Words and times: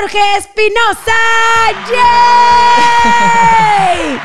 Jorge 0.00 0.18
Espinosa. 0.38 1.12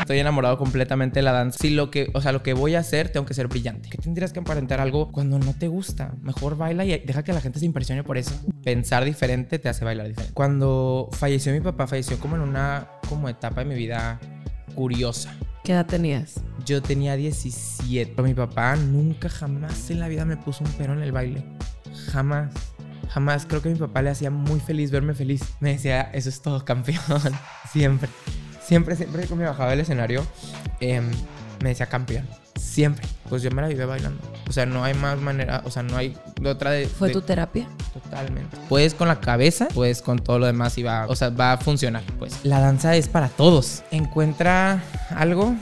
Estoy 0.00 0.18
enamorado 0.18 0.58
completamente 0.58 1.20
de 1.20 1.22
la 1.22 1.32
danza. 1.32 1.58
Si 1.60 1.70
lo 1.70 1.90
que, 1.90 2.10
o 2.14 2.20
sea, 2.20 2.32
lo 2.32 2.42
que 2.42 2.54
voy 2.54 2.74
a 2.74 2.80
hacer, 2.80 3.10
tengo 3.10 3.24
que 3.26 3.34
ser 3.34 3.46
brillante. 3.46 3.88
¿Qué 3.88 3.98
tendrías 3.98 4.32
que 4.32 4.40
aparentar 4.40 4.80
algo 4.80 5.12
cuando 5.12 5.38
no 5.38 5.54
te 5.54 5.68
gusta? 5.68 6.14
Mejor 6.22 6.56
baila 6.56 6.84
y 6.84 6.98
deja 6.98 7.22
que 7.22 7.32
la 7.32 7.40
gente 7.40 7.60
se 7.60 7.66
impresione 7.66 8.02
por 8.02 8.18
eso. 8.18 8.34
Pensar 8.64 9.04
diferente 9.04 9.58
te 9.58 9.68
hace 9.68 9.84
bailar 9.84 10.08
diferente. 10.08 10.34
Cuando 10.34 11.08
falleció 11.12 11.52
mi 11.52 11.60
papá, 11.60 11.86
falleció 11.86 12.18
como 12.18 12.36
en 12.36 12.42
una 12.42 12.88
como 13.08 13.28
etapa 13.28 13.60
de 13.60 13.66
mi 13.66 13.74
vida 13.76 14.18
curiosa. 14.74 15.36
¿Qué 15.62 15.72
edad 15.72 15.86
tenías? 15.86 16.40
Yo 16.64 16.82
tenía 16.82 17.16
17. 17.16 18.12
Pero 18.16 18.26
mi 18.26 18.34
papá 18.34 18.74
nunca, 18.76 19.28
jamás 19.28 19.90
en 19.90 20.00
la 20.00 20.08
vida 20.08 20.24
me 20.24 20.36
puso 20.36 20.64
un 20.64 20.72
pero 20.72 20.94
en 20.94 21.02
el 21.02 21.12
baile. 21.12 21.44
Jamás. 22.12 22.50
Jamás. 23.12 23.46
Creo 23.46 23.60
que 23.62 23.68
a 23.68 23.72
mi 23.72 23.78
papá 23.78 24.02
le 24.02 24.10
hacía 24.10 24.30
muy 24.30 24.60
feliz 24.60 24.90
verme 24.90 25.14
feliz. 25.14 25.42
Me 25.60 25.72
decía, 25.72 26.02
eso 26.12 26.28
es 26.28 26.40
todo, 26.42 26.64
campeón. 26.64 27.02
siempre. 27.72 28.08
Siempre, 28.62 28.94
siempre 28.96 29.26
que 29.26 29.34
me 29.34 29.44
bajaba 29.44 29.70
del 29.70 29.80
escenario, 29.80 30.24
em, 30.80 31.10
me 31.62 31.70
decía 31.70 31.86
campeón. 31.86 32.26
Siempre. 32.56 33.04
Pues 33.28 33.42
yo 33.42 33.50
me 33.50 33.62
la 33.62 33.68
viví 33.68 33.82
bailando. 33.84 34.20
O 34.48 34.52
sea, 34.52 34.66
no 34.66 34.84
hay 34.84 34.94
más 34.94 35.18
manera, 35.18 35.62
o 35.64 35.70
sea, 35.70 35.82
no 35.82 35.96
hay 35.96 36.16
otra 36.44 36.70
de... 36.72 36.86
¿Fue 36.86 37.08
de- 37.08 37.14
tu 37.14 37.22
terapia? 37.22 37.66
Totalmente. 37.92 38.56
Puedes 38.68 38.94
con 38.94 39.08
la 39.08 39.20
cabeza, 39.20 39.66
puedes 39.74 40.02
con 40.02 40.18
todo 40.18 40.38
lo 40.38 40.46
demás 40.46 40.76
y 40.78 40.82
va, 40.82 41.06
o 41.06 41.16
sea, 41.16 41.30
va 41.30 41.52
a 41.52 41.56
funcionar, 41.58 42.02
pues. 42.18 42.44
La 42.44 42.60
danza 42.60 42.94
es 42.96 43.08
para 43.08 43.28
todos. 43.28 43.82
Encuentra 43.90 44.82
algo, 45.10 45.54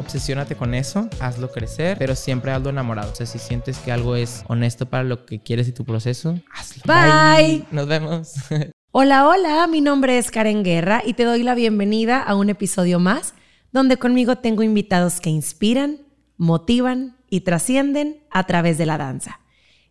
obsesiónate 0.00 0.56
con 0.56 0.74
eso, 0.74 1.08
hazlo 1.20 1.50
crecer, 1.50 1.96
pero 1.98 2.16
siempre 2.16 2.50
hazlo 2.50 2.70
enamorado. 2.70 3.12
O 3.12 3.14
sea, 3.14 3.26
si 3.26 3.38
sientes 3.38 3.78
que 3.78 3.92
algo 3.92 4.16
es 4.16 4.42
honesto 4.48 4.86
para 4.86 5.04
lo 5.04 5.24
que 5.26 5.40
quieres 5.40 5.68
y 5.68 5.72
tu 5.72 5.84
proceso, 5.84 6.40
hazlo. 6.52 6.82
Bye. 6.86 7.64
Nos 7.70 7.86
vemos. 7.86 8.32
Hola, 8.92 9.28
hola, 9.28 9.68
mi 9.68 9.80
nombre 9.80 10.18
es 10.18 10.32
Karen 10.32 10.64
Guerra 10.64 11.00
y 11.06 11.12
te 11.12 11.22
doy 11.22 11.44
la 11.44 11.54
bienvenida 11.54 12.20
a 12.20 12.34
un 12.34 12.50
episodio 12.50 12.98
más 12.98 13.34
donde 13.70 13.98
conmigo 13.98 14.38
tengo 14.38 14.64
invitados 14.64 15.20
que 15.20 15.30
inspiran, 15.30 15.98
motivan 16.36 17.16
y 17.28 17.42
trascienden 17.42 18.24
a 18.32 18.48
través 18.48 18.78
de 18.78 18.86
la 18.86 18.98
danza. 18.98 19.38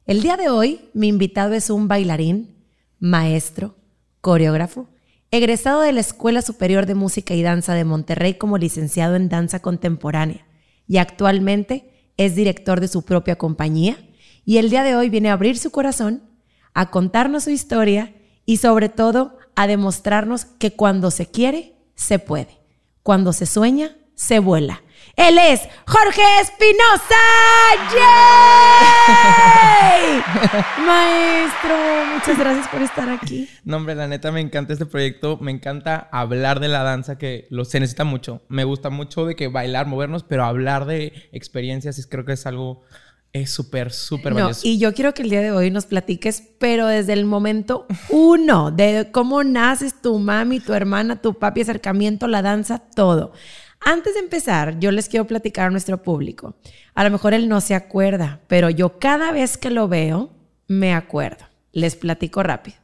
El 0.05 0.21
día 0.21 0.35
de 0.35 0.49
hoy 0.49 0.89
mi 0.93 1.07
invitado 1.07 1.53
es 1.53 1.69
un 1.69 1.87
bailarín, 1.87 2.57
maestro, 2.99 3.77
coreógrafo, 4.19 4.89
egresado 5.31 5.81
de 5.81 5.91
la 5.91 5.99
Escuela 5.99 6.41
Superior 6.41 6.85
de 6.85 6.95
Música 6.95 7.33
y 7.33 7.43
Danza 7.43 7.73
de 7.73 7.85
Monterrey 7.85 8.35
como 8.35 8.57
licenciado 8.57 9.15
en 9.15 9.29
danza 9.29 9.61
contemporánea 9.61 10.45
y 10.87 10.97
actualmente 10.97 12.13
es 12.17 12.35
director 12.35 12.79
de 12.79 12.87
su 12.87 13.03
propia 13.03 13.37
compañía 13.37 13.97
y 14.43 14.57
el 14.57 14.69
día 14.69 14.83
de 14.83 14.95
hoy 14.95 15.09
viene 15.09 15.29
a 15.29 15.33
abrir 15.33 15.57
su 15.57 15.69
corazón, 15.69 16.23
a 16.73 16.89
contarnos 16.89 17.43
su 17.43 17.51
historia 17.51 18.15
y 18.45 18.57
sobre 18.57 18.89
todo 18.89 19.37
a 19.55 19.67
demostrarnos 19.67 20.45
que 20.45 20.71
cuando 20.71 21.11
se 21.11 21.27
quiere, 21.27 21.75
se 21.93 22.17
puede. 22.17 22.57
Cuando 23.03 23.31
se 23.31 23.45
sueña, 23.45 23.95
se 24.15 24.39
vuela. 24.39 24.81
Él 25.19 25.37
es 25.37 25.61
Jorge 25.85 26.21
Espinosa. 26.41 27.15
¡Yay! 29.11 30.21
Maestro, 30.85 31.75
muchas 32.15 32.39
gracias 32.39 32.67
por 32.69 32.81
estar 32.81 33.09
aquí. 33.09 33.49
No, 33.65 33.77
hombre, 33.77 33.95
la 33.95 34.07
neta 34.07 34.31
me 34.31 34.39
encanta 34.39 34.71
este 34.73 34.85
proyecto. 34.85 35.37
Me 35.41 35.51
encanta 35.51 36.07
hablar 36.11 36.59
de 36.61 36.69
la 36.69 36.83
danza, 36.83 37.17
que 37.17 37.47
lo, 37.49 37.65
se 37.65 37.79
necesita 37.81 38.05
mucho. 38.05 38.41
Me 38.47 38.63
gusta 38.63 38.89
mucho 38.89 39.25
de 39.25 39.35
que 39.35 39.49
bailar, 39.49 39.87
movernos, 39.87 40.23
pero 40.23 40.45
hablar 40.45 40.85
de 40.85 41.11
experiencias 41.33 41.97
es- 41.99 42.07
creo 42.07 42.23
que 42.23 42.33
es 42.33 42.45
algo 42.45 42.81
es 43.31 43.51
súper, 43.51 43.91
súper 43.91 44.31
No, 44.33 44.39
valioso. 44.39 44.61
y 44.63 44.79
yo 44.79 44.91
quiero 44.95 45.13
que 45.13 45.21
el 45.21 45.29
día 45.29 45.41
de 45.41 45.51
hoy 45.51 45.69
nos 45.69 45.85
platiques, 45.85 46.41
pero 46.59 46.87
desde 46.87 47.13
el 47.13 47.25
momento 47.25 47.85
uno, 48.09 48.71
de 48.71 49.09
cómo 49.11 49.43
naces 49.43 50.01
tu 50.01 50.17
mami, 50.17 50.59
tu 50.59 50.73
hermana, 50.73 51.21
tu 51.21 51.35
papi, 51.35 51.61
acercamiento, 51.61 52.27
la 52.27 52.41
danza, 52.41 52.79
todo. 52.79 53.33
Antes 53.81 54.13
de 54.13 54.19
empezar, 54.19 54.79
yo 54.79 54.91
les 54.91 55.07
quiero 55.07 55.25
platicar 55.25 55.67
a 55.67 55.69
nuestro 55.69 56.03
público. 56.03 56.55
A 56.93 57.03
lo 57.03 57.11
mejor 57.11 57.33
él 57.33 57.47
no 57.47 57.61
se 57.61 57.75
acuerda, 57.75 58.41
pero 58.47 58.69
yo 58.69 58.99
cada 58.99 59.31
vez 59.31 59.57
que 59.57 59.69
lo 59.69 59.87
veo, 59.87 60.31
me 60.67 60.93
acuerdo. 60.93 61.45
Les 61.71 61.95
platico 61.95 62.43
rápido. 62.43 62.77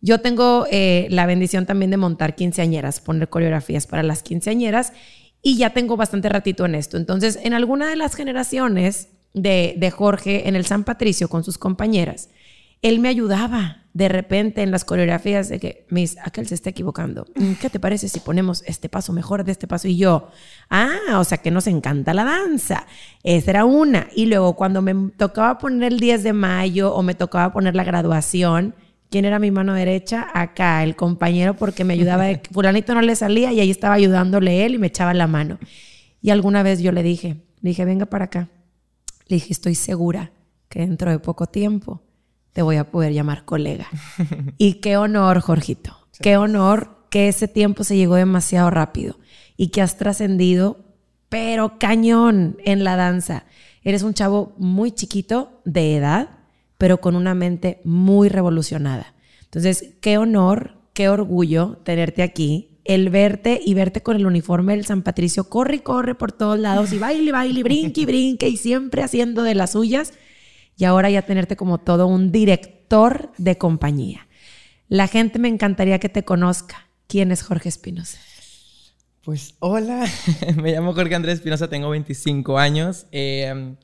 Yo 0.00 0.20
tengo 0.20 0.66
eh, 0.70 1.06
la 1.10 1.26
bendición 1.26 1.66
también 1.66 1.90
de 1.90 1.96
montar 1.96 2.34
quinceañeras, 2.34 3.00
poner 3.00 3.28
coreografías 3.28 3.86
para 3.86 4.02
las 4.02 4.22
quinceañeras 4.22 4.92
y 5.42 5.56
ya 5.56 5.70
tengo 5.70 5.96
bastante 5.96 6.28
ratito 6.28 6.66
en 6.66 6.74
esto. 6.74 6.96
Entonces, 6.96 7.38
en 7.42 7.54
alguna 7.54 7.88
de 7.88 7.96
las 7.96 8.14
generaciones 8.14 9.08
de, 9.32 9.74
de 9.76 9.90
Jorge 9.90 10.48
en 10.48 10.54
el 10.54 10.66
San 10.66 10.84
Patricio 10.84 11.28
con 11.28 11.44
sus 11.44 11.56
compañeras, 11.56 12.28
él 12.82 13.00
me 13.00 13.08
ayudaba 13.08 13.85
de 13.96 14.10
repente 14.10 14.62
en 14.62 14.70
las 14.70 14.84
coreografías 14.84 15.48
de 15.48 15.58
que, 15.58 15.86
Miss, 15.88 16.18
aquel 16.22 16.46
se 16.46 16.54
está 16.54 16.68
equivocando. 16.68 17.24
Mm, 17.34 17.52
¿Qué 17.54 17.70
te 17.70 17.80
parece 17.80 18.10
si 18.10 18.20
ponemos 18.20 18.62
este 18.66 18.90
paso 18.90 19.14
mejor 19.14 19.42
de 19.42 19.52
este 19.52 19.66
paso? 19.66 19.88
Y 19.88 19.96
yo, 19.96 20.28
ah, 20.68 21.16
o 21.18 21.24
sea 21.24 21.38
que 21.38 21.50
nos 21.50 21.66
encanta 21.66 22.12
la 22.12 22.24
danza. 22.24 22.86
Esa 23.22 23.52
era 23.52 23.64
una. 23.64 24.08
Y 24.14 24.26
luego 24.26 24.54
cuando 24.54 24.82
me 24.82 24.94
tocaba 25.16 25.56
poner 25.56 25.94
el 25.94 25.98
10 25.98 26.24
de 26.24 26.34
mayo 26.34 26.92
o 26.92 27.02
me 27.02 27.14
tocaba 27.14 27.54
poner 27.54 27.74
la 27.74 27.84
graduación, 27.84 28.74
¿quién 29.08 29.24
era 29.24 29.38
mi 29.38 29.50
mano 29.50 29.72
derecha? 29.72 30.26
Acá, 30.34 30.84
el 30.84 30.94
compañero, 30.94 31.54
porque 31.54 31.82
me 31.84 31.94
ayudaba. 31.94 32.24
De, 32.24 32.42
fulanito 32.52 32.94
no 32.94 33.00
le 33.00 33.16
salía 33.16 33.50
y 33.54 33.60
ahí 33.60 33.70
estaba 33.70 33.94
ayudándole 33.94 34.66
él 34.66 34.74
y 34.74 34.78
me 34.78 34.88
echaba 34.88 35.14
la 35.14 35.26
mano. 35.26 35.58
Y 36.20 36.28
alguna 36.28 36.62
vez 36.62 36.80
yo 36.82 36.92
le 36.92 37.02
dije, 37.02 37.36
le 37.62 37.70
dije, 37.70 37.86
venga 37.86 38.04
para 38.04 38.26
acá. 38.26 38.50
Le 39.26 39.36
dije, 39.36 39.54
estoy 39.54 39.74
segura 39.74 40.32
que 40.68 40.80
dentro 40.80 41.10
de 41.10 41.18
poco 41.18 41.46
tiempo 41.46 42.02
te 42.56 42.62
voy 42.62 42.76
a 42.76 42.90
poder 42.90 43.12
llamar 43.12 43.44
colega. 43.44 43.86
y 44.56 44.80
qué 44.80 44.96
honor, 44.96 45.40
Jorgito. 45.40 45.94
Qué 46.22 46.38
honor 46.38 47.04
que 47.10 47.28
ese 47.28 47.48
tiempo 47.48 47.84
se 47.84 47.98
llegó 47.98 48.14
demasiado 48.14 48.70
rápido 48.70 49.18
y 49.58 49.68
que 49.68 49.82
has 49.82 49.98
trascendido, 49.98 50.82
pero 51.28 51.78
cañón 51.78 52.56
en 52.64 52.82
la 52.82 52.96
danza. 52.96 53.44
Eres 53.82 54.02
un 54.02 54.14
chavo 54.14 54.54
muy 54.56 54.90
chiquito 54.90 55.60
de 55.66 55.96
edad, 55.96 56.30
pero 56.78 57.02
con 57.02 57.14
una 57.14 57.34
mente 57.34 57.82
muy 57.84 58.30
revolucionada. 58.30 59.12
Entonces, 59.44 59.92
qué 60.00 60.16
honor, 60.16 60.78
qué 60.94 61.10
orgullo 61.10 61.82
tenerte 61.84 62.22
aquí, 62.22 62.78
el 62.84 63.10
verte 63.10 63.60
y 63.62 63.74
verte 63.74 64.02
con 64.02 64.16
el 64.16 64.24
uniforme 64.24 64.74
del 64.74 64.86
San 64.86 65.02
Patricio, 65.02 65.50
corre 65.50 65.76
y 65.76 65.80
corre 65.80 66.14
por 66.14 66.32
todos 66.32 66.58
lados 66.58 66.90
y 66.94 66.98
baile, 66.98 67.32
baile, 67.32 67.62
brinque 67.62 68.00
y 68.00 68.06
brinque 68.06 68.48
y 68.48 68.56
siempre 68.56 69.02
haciendo 69.02 69.42
de 69.42 69.54
las 69.54 69.72
suyas. 69.72 70.14
Y 70.76 70.84
ahora 70.84 71.10
ya 71.10 71.22
tenerte 71.22 71.56
como 71.56 71.78
todo 71.78 72.06
un 72.06 72.30
director 72.32 73.32
de 73.38 73.56
compañía. 73.58 74.26
La 74.88 75.08
gente 75.08 75.38
me 75.38 75.48
encantaría 75.48 75.98
que 75.98 76.08
te 76.08 76.24
conozca. 76.24 76.88
¿Quién 77.08 77.32
es 77.32 77.42
Jorge 77.42 77.68
Espinosa? 77.68 78.18
Pues 79.22 79.56
hola, 79.58 80.06
me 80.56 80.72
llamo 80.72 80.94
Jorge 80.94 81.14
Andrés 81.16 81.36
Espinosa, 81.36 81.68
tengo 81.68 81.90
25 81.90 82.58
años. 82.58 83.06
Eh, 83.10 83.74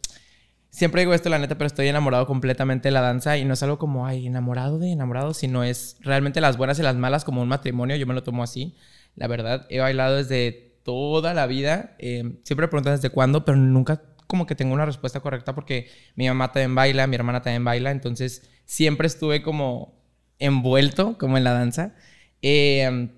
siempre 0.71 1.03
digo 1.03 1.15
esto, 1.15 1.29
la 1.29 1.39
neta, 1.39 1.57
pero 1.59 1.67
estoy 1.67 1.89
enamorado 1.89 2.27
completamente 2.27 2.89
de 2.89 2.93
la 2.93 3.01
danza 3.01 3.37
y 3.37 3.45
no 3.45 3.55
es 3.55 3.63
algo 3.65 3.79
como, 3.79 4.07
ay, 4.07 4.27
enamorado 4.27 4.79
de 4.79 4.93
enamorado, 4.93 5.35
sino 5.35 5.65
es 5.65 5.97
realmente 6.01 6.41
las 6.41 6.57
buenas 6.57 6.79
y 6.79 6.83
las 6.83 6.95
malas 6.95 7.25
como 7.25 7.43
un 7.43 7.49
matrimonio, 7.49 7.97
yo 7.97 8.07
me 8.07 8.15
lo 8.15 8.23
tomo 8.23 8.45
así. 8.45 8.77
La 9.17 9.27
verdad, 9.27 9.67
he 9.69 9.81
bailado 9.81 10.17
desde 10.17 10.79
toda 10.85 11.35
la 11.35 11.47
vida, 11.47 11.97
eh, 11.99 12.39
siempre 12.45 12.69
preguntan 12.69 12.95
desde 12.95 13.11
cuándo, 13.11 13.45
pero 13.45 13.59
nunca 13.59 14.03
como 14.33 14.47
que 14.47 14.55
tengo 14.55 14.73
una 14.73 14.87
respuesta 14.87 15.21
correcta 15.21 15.55
porque 15.55 15.91
mi 16.17 16.27
mamá 16.27 16.53
también 16.53 16.75
baila, 16.75 17.07
mi 17.07 17.17
hermana 17.17 17.43
también 17.43 17.63
baila, 17.63 17.91
entonces 17.91 18.49
siempre 18.65 19.07
estuve 19.07 19.43
como 19.43 20.01
envuelto 20.39 21.19
como 21.19 21.37
en 21.37 21.45
la 21.45 21.53
danza. 21.53 21.95
Eh, 22.41 23.11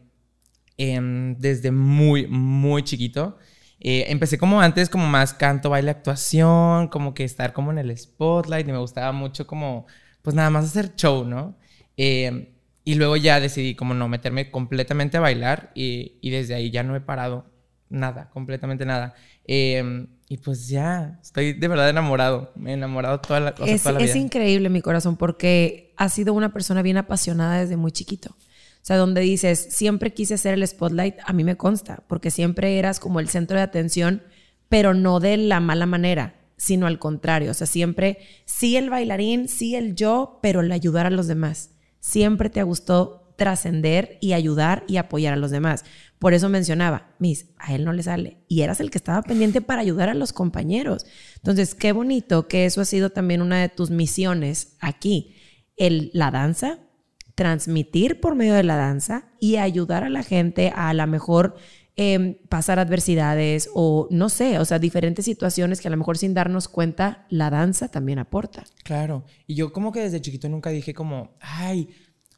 em, 0.77 1.37
desde 1.39 1.71
muy, 1.71 2.27
muy 2.27 2.83
chiquito. 2.83 3.39
Eh, 3.79 4.07
empecé 4.09 4.39
como 4.39 4.61
antes, 4.61 4.89
como 4.89 5.07
más 5.07 5.35
canto, 5.35 5.71
baile, 5.71 5.93
actuación, 5.93 6.89
como 6.89 7.15
que 7.15 7.23
estar 7.23 7.53
como 7.53 7.71
en 7.71 7.79
el 7.79 7.97
spotlight 7.97 8.67
y 8.69 8.73
me 8.73 8.79
gustaba 8.79 9.13
mucho 9.13 9.47
como, 9.47 9.87
pues 10.23 10.35
nada 10.35 10.51
más 10.51 10.65
hacer 10.65 10.97
show, 10.97 11.25
¿no? 11.25 11.57
Eh, 11.97 12.55
y 12.83 12.97
luego 12.97 13.17
ya 13.17 13.39
decidí 13.39 13.77
como 13.77 13.95
no 13.95 14.09
meterme 14.09 14.51
completamente 14.51 15.19
a 15.19 15.21
bailar 15.21 15.71
y, 15.77 16.19
desde 16.29 16.55
ahí 16.57 16.73
ya 16.73 16.83
no 16.83 16.97
he 16.97 17.01
parado 17.01 17.47
nada, 17.89 18.31
completamente 18.31 18.85
nada. 18.85 19.15
Y 20.29 20.39
pues 20.39 20.69
ya, 20.69 21.19
estoy 21.23 21.53
de 21.53 21.69
verdad 21.69 21.91
enamorado, 21.91 22.51
me 22.57 22.71
he 22.71 22.75
enamorado 22.75 23.21
toda 23.21 23.41
la, 23.41 23.55
o 23.59 23.65
sea, 23.65 23.75
es, 23.75 23.83
toda 23.83 23.99
la 23.99 24.05
es 24.05 24.15
vida. 24.15 24.25
increíble 24.25 24.71
mi 24.71 24.81
corazón 24.81 25.17
porque 25.17 25.93
has 25.97 26.15
sido 26.15 26.33
una 26.33 26.53
persona 26.53 26.83
bien 26.83 26.97
apasionada 26.97 27.61
desde 27.61 27.77
muy 27.77 27.93
chiquito. 27.93 28.31
O 28.31 28.87
sea, 28.87 28.97
donde 28.97 29.23
dices, 29.23 29.69
siempre 29.71 30.13
quise 30.13 30.37
ser 30.37 30.55
el 30.55 30.67
spotlight, 30.67 31.17
a 31.25 31.33
mí 31.33 31.43
me 31.43 31.57
consta, 31.57 32.03
porque 32.07 32.31
siempre 32.31 32.79
eras 32.79 33.01
como 33.01 33.19
el 33.19 33.31
centro 33.31 33.57
de 33.57 33.63
atención, 33.63 34.23
pero 34.69 34.93
no 34.93 35.21
de 35.21 35.37
la 35.39 35.61
mala 35.61 35.87
manera, 35.87 36.35
sino 36.59 36.87
al 36.87 36.99
contrario. 36.99 37.51
O 37.51 37.55
sea, 37.55 37.67
siempre 37.67 38.19
sí 38.45 38.77
el 38.77 38.91
bailarín, 38.91 39.49
sí 39.49 39.75
el 39.75 39.95
yo, 39.95 40.39
pero 40.43 40.61
el 40.61 40.71
ayudar 40.71 41.07
a 41.07 41.11
los 41.11 41.27
demás. 41.27 41.71
Siempre 42.01 42.51
te 42.51 42.63
gustó 42.63 43.24
trascender 43.37 44.19
y 44.21 44.33
ayudar 44.33 44.85
y 44.87 44.97
apoyar 44.97 45.35
a 45.35 45.37
los 45.37 45.51
demás. 45.51 45.85
Por 46.19 46.33
eso 46.33 46.49
mencionaba, 46.49 47.15
Miss, 47.19 47.47
a 47.59 47.75
él 47.75 47.85
no 47.85 47.93
le 47.93 48.03
sale. 48.03 48.39
Y 48.49 48.63
eras 48.63 48.81
el 48.81 48.91
que 48.91 48.99
estaba 48.99 49.23
pendiente 49.23 49.61
para 49.61 49.83
ayudar 49.83 50.09
a 50.09 50.15
los 50.15 50.33
compañeros. 50.33 51.05
Entonces, 51.37 51.75
qué 51.75 51.93
bonito 51.93 52.49
que 52.49 52.65
eso 52.65 52.81
ha 52.81 52.85
sido 52.85 53.11
también 53.11 53.43
una 53.43 53.61
de 53.61 53.69
tus 53.69 53.91
misiones 53.91 54.77
aquí. 54.81 55.35
El, 55.77 56.11
la 56.15 56.31
danza, 56.31 56.79
transmitir 57.35 58.21
por 58.21 58.37
medio 58.37 58.55
de 58.55 58.63
la 58.63 58.77
danza 58.77 59.27
y 59.41 59.57
ayudar 59.57 60.05
a 60.05 60.11
la 60.11 60.23
gente 60.23 60.73
a 60.75 60.89
a 60.89 60.95
lo 60.95 61.07
mejor 61.07 61.57
em, 61.97 62.37
pasar 62.49 62.79
adversidades 62.79 63.69
o 63.75 64.09
no 64.11 64.29
sé, 64.29 64.59
o 64.59 64.65
sea, 64.65 64.79
diferentes 64.79 65.25
situaciones 65.25 65.81
que 65.81 65.89
a 65.89 65.91
lo 65.91 65.97
mejor 65.97 66.17
sin 66.17 66.35
darnos 66.35 66.69
cuenta 66.69 67.27
la 67.29 67.51
danza 67.51 67.89
también 67.89 68.19
aporta. 68.19 68.65
Claro. 68.83 69.25
Y 69.47 69.55
yo 69.55 69.73
como 69.73 69.93
que 69.93 70.01
desde 70.01 70.21
chiquito 70.21 70.49
nunca 70.49 70.71
dije 70.71 70.95
como, 70.95 71.37
ay, 71.41 71.89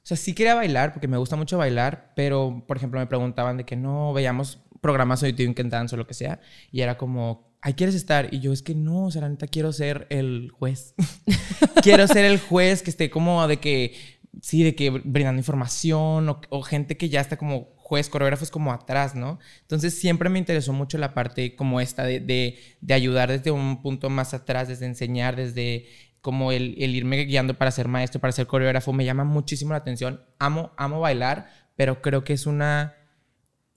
sea, 0.07 0.17
sí 0.17 0.35
quería 0.35 0.55
bailar 0.55 0.93
porque 0.93 1.09
me 1.09 1.17
gusta 1.17 1.37
mucho 1.37 1.59
bailar, 1.59 2.13
pero 2.15 2.65
por 2.67 2.77
ejemplo 2.77 3.01
me 3.01 3.07
preguntaban 3.07 3.57
de 3.57 3.65
que 3.65 3.77
no 3.77 4.13
veíamos 4.13 4.61
programas 4.81 5.21
de 5.21 5.33
YouTube 5.33 5.59
en 5.59 5.71
Dance 5.71 5.95
o 5.95 5.99
lo 5.99 6.07
que 6.07 6.15
sea 6.15 6.41
y 6.71 6.83
era 6.83 6.97
como, 6.97 7.57
ay, 7.61 7.75
¿quieres 7.75 7.95
estar? 7.95 8.33
Y 8.33 8.41
yo 8.41 8.53
es 8.53 8.63
que 8.63 8.75
no, 8.75 9.07
o 9.07 9.11
sea, 9.11 9.23
la 9.23 9.29
neta 9.29 9.49
quiero 9.49 9.73
ser 9.73 10.07
el 10.11 10.51
juez. 10.53 10.95
quiero 11.83 12.07
ser 12.07 12.25
el 12.25 12.39
juez 12.39 12.83
que 12.83 12.91
esté 12.91 13.11
como 13.11 13.47
de 13.49 13.57
que, 13.57 13.95
sí, 14.41 14.63
de 14.63 14.77
que 14.77 14.91
brindando 14.91 15.41
información 15.41 16.29
o, 16.29 16.41
o 16.51 16.63
gente 16.63 16.97
que 16.97 17.09
ya 17.09 17.21
está 17.21 17.37
como 17.37 17.77
juez, 17.87 18.09
coreógrafos 18.09 18.51
como 18.51 18.73
atrás, 18.73 19.15
¿no? 19.15 19.39
Entonces 19.63 19.97
siempre 19.97 20.29
me 20.29 20.41
interesó 20.41 20.73
mucho 20.73 20.99
la 20.99 21.15
parte 21.15 21.55
como 21.55 21.81
esta 21.81 22.03
de, 22.03 22.19
de, 22.19 22.59
de 22.81 22.95
ayudar 22.95 23.31
desde 23.31 23.53
un 23.53 23.81
punto 23.81 24.11
más 24.11 24.35
atrás, 24.35 24.67
desde 24.67 24.87
enseñar, 24.87 25.37
desde 25.37 25.87
como 26.27 26.51
el, 26.51 26.75
el, 26.79 26.97
irme 26.97 27.19
guiando 27.19 27.55
para 27.55 27.71
ser 27.71 27.87
maestro, 27.87 28.21
para 28.21 28.33
ser 28.33 28.49
coreógrafo, 28.49 28.93
me 28.93 29.05
llama 29.05 29.23
muchísimo 29.23 29.71
la 29.71 29.77
atención. 29.77 30.23
Amo, 30.41 30.73
amo 30.77 30.99
bailar, 30.99 31.49
pero 31.77 32.03
creo 32.03 32.25
que 32.25 32.33
es 32.33 32.47
una, 32.47 32.97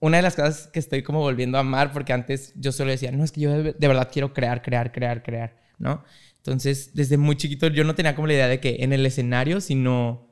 una 0.00 0.16
de 0.16 0.24
las 0.24 0.34
cosas 0.34 0.66
que 0.66 0.80
estoy 0.80 1.04
como 1.04 1.20
volviendo 1.20 1.58
a 1.58 1.60
amar, 1.60 1.92
porque 1.92 2.12
antes 2.12 2.52
yo 2.56 2.72
solo 2.72 2.90
decía, 2.90 3.12
no, 3.12 3.22
es 3.22 3.30
que 3.30 3.42
yo 3.42 3.52
de, 3.52 3.72
de 3.74 3.86
verdad 3.86 4.08
quiero 4.12 4.34
crear, 4.34 4.62
crear, 4.62 4.90
crear, 4.90 5.22
crear, 5.22 5.58
¿no? 5.78 6.02
Entonces, 6.38 6.90
desde 6.92 7.18
muy 7.18 7.36
chiquito 7.36 7.68
yo 7.68 7.84
no 7.84 7.94
tenía 7.94 8.16
como 8.16 8.26
la 8.26 8.32
idea 8.32 8.48
de 8.48 8.58
que 8.58 8.78
en 8.80 8.92
el 8.92 9.06
escenario, 9.06 9.60
sino 9.60 10.28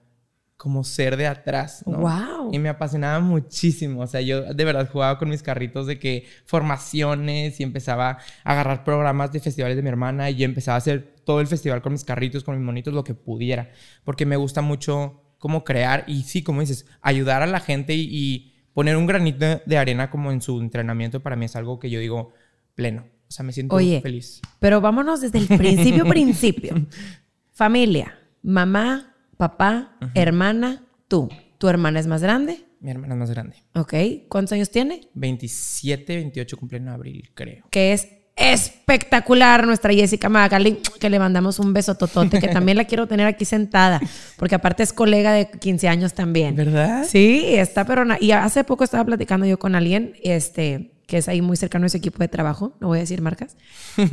como 0.56 0.82
ser 0.82 1.16
de 1.16 1.28
atrás, 1.28 1.84
¿no? 1.86 1.98
Wow. 1.98 2.50
Y 2.52 2.58
me 2.58 2.68
apasionaba 2.68 3.20
muchísimo, 3.20 4.00
o 4.02 4.06
sea, 4.08 4.20
yo 4.22 4.42
de 4.42 4.64
verdad 4.64 4.90
jugaba 4.90 5.16
con 5.16 5.28
mis 5.28 5.40
carritos 5.40 5.86
de 5.86 6.00
que 6.00 6.26
formaciones 6.46 7.60
y 7.60 7.62
empezaba 7.62 8.18
a 8.42 8.52
agarrar 8.52 8.82
programas 8.82 9.30
de 9.30 9.38
festivales 9.38 9.76
de 9.76 9.84
mi 9.84 9.88
hermana 9.88 10.30
y 10.30 10.34
yo 10.34 10.44
empezaba 10.44 10.74
a 10.74 10.78
hacer 10.78 11.14
todo 11.28 11.42
el 11.42 11.46
festival 11.46 11.82
con 11.82 11.92
mis 11.92 12.04
carritos, 12.04 12.42
con 12.42 12.56
mis 12.56 12.64
monitos, 12.64 12.94
lo 12.94 13.04
que 13.04 13.12
pudiera, 13.12 13.70
porque 14.02 14.24
me 14.24 14.36
gusta 14.36 14.62
mucho 14.62 15.20
como 15.36 15.62
crear 15.62 16.04
y 16.06 16.22
sí, 16.22 16.42
como 16.42 16.62
dices, 16.62 16.86
ayudar 17.02 17.42
a 17.42 17.46
la 17.46 17.60
gente 17.60 17.94
y, 17.94 18.08
y 18.10 18.54
poner 18.72 18.96
un 18.96 19.06
granito 19.06 19.60
de 19.66 19.76
arena 19.76 20.08
como 20.08 20.32
en 20.32 20.40
su 20.40 20.58
entrenamiento 20.58 21.20
para 21.20 21.36
mí 21.36 21.44
es 21.44 21.54
algo 21.54 21.78
que 21.78 21.90
yo 21.90 22.00
digo 22.00 22.32
pleno, 22.74 23.04
o 23.28 23.30
sea, 23.30 23.44
me 23.44 23.52
siento 23.52 23.76
Oye, 23.76 24.00
feliz. 24.00 24.40
Pero 24.58 24.80
vámonos 24.80 25.20
desde 25.20 25.36
el 25.36 25.48
principio, 25.58 26.06
principio. 26.06 26.86
Familia, 27.52 28.18
mamá, 28.42 29.14
papá, 29.36 29.98
hermana, 30.14 30.86
tú. 31.08 31.28
¿Tu 31.58 31.68
hermana 31.68 32.00
es 32.00 32.06
más 32.06 32.22
grande? 32.22 32.64
Mi 32.80 32.90
hermana 32.90 33.16
es 33.16 33.18
más 33.18 33.30
grande. 33.30 33.56
Ok. 33.74 33.92
¿Cuántos 34.30 34.52
años 34.52 34.70
tiene? 34.70 35.10
27, 35.12 36.16
28 36.16 36.56
cumple 36.56 36.78
en 36.78 36.88
abril, 36.88 37.30
creo. 37.34 37.66
Que 37.70 37.92
es 37.92 38.08
espectacular 38.38 39.66
nuestra 39.66 39.92
Jessica 39.92 40.28
Magali, 40.28 40.78
que 41.00 41.10
le 41.10 41.18
mandamos 41.18 41.58
un 41.58 41.72
beso 41.72 41.96
totote, 41.96 42.40
que 42.40 42.48
también 42.48 42.78
la 42.78 42.84
quiero 42.84 43.06
tener 43.06 43.26
aquí 43.26 43.44
sentada, 43.44 44.00
porque 44.36 44.54
aparte 44.54 44.82
es 44.82 44.92
colega 44.92 45.32
de 45.32 45.50
15 45.50 45.88
años 45.88 46.14
también. 46.14 46.54
¿Verdad? 46.54 47.04
Sí, 47.08 47.42
está 47.46 47.84
perona. 47.84 48.16
Y 48.20 48.30
hace 48.30 48.64
poco 48.64 48.84
estaba 48.84 49.04
platicando 49.04 49.44
yo 49.44 49.58
con 49.58 49.74
alguien, 49.74 50.14
este, 50.22 50.92
que 51.06 51.18
es 51.18 51.28
ahí 51.28 51.42
muy 51.42 51.56
cercano 51.56 51.84
a 51.84 51.86
ese 51.88 51.98
equipo 51.98 52.18
de 52.18 52.28
trabajo, 52.28 52.74
no 52.80 52.88
voy 52.88 52.98
a 52.98 53.00
decir 53.00 53.22
marcas, 53.22 53.56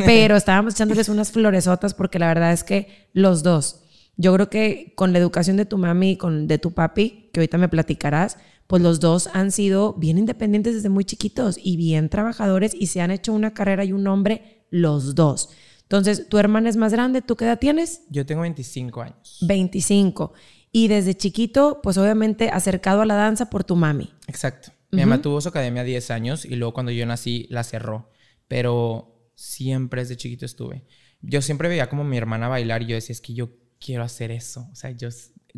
pero 0.06 0.36
estábamos 0.38 0.74
echándoles 0.74 1.10
unas 1.10 1.31
floresotas 1.31 1.94
porque 1.94 2.19
la 2.19 2.28
verdad 2.28 2.51
es 2.51 2.63
que 2.63 3.07
los 3.13 3.44
dos, 3.44 3.81
yo 4.18 4.33
creo 4.33 4.50
que 4.50 4.94
con 4.95 5.12
la 5.13 5.19
educación 5.19 5.57
de 5.57 5.66
tu 5.66 5.78
mami 5.78 6.12
y 6.12 6.18
con 6.18 6.48
de 6.48 6.57
tu 6.57 6.74
papi, 6.74 7.30
que 7.33 7.42
ahorita 7.42 7.57
me 7.57 7.68
platicarás, 7.68 8.38
pues 8.67 8.81
los 8.81 9.00
dos 9.00 9.29
han 9.33 9.51
sido 9.51 9.94
bien 9.94 10.17
independientes 10.17 10.75
desde 10.75 10.89
muy 10.89 11.06
chiquitos 11.06 11.57
y 11.62 11.77
bien 11.77 12.09
trabajadores 12.09 12.73
y 12.73 12.88
se 12.88 13.01
han 13.01 13.12
hecho 13.12 13.33
una 13.33 13.53
carrera 13.53 13.85
y 13.85 13.91
un 13.91 14.03
nombre 14.03 14.65
los 14.69 15.15
dos. 15.15 15.50
Entonces, 15.83 16.27
tu 16.29 16.39
hermana 16.39 16.69
es 16.69 16.77
más 16.77 16.91
grande, 16.91 17.21
¿tú 17.21 17.35
qué 17.35 17.45
edad 17.45 17.59
tienes? 17.59 18.01
Yo 18.09 18.25
tengo 18.25 18.41
25 18.41 19.01
años. 19.01 19.38
25. 19.41 20.33
Y 20.71 20.88
desde 20.88 21.15
chiquito, 21.15 21.79
pues 21.83 21.97
obviamente 21.97 22.50
acercado 22.50 23.01
a 23.01 23.06
la 23.06 23.13
danza 23.13 23.50
por 23.51 23.63
tu 23.63 23.75
mami. 23.75 24.12
Exacto. 24.27 24.71
Mi 24.91 24.97
uh 24.97 25.06
-huh. 25.06 25.09
mamá 25.09 25.21
tuvo 25.21 25.39
su 25.41 25.50
academia 25.50 25.83
10 25.83 26.11
años 26.11 26.44
y 26.45 26.56
luego 26.56 26.73
cuando 26.73 26.91
yo 26.91 27.06
nací 27.06 27.45
la 27.50 27.63
cerró. 27.63 28.09
Pero 28.47 29.31
siempre 29.35 30.01
desde 30.01 30.18
chiquito 30.18 30.45
estuve. 30.45 30.85
Yo 31.21 31.41
siempre 31.41 31.69
veía 31.69 31.88
como 31.88 32.03
mi 32.03 32.18
hermana 32.18 32.47
bailar 32.47 32.81
y 32.81 32.88
yo 32.88 32.95
decía, 32.95 33.13
es 33.13 33.21
que 33.21 33.33
yo 33.33 33.51
quiero 33.79 34.03
hacer 34.03 34.31
eso. 34.31 34.68
O 34.71 34.75
sea, 34.75 34.91
yo... 34.91 35.09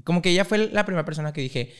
Como 0.03 0.21
que 0.21 0.29
ella 0.29 0.45
fue 0.45 0.69
la 0.69 0.85
primera 0.85 1.05
persona 1.05 1.33
que 1.33 1.41
dije, 1.41 1.73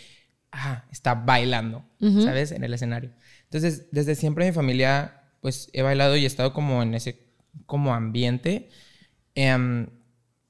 ah, 0.51 0.85
está 0.91 1.13
bailando, 1.15 1.85
uh 1.99 2.05
-huh. 2.07 2.23
¿sabes? 2.23 2.51
En 2.51 2.63
el 2.63 2.73
escenario. 2.73 3.11
Entonces, 3.44 3.88
desde 3.91 4.15
siempre 4.15 4.45
mi 4.45 4.51
familia, 4.51 5.21
pues 5.41 5.69
he 5.73 5.81
bailado 5.81 6.15
y 6.17 6.23
he 6.23 6.27
estado 6.27 6.53
como 6.53 6.83
en 6.83 6.94
ese 6.94 7.27
como 7.65 7.94
ambiente. 7.94 8.69
Um, 9.35 9.88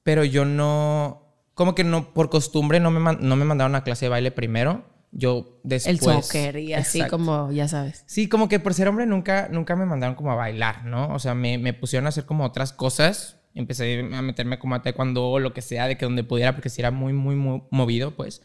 pero 0.02 0.24
yo 0.24 0.44
no, 0.44 1.50
como 1.54 1.74
que 1.74 1.84
no, 1.84 2.12
por 2.14 2.30
costumbre 2.30 2.80
no 2.80 2.90
me, 2.90 3.16
no 3.20 3.36
me 3.36 3.44
mandaron 3.44 3.74
a 3.74 3.84
clase 3.84 4.06
de 4.06 4.10
baile 4.10 4.30
primero. 4.30 4.84
Yo 5.10 5.60
después... 5.62 6.02
El 6.02 6.22
soccer 6.22 6.58
y 6.58 6.74
así 6.74 6.98
exacto. 6.98 7.18
como, 7.18 7.52
ya 7.52 7.68
sabes. 7.68 8.04
Sí, 8.06 8.28
como 8.28 8.48
que 8.48 8.60
por 8.60 8.74
ser 8.74 8.88
hombre 8.88 9.06
nunca, 9.06 9.48
nunca 9.50 9.76
me 9.76 9.86
mandaron 9.86 10.16
como 10.16 10.32
a 10.32 10.34
bailar, 10.34 10.84
¿no? 10.84 11.14
O 11.14 11.18
sea, 11.18 11.34
me, 11.34 11.58
me 11.58 11.72
pusieron 11.72 12.06
a 12.06 12.08
hacer 12.10 12.26
como 12.26 12.44
otras 12.44 12.72
cosas. 12.72 13.36
Empecé 13.54 14.00
a 14.12 14.22
meterme 14.22 14.58
como 14.58 14.74
a 14.74 14.82
taekwondo 14.82 15.28
o 15.28 15.38
lo 15.38 15.52
que 15.52 15.62
sea, 15.62 15.86
de 15.86 15.96
que 15.96 16.04
donde 16.04 16.24
pudiera, 16.24 16.54
porque 16.54 16.68
sí 16.68 16.80
era 16.80 16.90
muy, 16.90 17.12
muy, 17.12 17.34
muy 17.36 17.62
movido, 17.70 18.14
pues. 18.16 18.42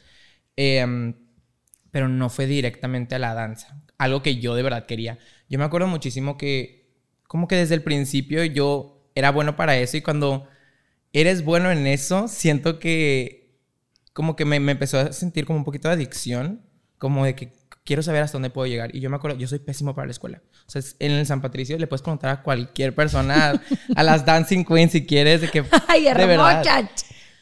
Eh, 0.56 1.14
pero 1.94 2.10
no 2.10 2.32
fue 2.32 2.48
directamente 2.48 3.14
a 3.14 3.20
la 3.20 3.36
danza. 3.36 3.80
Algo 4.00 4.24
que 4.24 4.38
yo 4.38 4.56
de 4.56 4.64
verdad 4.64 4.88
quería. 4.88 5.20
Yo 5.48 5.60
me 5.60 5.66
acuerdo 5.66 5.88
muchísimo 5.88 6.40
que, 6.40 6.90
como 7.28 7.48
que 7.48 7.56
desde 7.56 7.76
el 7.76 7.84
principio 7.84 8.44
yo 8.44 9.12
era 9.14 9.30
bueno 9.30 9.56
para 9.56 9.78
eso 9.78 9.96
y 9.96 10.02
cuando 10.02 10.48
eres 11.14 11.46
bueno 11.46 11.72
en 11.72 11.86
eso, 11.86 12.28
siento 12.28 12.80
que 12.80 13.60
como 14.12 14.36
que 14.36 14.44
me, 14.44 14.60
me 14.60 14.72
empezó 14.72 14.98
a 14.98 15.14
sentir 15.14 15.46
como 15.46 15.60
un 15.60 15.66
poquito 15.66 15.88
de 15.88 15.94
adicción, 15.94 16.64
como 16.98 17.26
de 17.26 17.36
que 17.36 17.54
quiero 17.86 18.02
saber 18.02 18.24
hasta 18.24 18.38
dónde 18.38 18.50
puedo 18.50 18.66
llegar. 18.66 18.96
Y 18.96 19.00
yo 19.00 19.12
me 19.12 19.18
acuerdo, 19.18 19.38
yo 19.38 19.48
soy 19.48 19.60
pésimo 19.60 19.94
para 19.94 20.08
la 20.08 20.14
escuela. 20.14 20.42
O 20.68 20.72
sea, 20.72 20.82
en 20.98 21.12
el 21.12 21.28
San 21.28 21.42
Patricio 21.44 21.78
le 21.78 21.86
puedes 21.86 22.02
preguntar 22.02 22.32
a 22.32 22.42
cualquier 22.42 22.96
persona, 22.96 23.62
a 23.96 24.02
las 24.02 24.26
Dancing 24.26 24.66
Queens 24.66 24.94
si 24.94 25.06
quieres, 25.06 25.42
de 25.42 25.50
que... 25.52 25.64
¡Ay, 25.88 26.06
de 26.06 26.26
verdad 26.26 26.90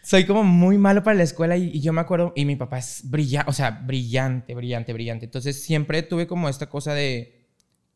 soy 0.04 0.26
como 0.26 0.44
muy 0.44 0.78
malo 0.78 1.04
para 1.04 1.18
la 1.18 1.24
escuela 1.24 1.58
y, 1.58 1.70
y, 1.74 1.82
yo 1.82 1.94
me 1.94 2.02
acuerdo, 2.02 2.34
y 2.36 2.46
mi 2.46 2.56
papá 2.56 2.80
es 2.80 3.02
brillante, 3.04 3.50
o 3.50 3.54
sea, 3.54 3.72
brillante, 3.72 4.56
brillante, 4.56 4.94
brillante. 4.94 5.26
Entonces 5.26 5.62
siempre 5.62 6.02
tuve 6.04 6.28
como 6.28 6.50
esta 6.50 6.70
cosa 6.70 6.94
de, 6.94 7.48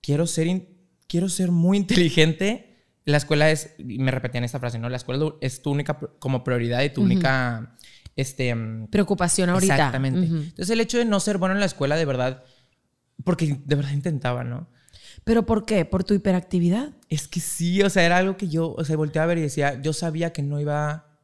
quiero 0.01 0.27
ser, 0.27 0.48
in, 0.48 0.68
quiero 1.08 1.29
ser 1.29 1.51
muy 1.51 1.77
inteligente. 1.77 2.72
La 3.06 3.18
escuela 3.18 3.51
es, 3.51 3.75
y 3.77 4.00
me 4.00 4.12
repetían 4.12 4.44
esta 4.44 4.60
frase, 4.60 4.79
¿no? 4.79 4.89
La 4.89 4.98
escuela 4.98 5.34
es 5.41 5.62
tu 5.62 5.72
única 5.72 6.00
como 6.20 6.44
prioridad 6.44 6.82
y 6.84 6.89
tu 6.89 7.01
uh 7.01 7.03
-huh. 7.03 7.08
única... 7.08 7.75
Este, 8.15 8.56
Preocupación 8.89 9.50
ahorita. 9.50 9.75
Exactamente. 9.75 10.22
Uh 10.22 10.24
-huh. 10.24 10.44
Entonces 10.44 10.70
el 10.70 10.79
hecho 10.79 10.98
de 10.98 11.06
no 11.06 11.20
ser 11.20 11.38
bueno 11.38 11.53
en 11.53 11.60
la 11.60 11.65
escuela, 11.65 11.98
de 11.98 12.06
verdad, 12.06 12.46
porque 13.24 13.60
de 13.65 13.75
verdad 13.75 13.91
intentaba, 13.91 14.44
¿no? 14.44 14.70
¿Pero 15.24 15.46
por 15.46 15.65
qué? 15.65 15.86
¿Por 15.86 16.03
tu 16.03 16.13
hiperactividad? 16.13 16.94
Es 17.10 17.27
que 17.27 17.39
sí, 17.39 17.82
o 17.82 17.89
sea, 17.89 18.06
era 18.06 18.18
algo 18.18 18.38
que 18.38 18.48
yo, 18.48 18.74
o 18.74 18.84
sea, 18.86 18.96
volteaba 18.96 19.25
a 19.25 19.27
ver 19.27 19.39
y 19.39 19.41
decía, 19.41 19.82
yo 19.82 19.91
sabía 19.91 20.32
que 20.32 20.44
no 20.44 20.60
iba 20.60 21.14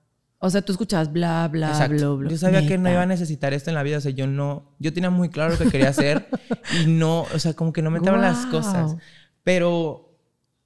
o 0.43 0.49
sea, 0.49 0.63
tú 0.63 0.71
escuchabas 0.71 1.13
bla, 1.13 1.47
bla, 1.49 1.69
Exacto. 1.69 2.15
bla, 2.15 2.23
bla. 2.23 2.29
Yo 2.31 2.37
sabía 2.37 2.61
Neta. 2.61 2.71
que 2.71 2.77
no 2.79 2.89
iba 2.89 3.03
a 3.03 3.05
necesitar 3.05 3.53
esto 3.53 3.69
en 3.69 3.75
la 3.75 3.83
vida. 3.83 3.99
O 3.99 4.01
sea, 4.01 4.11
yo 4.11 4.25
no... 4.25 4.75
Yo 4.79 4.91
tenía 4.91 5.11
muy 5.11 5.29
claro 5.29 5.51
lo 5.51 5.59
que 5.59 5.69
quería 5.69 5.89
hacer. 5.89 6.27
y 6.83 6.87
no... 6.87 7.27
O 7.35 7.37
sea, 7.37 7.53
como 7.53 7.71
que 7.71 7.83
no 7.83 7.91
me 7.91 7.99
wow. 7.99 8.15
las 8.15 8.47
cosas. 8.47 8.95
Pero 9.43 10.17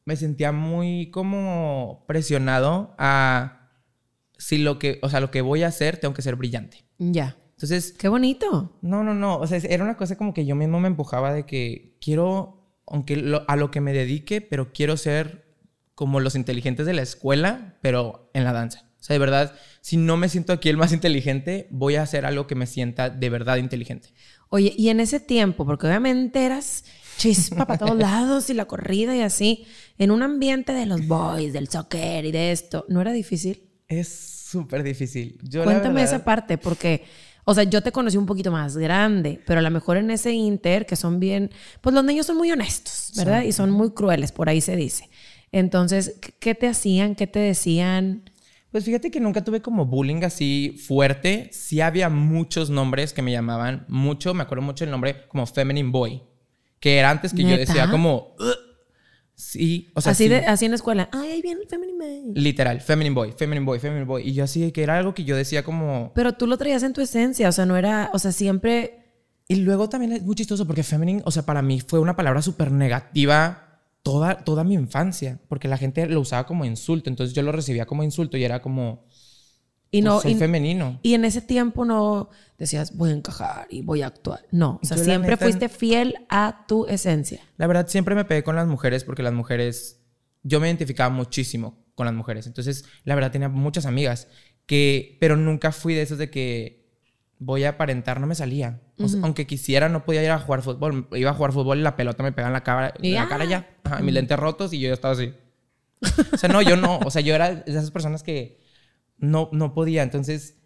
me 0.06 0.16
sentía 0.16 0.54
muy 0.54 1.12
como 1.12 2.06
presionado 2.08 2.96
a... 2.98 3.70
Si 4.38 4.60
lo 4.60 4.80
que... 4.80 5.00
O 5.02 5.10
sea, 5.10 5.20
lo 5.20 5.30
que 5.30 5.42
voy 5.42 5.64
a 5.64 5.68
hacer 5.68 5.98
tengo 5.98 6.14
que 6.14 6.22
ser 6.22 6.38
brillante. 6.38 6.86
Ya. 6.98 7.36
Entonces... 7.52 7.92
¡Qué 8.00 8.08
bonito! 8.08 8.80
No, 8.82 9.04
no, 9.04 9.14
no. 9.14 9.40
O 9.40 9.46
sea, 9.46 9.58
era 9.58 9.84
una 9.84 9.98
cosa 9.98 10.18
como 10.18 10.34
que 10.34 10.46
yo 10.46 10.56
mismo 10.56 10.80
me 10.80 10.88
empujaba 10.88 11.34
de 11.34 11.46
que 11.46 11.98
quiero... 12.00 12.72
Aunque 12.88 13.18
lo, 13.18 13.44
a 13.50 13.58
lo 13.58 13.72
que 13.72 13.82
me 13.82 13.92
dedique, 13.92 14.40
pero 14.40 14.72
quiero 14.72 14.96
ser 14.96 15.54
como 15.96 16.22
los 16.22 16.36
inteligentes 16.36 16.86
de 16.86 16.94
la 16.94 17.02
escuela, 17.02 17.78
pero 17.82 18.30
en 18.34 18.46
la 18.46 18.54
danza. 18.54 18.86
O 19.06 19.08
sea, 19.08 19.14
de 19.14 19.20
verdad, 19.20 19.54
si 19.82 19.98
no 19.98 20.18
me 20.18 20.30
siento 20.30 20.52
aquí 20.52 20.68
el 20.68 20.78
más 20.78 20.92
inteligente, 20.92 21.68
voy 21.70 21.94
a 21.94 22.02
hacer 22.02 22.26
algo 22.26 22.48
que 22.48 22.56
me 22.56 22.66
sienta 22.66 23.12
de 23.12 23.30
verdad 23.30 23.58
inteligente. 23.58 24.10
Oye, 24.50 24.74
y 24.76 24.90
en 24.90 25.00
ese 25.00 25.20
tiempo, 25.20 25.64
porque 25.64 25.86
obviamente 25.86 26.44
eras 26.44 26.86
chispa 27.16 27.68
para 27.68 27.78
todos 27.78 27.96
lados 28.00 28.50
y 28.50 28.56
la 28.56 28.66
corrida 28.66 29.16
y 29.16 29.22
así, 29.22 29.68
en 30.00 30.10
un 30.10 30.24
ambiente 30.24 30.74
de 30.74 30.88
los 30.88 31.06
boys, 31.06 31.54
del 31.54 31.68
soccer 31.68 32.26
y 32.26 32.32
de 32.32 32.52
esto, 32.52 32.88
¿no 32.90 33.00
era 33.00 33.12
difícil? 33.12 33.62
Es 33.88 34.08
súper 34.08 34.82
difícil. 34.82 35.38
Yo, 35.44 35.64
Cuéntame 35.64 36.02
verdad... 36.02 36.16
esa 36.16 36.26
parte, 36.26 36.58
porque, 36.58 37.04
o 37.44 37.54
sea, 37.54 37.64
yo 37.64 37.84
te 37.84 37.92
conocí 37.92 38.18
un 38.18 38.26
poquito 38.26 38.52
más 38.52 38.76
grande, 38.76 39.40
pero 39.46 39.60
a 39.60 39.62
lo 39.62 39.70
mejor 39.70 39.98
en 39.98 40.10
ese 40.10 40.32
inter, 40.32 40.88
que 40.88 40.96
son 40.96 41.20
bien, 41.20 41.52
pues 41.82 41.94
los 41.94 42.04
niños 42.04 42.26
son 42.26 42.38
muy 42.38 42.52
honestos, 42.52 43.12
¿verdad? 43.16 43.44
Sí. 43.44 43.50
Y 43.50 43.52
son 43.52 43.70
muy 43.70 43.92
crueles, 43.92 44.32
por 44.32 44.50
ahí 44.50 44.62
se 44.62 44.76
dice. 44.76 45.12
Entonces, 45.52 46.20
¿qué 46.40 46.56
te 46.56 46.68
hacían? 46.68 47.14
¿Qué 47.14 47.28
te 47.28 47.38
decían? 47.38 48.24
Pues 48.76 48.84
fíjate 48.84 49.10
que 49.10 49.22
nunca 49.22 49.42
tuve 49.42 49.62
como 49.62 49.86
bullying 49.86 50.26
así 50.26 50.76
fuerte. 50.86 51.48
Sí 51.54 51.80
había 51.80 52.10
muchos 52.10 52.70
nombres 52.70 53.14
que 53.14 53.22
me 53.22 53.32
llamaban 53.32 53.86
mucho. 53.88 54.34
Me 54.34 54.44
acuerdo 54.44 54.64
mucho 54.66 54.84
el 54.84 54.92
nombre 54.92 55.30
como 55.30 55.46
Feminine 55.46 55.92
Boy. 55.92 56.22
Que 56.82 56.98
era 56.98 57.10
antes 57.10 57.32
que 57.32 57.44
yo 57.44 57.48
¿Neta? 57.52 57.60
decía 57.62 57.90
como... 57.90 58.36
"Ugh". 58.38 58.54
Sí, 59.34 59.94
o 59.96 60.02
sea, 60.02 60.12
así, 60.12 60.26
sí. 60.26 60.30
de, 60.30 60.40
así 60.40 60.66
en 60.66 60.72
la 60.72 60.76
escuela. 60.76 61.08
Ay, 61.14 61.32
ahí 61.32 61.42
viene 61.42 61.62
el 61.62 61.70
feminine 61.70 61.98
man. 61.98 62.34
Literal, 62.34 62.82
Feminine 62.82 63.16
Boy, 63.16 63.32
Feminine 63.32 63.66
Boy, 63.66 63.80
Feminine 63.80 64.06
Boy. 64.06 64.28
Y 64.28 64.34
yo 64.34 64.44
así, 64.44 64.70
que 64.74 64.84
era 64.84 64.98
algo 64.98 65.14
que 65.14 65.24
yo 65.24 65.38
decía 65.38 65.64
como... 65.64 66.12
Pero 66.14 66.34
tú 66.34 66.46
lo 66.46 66.58
traías 66.58 66.84
en 66.84 66.92
tu 66.92 67.00
esencia, 67.00 67.48
o 67.48 67.54
sea, 67.54 67.66
no 67.66 67.78
era, 67.78 68.10
o 68.12 68.20
sea, 68.20 68.34
siempre... 68.34 69.06
Y 69.48 69.56
luego 69.56 69.88
también 69.88 70.12
es 70.12 70.24
muy 70.24 70.36
chistoso 70.36 70.68
porque 70.68 70.84
feminine, 70.84 71.22
o 71.24 71.32
sea, 71.32 71.44
para 71.44 71.62
mí 71.62 71.80
fue 71.80 72.00
una 72.00 72.18
palabra 72.18 72.42
súper 72.42 72.72
negativa 72.74 73.65
toda, 74.06 74.44
toda 74.44 74.64
mi 74.64 74.76
infancia, 74.76 75.40
porque 75.50 75.68
la 75.68 75.78
gente 75.80 76.06
lo 76.06 76.20
usaba 76.22 76.46
como 76.46 76.64
insulto, 76.64 77.10
entonces 77.10 77.36
yo 77.36 77.42
lo 77.42 77.52
recibía 77.52 77.88
como 77.88 78.04
insulto 78.04 78.38
y 78.38 78.44
era 78.44 78.62
como, 78.62 79.08
Y 79.90 80.02
no, 80.02 80.12
pues, 80.12 80.22
soy 80.22 80.34
y, 80.34 80.36
femenino. 80.36 81.00
y 81.02 81.16
en 81.16 81.26
ese 81.26 81.42
tiempo 81.42 81.86
no 81.86 82.30
decías, 82.60 82.96
voy 82.96 83.10
a 83.10 83.14
encajar 83.14 83.66
y 83.72 83.82
voy 83.82 84.04
a 84.04 84.08
actuar. 84.08 84.46
No, 84.52 84.80
o 84.84 84.86
sea, 84.86 84.96
Yo 84.98 85.04
siempre 85.06 85.32
neta- 85.32 85.44
fuiste 85.46 85.70
fiel 85.70 86.14
a 86.30 86.66
tu 86.68 86.86
esencia. 86.86 87.42
La 87.58 87.66
verdad, 87.66 87.88
siempre 87.88 88.14
me 88.14 88.26
pegué 88.26 88.44
con 88.44 88.56
las 88.56 88.68
mujeres 88.68 89.04
porque 89.04 89.24
las 89.24 89.34
mujeres, 89.34 90.02
yo 90.44 90.60
me 90.60 90.68
identificaba 90.68 91.10
muchísimo 91.10 91.84
con 91.96 92.06
las 92.06 92.14
mujeres, 92.14 92.46
entonces 92.46 92.86
la 93.06 93.16
verdad 93.16 93.32
tenía 93.32 93.50
muchas 93.50 93.88
amigas, 93.88 94.28
que, 94.68 95.18
pero 95.20 95.36
nunca 95.36 95.72
fui 95.72 95.96
de 95.96 96.04
esos 96.04 96.20
de 96.20 96.30
que 96.30 96.85
voy 97.40 97.64
a 97.64 97.70
aparentar, 97.70 98.20
no 98.20 98.28
me 98.28 98.36
salía. 98.36 98.82
O 98.98 99.08
sea, 99.08 99.20
aunque 99.24 99.46
quisiera, 99.46 99.90
no 99.90 100.06
podía 100.06 100.24
ir 100.24 100.32
a 100.32 100.40
jugar 100.40 100.62
fútbol. 100.62 101.08
Iba 101.14 101.32
a 101.32 101.34
jugar 101.34 101.52
fútbol 101.52 101.80
y 101.80 101.82
la 101.82 101.96
pelota 101.96 102.24
me 102.24 102.32
pegaba 102.32 102.50
en 102.50 102.54
la 102.54 102.64
cara, 102.64 102.94
la 103.00 103.28
cara 103.28 103.46
ya. 103.46 103.70
Ajá, 103.84 104.00
y 104.00 104.04
mis 104.04 104.14
lentes 104.14 104.38
rotos 104.40 104.74
y 104.74 104.80
yo 104.80 104.88
ya 104.88 104.94
estaba 104.94 105.14
así. 105.14 105.34
O 106.34 106.38
sea, 106.38 106.50
no, 106.50 106.62
yo 106.62 106.78
no. 106.78 107.00
O 107.00 107.12
sea, 107.12 107.22
yo 107.22 107.36
era 107.36 107.56
de 107.56 107.64
esas 107.72 107.92
personas 107.92 108.24
que 108.24 108.60
no, 109.18 109.50
no 109.52 109.74
podía. 109.74 110.04
Entonces, 110.04 110.58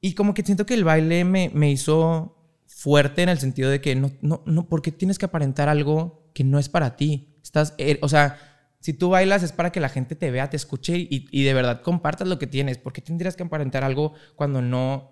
y 0.00 0.14
como 0.14 0.34
que 0.34 0.42
siento 0.42 0.66
que 0.66 0.74
el 0.74 0.84
baile 0.84 1.24
me, 1.24 1.50
me 1.54 1.70
hizo 1.70 2.36
fuerte 2.66 3.22
en 3.22 3.28
el 3.28 3.38
sentido 3.38 3.70
de 3.70 3.80
que 3.80 3.94
no, 3.94 4.10
no, 4.20 4.42
no, 4.46 4.68
¿por 4.68 4.82
qué 4.82 4.90
tienes 4.90 5.18
que 5.18 5.26
aparentar 5.26 5.68
algo 5.68 6.30
que 6.34 6.42
no 6.42 6.58
es 6.58 6.68
para 6.68 6.96
ti? 6.96 7.36
Estás, 7.42 7.74
eh, 7.78 7.98
o 8.02 8.08
sea, 8.08 8.38
si 8.80 8.92
tú 8.92 9.10
bailas 9.10 9.42
es 9.42 9.52
para 9.52 9.70
que 9.70 9.78
la 9.78 9.88
gente 9.88 10.16
te 10.16 10.30
vea, 10.30 10.50
te 10.50 10.56
escuche 10.56 10.96
y, 10.98 11.28
y 11.30 11.44
de 11.44 11.54
verdad 11.54 11.82
compartas 11.82 12.26
lo 12.26 12.38
que 12.38 12.48
tienes. 12.48 12.78
¿Por 12.78 12.92
qué 12.92 13.00
tendrías 13.00 13.36
que 13.36 13.44
aparentar 13.44 13.84
algo 13.84 14.14
cuando 14.34 14.60
no, 14.62 15.11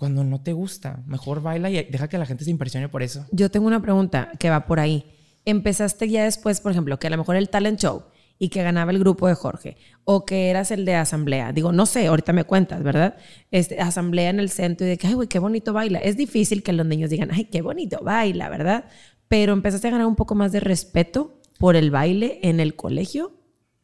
cuando 0.00 0.24
no 0.24 0.40
te 0.40 0.54
gusta? 0.54 1.02
Mejor 1.06 1.42
baila 1.42 1.68
y 1.68 1.84
deja 1.84 2.08
que 2.08 2.16
la 2.16 2.24
gente 2.24 2.42
se 2.42 2.50
impresione 2.50 2.88
por 2.88 3.02
eso. 3.02 3.26
Yo 3.32 3.50
tengo 3.50 3.66
una 3.66 3.82
pregunta 3.82 4.32
que 4.38 4.48
va 4.48 4.64
por 4.64 4.80
ahí. 4.80 5.04
Empezaste 5.44 6.08
ya 6.08 6.24
después, 6.24 6.62
por 6.62 6.72
ejemplo, 6.72 6.98
que 6.98 7.08
a 7.08 7.10
lo 7.10 7.18
mejor 7.18 7.36
el 7.36 7.50
talent 7.50 7.78
show 7.78 8.04
y 8.38 8.48
que 8.48 8.62
ganaba 8.62 8.92
el 8.92 8.98
grupo 8.98 9.28
de 9.28 9.34
Jorge 9.34 9.76
o 10.04 10.24
que 10.24 10.48
eras 10.48 10.70
el 10.70 10.86
de 10.86 10.94
asamblea. 10.94 11.52
Digo, 11.52 11.70
no 11.70 11.84
sé, 11.84 12.06
ahorita 12.06 12.32
me 12.32 12.44
cuentas, 12.44 12.82
¿verdad? 12.82 13.18
Este, 13.50 13.78
asamblea 13.78 14.30
en 14.30 14.40
el 14.40 14.48
centro 14.48 14.86
y 14.86 14.90
de 14.90 14.96
que, 14.96 15.06
ay, 15.06 15.12
güey, 15.12 15.28
qué 15.28 15.38
bonito 15.38 15.74
baila. 15.74 15.98
Es 15.98 16.16
difícil 16.16 16.62
que 16.62 16.72
los 16.72 16.86
niños 16.86 17.10
digan, 17.10 17.28
ay, 17.30 17.44
qué 17.44 17.60
bonito 17.60 18.00
baila, 18.02 18.48
¿verdad? 18.48 18.86
Pero 19.28 19.52
empezaste 19.52 19.88
a 19.88 19.90
ganar 19.90 20.06
un 20.06 20.16
poco 20.16 20.34
más 20.34 20.50
de 20.50 20.60
respeto 20.60 21.42
por 21.58 21.76
el 21.76 21.90
baile 21.90 22.40
en 22.42 22.58
el 22.58 22.74
colegio. 22.74 23.34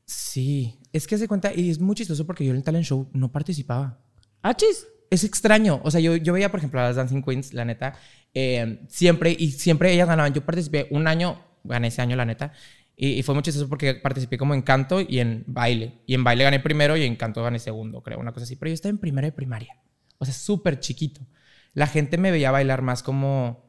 Sí, 0.06 0.80
es 0.94 1.06
que 1.06 1.18
se 1.18 1.28
cuenta, 1.28 1.52
y 1.54 1.68
es 1.68 1.78
muy 1.78 1.94
chistoso 1.94 2.24
porque 2.24 2.46
yo 2.46 2.52
en 2.52 2.56
el 2.56 2.62
talent 2.62 2.86
show 2.86 3.06
no 3.12 3.30
participaba. 3.30 4.00
Achis. 4.40 4.86
Es 5.10 5.24
extraño. 5.24 5.80
O 5.84 5.90
sea, 5.90 6.00
yo, 6.00 6.16
yo 6.16 6.32
veía, 6.32 6.50
por 6.50 6.58
ejemplo, 6.58 6.80
a 6.80 6.84
las 6.84 6.96
Dancing 6.96 7.22
Queens, 7.22 7.52
la 7.54 7.64
neta, 7.64 7.94
eh, 8.34 8.80
siempre, 8.88 9.34
y 9.38 9.52
siempre 9.52 9.92
ellas 9.92 10.08
ganaban. 10.08 10.32
Yo 10.32 10.44
participé 10.44 10.88
un 10.90 11.06
año, 11.06 11.40
gané 11.64 11.88
ese 11.88 12.02
año, 12.02 12.16
la 12.16 12.24
neta, 12.24 12.52
y, 12.96 13.12
y 13.12 13.22
fue 13.22 13.34
muy 13.34 13.42
chistoso 13.42 13.68
porque 13.68 13.94
participé 13.94 14.38
como 14.38 14.54
en 14.54 14.62
canto 14.62 15.00
y 15.00 15.18
en 15.18 15.44
baile. 15.46 16.00
Y 16.06 16.14
en 16.14 16.24
baile 16.24 16.44
gané 16.44 16.60
primero 16.60 16.96
y 16.96 17.04
en 17.04 17.16
canto 17.16 17.42
gané 17.42 17.58
segundo, 17.58 18.02
creo, 18.02 18.18
una 18.18 18.32
cosa 18.32 18.44
así. 18.44 18.56
Pero 18.56 18.70
yo 18.70 18.74
estaba 18.74 18.90
en 18.90 18.98
primera 18.98 19.26
de 19.26 19.32
primaria. 19.32 19.76
O 20.18 20.24
sea, 20.24 20.34
súper 20.34 20.80
chiquito. 20.80 21.20
La 21.74 21.86
gente 21.86 22.16
me 22.16 22.30
veía 22.30 22.50
bailar 22.50 22.82
más 22.82 23.02
como 23.02 23.66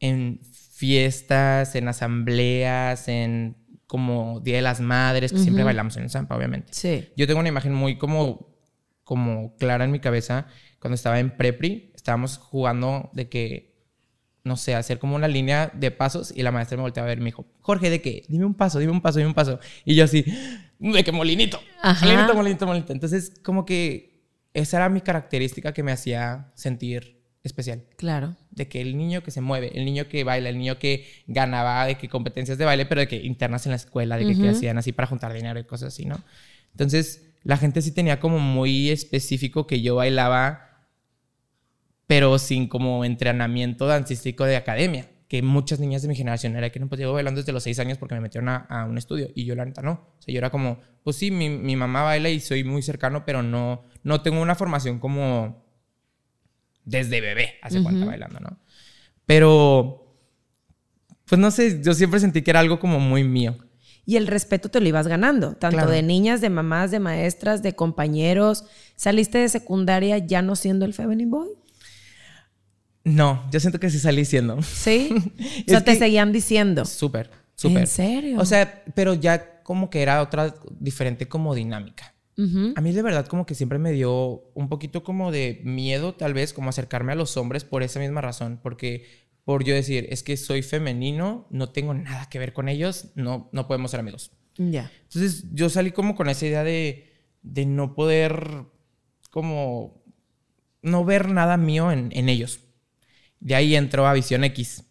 en 0.00 0.40
fiestas, 0.42 1.74
en 1.76 1.88
asambleas, 1.88 3.08
en 3.08 3.56
como 3.86 4.40
Día 4.40 4.56
de 4.56 4.62
las 4.62 4.80
Madres, 4.80 5.32
que 5.32 5.38
siempre 5.38 5.62
bailamos 5.62 5.96
en 5.96 6.02
el 6.02 6.10
Zampa, 6.10 6.36
obviamente. 6.36 6.72
Sí. 6.72 7.08
Yo 7.16 7.26
tengo 7.26 7.38
una 7.38 7.48
imagen 7.48 7.72
muy 7.72 7.96
como, 7.96 8.53
como 9.04 9.56
clara 9.56 9.84
en 9.84 9.90
mi 9.90 10.00
cabeza. 10.00 10.46
Cuando 10.80 10.94
estaba 10.94 11.20
en 11.20 11.36
prepri, 11.36 11.92
estábamos 11.94 12.38
jugando 12.38 13.10
de 13.12 13.28
que, 13.28 13.74
no 14.42 14.56
sé, 14.56 14.74
hacer 14.74 14.98
como 14.98 15.16
una 15.16 15.28
línea 15.28 15.70
de 15.74 15.90
pasos 15.90 16.32
y 16.34 16.42
la 16.42 16.50
maestra 16.50 16.76
me 16.76 16.82
volteaba 16.82 17.06
a 17.06 17.10
ver 17.10 17.18
y 17.18 17.20
me 17.22 17.26
dijo, 17.26 17.46
Jorge, 17.60 17.90
¿de 17.90 18.00
qué? 18.00 18.24
Dime 18.28 18.44
un 18.44 18.54
paso, 18.54 18.78
dime 18.78 18.92
un 18.92 19.00
paso, 19.00 19.18
dime 19.18 19.28
un 19.28 19.34
paso. 19.34 19.60
Y 19.84 19.94
yo 19.94 20.04
así, 20.04 20.24
de 20.78 21.04
que 21.04 21.12
molinito. 21.12 21.60
Ajá. 21.82 22.04
Molinito, 22.04 22.34
molinito, 22.34 22.66
molinito. 22.66 22.92
Entonces, 22.92 23.32
como 23.42 23.64
que 23.64 24.14
esa 24.52 24.78
era 24.78 24.88
mi 24.88 25.00
característica 25.00 25.72
que 25.72 25.82
me 25.82 25.92
hacía 25.92 26.52
sentir 26.54 27.14
especial. 27.44 27.84
Claro. 27.96 28.36
De 28.50 28.68
que 28.68 28.80
el 28.80 28.96
niño 28.96 29.22
que 29.22 29.30
se 29.30 29.40
mueve, 29.40 29.76
el 29.78 29.84
niño 29.84 30.08
que 30.08 30.24
baila, 30.24 30.48
el 30.48 30.58
niño 30.58 30.78
que 30.78 31.06
ganaba 31.26 31.86
de 31.86 31.96
que 31.96 32.08
competencias 32.08 32.56
de 32.56 32.64
baile, 32.64 32.86
pero 32.86 33.02
de 33.02 33.08
que 33.08 33.16
internas 33.16 33.66
en 33.66 33.70
la 33.70 33.76
escuela, 33.76 34.16
de 34.16 34.34
que, 34.34 34.48
hacían 34.48 34.78
así 34.78 34.92
para 34.92 35.06
juntar 35.06 35.32
dinero 35.32 35.60
y 35.60 35.64
cosas 35.64 35.88
así, 35.88 36.06
¿no? 36.06 36.22
Entonces, 36.72 37.23
la 37.44 37.56
gente 37.58 37.82
sí 37.82 37.92
tenía 37.92 38.20
como 38.20 38.38
muy 38.38 38.90
específico 38.90 39.66
que 39.66 39.80
yo 39.82 39.96
bailaba, 39.96 40.88
pero 42.06 42.38
sin 42.38 42.68
como 42.68 43.04
entrenamiento 43.04 43.86
dancístico 43.86 44.44
de 44.44 44.56
academia. 44.56 45.10
Que 45.28 45.42
muchas 45.42 45.80
niñas 45.80 46.02
de 46.02 46.08
mi 46.08 46.14
generación 46.14 46.54
era 46.54 46.70
que 46.70 46.78
no, 46.78 46.88
pues 46.88 46.98
llevo 47.00 47.14
bailando 47.14 47.40
desde 47.40 47.52
los 47.52 47.62
seis 47.62 47.78
años 47.78 47.98
porque 47.98 48.14
me 48.14 48.20
metieron 48.20 48.48
a, 48.48 48.56
a 48.56 48.84
un 48.84 48.98
estudio. 48.98 49.30
Y 49.34 49.44
yo, 49.44 49.54
la 49.54 49.64
neta, 49.64 49.82
no. 49.82 49.92
O 49.92 50.22
sea, 50.22 50.32
yo 50.32 50.38
era 50.38 50.50
como, 50.50 50.78
pues 51.02 51.16
sí, 51.16 51.30
mi, 51.30 51.48
mi 51.48 51.76
mamá 51.76 52.02
baila 52.02 52.28
y 52.28 52.40
soy 52.40 52.62
muy 52.62 52.82
cercano, 52.82 53.24
pero 53.24 53.42
no, 53.42 53.84
no 54.02 54.20
tengo 54.20 54.40
una 54.40 54.54
formación 54.54 54.98
como 54.98 55.64
desde 56.84 57.20
bebé, 57.20 57.54
hace 57.62 57.82
cuenta 57.82 58.00
Ujú. 58.02 58.10
bailando, 58.10 58.40
¿no? 58.40 58.58
Pero, 59.26 60.18
pues 61.26 61.40
no 61.40 61.50
sé, 61.50 61.82
yo 61.82 61.94
siempre 61.94 62.20
sentí 62.20 62.42
que 62.42 62.50
era 62.50 62.60
algo 62.60 62.78
como 62.78 63.00
muy 63.00 63.24
mío. 63.24 63.56
Y 64.06 64.16
el 64.16 64.26
respeto 64.26 64.68
te 64.68 64.80
lo 64.80 64.88
ibas 64.88 65.06
ganando, 65.08 65.54
tanto 65.54 65.76
Claro. 65.76 65.90
de 65.90 66.02
niñas, 66.02 66.40
de 66.40 66.50
mamás, 66.50 66.90
de 66.90 67.00
maestras, 67.00 67.62
de 67.62 67.74
compañeros. 67.74 68.64
¿Saliste 68.96 69.38
de 69.38 69.48
secundaria 69.48 70.18
ya 70.18 70.42
no 70.42 70.56
siendo 70.56 70.84
el 70.84 70.92
feminine 70.92 71.30
boy? 71.30 71.48
No, 73.04 73.44
yo 73.50 73.60
siento 73.60 73.78
que 73.78 73.90
sí 73.90 73.98
salí 73.98 74.24
siendo. 74.24 74.62
¿Sí? 74.62 75.10
o 75.66 75.70
sea, 75.70 75.82
te 75.84 75.94
seguían 75.96 76.32
diciendo. 76.32 76.84
Súper, 76.84 77.30
súper. 77.54 77.78
¿En 77.82 77.86
serio? 77.86 78.38
O 78.40 78.44
sea, 78.46 78.82
pero 78.94 79.14
ya 79.14 79.62
como 79.62 79.90
que 79.90 80.02
era 80.02 80.22
otra 80.22 80.54
diferente 80.78 81.28
como 81.28 81.54
dinámica. 81.54 82.12
A 82.36 82.80
mí 82.80 82.90
de 82.90 83.00
verdad 83.02 83.26
como 83.28 83.46
que 83.46 83.54
siempre 83.54 83.78
me 83.78 83.92
dio 83.92 84.42
un 84.54 84.68
poquito 84.68 85.04
como 85.04 85.30
de 85.30 85.60
miedo 85.62 86.14
tal 86.14 86.34
vez 86.34 86.52
como 86.52 86.68
acercarme 86.68 87.12
a 87.12 87.14
los 87.14 87.36
hombres 87.36 87.62
por 87.62 87.84
esa 87.84 88.00
misma 88.00 88.22
razón, 88.22 88.58
porque 88.60 89.04
por 89.44 89.64
yo 89.64 89.74
decir, 89.74 90.06
es 90.10 90.22
que 90.22 90.36
soy 90.36 90.62
femenino, 90.62 91.46
no 91.50 91.70
tengo 91.70 91.92
nada 91.94 92.28
que 92.30 92.38
ver 92.38 92.52
con 92.52 92.68
ellos, 92.68 93.10
no, 93.14 93.48
no 93.52 93.66
podemos 93.66 93.90
ser 93.90 94.00
amigos. 94.00 94.32
Ya. 94.56 94.90
Entonces 95.02 95.44
yo 95.52 95.68
salí 95.68 95.90
como 95.92 96.14
con 96.14 96.28
esa 96.28 96.46
idea 96.46 96.64
de, 96.64 97.12
de 97.42 97.66
no 97.66 97.94
poder 97.94 98.64
como 99.30 100.02
no 100.82 101.04
ver 101.04 101.28
nada 101.28 101.56
mío 101.56 101.90
en, 101.92 102.10
en 102.12 102.28
ellos. 102.28 102.60
De 103.40 103.54
ahí 103.54 103.74
entró 103.76 104.06
a 104.06 104.12
Visión 104.14 104.44
X, 104.44 104.84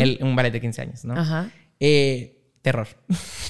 el- 0.00 0.18
un 0.22 0.34
ballet 0.36 0.52
de 0.52 0.60
15 0.60 0.82
años, 0.82 1.04
¿no? 1.04 1.14
Ajá. 1.14 1.50
Eh, 1.80 2.41
terror. 2.62 2.88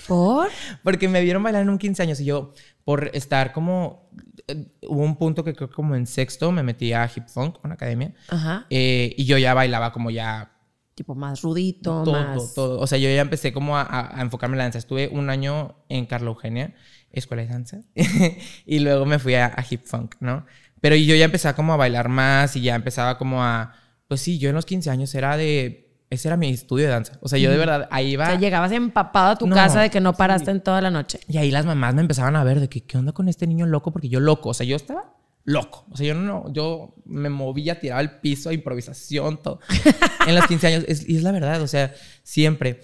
¿Por? 0.09 0.49
Porque 0.83 1.09
me 1.09 1.21
vieron 1.23 1.43
bailar 1.43 1.63
en 1.63 1.69
un 1.71 1.79
15 1.79 2.03
años 2.03 2.21
y 2.21 2.25
yo, 2.25 2.55
por 2.85 3.11
estar 3.15 3.53
como. 3.53 4.11
eh, 4.49 4.67
hubo 4.89 5.03
un 5.03 5.17
punto 5.17 5.45
que 5.45 5.55
creo 5.55 5.69
que 5.69 5.75
como 5.75 5.95
en 5.95 6.07
sexto 6.07 6.51
me 6.53 6.63
metí 6.63 6.93
a 6.93 7.09
Hip 7.15 7.29
Funk, 7.29 7.57
una 7.65 7.75
academia, 7.75 8.15
Ajá. 8.29 8.67
eh, 8.71 9.15
y 9.17 9.25
yo 9.25 9.39
ya 9.39 9.55
bailaba 9.55 9.93
como 9.93 10.11
ya. 10.11 10.49
Tipo 10.95 11.15
más 11.15 11.41
rudito, 11.41 12.03
Todo, 12.05 12.13
más... 12.13 12.53
todo. 12.55 12.79
O 12.81 12.87
sea, 12.87 12.99
yo 12.99 13.09
ya 13.09 13.23
empecé 13.23 13.53
como 13.53 13.79
a, 13.79 13.83
a- 13.83 14.19
a 14.19 14.21
enfocarme 14.23 14.55
en 14.55 14.59
la 14.59 14.65
danza. 14.65 14.79
Estuve 14.79 15.09
un 15.09 15.31
año 15.31 15.77
en 15.89 16.05
Carla 16.05 16.29
Eugenia, 16.29 16.75
escuela 17.11 17.43
de 17.43 17.49
danza, 17.49 17.81
y 18.67 18.79
luego 18.81 19.07
me 19.07 19.19
fui 19.19 19.35
a, 19.35 19.47
a 19.47 19.65
Hip 19.71 19.85
Funk, 19.87 20.17
¿no? 20.21 20.45
Pero 20.81 20.97
yo 20.97 21.15
ya 21.15 21.25
empezaba 21.25 21.55
como 21.57 21.73
a 21.73 21.77
bailar 21.77 22.09
más 22.09 22.57
y 22.57 22.63
ya 22.63 22.75
empezaba 22.75 23.17
como 23.19 23.43
a. 23.43 23.75
Pues 24.09 24.21
sí, 24.21 24.39
yo 24.39 24.51
en 24.51 24.55
los 24.55 24.67
15 24.67 24.91
años 24.91 25.15
era 25.15 25.37
de. 25.37 25.82
Ese 26.13 26.29
era 26.29 26.37
mi 26.37 26.51
estudio 26.51 26.85
de 26.87 26.91
danza. 26.93 27.19
O 27.23 27.29
sea, 27.29 27.39
yo 27.39 27.51
de 27.51 27.57
verdad 27.57 27.89
ahí 27.91 28.11
iba. 28.13 28.25
O 28.25 28.27
sea, 28.27 28.39
llegabas 28.39 28.71
empapado 28.73 29.31
a 29.31 29.37
tu 29.37 29.47
No, 29.47 29.55
casa 29.57 29.81
de 29.81 29.89
que 29.91 30.01
no 30.01 30.11
sí. 30.11 30.17
paraste 30.19 30.51
en 30.51 30.61
toda 30.61 30.81
la 30.83 30.91
noche. 30.91 31.21
Y 31.27 31.39
ahí 31.39 31.51
las 31.51 31.65
mamás 31.65 31.95
me 31.95 32.03
empezaban 32.03 32.37
a 32.37 32.45
ver 32.45 32.61
de 32.61 32.69
que, 32.69 32.83
¿qué 32.83 32.99
onda 32.99 33.13
con 33.13 33.29
este 33.29 33.47
niño 33.47 33.67
loco? 33.67 33.93
Porque 33.93 34.09
yo 34.11 34.21
loco, 34.21 34.51
o 34.51 34.55
sea, 34.55 34.67
yo 34.67 34.77
estaba 34.77 35.15
loco. 35.45 35.87
O 35.91 35.97
sea, 35.97 36.07
yo 36.09 36.15
no, 36.15 36.53
yo 36.53 36.95
me 37.07 37.31
movía, 37.31 37.81
tiraba 37.81 38.01
al 38.01 38.21
piso, 38.21 38.53
improvisación, 38.53 39.43
todo. 39.43 39.61
en 40.27 40.35
los 40.35 40.47
15 40.47 40.67
años, 40.67 40.85
es- 40.87 41.09
y 41.09 41.17
es 41.17 41.23
la 41.23 41.33
verdad, 41.33 41.63
o 41.63 41.67
sea, 41.67 41.95
siempre. 42.23 42.81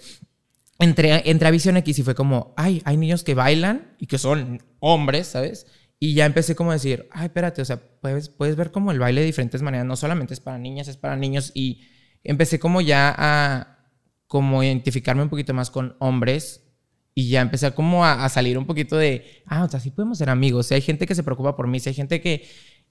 Entré, 0.79 1.29
entré 1.29 1.47
a 1.47 1.51
Visión 1.51 1.75
X 1.77 1.99
y 1.99 2.03
fue 2.03 2.15
como, 2.15 2.53
ay, 2.55 2.81
hay 2.85 2.95
niños 2.95 3.23
que 3.23 3.33
bailan 3.35 3.95
y 3.99 4.07
que 4.07 4.17
son 4.17 4.63
hombres, 4.79 5.27
¿sabes? 5.27 5.67
Y 5.99 6.13
ya 6.13 6.25
empecé 6.25 6.55
como 6.55 6.71
a 6.71 6.75
decir, 6.75 7.07
ay, 7.11 7.25
espérate, 7.25 7.61
o 7.61 7.65
sea, 7.65 7.81
puedes, 8.01 8.29
puedes 8.29 8.55
ver 8.55 8.71
como 8.71 8.91
el 8.91 8.99
baile 8.99 9.19
de 9.21 9.27
diferentes 9.27 9.61
maneras, 9.61 9.85
no 9.85 9.97
solamente 9.97 10.33
es 10.33 10.39
para 10.39 10.57
niñas, 10.57 10.87
es 10.87 10.95
para 10.95 11.17
niños. 11.17 11.51
Y 11.53 11.81
empecé 12.23 12.59
como 12.59 12.81
ya 12.81 13.13
a 13.17 13.77
como 14.27 14.63
identificarme 14.63 15.23
un 15.23 15.29
poquito 15.29 15.53
más 15.53 15.69
con 15.71 15.95
hombres 15.99 16.63
Y 17.15 17.29
ya 17.29 17.41
empecé 17.41 17.71
como 17.73 18.05
a, 18.05 18.23
a 18.23 18.29
salir 18.29 18.57
un 18.57 18.65
poquito 18.65 18.95
de, 18.95 19.25
ah, 19.45 19.63
o 19.65 19.69
sea, 19.69 19.79
sí 19.79 19.89
podemos 19.91 20.17
ser 20.19 20.29
amigos. 20.29 20.67
Si 20.67 20.73
hay 20.75 20.81
gente 20.81 21.05
que 21.05 21.15
se 21.15 21.23
preocupa 21.23 21.55
por 21.55 21.67
mí, 21.67 21.79
si 21.79 21.89
hay 21.89 21.95
gente 21.95 22.21
que... 22.21 22.47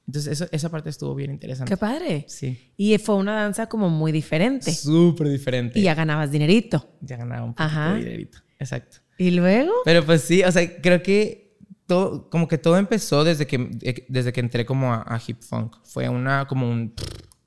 Entonces, 0.06 0.32
eso- 0.32 0.49
esa 0.52 0.68
parte 0.70 0.90
estuvo 0.90 1.14
bien 1.14 1.30
interesante. 1.30 1.70
Qué 1.70 1.76
padre. 1.76 2.25
Sí. 2.28 2.73
Y 2.76 2.99
fue 2.99 3.14
una 3.14 3.35
danza 3.42 3.68
como 3.68 3.88
muy 3.88 4.11
diferente. 4.12 4.73
Súper 4.73 5.28
diferente. 5.28 5.78
Y 5.78 5.82
ya 5.82 5.94
ganabas 5.94 6.30
dinerito. 6.30 6.94
Ya 7.00 7.16
ganaba 7.16 7.44
un 7.44 7.54
poquito 7.54 7.62
Ajá. 7.64 7.92
de 7.94 7.99
dinerito. 8.04 8.38
Exacto. 8.58 8.99
¿Y 9.18 9.30
luego? 9.30 9.73
Pero 9.85 10.04
pues 10.04 10.23
sí, 10.23 10.42
o 10.42 10.50
sea, 10.52 10.80
creo 10.82 11.02
que 11.02 11.56
todo, 11.87 12.28
como 12.28 12.49
que 12.49 12.58
todo 12.58 12.76
empezó 12.76 13.23
desde 13.25 13.47
que, 13.47 14.04
desde 14.08 14.32
que 14.32 14.40
entré 14.40 14.66
como 14.66 14.92
a, 14.92 15.02
a 15.06 15.20
hip 15.26 15.40
funk. 15.42 15.76
Fue 15.85 16.08
una, 16.08 16.47
como 16.47 16.68
un 16.70 16.94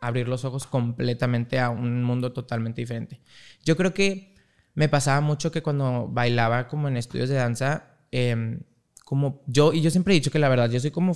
abrir 0.02 0.28
los 0.28 0.44
ojos 0.44 0.68
completamente 0.68 1.60
a 1.60 1.70
un 1.70 2.04
mundo 2.04 2.34
totalmente 2.34 2.82
diferente. 2.82 3.22
Yo 3.64 3.78
creo 3.78 3.94
que 3.94 4.36
me 4.74 4.90
pasaba 4.90 5.22
mucho 5.22 5.52
que 5.52 5.62
cuando 5.62 6.08
bailaba 6.10 6.68
como 6.68 6.88
en 6.88 6.98
estudios 6.98 7.30
de 7.30 7.36
danza, 7.36 8.00
em, 8.12 8.62
como 9.06 9.44
yo, 9.48 9.74
y 9.74 9.82
yo 9.82 9.92
siempre 9.92 10.14
he 10.14 10.20
dicho 10.20 10.32
que 10.32 10.40
la 10.40 10.50
verdad, 10.50 10.70
yo 10.70 10.80
soy 10.80 10.92
como, 10.92 11.14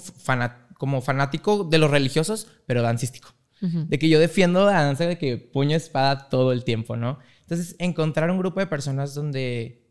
fanático 1.01 1.63
de 1.63 1.77
los 1.77 1.89
religiosos, 1.91 2.47
pero 2.65 2.81
dancístico. 2.81 3.29
De 3.61 3.97
que 3.97 4.09
yo 4.09 4.19
defiendo 4.19 4.63
la 4.65 4.83
danza 4.83 5.07
de 5.07 5.17
que 5.17 5.37
puño 5.37 5.75
espada 5.75 6.29
todo 6.29 6.51
el 6.51 6.63
tiempo, 6.63 6.97
¿no? 6.97 7.17
Entonces, 7.41 7.75
encontrar 7.79 8.29
un 8.29 8.37
grupo 8.37 8.59
de 8.59 8.67
personas 8.67 9.15
donde 9.15 9.84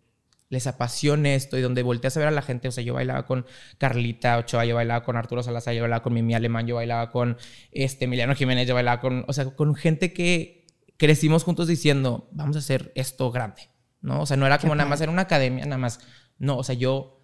les 0.55 0.67
apasione 0.67 1.35
esto 1.35 1.59
y 1.59 1.61
donde 1.61 1.83
volteas 1.83 2.17
a 2.17 2.21
ver 2.21 2.29
a 2.29 2.33
la 2.33 2.41
gente. 2.41 2.69
O 2.69 2.73
sea, 2.73 2.83
yo 2.83 2.95
bailaba 2.95 3.27
con 3.27 3.45
Carlita 3.77 4.39
Ochoa, 4.39 4.65
yo 4.65 4.75
bailaba 4.75 5.05
con 5.05 5.17
Arturo 5.17 5.43
Salazar, 5.43 5.75
yo 5.75 5.83
bailaba 5.83 6.03
con 6.03 6.15
Mimi 6.15 6.35
Alemán, 6.35 6.67
yo 6.67 6.77
bailaba 6.77 7.11
con 7.11 7.37
este, 7.73 8.07
Emiliano 8.07 8.35
Jiménez, 8.35 8.67
yo 8.67 8.75
bailaba 8.75 9.01
con, 9.01 9.25
o 9.29 9.33
sea, 9.33 9.45
con 9.55 9.75
gente 9.75 10.13
que 10.15 10.67
crecimos 10.97 11.45
juntos 11.45 11.69
diciendo, 11.69 12.29
vamos 12.33 12.57
a 12.57 12.61
hacer 12.61 12.93
esto 12.95 13.31
grande, 13.31 13.69
¿no? 14.01 14.23
O 14.23 14.27
sea, 14.27 14.37
no 14.37 14.47
era 14.47 14.59
como 14.59 14.75
nada 14.75 14.89
más 14.89 15.01
en 15.01 15.11
una 15.11 15.23
academia, 15.23 15.65
nada 15.65 15.79
más. 15.79 16.01
No, 16.39 16.57
o 16.57 16.65
sea, 16.65 16.75
yo, 16.75 17.21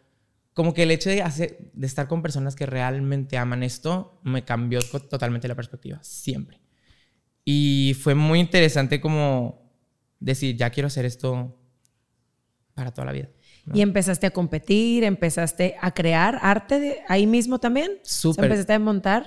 como 0.52 0.74
que 0.74 0.82
el 0.82 0.90
hecho 0.90 1.08
de, 1.08 1.22
hacer, 1.22 1.70
de 1.72 1.86
estar 1.86 2.08
con 2.08 2.20
personas 2.20 2.56
que 2.56 2.66
realmente 2.66 3.38
aman 3.38 3.62
esto, 3.62 4.20
me 4.24 4.44
cambió 4.44 4.80
totalmente 4.82 5.48
la 5.48 5.54
perspectiva, 5.54 5.98
siempre. 6.02 6.60
Y 7.44 7.96
fue 8.00 8.14
muy 8.14 8.40
interesante 8.40 9.00
como 9.00 9.72
decir, 10.18 10.56
ya 10.56 10.70
quiero 10.70 10.88
hacer 10.88 11.04
esto 11.04 11.59
para 12.80 12.92
toda 12.92 13.04
la 13.04 13.12
vida. 13.12 13.28
¿no? 13.66 13.76
Y 13.76 13.82
empezaste 13.82 14.26
a 14.26 14.30
competir, 14.30 15.04
empezaste 15.04 15.76
a 15.82 15.90
crear 15.90 16.38
arte 16.40 16.80
de 16.80 16.96
ahí 17.08 17.26
mismo 17.26 17.58
también. 17.58 17.90
O 17.90 18.04
sea, 18.04 18.20
Súper. 18.32 18.46
empezaste 18.46 18.72
a 18.72 18.78
montar. 18.78 19.26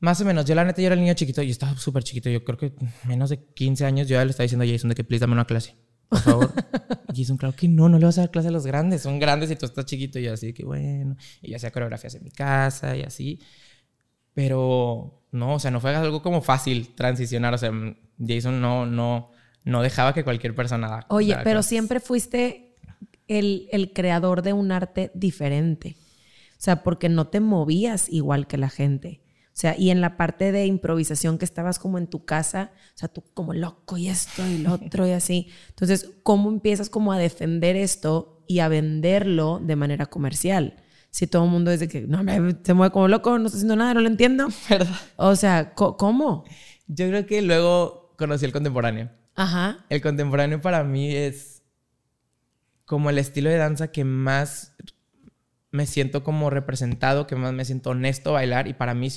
Más 0.00 0.18
o 0.22 0.24
menos. 0.24 0.46
Yo, 0.46 0.54
la 0.54 0.64
neta, 0.64 0.80
yo 0.80 0.86
era 0.86 0.94
el 0.94 1.02
niño 1.02 1.12
chiquito. 1.12 1.42
Yo 1.42 1.50
estaba 1.50 1.76
súper 1.76 2.02
chiquito. 2.02 2.30
Yo 2.30 2.42
creo 2.44 2.56
que 2.56 2.72
menos 3.04 3.28
de 3.28 3.44
15 3.44 3.84
años 3.84 4.08
yo 4.08 4.14
ya 4.14 4.24
le 4.24 4.30
estaba 4.30 4.44
diciendo 4.44 4.64
a 4.64 4.66
Jason 4.66 4.88
de 4.88 4.94
que, 4.94 5.04
please, 5.04 5.20
dame 5.20 5.34
una 5.34 5.44
clase. 5.44 5.76
Por 6.08 6.20
favor. 6.20 6.52
y 7.12 7.20
Jason, 7.22 7.36
claro 7.36 7.54
que 7.54 7.68
no, 7.68 7.90
no 7.90 7.98
le 7.98 8.06
vas 8.06 8.16
a 8.16 8.22
dar 8.22 8.30
clase 8.30 8.48
a 8.48 8.52
los 8.52 8.66
grandes. 8.66 9.02
Son 9.02 9.18
grandes 9.18 9.50
y 9.50 9.56
tú 9.56 9.66
estás 9.66 9.84
chiquito. 9.84 10.18
Y 10.18 10.22
yo 10.22 10.32
así 10.32 10.54
que, 10.54 10.64
bueno. 10.64 11.16
Y 11.42 11.50
yo 11.50 11.56
hacía 11.56 11.70
coreografías 11.70 12.14
en 12.14 12.24
mi 12.24 12.30
casa 12.30 12.96
y 12.96 13.02
así. 13.02 13.38
Pero 14.32 15.26
no, 15.30 15.56
o 15.56 15.58
sea, 15.58 15.70
no 15.70 15.78
fue 15.78 15.94
algo 15.94 16.22
como 16.22 16.40
fácil 16.40 16.94
transicionar. 16.94 17.52
O 17.52 17.58
sea, 17.58 17.70
Jason 18.18 18.62
no, 18.62 18.86
no, 18.86 19.30
no 19.64 19.82
dejaba 19.82 20.14
que 20.14 20.24
cualquier 20.24 20.54
persona 20.54 21.06
Oye, 21.08 21.34
pero 21.36 21.56
clases. 21.56 21.66
siempre 21.66 22.00
fuiste 22.00 22.74
el, 23.28 23.68
el 23.70 23.92
creador 23.92 24.42
de 24.42 24.52
un 24.52 24.72
arte 24.72 25.10
diferente. 25.14 25.96
O 26.52 26.64
sea, 26.64 26.82
porque 26.82 27.08
no 27.08 27.28
te 27.28 27.40
movías 27.40 28.08
igual 28.08 28.46
que 28.46 28.56
la 28.56 28.68
gente. 28.68 29.22
O 29.52 29.54
sea, 29.54 29.78
y 29.78 29.90
en 29.90 30.00
la 30.00 30.16
parte 30.16 30.50
de 30.50 30.64
improvisación 30.64 31.36
que 31.36 31.44
estabas 31.44 31.78
como 31.78 31.98
en 31.98 32.06
tu 32.06 32.24
casa, 32.24 32.72
o 32.94 32.98
sea, 32.98 33.08
tú 33.08 33.22
como 33.34 33.52
loco 33.52 33.98
y 33.98 34.08
esto 34.08 34.46
y 34.46 34.58
lo 34.58 34.72
otro 34.74 35.06
y 35.06 35.10
así. 35.10 35.48
Entonces, 35.68 36.10
¿cómo 36.22 36.48
empiezas 36.48 36.88
como 36.88 37.12
a 37.12 37.18
defender 37.18 37.76
esto 37.76 38.44
y 38.48 38.60
a 38.60 38.68
venderlo 38.68 39.60
de 39.62 39.76
manera 39.76 40.06
comercial? 40.06 40.76
Si 41.10 41.26
todo 41.26 41.44
el 41.44 41.50
mundo 41.50 41.70
es 41.70 41.80
de 41.80 41.88
que, 41.88 42.00
no, 42.02 42.22
me, 42.24 42.56
se 42.62 42.72
mueve 42.72 42.92
como 42.92 43.08
loco, 43.08 43.38
no 43.38 43.46
está 43.46 43.56
haciendo 43.56 43.76
nada, 43.76 43.92
no 43.92 44.00
lo 44.00 44.08
entiendo. 44.08 44.48
¿Verdad? 44.70 44.96
O 45.16 45.36
sea, 45.36 45.74
¿cómo? 45.74 46.44
Yo 46.86 47.06
creo 47.08 47.26
que 47.26 47.42
luego 47.42 48.14
conocí 48.16 48.46
el 48.46 48.52
contemporáneo. 48.52 49.10
Ajá. 49.34 49.84
El 49.88 50.00
contemporáneo 50.02 50.60
para 50.60 50.84
mí 50.84 51.14
es 51.14 51.62
como 52.84 53.10
el 53.10 53.18
estilo 53.18 53.48
de 53.50 53.56
danza 53.56 53.90
que 53.90 54.04
más 54.04 54.74
me 55.70 55.86
siento 55.86 56.22
como 56.22 56.50
representado, 56.50 57.26
que 57.26 57.34
más 57.34 57.52
me 57.54 57.64
siento 57.64 57.90
honesto 57.90 58.30
a 58.30 58.34
bailar 58.34 58.68
y 58.68 58.74
para 58.74 58.92
mí, 58.92 59.08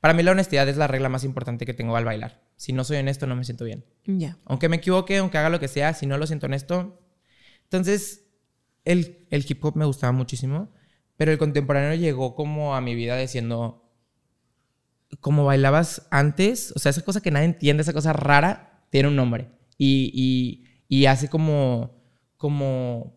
para 0.00 0.14
mí 0.14 0.22
la 0.22 0.32
honestidad 0.32 0.66
es 0.68 0.78
la 0.78 0.86
regla 0.86 1.10
más 1.10 1.22
importante 1.22 1.66
que 1.66 1.74
tengo 1.74 1.96
al 1.96 2.06
bailar. 2.06 2.42
Si 2.56 2.72
no 2.72 2.82
soy 2.82 2.96
honesto 2.96 3.26
no 3.26 3.36
me 3.36 3.44
siento 3.44 3.64
bien. 3.66 3.84
Ya. 4.06 4.38
Aunque 4.46 4.70
me 4.70 4.76
equivoque, 4.76 5.18
aunque 5.18 5.36
haga 5.36 5.50
lo 5.50 5.60
que 5.60 5.68
sea, 5.68 5.92
si 5.92 6.06
no 6.06 6.16
lo 6.16 6.26
siento 6.26 6.46
honesto. 6.46 7.02
Entonces, 7.64 8.24
el, 8.86 9.26
el 9.28 9.44
hip 9.46 9.62
hop 9.62 9.76
me 9.76 9.84
gustaba 9.84 10.12
muchísimo, 10.12 10.72
pero 11.18 11.30
el 11.30 11.36
contemporáneo 11.36 11.94
llegó 11.94 12.34
como 12.34 12.74
a 12.74 12.80
mi 12.80 12.94
vida 12.94 13.18
diciendo, 13.18 13.92
como 15.20 15.44
bailabas 15.44 16.06
antes, 16.10 16.72
o 16.74 16.78
sea, 16.78 16.90
esa 16.90 17.02
cosa 17.02 17.20
que 17.20 17.30
nadie 17.30 17.46
entiende, 17.46 17.82
esa 17.82 17.92
cosa 17.92 18.14
rara, 18.14 18.86
tiene 18.88 19.08
un 19.08 19.16
nombre. 19.16 19.57
Y, 19.78 20.64
y, 20.88 21.06
hace 21.06 21.28
como, 21.28 22.02
como 22.36 23.16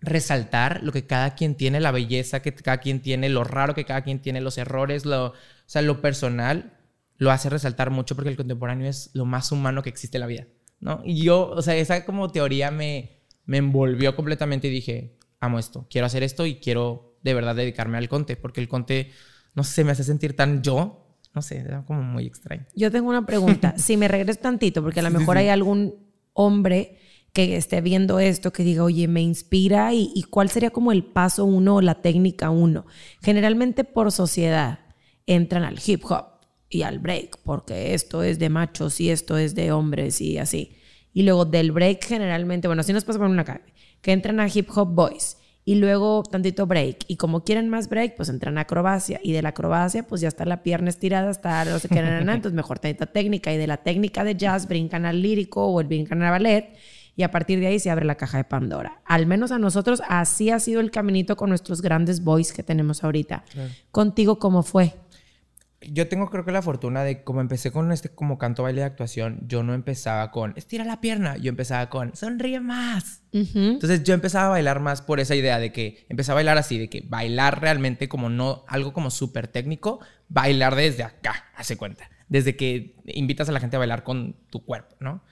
resaltar 0.00 0.82
lo 0.82 0.92
que 0.92 1.06
cada 1.06 1.34
quien 1.34 1.54
tiene, 1.54 1.80
la 1.80 1.90
belleza 1.90 2.42
que 2.42 2.54
cada 2.54 2.78
quien 2.78 3.00
tiene, 3.00 3.30
lo 3.30 3.42
raro 3.42 3.74
que 3.74 3.86
cada 3.86 4.02
quien 4.02 4.20
tiene, 4.20 4.40
los 4.40 4.58
errores, 4.58 5.06
lo, 5.06 5.28
o 5.28 5.34
sea, 5.66 5.82
lo 5.82 6.00
personal, 6.02 6.78
lo 7.16 7.30
hace 7.30 7.48
resaltar 7.48 7.90
mucho 7.90 8.14
porque 8.14 8.30
el 8.30 8.36
contemporáneo 8.36 8.88
es 8.88 9.10
lo 9.14 9.24
más 9.24 9.50
humano 9.50 9.82
que 9.82 9.88
existe 9.88 10.18
en 10.18 10.20
la 10.20 10.26
vida, 10.26 10.46
¿no? 10.80 11.00
Y 11.04 11.22
yo, 11.22 11.48
o 11.50 11.62
sea, 11.62 11.74
esa 11.74 12.04
como 12.04 12.30
teoría 12.30 12.70
me, 12.70 13.22
me 13.46 13.56
envolvió 13.56 14.14
completamente 14.14 14.68
y 14.68 14.70
dije, 14.70 15.16
amo 15.40 15.58
esto, 15.58 15.86
quiero 15.90 16.06
hacer 16.06 16.22
esto 16.22 16.44
y 16.46 16.56
quiero 16.56 17.16
de 17.22 17.34
verdad 17.34 17.56
dedicarme 17.56 17.98
al 17.98 18.08
conte, 18.08 18.36
porque 18.36 18.60
el 18.60 18.68
conte, 18.68 19.10
no 19.54 19.64
sé, 19.64 19.84
me 19.84 19.92
hace 19.92 20.04
sentir 20.04 20.36
tan 20.36 20.62
yo, 20.62 21.07
no 21.38 21.42
sé, 21.42 21.58
era 21.58 21.84
como 21.84 22.02
muy 22.02 22.26
extraño. 22.26 22.66
Yo 22.74 22.90
tengo 22.90 23.08
una 23.08 23.24
pregunta. 23.24 23.74
si 23.78 23.96
me 23.96 24.08
regreso 24.08 24.40
tantito, 24.40 24.82
porque 24.82 24.98
a 24.98 25.04
lo 25.04 25.10
mejor 25.10 25.38
hay 25.38 25.48
algún 25.48 25.94
hombre 26.32 26.98
que 27.32 27.56
esté 27.56 27.80
viendo 27.80 28.18
esto 28.18 28.52
que 28.52 28.64
diga, 28.64 28.82
oye, 28.82 29.06
me 29.06 29.22
inspira 29.22 29.94
y, 29.94 30.10
y 30.16 30.24
cuál 30.24 30.50
sería 30.50 30.70
como 30.70 30.90
el 30.90 31.04
paso 31.04 31.44
uno 31.44 31.76
o 31.76 31.80
la 31.80 32.02
técnica 32.02 32.50
uno. 32.50 32.86
Generalmente 33.22 33.84
por 33.84 34.10
sociedad 34.10 34.80
entran 35.26 35.62
al 35.62 35.78
hip 35.86 36.04
hop 36.10 36.40
y 36.68 36.82
al 36.82 36.98
break, 36.98 37.38
porque 37.44 37.94
esto 37.94 38.24
es 38.24 38.40
de 38.40 38.48
machos 38.48 39.00
y 39.00 39.10
esto 39.10 39.38
es 39.38 39.54
de 39.54 39.70
hombres 39.70 40.20
y 40.20 40.38
así. 40.38 40.72
Y 41.12 41.22
luego 41.22 41.44
del 41.44 41.70
break 41.70 42.04
generalmente, 42.04 42.66
bueno, 42.66 42.80
así 42.80 42.92
nos 42.92 43.04
pasa 43.04 43.20
por 43.20 43.28
una 43.28 43.44
calle, 43.44 43.72
que 44.02 44.10
entran 44.10 44.40
a 44.40 44.48
hip 44.52 44.68
hop 44.74 44.92
boys 44.92 45.37
y 45.68 45.74
luego 45.74 46.22
tantito 46.22 46.66
break. 46.66 47.04
Y 47.08 47.16
como 47.16 47.44
quieren 47.44 47.68
más 47.68 47.90
break, 47.90 48.16
pues 48.16 48.30
entran 48.30 48.56
a 48.56 48.62
acrobacia. 48.62 49.20
Y 49.22 49.32
de 49.32 49.42
la 49.42 49.50
acrobacia, 49.50 50.02
pues 50.06 50.22
ya 50.22 50.28
está 50.28 50.46
la 50.46 50.62
pierna 50.62 50.88
estirada, 50.88 51.30
está 51.30 51.62
no 51.66 51.78
sé 51.78 51.90
qué, 51.90 51.98
entonces 51.98 52.54
mejor 52.54 52.78
tantita 52.78 53.04
técnica. 53.04 53.52
Y 53.52 53.58
de 53.58 53.66
la 53.66 53.76
técnica 53.76 54.24
de 54.24 54.34
jazz 54.34 54.66
brincan 54.66 55.04
al 55.04 55.20
lírico 55.20 55.66
o 55.66 55.78
el 55.82 55.86
brincan 55.86 56.22
al 56.22 56.30
ballet. 56.30 56.74
Y 57.16 57.22
a 57.22 57.30
partir 57.30 57.60
de 57.60 57.66
ahí 57.66 57.78
se 57.80 57.90
abre 57.90 58.06
la 58.06 58.14
caja 58.14 58.38
de 58.38 58.44
Pandora. 58.44 59.02
Al 59.04 59.26
menos 59.26 59.52
a 59.52 59.58
nosotros 59.58 60.00
así 60.08 60.48
ha 60.48 60.58
sido 60.58 60.80
el 60.80 60.90
caminito 60.90 61.36
con 61.36 61.50
nuestros 61.50 61.82
grandes 61.82 62.24
boys 62.24 62.54
que 62.54 62.62
tenemos 62.62 63.04
ahorita. 63.04 63.44
Contigo, 63.90 64.38
¿cómo 64.38 64.62
fue? 64.62 64.94
Yo 65.80 66.08
tengo 66.08 66.28
creo 66.28 66.44
que 66.44 66.50
la 66.50 66.60
fortuna 66.60 67.04
de 67.04 67.22
como 67.22 67.40
empecé 67.40 67.70
con 67.70 67.92
este 67.92 68.08
como 68.08 68.36
canto, 68.36 68.64
baile 68.64 68.80
de 68.80 68.86
actuación, 68.86 69.40
yo 69.46 69.62
no 69.62 69.74
empezaba 69.74 70.30
con 70.32 70.52
estira 70.56 70.84
la 70.84 71.00
pierna, 71.00 71.36
yo 71.36 71.50
empezaba 71.50 71.88
con 71.88 72.16
sonríe 72.16 72.58
más. 72.58 73.22
Entonces 73.32 74.02
yo 74.02 74.12
empezaba 74.14 74.46
a 74.46 74.50
bailar 74.50 74.80
más 74.80 75.02
por 75.02 75.20
esa 75.20 75.36
idea 75.36 75.60
de 75.60 75.70
que 75.72 76.04
empezaba 76.08 76.34
a 76.34 76.38
bailar 76.40 76.58
así, 76.58 76.78
de 76.78 76.88
que 76.90 77.02
bailar 77.02 77.60
realmente 77.60 78.08
como 78.08 78.28
no 78.28 78.64
algo 78.66 78.92
como 78.92 79.10
súper 79.10 79.46
técnico, 79.46 80.00
bailar 80.28 80.74
desde 80.74 81.04
acá, 81.04 81.44
hace 81.54 81.76
cuenta. 81.76 82.10
Desde 82.28 82.56
que 82.56 82.96
invitas 83.06 83.48
a 83.48 83.52
la 83.52 83.60
gente 83.60 83.76
a 83.76 83.78
bailar 83.78 84.02
con 84.02 84.34
tu 84.50 84.64
cuerpo, 84.64 84.96
¿no? 84.98 85.22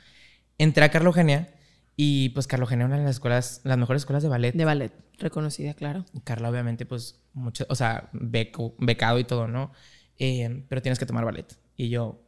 Entré 0.58 0.84
a 0.84 0.90
Carlogenia 0.90 1.52
y 1.96 2.28
pues 2.30 2.46
Carlogenia 2.46 2.84
es 2.84 2.88
una 2.88 2.98
de 2.98 3.04
las 3.04 3.16
escuelas, 3.16 3.62
las 3.64 3.78
mejores 3.78 4.02
escuelas 4.02 4.22
de 4.22 4.28
ballet. 4.28 4.54
De 4.54 4.64
ballet, 4.64 4.92
reconocida, 5.18 5.74
claro. 5.74 6.04
Carla 6.24 6.48
obviamente 6.50 6.86
pues 6.86 7.20
mucho, 7.32 7.66
o 7.68 7.74
sea, 7.74 8.10
beco- 8.12 8.74
becado 8.78 9.18
y 9.18 9.24
todo, 9.24 9.48
¿no? 9.48 9.72
Eh, 10.18 10.64
pero 10.68 10.82
tienes 10.82 10.98
que 10.98 11.06
tomar 11.06 11.24
ballet. 11.24 11.46
Y 11.76 11.88
yo, 11.88 12.22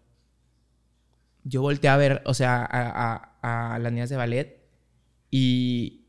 yo 1.45 1.63
volteé 1.63 1.89
a 1.91 1.97
ver, 1.97 2.23
o 2.27 2.35
sea, 2.35 2.63
a, 2.65 3.39
a- 3.43 3.75
a 3.75 3.79
las 3.79 3.93
niñas 3.93 4.11
de 4.11 4.17
ballet 4.17 4.61
y 5.31 6.07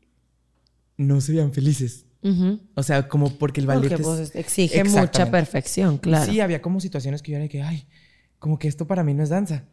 no 0.96 1.20
se 1.20 1.32
veían 1.32 1.52
felices. 1.52 2.06
Ujú. 2.22 2.60
O 2.74 2.82
sea, 2.82 3.08
como 3.08 3.38
porque 3.38 3.60
el 3.60 3.66
ballet 3.66 3.88
Porque 3.88 4.02
es- 4.02 4.08
pues, 4.08 4.36
exige 4.36 4.84
mucha 4.84 5.30
perfección, 5.30 5.96
claro. 5.98 6.30
Sí, 6.30 6.40
había 6.40 6.60
como 6.60 6.80
situaciones 6.80 7.22
que 7.22 7.32
yo 7.32 7.36
era 7.36 7.44
de 7.44 7.48
que, 7.48 7.62
ay, 7.62 7.86
como 8.38 8.58
que 8.58 8.68
esto 8.68 8.86
para 8.86 9.02
mí 9.02 9.14
no 9.14 9.22
es 9.22 9.30
danza. 9.30 9.64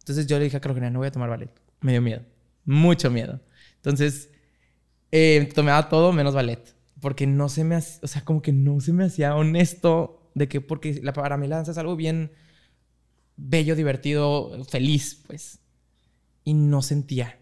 Entonces 0.00 0.26
yo 0.28 0.38
le 0.38 0.44
dije 0.44 0.56
a 0.56 0.60
Carolina, 0.60 0.88
no 0.90 1.00
voy 1.00 1.08
a 1.08 1.12
tomar 1.12 1.28
ballet. 1.28 1.50
Me 1.80 1.92
dio 1.92 2.00
miedo, 2.02 2.22
mucho 2.64 3.10
miedo. 3.10 3.40
Entonces 3.76 4.30
eh, 5.10 5.48
tomaba 5.54 5.88
todo 5.88 6.12
menos 6.12 6.34
ballet, 6.34 6.74
porque 7.00 7.26
no 7.26 7.48
se 7.48 7.64
me 7.64 7.74
hacía, 7.74 7.98
o 8.02 8.06
sea, 8.06 8.24
como 8.24 8.40
que 8.42 8.52
no 8.52 8.80
se 8.80 8.92
me 8.92 9.04
hacía 9.04 9.34
honesto 9.34 10.15
de 10.36 10.48
que, 10.48 10.60
porque 10.60 11.00
la, 11.02 11.14
para 11.14 11.38
mí 11.38 11.48
la 11.48 11.56
danza 11.56 11.72
es 11.72 11.78
algo 11.78 11.96
bien 11.96 12.30
bello, 13.36 13.74
divertido, 13.74 14.64
feliz, 14.64 15.22
pues. 15.26 15.60
Y 16.44 16.52
no 16.52 16.82
sentía. 16.82 17.38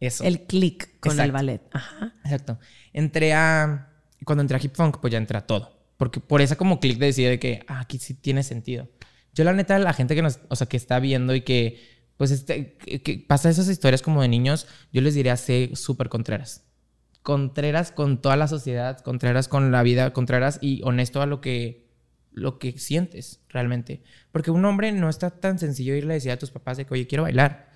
Eso. 0.00 0.24
El 0.24 0.42
click 0.42 0.98
con 0.98 1.18
el 1.20 1.30
ballet. 1.30 1.62
Ajá. 1.72 2.14
Exacto. 2.24 2.58
Entré 2.92 3.32
a. 3.34 3.92
Cuando 4.24 4.42
entré 4.42 4.56
a 4.56 4.60
hip 4.60 4.74
funk, 4.74 4.98
pues 5.00 5.12
ya 5.12 5.18
entré 5.18 5.38
a 5.38 5.46
todo. 5.46 5.78
Porque 5.96 6.18
por 6.18 6.42
esa 6.42 6.56
como 6.56 6.80
clic 6.80 6.98
de 6.98 7.06
decir 7.06 7.28
de 7.28 7.38
que 7.38 7.64
ah, 7.68 7.80
aquí 7.80 7.98
sí 7.98 8.14
tiene 8.14 8.42
sentido. 8.42 8.88
Yo, 9.32 9.44
la 9.44 9.52
neta, 9.52 9.78
la 9.78 9.92
gente 9.92 10.16
que 10.16 10.22
nos. 10.22 10.40
O 10.48 10.56
sea, 10.56 10.66
que 10.66 10.76
está 10.76 10.98
viendo 10.98 11.36
y 11.36 11.42
que. 11.42 11.98
Pues 12.16 12.32
este, 12.32 12.76
que, 12.78 13.00
que 13.00 13.24
pasa 13.28 13.48
esas 13.48 13.68
historias 13.68 14.02
como 14.02 14.22
de 14.22 14.28
niños, 14.28 14.66
yo 14.92 15.02
les 15.02 15.14
diría, 15.14 15.36
sé 15.36 15.70
súper 15.74 16.08
contreras. 16.08 16.64
Contreras 17.22 17.92
con 17.92 18.20
toda 18.20 18.34
la 18.34 18.48
sociedad, 18.48 18.98
contreras 18.98 19.46
con 19.46 19.70
la 19.70 19.84
vida, 19.84 20.12
contreras 20.12 20.58
y 20.60 20.80
honesto 20.82 21.22
a 21.22 21.26
lo 21.26 21.40
que, 21.40 21.87
lo 22.32 22.58
que 22.58 22.78
sientes 22.78 23.40
realmente. 23.48 24.02
Porque 24.32 24.50
un 24.50 24.64
hombre 24.64 24.92
no 24.92 25.08
está 25.08 25.30
tan 25.30 25.58
sencillo 25.58 25.94
irle 25.94 26.12
a 26.12 26.14
decir 26.14 26.30
a 26.30 26.38
tus 26.38 26.50
papás 26.50 26.76
de 26.76 26.86
que, 26.86 26.94
oye, 26.94 27.06
quiero 27.06 27.24
bailar. 27.24 27.68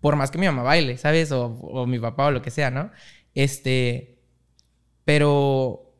Por 0.00 0.16
más 0.16 0.30
que 0.30 0.38
mi 0.38 0.46
mamá 0.46 0.62
baile, 0.62 0.96
¿sabes? 0.96 1.32
O, 1.32 1.46
o 1.46 1.86
mi 1.86 1.98
papá 1.98 2.26
o 2.26 2.30
lo 2.30 2.42
que 2.42 2.50
sea, 2.50 2.70
¿no? 2.70 2.90
Este. 3.34 4.18
Pero, 5.04 5.94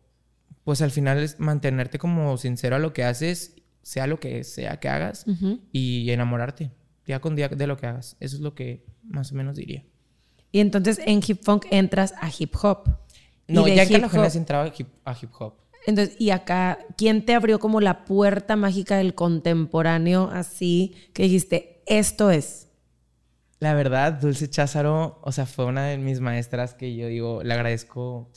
pues 0.64 0.82
al 0.82 0.90
final 0.90 1.18
es 1.18 1.40
mantenerte 1.40 1.98
como 1.98 2.36
sincero 2.36 2.76
a 2.76 2.78
lo 2.78 2.92
que 2.92 3.02
haces, 3.02 3.56
sea 3.82 4.06
lo 4.06 4.20
que 4.20 4.44
sea 4.44 4.78
que 4.80 4.88
hagas, 4.90 5.24
y 5.72 6.10
enamorarte 6.10 6.70
día 7.06 7.20
con 7.20 7.34
día 7.34 7.48
de 7.48 7.66
lo 7.66 7.76
que 7.78 7.86
hagas. 7.86 8.16
Eso 8.20 8.36
es 8.36 8.42
lo 8.42 8.54
que 8.54 8.84
más 9.02 9.32
o 9.32 9.34
menos 9.34 9.56
diría. 9.56 9.84
Y 10.52 10.60
entonces 10.60 11.00
en 11.06 11.22
hip 11.26 11.42
funk 11.42 11.64
entras 11.70 12.12
a 12.20 12.30
hip 12.36 12.54
hop. 12.62 12.84
No, 13.48 13.66
ya 13.66 13.82
en 13.84 13.88
Genial 13.88 14.30
entraba 14.34 14.64
a 14.64 14.72
hip, 14.76 14.88
a 15.04 15.16
hip 15.20 15.30
hop. 15.38 15.54
Entonces, 15.88 16.16
y 16.18 16.32
acá, 16.32 16.80
¿quién 16.98 17.24
te 17.24 17.34
abrió 17.34 17.58
como 17.58 17.80
la 17.80 18.04
puerta 18.04 18.56
mágica 18.56 18.98
del 18.98 19.14
contemporáneo 19.14 20.28
así 20.30 20.94
que 21.14 21.22
dijiste, 21.22 21.82
esto 21.86 22.30
es? 22.30 22.68
La 23.58 23.72
verdad, 23.72 24.12
Dulce 24.12 24.50
Cházaro, 24.50 25.18
o 25.22 25.32
sea, 25.32 25.46
fue 25.46 25.64
una 25.64 25.86
de 25.86 25.96
mis 25.96 26.20
maestras 26.20 26.74
que 26.74 26.94
yo 26.94 27.06
digo, 27.06 27.42
le 27.42 27.54
agradezco 27.54 28.30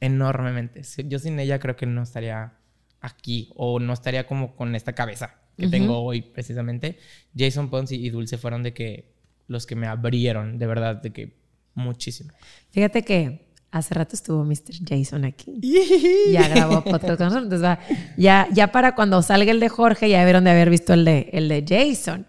enormemente. 0.00 0.82
Yo 1.06 1.18
sin 1.18 1.40
ella 1.40 1.58
creo 1.60 1.76
que 1.76 1.86
no 1.86 2.02
estaría 2.02 2.58
aquí 3.00 3.50
o 3.56 3.80
no 3.80 3.94
estaría 3.94 4.26
como 4.26 4.54
con 4.54 4.74
esta 4.74 4.92
cabeza 4.92 5.34
que 5.56 5.68
tengo 5.68 6.02
hoy 6.02 6.20
precisamente. 6.20 6.98
Jason 7.34 7.70
Ponce 7.70 7.94
y 7.94 8.10
Dulce 8.10 8.36
fueron 8.36 8.62
de 8.62 8.74
que 8.74 9.14
los 9.46 9.64
que 9.64 9.76
me 9.76 9.86
abrieron, 9.86 10.58
de 10.58 10.66
verdad, 10.66 10.96
de 10.96 11.10
que 11.14 11.38
muchísimo. 11.72 12.34
Fíjate 12.70 13.02
que 13.02 13.45
hace 13.76 13.94
rato 13.94 14.16
estuvo 14.16 14.44
Mr. 14.44 14.74
Jason 14.86 15.24
aquí. 15.24 15.60
Ya 16.32 16.48
grabó 16.48 16.82
podcast 16.82 17.18
con 17.18 17.26
nosotros. 17.26 17.44
Entonces, 17.44 17.64
va, 17.64 17.78
ya, 18.16 18.48
ya 18.52 18.72
para 18.72 18.94
cuando 18.94 19.22
salga 19.22 19.50
el 19.50 19.60
de 19.60 19.68
Jorge, 19.68 20.08
ya 20.08 20.18
debieron 20.20 20.44
de 20.44 20.50
haber 20.50 20.70
visto 20.70 20.92
el 20.94 21.04
de, 21.04 21.30
el 21.32 21.48
de 21.48 21.64
Jason. 21.66 22.26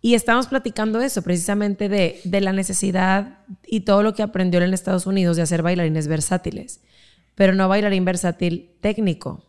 Y 0.00 0.14
estamos 0.14 0.46
platicando 0.48 1.00
eso, 1.00 1.22
precisamente 1.22 1.88
de, 1.88 2.20
de 2.24 2.40
la 2.40 2.52
necesidad 2.52 3.38
y 3.64 3.80
todo 3.80 4.02
lo 4.02 4.14
que 4.14 4.22
aprendió 4.22 4.58
él 4.58 4.68
en 4.68 4.74
Estados 4.74 5.06
Unidos 5.06 5.36
de 5.36 5.42
hacer 5.42 5.62
bailarines 5.62 6.08
versátiles. 6.08 6.80
Pero 7.34 7.54
no 7.54 7.68
bailarín 7.68 8.04
versátil 8.04 8.70
técnico, 8.80 9.44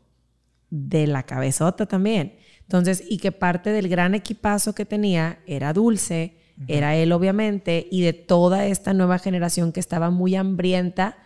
de 0.69 1.05
la 1.05 1.23
cabezota 1.23 1.85
también. 1.85 2.37
Entonces, 2.61 3.03
y 3.07 3.17
que 3.17 3.31
parte 3.31 3.71
del 3.71 3.89
gran 3.89 4.15
equipazo 4.15 4.73
que 4.73 4.85
tenía 4.85 5.39
era 5.45 5.71
Dulce, 5.73 6.37
era 6.67 6.95
él 6.95 7.11
obviamente, 7.11 7.87
y 7.91 8.01
de 8.01 8.13
toda 8.13 8.65
esta 8.65 8.93
nueva 8.93 9.19
generación 9.19 9.71
que 9.71 9.79
estaba 9.79 10.09
muy 10.09 10.35
hambrienta 10.35 11.17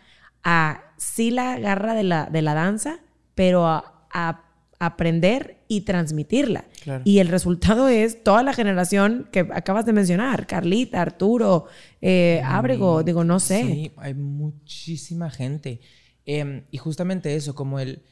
a 0.49 0.93
sí 0.95 1.29
la 1.29 1.59
garra 1.59 1.93
de 1.93 2.03
la, 2.03 2.27
de 2.27 2.41
la 2.41 2.53
danza, 2.53 3.01
pero 3.35 3.67
a, 3.67 4.07
a 4.13 4.45
aprender 4.79 5.57
y 5.67 5.81
transmitirla. 5.81 6.63
Claro. 6.83 7.01
Y 7.03 7.19
el 7.19 7.27
resultado 7.27 7.89
es 7.89 8.23
toda 8.23 8.43
la 8.43 8.53
generación 8.53 9.27
que 9.33 9.41
acabas 9.41 9.85
de 9.85 9.91
mencionar, 9.91 10.47
Carlita, 10.47 11.01
Arturo, 11.01 11.65
eh, 12.01 12.41
Ábrego, 12.45 13.03
digo, 13.03 13.25
no 13.25 13.41
sé. 13.41 13.61
Sí, 13.63 13.91
hay 13.97 14.13
muchísima 14.13 15.29
gente. 15.29 15.81
Em, 16.25 16.63
y 16.71 16.77
justamente 16.77 17.35
eso, 17.35 17.53
como 17.53 17.81
el 17.81 18.03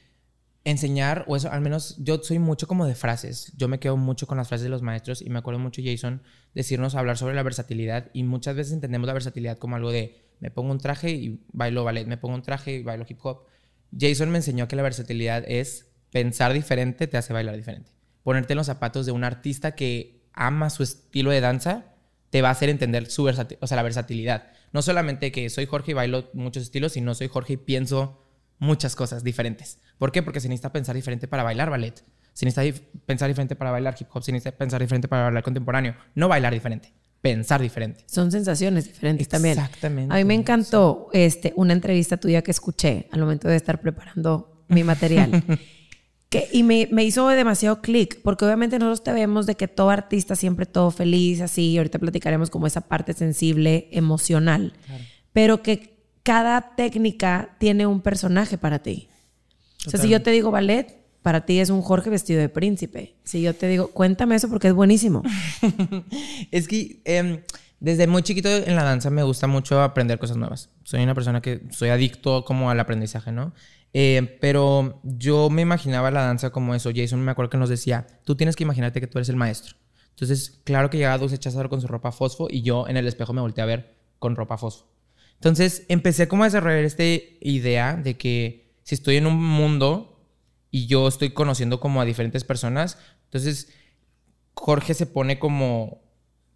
enseñar, 0.65 1.24
o 1.30 1.38
eso, 1.38 1.50
al 1.50 1.62
menos 1.62 1.95
yo 2.00 2.21
soy 2.21 2.39
mucho 2.39 2.67
como 2.67 2.86
de 2.86 2.95
frases. 2.95 3.54
Yo 3.56 3.69
me 3.69 3.80
quedo 3.80 3.95
mucho 3.95 4.28
con 4.28 4.38
las 4.38 4.50
frases 4.50 4.63
de 4.63 4.69
los 4.69 4.82
maestros 4.82 5.21
y 5.21 5.30
me 5.30 5.39
acuerdo 5.39 5.60
mucho 5.62 5.82
Jason 5.82 6.21
decirnos 6.54 6.95
hablar 6.95 7.17
sobre 7.17 7.34
la 7.34 7.43
versatilidad 7.43 8.10
y 8.12 8.24
muchas 8.24 8.58
veces 8.58 8.74
entendemos 8.74 9.08
la 9.08 9.13
versatilidad 9.13 9.58
como 9.58 9.78
algo 9.78 9.93
de 9.93 10.25
me 10.39 10.52
pongo 10.52 10.71
un 10.71 10.80
traje 10.80 11.12
y 11.12 11.41
bailo 11.52 11.84
ballet, 11.84 12.06
me 12.06 12.17
pongo 12.17 12.36
un 12.36 12.41
traje 12.41 12.76
y 12.76 12.84
bailo 12.84 13.06
hip 13.08 13.19
hop. 13.24 13.45
Jason 13.98 14.30
me 14.30 14.38
enseñó 14.38 14.67
que 14.67 14.76
la 14.76 14.84
versatilidad 14.84 15.43
es 15.48 15.88
pensar 16.12 16.54
diferente 16.54 17.08
te 17.08 17.17
hace 17.17 17.34
bailar 17.34 17.56
diferente. 17.56 17.91
Ponerte 18.24 18.54
en 18.54 18.58
los 18.58 18.67
zapatos 18.67 19.06
de 19.06 19.12
un 19.12 19.24
artista 19.24 19.76
que 19.76 20.21
ama 20.34 20.69
su 20.69 20.84
estilo 20.84 21.32
de 21.32 21.41
danza 21.41 21.95
te 22.30 22.41
va 22.41 22.50
a 22.50 22.52
hacer 22.52 22.69
entender 22.69 23.10
su 23.10 23.26
o 23.26 23.34
sea, 23.67 23.76
la 23.76 23.84
versatilidad. 23.84 24.52
No 24.74 24.82
solamente 24.82 25.32
que 25.32 25.50
soy 25.50 25.65
Jorge 25.65 25.91
y 25.91 25.93
bailo 25.93 26.30
muchos 26.34 26.63
estilos, 26.63 26.93
sino 26.93 27.15
soy 27.15 27.28
Jorge 27.28 27.54
y 27.54 27.58
pienso 27.58 28.21
muchas 28.60 28.95
cosas 28.95 29.24
diferentes. 29.24 29.80
¿Por 29.98 30.12
qué? 30.12 30.24
Porque 30.24 30.39
se 30.39 30.50
necesita 30.50 30.74
pensar 30.74 30.95
diferente 30.95 31.28
para 31.28 31.43
bailar 31.43 31.69
ballet. 31.69 32.04
Se 32.34 32.45
necesita 32.45 32.86
pensar 33.06 33.30
diferente 33.30 33.56
para 33.56 33.71
bailar 33.71 33.95
hip 33.98 34.08
hop. 34.12 34.24
Se 34.24 34.32
necesita 34.34 34.58
pensar 34.58 34.82
diferente 34.82 35.08
para 35.08 35.24
bailar 35.24 35.43
contemporáneo. 35.43 35.95
No 36.13 36.28
bailar 36.28 36.54
diferente, 36.54 36.93
pensar 37.26 37.60
diferente. 37.60 38.04
Son 38.06 38.32
sensaciones 38.32 38.86
diferentes 38.86 39.28
también. 39.28 39.58
Exactamente. 39.58 40.14
A 40.14 40.18
mí 40.18 40.26
me 40.26 40.36
encantó 40.36 41.10
este, 41.12 41.54
una 41.56 41.74
entrevista 41.74 42.18
tuya 42.18 42.44
que 42.44 42.52
escuché 42.52 43.08
al 43.12 43.22
momento 43.22 43.48
de 43.48 43.56
estar 43.56 43.82
preparando 43.82 44.64
mi 44.68 44.84
material. 44.84 45.44
que, 46.30 46.48
y 46.52 46.62
me, 46.62 46.88
me 46.92 47.04
hizo 47.04 47.28
demasiado 47.30 47.82
clic, 47.82 48.22
porque 48.22 48.46
obviamente 48.46 48.78
nosotros 48.78 49.04
te 49.04 49.12
vemos 49.12 49.48
de 49.48 49.56
que 49.56 49.68
todo 49.68 49.90
artista 49.90 50.36
siempre 50.36 50.68
todo 50.68 50.92
feliz, 50.92 51.42
así, 51.42 51.72
y 51.72 51.78
ahorita 51.80 51.98
platicaremos 51.98 52.52
como 52.52 52.68
esa 52.68 52.82
parte 52.82 53.14
sensible, 53.14 53.88
emocional, 53.90 54.74
pero 55.34 55.64
que 55.64 55.98
cada 56.22 56.76
técnica 56.76 57.56
tiene 57.58 57.88
un 57.88 58.02
personaje 58.02 58.60
para 58.60 58.84
ti. 58.84 59.10
O 59.88 59.90
sea, 59.90 60.00
si 60.00 60.10
yo 60.10 60.22
te 60.22 60.30
digo 60.30 60.52
ballet, 60.52 61.05
para 61.26 61.44
ti 61.44 61.60
es 61.60 61.72
un 61.72 61.82
Jorge 61.82 62.12
vestido 62.12 62.40
de 62.40 62.50
príncipe. 62.50 63.16
Si 63.24 63.42
yo 63.42 63.56
te 63.56 63.68
digo, 63.68 63.88
cuéntame 63.88 64.36
eso 64.36 64.48
porque 64.48 64.68
es 64.68 64.76
buenísimo. 64.76 65.24
Es 66.52 66.68
que 66.68 67.02
em, 67.04 67.42
desde 67.80 68.06
muy 68.06 68.22
chiquito 68.22 68.48
en 68.48 68.76
la 68.76 68.84
danza 68.84 69.10
me 69.10 69.24
gusta 69.24 69.48
mucho 69.48 69.82
aprender 69.82 70.20
cosas 70.20 70.38
nuevas. 70.38 70.70
Soy 70.84 71.02
una 71.02 71.16
persona 71.16 71.42
que 71.42 71.64
soy 71.72 71.90
adicto 71.90 72.46
como 72.46 72.70
al 72.70 72.80
aprendizaje, 72.80 73.32
¿no? 73.32 73.56
Eh, 73.92 74.38
pero 74.40 75.02
yo 75.02 75.50
me 75.50 75.64
imaginaba 75.64 76.12
la 76.12 76.22
danza 76.22 76.52
como 76.52 76.76
eso. 76.76 76.92
Jason 76.96 77.20
me 77.22 77.32
acuerdo 77.32 77.50
que 77.50 77.58
nos 77.58 77.70
decía, 77.70 78.06
tú 78.24 78.36
tienes 78.36 78.56
que 78.56 78.62
imaginarte 78.62 79.02
que 79.02 79.08
tú 79.08 79.18
eres 79.18 79.30
el 79.30 79.36
maestro. 79.36 79.78
Entonces, 80.12 80.62
claro 80.64 80.92
que 80.92 80.98
llegaba 80.98 81.18
Dulce 81.18 81.40
Cházaro 81.40 81.72
con 81.72 81.82
su 81.82 81.88
ropa 81.88 82.12
fosfo 82.12 82.50
y 82.52 82.62
yo 82.62 82.88
en 82.88 82.98
el 82.98 83.08
espejo 83.08 83.34
me 83.34 83.42
volteé 83.42 83.64
a 83.64 83.66
ver 83.66 83.96
con 84.20 84.36
ropa 84.36 84.60
fosfo. 84.60 84.86
Entonces, 85.34 85.88
empecé 85.90 86.28
como 86.28 86.44
a 86.44 86.46
desarrollar 86.46 86.84
esta 86.84 87.04
idea 87.04 87.96
de 87.96 88.16
que 88.16 88.76
si 88.84 88.94
estoy 88.94 89.16
en 89.16 89.26
un 89.26 89.44
mundo 89.44 90.14
y 90.71 90.88
yo 90.88 91.08
estoy 91.08 91.32
conociendo 91.32 91.80
como 91.80 92.01
a 92.01 92.06
diferentes 92.06 92.43
personas, 92.43 92.97
entonces 93.25 93.69
Jorge 94.54 94.93
se 94.93 95.06
pone 95.06 95.39
como, 95.39 96.01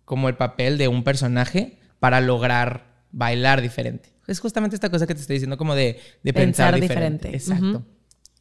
como 0.06 0.30
el 0.30 0.36
papel 0.36 0.78
de 0.78 0.88
un 0.88 1.04
personaje 1.04 1.80
para 2.00 2.22
lograr 2.22 3.04
bailar 3.12 3.62
diferente. 3.62 4.14
Es 4.28 4.40
justamente 4.40 4.76
esta 4.76 4.90
cosa 4.90 5.08
que 5.08 5.16
te 5.16 5.22
estoy 5.22 5.36
diciendo 5.36 5.58
como 5.58 5.74
de, 5.76 6.00
de 6.24 6.34
pensar, 6.34 6.74
Pensar 6.74 6.76
diferente. 6.76 7.32
diferente. 7.32 7.38
Exacto. 7.38 7.86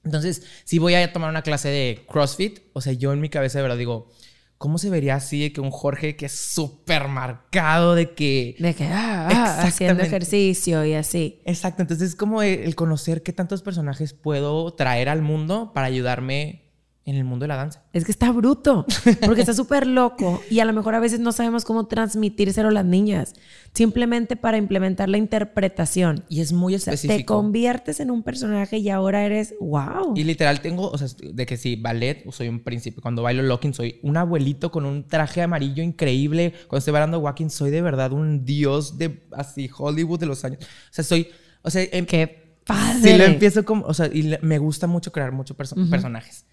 Entonces, 0.05 0.43
si 0.65 0.79
voy 0.79 0.95
a 0.95 1.13
tomar 1.13 1.31
una 1.31 1.43
clase 1.43 1.69
de 1.69 2.05
CrossFit, 2.09 2.61
o 2.73 2.81
sea, 2.81 2.93
yo 2.93 3.13
en 3.13 3.21
mi 3.21 3.29
cabeza 3.29 3.59
de 3.59 3.63
verdad 3.63 3.79
digo, 3.79 4.11
¿cómo 4.59 4.79
se 4.79 4.91
vería 4.91 5.15
así 5.15 5.41
de 5.41 5.53
que 5.53 5.61
un 5.61 5.71
Jorge 5.71 6.17
que 6.17 6.27
es 6.27 6.33
súper 6.33 7.09
marcado, 7.09 7.95
de 7.95 8.13
que... 8.15 8.57
De 8.59 8.75
que, 8.75 8.85
ah, 8.85 9.29
ah, 9.31 9.63
haciendo 9.63 10.03
ejercicio 10.03 10.85
y 10.85 10.95
así. 10.95 11.41
Exacto, 11.45 11.83
entonces 11.83 12.11
es 12.11 12.17
como 12.17 12.43
el 12.43 12.75
conocer 12.75 13.23
qué 13.23 13.33
tantos 13.33 13.63
personajes 13.63 14.13
puedo 14.13 14.75
traer 14.75 15.09
al 15.09 15.23
mundo 15.23 15.73
para 15.73 15.87
ayudarme 15.87 16.68
en 17.09 17.17
el 17.17 17.25
mundo 17.25 17.45
de 17.45 17.49
la 17.49 17.57
danza. 17.57 17.83
Es 17.93 18.05
que 18.05 18.13
está 18.13 18.31
bruto, 18.33 18.85
porque 19.25 19.41
está 19.41 19.55
súper 19.55 19.87
loco 19.87 20.43
y 20.51 20.61
a 20.61 20.65
lo 20.65 20.73
mejor 20.73 20.95
a 20.95 21.01
veces 21.01 21.21
no 21.21 21.33
sabemos 21.33 21.65
cómo 21.65 21.87
transmitírselo 21.87 22.69
a 22.69 22.73
las 22.73 22.85
niñas, 22.85 23.35
simplemente 23.73 24.37
para 24.37 24.59
implementar 24.59 25.09
la 25.09 25.17
interpretación. 25.19 26.25
Y 26.29 26.41
es 26.41 26.53
muy 26.53 26.75
O 26.75 26.79
sea, 26.79 26.93
te 26.93 26.95
específico. 26.97 27.35
conviertes 27.37 28.01
en 28.01 28.11
un 28.11 28.23
personaje 28.23 28.79
y 28.79 28.91
ahora 28.91 29.25
eres, 29.25 29.55
wow. 29.61 30.15
Y 30.17 30.25
literal 30.25 30.61
tengo, 30.61 30.91
o 30.91 30.99
sea, 30.99 31.09
de 31.21 31.47
que 31.47 31.57
sí, 31.57 31.77
ballet, 31.77 32.25
soy 32.31 32.49
un 32.49 32.61
príncipe. 32.61 33.01
Cuando 33.01 33.23
bailo 33.23 33.43
locking, 33.43 33.73
soy 33.75 33.99
un 34.03 34.17
abuelito 34.17 34.71
con 34.71 34.85
un 34.85 35.07
traje 35.09 35.43
amarillo 35.43 35.83
increíble. 35.83 36.53
Cuando 36.69 36.79
estoy 36.79 36.93
bailando 36.93 37.19
walking, 37.21 37.49
soy 37.49 37.71
de 37.71 37.83
verdad 37.83 38.13
un 38.13 38.45
dios 38.45 38.99
de 38.99 39.27
así 39.33 39.71
Hollywood 39.77 40.21
de 40.21 40.27
los 40.27 40.45
años. 40.45 40.59
O 40.63 40.67
sea, 40.93 41.05
soy, 41.05 41.29
o 41.63 41.71
sea, 41.71 41.83
em- 41.91 42.07
Qué 42.07 42.48
padre. 42.69 43.01
sí 43.13 43.19
lo 43.19 43.25
empiezo 43.25 43.65
como, 43.65 43.85
o 43.87 43.95
sea, 43.95 44.07
y 44.13 44.23
le- 44.23 44.39
me 44.43 44.59
gusta 44.59 44.87
mucho 44.87 45.11
crear 45.11 45.33
muchos 45.33 45.57
perso- 45.57 45.91
personajes. 45.91 46.47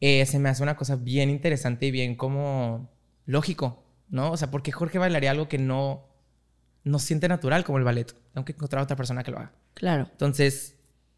Eh, 0.00 0.24
se 0.26 0.38
me 0.38 0.48
hace 0.48 0.62
una 0.62 0.76
cosa 0.76 0.94
bien 0.96 1.28
interesante 1.30 1.86
y 1.86 1.90
bien 1.90 2.14
como 2.14 2.90
lógico, 3.26 3.82
¿no? 4.08 4.30
O 4.30 4.36
sea, 4.36 4.50
porque 4.50 4.70
Jorge 4.70 4.98
bailaría 4.98 5.30
algo 5.32 5.48
que 5.48 5.58
no, 5.58 6.06
no 6.84 6.98
siente 6.98 7.26
natural 7.28 7.64
como 7.64 7.78
el 7.78 7.84
ballet. 7.84 8.14
Tengo 8.32 8.44
que 8.44 8.52
encontrar 8.52 8.82
otra 8.82 8.94
persona 8.96 9.22
que 9.24 9.30
lo 9.32 9.38
haga. 9.38 9.52
Claro. 9.74 10.08
Entonces, 10.12 10.76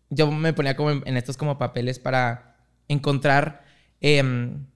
yo 0.08 0.30
me 0.30 0.52
ponía 0.52 0.76
como 0.76 0.90
en, 0.92 1.02
en 1.04 1.16
estos 1.16 1.36
como 1.36 1.58
papeles 1.58 1.98
para 1.98 2.56
encontrar 2.88 3.64
em, 4.00 4.66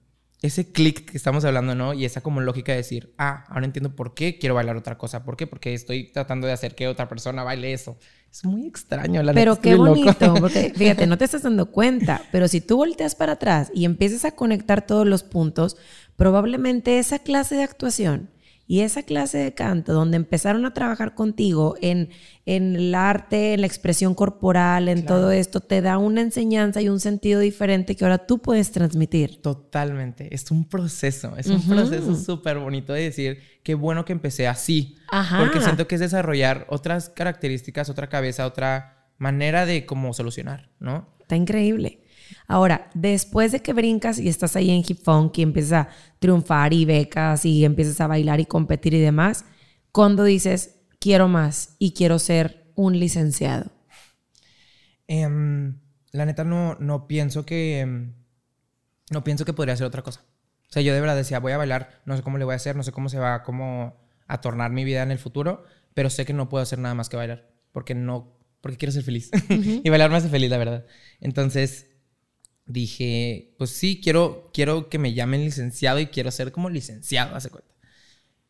ese 0.41 0.71
clic 0.71 1.09
que 1.11 1.15
estamos 1.17 1.45
hablando, 1.45 1.75
¿no? 1.75 1.93
Y 1.93 2.03
esa 2.03 2.21
como 2.21 2.41
lógica 2.41 2.71
de 2.73 2.79
decir, 2.79 3.13
ah, 3.17 3.45
ahora 3.47 3.65
entiendo 3.65 3.95
por 3.95 4.13
qué 4.15 4.39
quiero 4.39 4.55
bailar 4.55 4.75
otra 4.75 4.97
cosa. 4.97 5.23
¿Por 5.23 5.37
qué? 5.37 5.47
Porque 5.47 5.73
estoy 5.73 6.11
tratando 6.11 6.47
de 6.47 6.53
hacer 6.53 6.75
que 6.75 6.87
otra 6.87 7.07
persona 7.07 7.43
baile 7.43 7.71
eso. 7.73 7.97
Es 8.31 8.45
muy 8.45 8.65
extraño, 8.65 9.21
la 9.23 9.33
Pero 9.33 9.59
qué 9.59 9.75
bonito, 9.75 10.33
porque 10.39 10.71
fíjate, 10.75 11.05
no 11.05 11.17
te 11.17 11.25
estás 11.25 11.43
dando 11.43 11.65
cuenta, 11.65 12.21
pero 12.31 12.47
si 12.47 12.61
tú 12.61 12.77
volteas 12.77 13.13
para 13.13 13.33
atrás 13.33 13.69
y 13.73 13.83
empiezas 13.83 14.23
a 14.23 14.31
conectar 14.31 14.85
todos 14.85 15.05
los 15.05 15.23
puntos, 15.23 15.75
probablemente 16.15 16.97
esa 16.97 17.19
clase 17.19 17.55
de 17.55 17.63
actuación 17.63 18.29
y 18.71 18.83
esa 18.83 19.03
clase 19.03 19.37
de 19.37 19.53
canto, 19.53 19.91
donde 19.91 20.15
empezaron 20.15 20.65
a 20.65 20.73
trabajar 20.73 21.13
contigo 21.13 21.75
en, 21.81 22.07
en 22.45 22.77
el 22.77 22.95
arte, 22.95 23.53
en 23.53 23.59
la 23.59 23.67
expresión 23.67 24.15
corporal, 24.15 24.87
en 24.87 25.05
todo 25.05 25.33
esto, 25.33 25.59
te 25.59 25.81
da 25.81 25.97
una 25.97 26.21
enseñanza 26.21 26.81
y 26.81 26.87
un 26.87 27.01
sentido 27.01 27.41
diferente 27.41 27.97
que 27.97 28.05
ahora 28.05 28.25
tú 28.25 28.39
puedes 28.39 28.71
transmitir. 28.71 29.41
Totalmente. 29.41 30.33
Es 30.33 30.49
un 30.51 30.63
proceso. 30.69 31.33
Es 31.35 31.47
un 31.47 31.67
proceso 31.67 32.15
súper 32.15 32.59
bonito 32.59 32.93
de 32.93 33.01
decir, 33.01 33.39
qué 33.61 33.75
bueno 33.75 34.05
que 34.05 34.13
empecé 34.13 34.47
así. 34.47 34.95
Porque 35.37 35.59
siento 35.59 35.85
que 35.85 35.95
es 35.95 36.01
desarrollar 36.01 36.65
otras 36.69 37.09
características, 37.09 37.89
otra 37.89 38.07
cabeza, 38.07 38.45
otra 38.45 39.09
manera 39.17 39.65
de 39.65 39.85
cómo 39.85 40.13
solucionar, 40.13 40.69
¿no? 40.79 41.09
Está 41.19 41.35
increíble. 41.35 42.00
Ahora, 42.47 42.89
después 42.93 43.51
de 43.51 43.61
que 43.61 43.73
brincas 43.73 44.19
y 44.19 44.27
estás 44.27 44.55
ahí 44.55 44.69
en 44.69 44.83
Hip 44.87 44.99
Funk 45.03 45.37
y 45.37 45.41
empiezas 45.41 45.87
a 45.87 45.89
triunfar 46.19 46.73
y 46.73 46.85
becas 46.85 47.45
y 47.45 47.65
empiezas 47.65 47.99
a 48.01 48.07
bailar 48.07 48.39
y 48.39 48.45
competir 48.45 48.93
y 48.93 48.99
demás, 48.99 49.45
cuando 49.91 50.23
dices, 50.23 50.75
quiero 50.99 51.27
más 51.27 51.75
y 51.79 51.93
quiero 51.93 52.19
ser 52.19 52.71
un 52.75 52.99
licenciado? 52.99 53.71
Em, 55.07 55.79
la 56.11 56.25
neta 56.25 56.43
no, 56.43 56.75
no 56.79 57.07
pienso 57.07 57.45
que... 57.45 57.79
Em, 57.81 58.13
no 59.09 59.23
pienso 59.23 59.43
que 59.43 59.53
podría 59.53 59.73
hacer 59.73 59.85
otra 59.85 60.01
cosa. 60.01 60.21
O 60.69 60.73
sea, 60.73 60.81
yo 60.81 60.93
de 60.93 61.01
verdad 61.01 61.17
decía, 61.17 61.39
voy 61.39 61.51
a 61.51 61.57
bailar, 61.57 62.01
no 62.05 62.15
sé 62.15 62.23
cómo 62.23 62.37
le 62.37 62.45
voy 62.45 62.53
a 62.53 62.55
hacer, 62.55 62.77
no 62.77 62.83
sé 62.83 62.93
cómo 62.93 63.09
se 63.09 63.19
va 63.19 63.43
cómo 63.43 63.99
a 64.25 64.39
tornar 64.39 64.71
mi 64.71 64.85
vida 64.85 65.03
en 65.03 65.11
el 65.11 65.19
futuro, 65.19 65.65
pero 65.93 66.09
sé 66.09 66.25
que 66.25 66.31
no 66.31 66.47
puedo 66.47 66.63
hacer 66.63 66.79
nada 66.79 66.95
más 66.95 67.09
que 67.09 67.17
bailar, 67.17 67.51
porque 67.73 67.93
no, 67.93 68.39
porque 68.61 68.77
quiero 68.77 68.93
ser 68.93 69.03
feliz. 69.03 69.29
y 69.49 69.89
bailar 69.89 70.09
me 70.09 70.15
hace 70.15 70.29
feliz, 70.29 70.49
la 70.49 70.57
verdad. 70.57 70.85
Entonces, 71.19 71.90
dije, 72.71 73.55
pues 73.57 73.71
sí, 73.71 73.99
quiero, 74.01 74.49
quiero 74.53 74.89
que 74.89 74.97
me 74.97 75.13
llamen 75.13 75.43
licenciado 75.43 75.99
y 75.99 76.07
quiero 76.07 76.31
ser 76.31 76.51
como 76.51 76.69
licenciado, 76.69 77.35
hace 77.35 77.49
cuenta. 77.49 77.73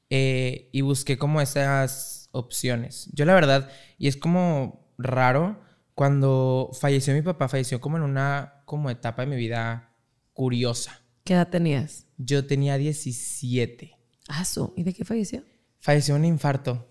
Eh, 0.09 0.69
y 0.71 0.81
busqué 0.81 1.17
como 1.17 1.41
esas 1.41 2.29
opciones. 2.31 3.09
Yo 3.13 3.25
la 3.25 3.33
verdad, 3.33 3.69
y 3.97 4.07
es 4.07 4.17
como 4.17 4.93
raro, 4.97 5.61
cuando 5.95 6.71
falleció 6.79 7.13
mi 7.13 7.21
papá, 7.21 7.47
falleció 7.47 7.81
como 7.81 7.97
en 7.97 8.03
una 8.03 8.63
como 8.65 8.89
etapa 8.89 9.23
de 9.23 9.27
mi 9.27 9.35
vida 9.35 9.93
curiosa. 10.33 11.01
¿Qué 11.23 11.33
edad 11.33 11.49
tenías? 11.49 12.07
Yo 12.17 12.45
tenía 12.45 12.77
17. 12.77 13.97
Ah, 14.27 14.43
¿y 14.75 14.83
de 14.83 14.93
qué 14.93 15.05
falleció? 15.05 15.43
Falleció 15.79 16.15
un 16.15 16.25
infarto. 16.25 16.87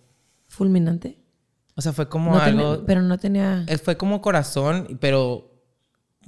¿Fulminante? 0.48 1.18
O 1.76 1.82
sea, 1.82 1.92
fue 1.92 2.08
como 2.08 2.38
algo... 2.38 2.84
pero 2.84 3.02
no 3.02 3.18
tenía... 3.18 3.64
Fue 3.82 3.96
como 3.96 4.20
corazón, 4.20 4.98
pero 5.00 5.49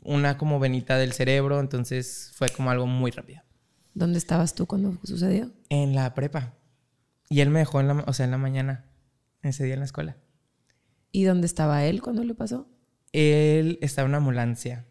una 0.04 0.38
como 0.38 0.58
venita 0.58 0.96
del 0.96 1.12
cerebro, 1.12 1.60
entonces 1.60 2.32
fue 2.34 2.48
como 2.48 2.70
algo 2.70 2.86
muy 2.86 3.10
rápido. 3.10 3.42
¿Dónde 3.94 4.18
estabas 4.18 4.54
tú 4.54 4.66
cuando 4.66 4.98
sucedió? 5.04 5.50
En 5.68 5.94
la 5.94 6.14
prepa. 6.14 6.54
Y 7.28 7.40
él 7.40 7.50
me 7.50 7.60
dejó 7.60 7.80
en 7.80 7.88
la, 7.88 8.04
o 8.06 8.12
sea, 8.12 8.24
en 8.24 8.30
la 8.30 8.38
mañana, 8.38 8.86
ese 9.42 9.64
día 9.64 9.74
en 9.74 9.80
la 9.80 9.86
escuela. 9.86 10.16
¿Y 11.10 11.24
dónde 11.24 11.46
estaba 11.46 11.84
él 11.84 12.00
cuando 12.00 12.24
le 12.24 12.34
pasó? 12.34 12.68
Él 13.12 13.78
estaba 13.82 14.06
en 14.06 14.10
una 14.10 14.18
ambulancia. 14.18 14.86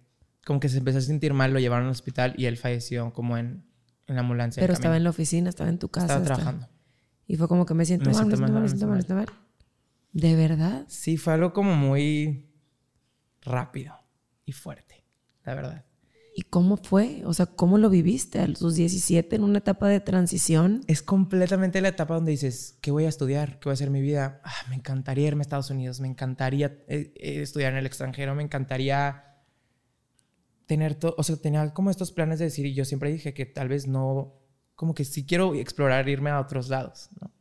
Como 0.45 0.59
que 0.59 0.69
se 0.69 0.77
empezó 0.77 0.99
a 0.99 1.01
sentir 1.01 1.33
mal, 1.33 1.53
lo 1.53 1.59
llevaron 1.59 1.85
al 1.85 1.91
hospital 1.91 2.33
y 2.37 2.45
él 2.45 2.57
falleció 2.57 3.13
como 3.13 3.37
en, 3.37 3.65
en 4.07 4.15
la 4.15 4.21
ambulancia. 4.21 4.61
Pero 4.61 4.73
estaba 4.73 4.97
en 4.97 5.03
la 5.03 5.09
oficina, 5.09 5.49
estaba 5.49 5.69
en 5.69 5.79
tu 5.79 5.89
casa. 5.89 6.05
Estaba 6.07 6.25
trabajando. 6.25 6.69
Y 7.27 7.37
fue 7.37 7.47
como 7.47 7.65
que 7.65 7.73
me 7.73 7.85
siento 7.85 8.09
mal, 8.11 8.25
me 8.25 8.35
siento 8.35 8.53
mal, 8.53 8.61
me 8.61 8.67
siento 8.67 8.87
mal, 8.87 8.95
me 8.97 9.01
siento 9.01 9.15
mal. 9.15 9.27
¿De 10.13 10.35
verdad? 10.35 10.85
Sí, 10.87 11.17
fue 11.17 11.33
algo 11.33 11.53
como 11.53 11.75
muy 11.75 12.51
rápido 13.41 13.95
y 14.45 14.51
fuerte 14.51 14.90
la 15.45 15.55
verdad. 15.55 15.85
¿Y 16.33 16.43
cómo 16.43 16.77
fue? 16.77 17.23
O 17.25 17.33
sea, 17.33 17.45
¿cómo 17.45 17.77
lo 17.77 17.89
viviste 17.89 18.39
a 18.39 18.47
los 18.47 18.75
17 18.75 19.35
en 19.35 19.43
una 19.43 19.57
etapa 19.57 19.89
de 19.89 19.99
transición? 19.99 20.81
Es 20.87 21.01
completamente 21.01 21.81
la 21.81 21.89
etapa 21.89 22.13
donde 22.15 22.31
dices, 22.31 22.77
¿qué 22.81 22.89
voy 22.91 23.03
a 23.03 23.09
estudiar? 23.09 23.59
¿Qué 23.59 23.65
voy 23.65 23.71
a 23.71 23.73
hacer 23.73 23.89
mi 23.89 24.01
vida? 24.01 24.39
Ah, 24.45 24.53
me 24.69 24.75
encantaría 24.75 25.27
irme 25.27 25.41
a 25.41 25.43
Estados 25.43 25.69
Unidos, 25.71 25.99
me 25.99 26.07
encantaría 26.07 26.67
eh, 26.87 27.13
eh, 27.17 27.41
estudiar 27.41 27.73
en 27.73 27.79
el 27.79 27.85
extranjero, 27.85 28.33
me 28.33 28.43
encantaría 28.43 29.25
tener 30.67 30.95
todo, 30.95 31.15
o 31.17 31.23
sea, 31.23 31.35
tenía 31.35 31.73
como 31.73 31.89
estos 31.89 32.13
planes 32.13 32.39
de 32.39 32.45
decir, 32.45 32.65
y 32.65 32.73
yo 32.73 32.85
siempre 32.85 33.11
dije 33.11 33.33
que 33.33 33.45
tal 33.45 33.67
vez 33.67 33.87
no, 33.87 34.39
como 34.75 34.93
que 34.93 35.03
sí 35.03 35.25
quiero 35.25 35.53
explorar, 35.55 36.07
irme 36.07 36.29
a 36.29 36.39
otros 36.39 36.69
lados, 36.69 37.09
¿no? 37.19 37.33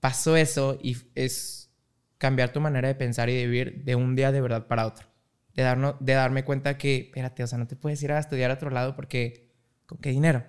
Pasó 0.00 0.36
eso 0.36 0.78
y 0.82 0.98
es 1.14 1.70
cambiar 2.18 2.52
tu 2.52 2.60
manera 2.60 2.88
de 2.88 2.94
pensar 2.94 3.30
y 3.30 3.36
de 3.36 3.46
vivir 3.46 3.84
de 3.84 3.96
un 3.96 4.14
día 4.14 4.32
de 4.32 4.42
verdad 4.42 4.66
para 4.66 4.86
otro 4.86 5.15
de, 5.56 5.62
darnos, 5.62 5.96
de 6.00 6.12
darme 6.12 6.44
cuenta 6.44 6.76
que, 6.78 6.96
espérate, 6.98 7.42
o 7.42 7.46
sea, 7.46 7.58
no 7.58 7.66
te 7.66 7.76
puedes 7.76 8.02
ir 8.02 8.12
a 8.12 8.18
estudiar 8.18 8.50
a 8.50 8.54
otro 8.54 8.70
lado 8.70 8.94
porque, 8.94 9.50
¿con 9.86 9.98
qué 9.98 10.10
dinero? 10.10 10.44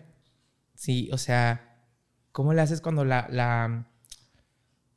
Sí, 0.76 1.10
o 1.14 1.18
sea, 1.18 1.82
¿cómo 2.34 2.54
le 2.54 2.62
haces 2.62 2.82
cuando 2.82 3.06
la, 3.06 3.28
la, 3.32 3.88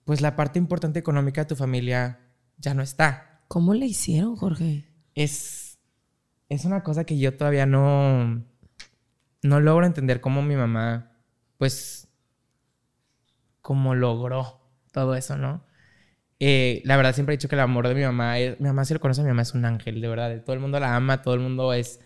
pues 0.04 0.20
la 0.20 0.36
parte 0.36 0.58
importante 0.58 0.98
económica 0.98 1.42
de 1.42 1.46
tu 1.46 1.56
familia 1.56 2.20
ya 2.58 2.74
no 2.74 2.82
está? 2.82 3.42
¿Cómo 3.46 3.72
le 3.72 3.86
hicieron, 3.86 4.36
Jorge? 4.36 4.88
Es, 5.14 5.78
es 6.48 6.64
una 6.64 6.82
cosa 6.82 7.04
que 7.04 7.18
yo 7.18 7.36
todavía 7.36 7.66
no, 7.66 8.44
no 9.42 9.60
logro 9.60 9.86
entender 9.86 10.20
cómo 10.20 10.42
mi 10.42 10.56
mamá, 10.56 11.12
pues, 11.56 12.08
cómo 13.62 13.94
logró 13.94 14.60
todo 14.92 15.14
eso, 15.14 15.36
¿no? 15.36 15.64
Eh, 16.42 16.80
la 16.86 16.96
verdad 16.96 17.14
siempre 17.14 17.34
he 17.34 17.36
dicho 17.36 17.48
que 17.48 17.54
el 17.54 17.60
amor 17.60 17.86
de 17.86 17.94
mi 17.94 18.02
mamá, 18.02 18.36
mi 18.58 18.66
mamá 18.66 18.86
si 18.86 18.94
lo 18.94 19.00
conoce, 19.00 19.22
mi 19.22 19.28
mamá 19.28 19.42
es 19.42 19.52
un 19.52 19.66
ángel, 19.66 20.00
de 20.00 20.08
verdad. 20.08 20.42
Todo 20.42 20.54
el 20.54 20.60
mundo 20.60 20.80
la 20.80 20.96
ama, 20.96 21.20
todo 21.20 21.34
el 21.34 21.40
mundo 21.40 21.74
es, 21.74 22.00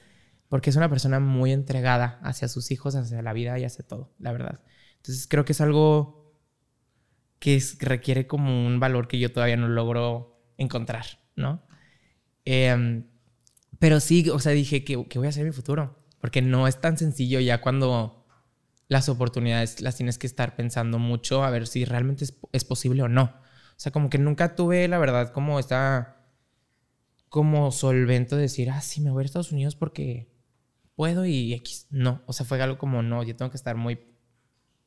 porque 0.49 0.71
es 0.71 0.77
una 0.77 0.91
persona 0.91 1.21
muy 1.21 1.53
entregada 1.53 2.19
hacia 2.23 2.49
sus 2.49 2.73
hijos, 2.73 2.97
hacia 2.97 3.23
la 3.23 3.33
vida 3.33 3.59
y 3.59 3.65
hacia 3.65 3.87
todo, 3.87 4.13
la 4.19 4.33
verdad. 4.33 4.61
Entonces 4.97 5.29
creo 5.29 5.45
que 5.45 5.53
es 5.53 5.61
algo 5.61 6.35
que 7.39 7.63
requiere 7.79 8.27
como 8.27 8.67
un 8.67 8.81
valor 8.81 9.07
que 9.07 9.19
yo 9.19 9.33
todavía 9.33 9.57
no 9.57 9.69
logro 9.69 10.41
encontrar, 10.59 11.07
¿no? 11.37 11.63
Em, 12.45 13.07
pero 13.79 14.01
sí, 14.01 14.29
o 14.31 14.39
sea, 14.41 14.53
dije 14.53 14.83
que, 14.85 14.97
voy 14.97 15.27
a 15.27 15.29
hacer 15.29 15.45
mi 15.45 15.53
futuro, 15.53 16.05
porque 16.21 16.43
no 16.43 16.67
es 16.67 16.81
tan 16.81 16.99
sencillo 16.99 17.39
ya 17.39 17.61
cuando 17.61 18.27
las 18.89 19.09
oportunidades 19.09 19.81
las 19.81 19.97
tienes 19.97 20.19
que 20.19 20.27
estar 20.27 20.57
pensando 20.57 20.99
mucho 20.99 21.45
a 21.45 21.51
ver 21.51 21.67
si 21.67 21.85
realmente 21.85 22.25
es, 22.25 22.37
es 22.53 22.65
posible 22.65 23.03
o 23.03 23.09
no. 23.09 23.44
O 23.77 23.81
sea, 23.81 23.93
como 23.93 24.09
que 24.09 24.19
nunca 24.19 24.55
tuve, 24.55 24.87
la 24.89 24.99
verdad, 24.99 25.33
como 25.33 25.59
esta, 25.59 26.17
como 27.29 27.73
solvento 27.73 28.37
de 28.37 28.43
decir, 28.43 28.71
ah, 28.71 28.81
sí, 28.81 29.01
me 29.01 29.11
voy 29.11 29.23
a 29.23 29.27
Estados 29.27 29.53
Unidos 29.53 29.75
porque 29.75 30.33
puedo 30.95 31.27
y 31.27 31.53
X. 31.55 31.87
No, 31.91 32.23
o 32.27 32.33
sea, 32.33 32.47
fue 32.47 32.63
algo 32.63 32.79
como, 32.79 33.03
no, 33.03 33.23
yo 33.23 33.35
tengo 33.37 33.51
que 33.51 33.57
estar 33.57 33.77
muy 33.77 33.99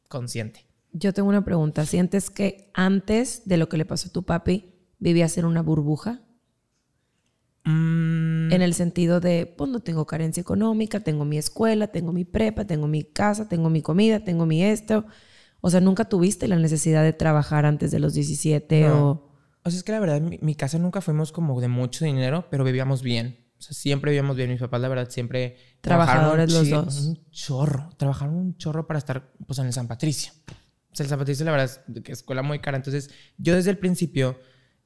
consciente. 0.08 0.65
Yo 0.93 1.13
tengo 1.13 1.30
una 1.30 1.43
pregunta. 1.43 1.86
¿Sientes 1.86 2.30
que 2.30 2.71
antes 2.73 3.43
de 3.45 3.58
lo 3.58 3.69
que 3.69 3.78
le 3.78 3.86
pasó 3.86 4.10
a 4.10 4.12
tu 4.13 4.23
papi, 4.23 4.73
vivías 5.00 5.38
en 5.38 5.45
una 5.45 5.62
burbuja? 5.62 6.21
Mm. 7.65 8.52
En 8.52 8.62
el 8.62 8.73
sentido 8.73 9.19
de, 9.19 9.45
pues 9.45 9.69
no 9.69 9.82
tengo 9.82 10.08
carencia 10.08 10.39
económica, 10.39 11.02
tengo 11.02 11.26
mi 11.26 11.38
escuela, 11.38 11.88
tengo 11.88 12.13
mi 12.13 12.23
prepa, 12.23 12.65
tengo 12.65 12.88
mi 12.88 13.04
casa, 13.04 13.50
tengo 13.50 13.69
mi 13.69 13.82
comida, 13.82 14.23
tengo 14.23 14.45
mi 14.45 14.63
esto. 14.63 15.06
O 15.62 15.70
sea, 15.70 15.82
¿nunca 15.82 16.06
tuviste 16.06 16.48
la 16.48 16.58
necesidad 16.58 17.04
de 17.04 17.13
trabajar 17.13 17.65
antes 17.65 17.91
de 17.91 18.00
los 18.00 18.13
17 18.13 18.89
o...? 18.91 19.28
O 19.63 19.70
sea, 19.70 19.80
es 19.80 19.84
que 19.84 19.91
la 19.91 20.00
verdad, 20.00 20.22
mi, 20.22 20.39
mi, 20.41 20.56
casa 20.56 20.78
nunca 20.78 21.02
fuimos 21.02 21.34
como 21.34 21.60
de 21.60 21.67
mucho 21.67 22.06
dinero, 22.06 22.48
pero 22.50 22.63
vivíamos 22.63 23.02
bien. 23.02 23.48
O 23.60 23.62
sea, 23.62 23.74
siempre 23.74 24.12
vivíamos 24.12 24.38
bien. 24.38 24.50
Mis 24.50 24.62
papás, 24.62 24.80
la 24.80 24.88
verdad, 24.88 25.10
siempre... 25.10 25.58
Trabajadores 25.82 26.54
los 26.54 26.70
dos. 26.70 27.06
Un 27.06 27.32
chorro. 27.32 27.89
Trabajaron 27.98 28.36
un 28.36 28.58
chorro 28.58 28.88
para 28.88 29.00
estar, 29.00 29.34
pues, 29.46 29.60
en 29.60 29.65
el 29.65 29.74
San 29.74 29.88
Patricio. 29.88 30.32
O 30.91 30.96
sea, 30.96 31.04
el 31.04 31.10
San 31.10 31.20
Patricio, 31.20 31.43
la 31.43 31.52
verdad, 31.52 31.65
es 31.93 32.02
que 32.02 32.12
escuela 32.12 32.43
muy 32.43 32.60
cara. 32.60 32.78
Entonces, 32.78 33.10
yo 33.38 33.56
desde 33.56 33.72
el 33.72 33.78
principio, 33.78 34.39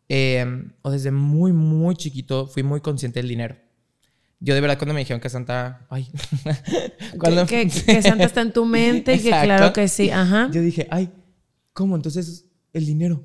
eh, 0.10 0.46
o 0.82 0.90
desde 0.90 1.12
muy, 1.12 1.52
muy 1.52 1.96
chiquito, 1.96 2.48
fui 2.48 2.64
muy 2.64 2.82
consciente 2.82 3.20
del 3.20 3.30
dinero. 3.30 3.58
Yo 4.44 4.56
de 4.56 4.62
verdad 4.62 4.78
cuando 4.80 4.96
me 4.96 5.02
dijeron 5.02 5.22
que 5.22 5.30
Santa, 5.30 5.86
ay, 5.90 6.12
cuando... 7.20 7.46
que, 7.46 7.70
Santa 7.70 8.24
está 8.24 8.42
en 8.42 8.52
tu 8.52 8.66
mente 8.66 9.14
y 9.14 9.20
que 9.20 9.30
claro 9.30 9.72
que 9.72 9.88
sí, 9.88 10.10
ajá. 10.10 10.50
Yo 10.52 10.62
dije, 10.62 10.88
ay, 10.90 11.12
¿cómo? 11.74 11.96
Entonces 11.96 12.48
el 12.74 12.86
dinero. 12.88 13.24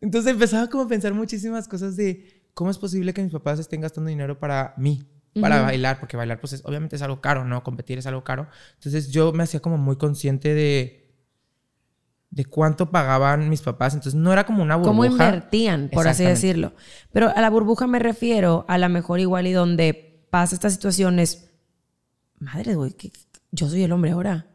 Entonces 0.00 0.32
empezaba 0.32 0.68
como 0.68 0.82
a 0.82 0.88
pensar 0.88 1.14
muchísimas 1.14 1.68
cosas 1.68 1.96
de 1.96 2.48
cómo 2.52 2.68
es 2.68 2.78
posible 2.78 3.14
que 3.14 3.22
mis 3.22 3.32
papás 3.32 3.60
estén 3.60 3.80
gastando 3.80 4.08
dinero 4.08 4.40
para 4.40 4.74
mí, 4.76 5.04
para 5.40 5.62
bailar, 5.62 6.00
porque 6.00 6.16
bailar 6.16 6.40
pues 6.40 6.60
obviamente 6.64 6.96
es 6.96 7.02
algo 7.02 7.20
caro, 7.20 7.44
¿no? 7.44 7.62
Competir 7.62 7.98
es 7.98 8.06
algo 8.06 8.24
caro. 8.24 8.48
Entonces 8.74 9.10
yo 9.10 9.32
me 9.32 9.44
hacía 9.44 9.60
como 9.60 9.78
muy 9.78 9.96
consciente 9.96 10.52
de 10.52 11.00
de 12.30 12.44
cuánto 12.44 12.90
pagaban 12.90 13.48
mis 13.48 13.60
papás, 13.60 13.94
entonces 13.94 14.18
no 14.18 14.32
era 14.32 14.46
como 14.46 14.62
una 14.62 14.76
burbuja. 14.76 14.90
Cómo 14.90 15.04
invertían, 15.04 15.90
por 15.92 16.06
así 16.08 16.24
decirlo. 16.24 16.74
Pero 17.12 17.28
a 17.28 17.40
la 17.40 17.50
burbuja 17.50 17.86
me 17.86 17.98
refiero 17.98 18.64
a 18.68 18.78
la 18.78 18.88
mejor 18.88 19.20
igual 19.20 19.48
y 19.48 19.52
donde 19.52 20.09
pasa 20.30 20.54
estas 20.54 20.72
situaciones, 20.72 21.50
madre, 22.38 22.74
güey, 22.74 22.94
yo 23.52 23.68
soy 23.68 23.82
el 23.82 23.92
hombre 23.92 24.12
ahora. 24.12 24.46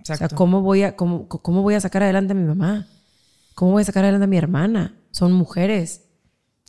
O 0.00 0.04
sea, 0.04 0.28
¿cómo 0.28 0.62
voy, 0.62 0.82
a, 0.82 0.96
cómo, 0.96 1.28
¿cómo 1.28 1.62
voy 1.62 1.74
a 1.74 1.80
sacar 1.80 2.02
adelante 2.02 2.32
a 2.32 2.36
mi 2.36 2.44
mamá? 2.44 2.86
¿Cómo 3.54 3.72
voy 3.72 3.82
a 3.82 3.84
sacar 3.84 4.04
adelante 4.04 4.24
a 4.24 4.28
mi 4.28 4.38
hermana? 4.38 4.96
Son 5.10 5.32
mujeres. 5.32 6.02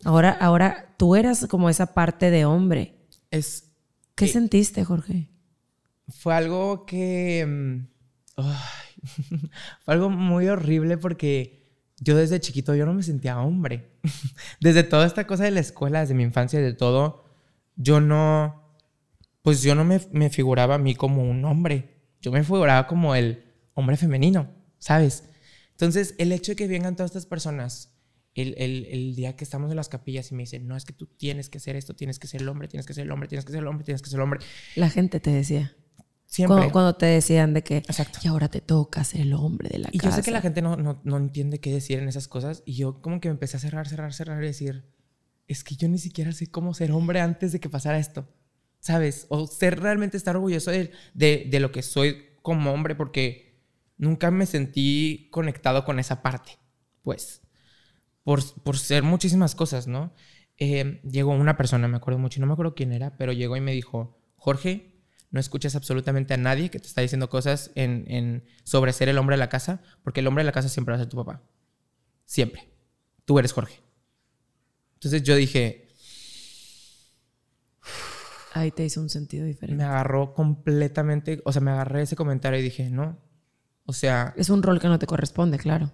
Ahora, 0.04 0.32
ahora 0.32 0.93
tú 0.97 1.15
eras 1.15 1.47
como 1.47 1.69
esa 1.69 1.93
parte 1.93 2.30
de 2.32 2.45
hombre. 2.45 2.95
Es. 3.30 3.71
¿Qué 4.15 4.28
sentiste, 4.28 4.84
Jorge? 4.84 5.30
Fue 6.10 6.34
algo 6.34 6.86
que. 6.86 7.45
Mm, 7.47 7.88
fue 9.86 9.93
algo 9.93 10.10
muy 10.10 10.47
horrible 10.47 10.97
porque 10.97 11.62
yo 12.00 12.15
desde 12.15 12.39
chiquito 12.39 12.76
yo 12.76 12.86
no 12.86 12.93
me 12.93 13.04
sentía 13.04 13.39
hombre. 13.39 13.91
desde 14.60 14.84
toda 14.84 15.06
esta 15.06 15.26
cosa 15.28 15.45
de 15.45 15.52
la 15.52 15.60
escuela, 15.60 16.02
desde 16.02 16.13
mi 16.13 16.24
infancia, 16.24 16.60
de 16.60 16.74
todo, 16.74 17.24
yo 17.75 17.99
no. 17.99 18.60
Pues 19.41 19.63
yo 19.63 19.73
no 19.73 19.84
me, 19.84 19.99
me 20.12 20.29
figuraba 20.29 20.75
a 20.75 20.77
mí 20.77 20.95
como 20.95 21.23
un 21.23 21.43
hombre. 21.45 22.01
Yo 22.21 22.31
me 22.31 22.43
figuraba 22.43 22.88
como 22.88 23.15
el 23.15 23.43
hombre 23.73 23.97
femenino, 23.97 24.49
¿sabes? 24.77 25.23
Entonces, 25.71 26.13
el 26.19 26.31
hecho 26.31 26.51
de 26.51 26.55
que 26.55 26.67
vengan 26.67 26.95
todas 26.95 27.12
estas 27.12 27.25
personas 27.25 27.91
el, 28.36 28.55
el, 28.57 28.86
el, 28.86 29.15
día 29.15 29.36
que 29.36 29.43
estamos 29.43 29.69
en 29.71 29.75
las 29.75 29.89
capillas 29.89 30.31
y 30.31 30.36
me 30.36 30.43
dicen, 30.43 30.67
no, 30.67 30.77
es 30.77 30.86
que 30.86 30.93
tú 30.93 31.07
tienes 31.07 31.49
que 31.49 31.57
hacer 31.57 31.75
esto, 31.75 31.95
tienes 31.95 32.17
que 32.17 32.27
ser 32.27 32.41
el 32.41 32.49
hombre, 32.49 32.67
tienes 32.67 32.86
que 32.86 32.93
ser 32.93 33.05
el 33.05 33.12
hombre, 33.12 33.27
tienes 33.27 33.45
que 33.45 33.51
ser 33.51 33.62
el 33.62 33.67
hombre, 33.67 33.84
tienes 33.84 34.01
que 34.01 34.10
ser 34.10 34.19
el 34.19 34.23
hombre. 34.23 34.39
La 34.75 34.89
gente 34.89 35.19
te 35.19 35.31
decía. 35.31 35.75
Siempre. 36.25 36.71
Cuando, 36.71 36.95
te 36.95 37.07
decían 37.07 37.53
de 37.53 37.62
que, 37.62 37.77
Exacto. 37.77 38.19
y 38.23 38.27
ahora 38.29 38.47
te 38.47 38.62
toca 38.62 39.03
ser 39.03 39.19
el 39.19 39.34
hombre 39.34 39.67
de 39.67 39.79
la 39.79 39.89
y 39.91 39.97
casa. 39.97 40.07
Y 40.07 40.12
yo 40.12 40.15
sé 40.15 40.23
que 40.23 40.31
la 40.31 40.39
gente 40.39 40.62
no, 40.62 40.77
no, 40.77 41.01
no, 41.03 41.17
entiende 41.17 41.60
qué 41.60 41.73
decir 41.73 41.99
en 41.99 42.07
esas 42.07 42.29
cosas 42.29 42.63
y 42.65 42.75
yo 42.75 43.01
como 43.01 43.19
que 43.19 43.27
me 43.27 43.34
empecé 43.34 43.57
a 43.57 43.60
cerrar, 43.60 43.89
cerrar, 43.89 44.13
cerrar 44.13 44.41
y 44.41 44.47
decir, 44.47 44.86
es 45.47 45.63
que 45.63 45.75
yo 45.75 45.88
ni 45.88 45.97
siquiera 45.97 46.32
sé 46.32 46.47
cómo 46.47 46.73
ser 46.73 46.91
hombre 46.91 47.19
antes 47.19 47.51
de 47.51 47.60
que 47.60 47.69
pasara 47.69 47.99
esto, 47.99 48.27
¿sabes? 48.80 49.25
O 49.30 49.47
ser 49.47 49.80
realmente 49.80 50.17
estar 50.17 50.36
orgulloso 50.36 50.71
de, 50.71 50.91
de, 51.13 51.47
de 51.49 51.60
lo 51.60 51.71
que 51.71 51.82
soy 51.82 52.25
como 52.41 52.71
hombre 52.71 52.95
porque 52.95 53.62
nunca 53.97 54.32
me 54.32 54.45
sentí 54.45 55.27
conectado 55.32 55.86
con 55.86 55.99
esa 55.99 56.21
parte, 56.21 56.58
pues 57.04 57.41
por, 58.23 58.43
por 58.63 58.77
ser 58.77 59.04
muchísimas 59.04 59.56
cosas, 59.56 59.88
¿no? 59.88 60.13
Eh, 60.58 61.01
llegó 61.04 61.32
una 61.32 61.58
persona, 61.58 61.88
me 61.88 61.97
acuerdo 61.97 62.19
mucho, 62.19 62.39
no 62.39 62.47
me 62.47 62.54
acuerdo 62.54 62.75
quién 62.75 62.91
era, 62.91 63.17
pero 63.17 63.32
llegó 63.32 63.56
y 63.58 63.62
me 63.62 63.71
dijo, 63.71 64.19
Jorge, 64.36 65.04
no 65.32 65.39
escuchas 65.39 65.75
absolutamente 65.75 66.34
a 66.34 66.38
nadie 66.38 66.69
que 66.69 66.80
te 66.80 66.88
está 66.88 67.01
diciendo 67.01 67.30
cosas 67.30 67.71
en, 67.75 68.06
en, 68.08 68.43
sobre 68.63 68.93
ser 68.93 69.10
el 69.10 69.17
hombre 69.17 69.36
de 69.36 69.39
la 69.39 69.49
casa, 69.49 69.82
porque 70.04 70.19
el 70.19 70.27
hombre 70.27 70.43
de 70.43 70.45
la 70.45 70.51
casa 70.51 70.69
siempre 70.69 70.91
va 70.91 70.97
a 70.97 70.99
ser 70.99 71.10
tu 71.10 71.17
papá. 71.17 71.41
Siempre. 72.25 72.69
Tú 73.25 73.39
eres 73.39 73.54
Jorge. 73.54 73.82
Entonces 75.02 75.24
yo 75.24 75.36
dije... 75.36 75.88
Ahí 78.54 78.70
te 78.70 78.86
hizo 78.86 79.02
un 79.02 79.10
sentido 79.10 79.46
diferente. 79.46 79.76
Me 79.76 79.84
agarró 79.84 80.34
completamente, 80.36 81.42
o 81.44 81.52
sea, 81.52 81.62
me 81.62 81.72
agarré 81.72 82.04
ese 82.04 82.16
comentario 82.16 82.60
y 82.60 82.64
dije, 82.64 82.90
no. 82.92 83.18
O 83.86 83.94
sea... 83.94 84.36
Es 84.38 84.52
un 84.52 84.62
rol 84.62 84.80
que 84.80 84.88
no 84.88 85.00
te 85.00 85.08
corresponde, 85.08 85.58
claro. 85.58 85.92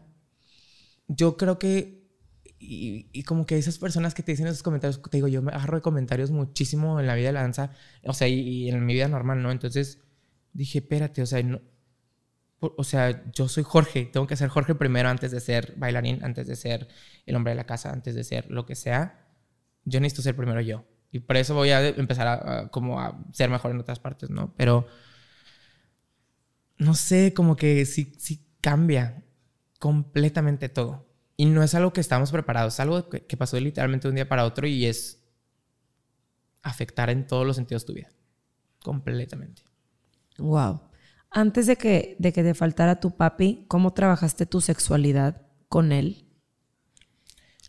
Yo 1.07 1.37
creo 1.37 1.57
que 1.57 1.97
y, 2.59 3.23
como 3.23 3.45
que 3.45 3.57
esas 3.57 3.77
personas 3.77 4.13
que 4.13 4.23
te 4.23 4.31
dicen 4.31 4.47
esos 4.47 4.63
comentarios, 4.63 5.01
te 5.01 5.17
digo, 5.17 5.27
yo 5.27 5.41
me 5.41 5.51
agarro 5.51 5.77
de 5.77 5.81
comentarios 5.81 6.31
muchísimo 6.31 6.99
en 6.99 7.07
la 7.07 7.15
vida 7.15 7.27
de 7.27 7.33
la 7.33 7.41
danza, 7.41 7.71
o 8.03 8.13
sea, 8.13 8.27
y, 8.27 8.67
en 8.67 8.85
mi 8.85 8.93
vida 8.93 9.07
normal, 9.07 9.41
¿no? 9.41 9.51
Entonces 9.51 10.01
dije, 10.53 10.79
espérate, 10.79 11.21
o 11.21 11.25
sea, 11.25 11.41
no, 11.43 11.61
o 12.59 12.83
sea, 12.83 13.23
yo 13.31 13.47
soy 13.47 13.63
Jorge, 13.63 14.05
tengo 14.05 14.25
que 14.25 14.35
ser 14.35 14.49
Jorge 14.49 14.75
primero 14.75 15.09
antes 15.09 15.31
de 15.31 15.39
ser 15.39 15.73
bailarín, 15.77 16.23
antes 16.23 16.47
de 16.47 16.55
ser 16.55 16.87
el 17.25 17.35
hombre 17.35 17.51
de 17.51 17.57
la 17.57 17.65
casa, 17.65 17.91
antes 17.91 18.15
de 18.15 18.23
ser 18.23 18.49
lo 18.49 18.65
que 18.65 18.75
sea. 18.75 19.27
Yo 19.85 19.99
necesito 19.99 20.23
ser 20.23 20.35
primero 20.35 20.61
yo. 20.61 20.85
Y 21.11 21.19
por 21.19 21.37
eso 21.37 21.53
voy 21.53 21.69
a 21.69 21.87
empezar 21.87 22.27
a, 22.27 22.69
como 22.69 22.99
a 22.99 23.23
ser 23.31 23.49
mejor 23.49 23.71
en 23.71 23.79
otras 23.79 23.99
partes, 23.99 24.29
¿no? 24.29 24.53
Pero 24.57 24.87
no 26.77 26.93
sé, 26.93 27.33
como 27.33 27.55
que 27.55 27.85
sí, 27.85 28.13
sí 28.17 28.45
cambia 28.61 29.23
completamente 29.79 30.69
todo. 30.69 31.07
Y 31.35 31.45
no 31.45 31.63
es 31.63 31.75
algo 31.75 31.93
que 31.93 32.01
estamos 32.01 32.31
preparados, 32.31 32.73
es 32.73 32.79
algo 32.79 33.09
que, 33.09 33.37
pasó 33.37 33.59
literalmente 33.59 34.07
de 34.07 34.09
un 34.09 34.15
día 34.15 34.27
para 34.27 34.45
otro 34.45 34.67
y 34.67 34.85
es 34.85 35.23
afectar 36.63 37.09
en 37.09 37.27
todos 37.27 37.45
los 37.45 37.55
sentidos 37.55 37.85
tu 37.85 37.93
vida. 37.93 38.09
Completamente. 38.81 39.61
Wow. 40.39 40.81
Antes 41.29 41.67
de 41.67 41.75
que, 41.75 42.15
de 42.19 42.33
que 42.33 42.43
te 42.43 42.53
faltara 42.53 42.99
tu 42.99 43.15
papi, 43.15 43.65
¿cómo 43.67 43.93
trabajaste 43.93 44.45
tu 44.45 44.61
sexualidad 44.61 45.47
con 45.69 45.91
él? 45.91 46.27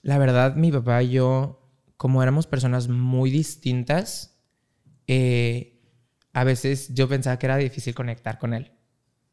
La 0.02 0.18
verdad, 0.18 0.54
mi 0.54 0.70
papá 0.70 1.02
y 1.02 1.10
yo, 1.10 1.60
como 1.96 2.22
éramos 2.22 2.46
personas 2.46 2.88
muy 2.88 3.30
distintas, 3.30 4.40
eh, 5.06 5.82
a 6.32 6.44
veces 6.44 6.94
yo 6.94 7.08
pensaba 7.08 7.38
que 7.38 7.46
era 7.46 7.56
difícil 7.56 7.94
conectar 7.94 8.38
con 8.38 8.54
él. 8.54 8.72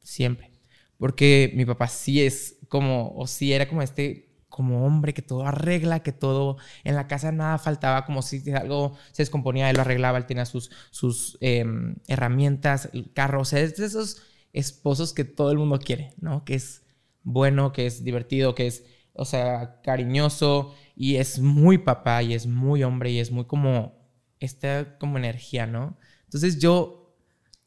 Siempre. 0.01 0.51
Porque 0.97 1.51
mi 1.55 1.65
papá 1.65 1.87
sí 1.87 2.21
es 2.21 2.57
como, 2.67 3.13
o 3.15 3.27
sí 3.27 3.53
era 3.53 3.67
como 3.67 3.81
este 3.81 4.24
como 4.55 4.85
hombre 4.85 5.13
que 5.13 5.21
todo 5.21 5.45
arregla, 5.45 5.99
que 6.01 6.13
todo 6.13 6.55
en 6.85 6.95
la 6.95 7.09
casa 7.09 7.33
nada 7.33 7.57
faltaba, 7.57 8.05
como 8.05 8.21
si 8.21 8.53
algo 8.53 8.95
se 9.11 9.23
descomponía, 9.23 9.69
él 9.69 9.75
lo 9.75 9.81
arreglaba, 9.81 10.17
él 10.17 10.25
tenía 10.25 10.45
sus, 10.45 10.71
sus 10.91 11.37
em, 11.41 11.97
herramientas, 12.07 12.89
el 12.93 13.11
carro, 13.11 13.41
o 13.41 13.45
sea, 13.45 13.59
es 13.59 13.75
de 13.75 13.85
esos 13.85 14.21
esposos 14.53 15.11
que 15.11 15.25
todo 15.25 15.51
el 15.51 15.57
mundo 15.57 15.77
quiere, 15.77 16.13
¿no? 16.21 16.45
Que 16.45 16.55
es 16.55 16.83
bueno, 17.21 17.73
que 17.73 17.85
es 17.85 18.05
divertido, 18.05 18.55
que 18.55 18.67
es, 18.67 18.85
o 19.11 19.25
sea, 19.25 19.81
cariñoso 19.81 20.73
y 20.95 21.17
es 21.17 21.39
muy 21.39 21.79
papá 21.79 22.23
y 22.23 22.33
es 22.33 22.47
muy 22.47 22.81
hombre 22.83 23.11
y 23.11 23.19
es 23.19 23.31
muy 23.31 23.43
como, 23.47 24.09
esta 24.39 24.97
como 24.99 25.17
energía, 25.17 25.67
¿no? 25.67 25.97
Entonces 26.23 26.59
yo 26.59 27.17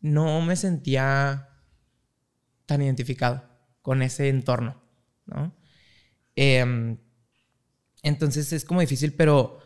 no 0.01 0.41
me 0.41 0.57
sentía 0.57 1.51
tan 2.65 2.81
identificado 2.81 3.45
con 3.83 4.01
ese 4.01 4.31
entorno, 4.31 4.81
¿no? 5.27 5.55
Em, 6.41 6.99
entonces 8.05 8.53
es 8.53 8.65
como 8.65 8.81
difícil, 8.81 9.13
pero, 9.13 9.59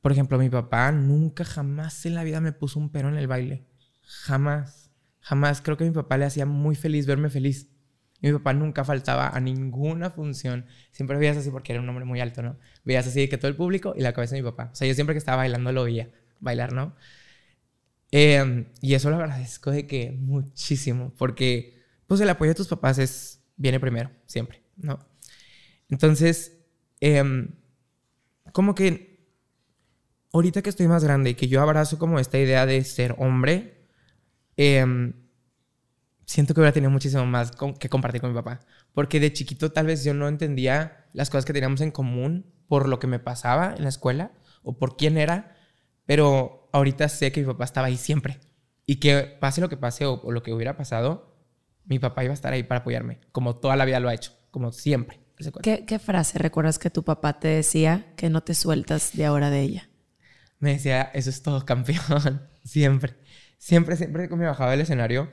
por 0.00 0.12
ejemplo, 0.12 0.38
mi 0.38 0.48
papá 0.48 0.92
nunca, 0.92 1.44
jamás 1.44 2.06
en 2.06 2.14
la 2.14 2.22
vida 2.22 2.40
me 2.40 2.52
puso 2.52 2.78
un 2.78 2.90
pero 2.90 3.08
en 3.08 3.16
el 3.16 3.26
baile. 3.26 3.66
Jamás, 4.04 4.92
jamás. 5.18 5.60
Creo 5.60 5.76
que 5.76 5.84
mi 5.84 5.90
papá 5.90 6.18
le 6.18 6.24
hacía 6.24 6.46
muy 6.46 6.76
feliz 6.76 7.06
verme 7.06 7.30
feliz. 7.30 7.68
Y 8.20 8.28
mi 8.28 8.32
papá 8.34 8.52
nunca 8.52 8.84
faltaba 8.84 9.30
a 9.30 9.40
ninguna 9.40 10.10
función. 10.10 10.66
Siempre 10.92 11.16
veías 11.16 11.36
así 11.36 11.50
porque 11.50 11.72
era 11.72 11.82
un 11.82 11.88
hombre 11.88 12.04
muy 12.04 12.20
alto, 12.20 12.42
¿no? 12.42 12.56
Veías 12.84 13.08
así 13.08 13.28
que 13.28 13.36
todo 13.36 13.48
el 13.48 13.56
público 13.56 13.92
y 13.96 14.02
la 14.02 14.12
cabeza 14.12 14.36
de 14.36 14.42
mi 14.42 14.48
papá. 14.48 14.70
O 14.72 14.76
sea, 14.76 14.86
yo 14.86 14.94
siempre 14.94 15.14
que 15.14 15.18
estaba 15.18 15.38
bailando 15.38 15.72
lo 15.72 15.82
veía 15.82 16.12
bailar, 16.38 16.72
¿no? 16.72 16.94
Em, 18.12 18.66
y 18.80 18.94
eso 18.94 19.10
lo 19.10 19.16
agradezco 19.16 19.72
de 19.72 19.88
que 19.88 20.12
muchísimo, 20.12 21.12
porque 21.18 21.82
pues 22.06 22.20
el 22.20 22.28
apoyo 22.28 22.50
de 22.50 22.54
tus 22.54 22.68
papás 22.68 22.98
es, 22.98 23.42
viene 23.56 23.80
primero, 23.80 24.12
siempre, 24.26 24.62
¿no? 24.76 25.11
Entonces, 25.92 26.58
em, 27.00 27.48
como 28.52 28.74
que 28.74 29.28
ahorita 30.32 30.62
que 30.62 30.70
estoy 30.70 30.88
más 30.88 31.04
grande 31.04 31.30
y 31.30 31.34
que 31.34 31.48
yo 31.48 31.60
abrazo 31.60 31.98
como 31.98 32.18
esta 32.18 32.38
idea 32.38 32.64
de 32.64 32.82
ser 32.82 33.14
hombre, 33.18 33.86
em, 34.56 35.12
siento 36.24 36.54
que 36.54 36.60
hubiera 36.60 36.72
tenido 36.72 36.90
muchísimo 36.90 37.26
más 37.26 37.52
que 37.78 37.90
compartir 37.90 38.22
con 38.22 38.30
mi 38.30 38.36
papá. 38.36 38.60
Porque 38.94 39.20
de 39.20 39.34
chiquito 39.34 39.70
tal 39.70 39.86
vez 39.86 40.02
yo 40.02 40.14
no 40.14 40.28
entendía 40.28 41.10
las 41.12 41.28
cosas 41.28 41.44
que 41.44 41.52
teníamos 41.52 41.82
en 41.82 41.90
común 41.90 42.50
por 42.68 42.88
lo 42.88 42.98
que 42.98 43.06
me 43.06 43.18
pasaba 43.18 43.74
en 43.76 43.82
la 43.82 43.90
escuela 43.90 44.32
o 44.62 44.78
por 44.78 44.96
quién 44.96 45.18
era, 45.18 45.56
pero 46.06 46.70
ahorita 46.72 47.10
sé 47.10 47.32
que 47.32 47.42
mi 47.42 47.46
papá 47.46 47.64
estaba 47.64 47.88
ahí 47.88 47.98
siempre. 47.98 48.40
Y 48.86 48.96
que 48.96 49.36
pase 49.40 49.60
lo 49.60 49.68
que 49.68 49.76
pase 49.76 50.06
o, 50.06 50.22
o 50.22 50.32
lo 50.32 50.42
que 50.42 50.54
hubiera 50.54 50.74
pasado, 50.74 51.36
mi 51.84 51.98
papá 51.98 52.24
iba 52.24 52.32
a 52.32 52.34
estar 52.34 52.54
ahí 52.54 52.62
para 52.62 52.80
apoyarme, 52.80 53.20
como 53.30 53.56
toda 53.56 53.76
la 53.76 53.84
vida 53.84 54.00
lo 54.00 54.08
ha 54.08 54.14
hecho, 54.14 54.32
como 54.50 54.72
siempre. 54.72 55.21
¿Qué, 55.62 55.98
frase 55.98 56.38
recuerdas 56.38 56.78
que 56.78 56.90
tu 56.90 57.04
papá 57.04 57.38
te 57.38 57.48
decía 57.48 58.12
que 58.16 58.30
no 58.30 58.42
te 58.42 58.54
sueltas 58.54 59.16
de 59.16 59.24
ahora 59.24 59.50
de 59.50 59.60
ella? 59.60 59.90
Me 60.58 60.74
decía, 60.74 61.10
eso 61.14 61.30
es 61.30 61.42
todo, 61.42 61.64
campeón. 61.64 62.42
siempre. 62.64 63.16
Siempre, 63.58 63.96
siempre 63.96 64.28
que 64.28 64.36
me 64.36 64.46
bajaba 64.46 64.72
del 64.72 64.80
escenario, 64.80 65.30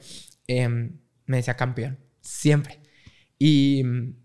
em, 0.48 1.00
me 1.26 1.38
decía 1.38 1.56
campeón. 1.56 2.00
Siempre. 2.22 2.80
Y 3.38 3.84
mm, 3.84 4.16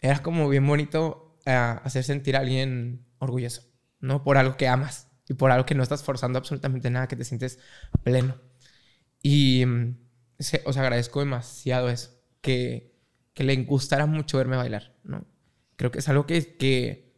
era 0.00 0.22
como 0.22 0.48
bien 0.48 0.66
bonito 0.66 1.38
eh, 1.46 1.52
hacer 1.52 2.04
sentir 2.04 2.36
a 2.36 2.40
alguien 2.40 3.06
orgulloso, 3.18 3.62
¿no? 4.00 4.22
Por 4.22 4.36
algo 4.36 4.56
que 4.56 4.68
amas 4.68 5.08
y 5.28 5.34
por 5.34 5.50
algo 5.50 5.66
que 5.66 5.74
no 5.74 5.82
estás 5.82 6.02
forzando 6.02 6.38
absolutamente 6.38 6.90
nada, 6.90 7.08
que 7.08 7.16
te 7.16 7.24
sientes 7.24 7.58
pleno. 8.02 8.40
Y 9.22 9.64
mm, 9.66 9.96
os 10.64 10.76
agradezco 10.76 11.20
demasiado 11.20 11.88
eso, 11.90 12.10
que 12.40 12.97
que 13.38 13.44
le 13.44 13.54
gustara 13.62 14.04
mucho 14.06 14.36
verme 14.38 14.56
bailar, 14.56 14.96
¿no? 15.04 15.24
Creo 15.76 15.92
que 15.92 16.00
es 16.00 16.08
algo 16.08 16.26
que, 16.26 16.56
que 16.56 17.14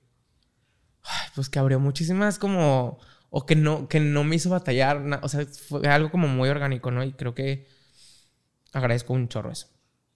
pues 1.34 1.48
que 1.48 1.58
abrió 1.58 1.80
muchísimas 1.80 2.38
como, 2.38 2.98
o 3.30 3.46
que 3.46 3.56
no, 3.56 3.88
que 3.88 4.00
no 4.00 4.22
me 4.22 4.36
hizo 4.36 4.50
batallar, 4.50 5.02
o 5.22 5.28
sea, 5.30 5.46
fue 5.46 5.88
algo 5.88 6.10
como 6.10 6.28
muy 6.28 6.50
orgánico, 6.50 6.90
¿no? 6.90 7.02
Y 7.02 7.12
creo 7.12 7.34
que 7.34 7.66
agradezco 8.74 9.14
un 9.14 9.28
chorro 9.28 9.50
eso, 9.50 9.68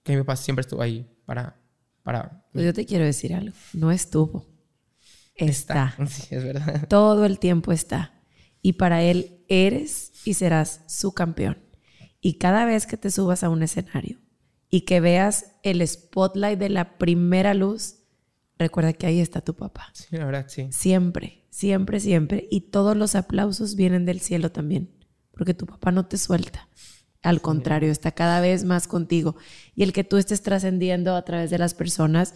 que 0.03 0.11
mi 0.11 0.19
papá 0.21 0.35
siempre 0.35 0.61
estuvo 0.61 0.83
ahí 0.83 1.11
para... 1.25 1.59
para 2.03 2.45
pues 2.51 2.63
yo 2.63 2.73
te 2.75 2.85
quiero 2.85 3.03
decir 3.03 3.33
algo, 3.33 3.55
no 3.73 3.89
estuvo, 3.89 4.45
está. 5.33 5.95
está. 5.97 6.05
Sí, 6.07 6.35
es 6.35 6.43
verdad. 6.43 6.87
Todo 6.87 7.25
el 7.25 7.39
tiempo 7.39 7.71
está. 7.71 8.13
Y 8.61 8.73
para 8.73 9.01
él 9.01 9.43
eres 9.47 10.11
y 10.23 10.35
serás 10.35 10.83
su 10.87 11.15
campeón. 11.15 11.57
Y 12.21 12.37
cada 12.37 12.65
vez 12.65 12.85
que 12.85 12.95
te 12.95 13.09
subas 13.09 13.43
a 13.43 13.49
un 13.49 13.63
escenario 13.63 14.19
y 14.75 14.81
que 14.81 14.99
veas 14.99 15.53
el 15.63 15.87
spotlight 15.87 16.59
de 16.59 16.67
la 16.67 16.97
primera 16.97 17.53
luz, 17.53 17.99
recuerda 18.57 18.91
que 18.91 19.07
ahí 19.07 19.21
está 19.21 19.39
tu 19.39 19.55
papá. 19.55 19.89
Sí, 19.93 20.17
la 20.17 20.25
verdad, 20.25 20.47
sí. 20.49 20.67
Siempre, 20.69 21.45
siempre, 21.49 22.01
siempre. 22.01 22.49
Y 22.51 22.71
todos 22.71 22.97
los 22.97 23.15
aplausos 23.15 23.75
vienen 23.77 24.03
del 24.03 24.19
cielo 24.19 24.51
también, 24.51 24.93
porque 25.31 25.53
tu 25.53 25.65
papá 25.65 25.93
no 25.93 26.07
te 26.07 26.17
suelta. 26.17 26.67
Al 27.21 27.41
contrario, 27.41 27.89
está 27.89 28.11
cada 28.11 28.41
vez 28.41 28.65
más 28.65 28.89
contigo. 28.89 29.37
Y 29.75 29.83
el 29.83 29.93
que 29.93 30.03
tú 30.03 30.17
estés 30.17 30.41
trascendiendo 30.41 31.15
a 31.15 31.23
través 31.23 31.51
de 31.51 31.57
las 31.57 31.73
personas 31.73 32.33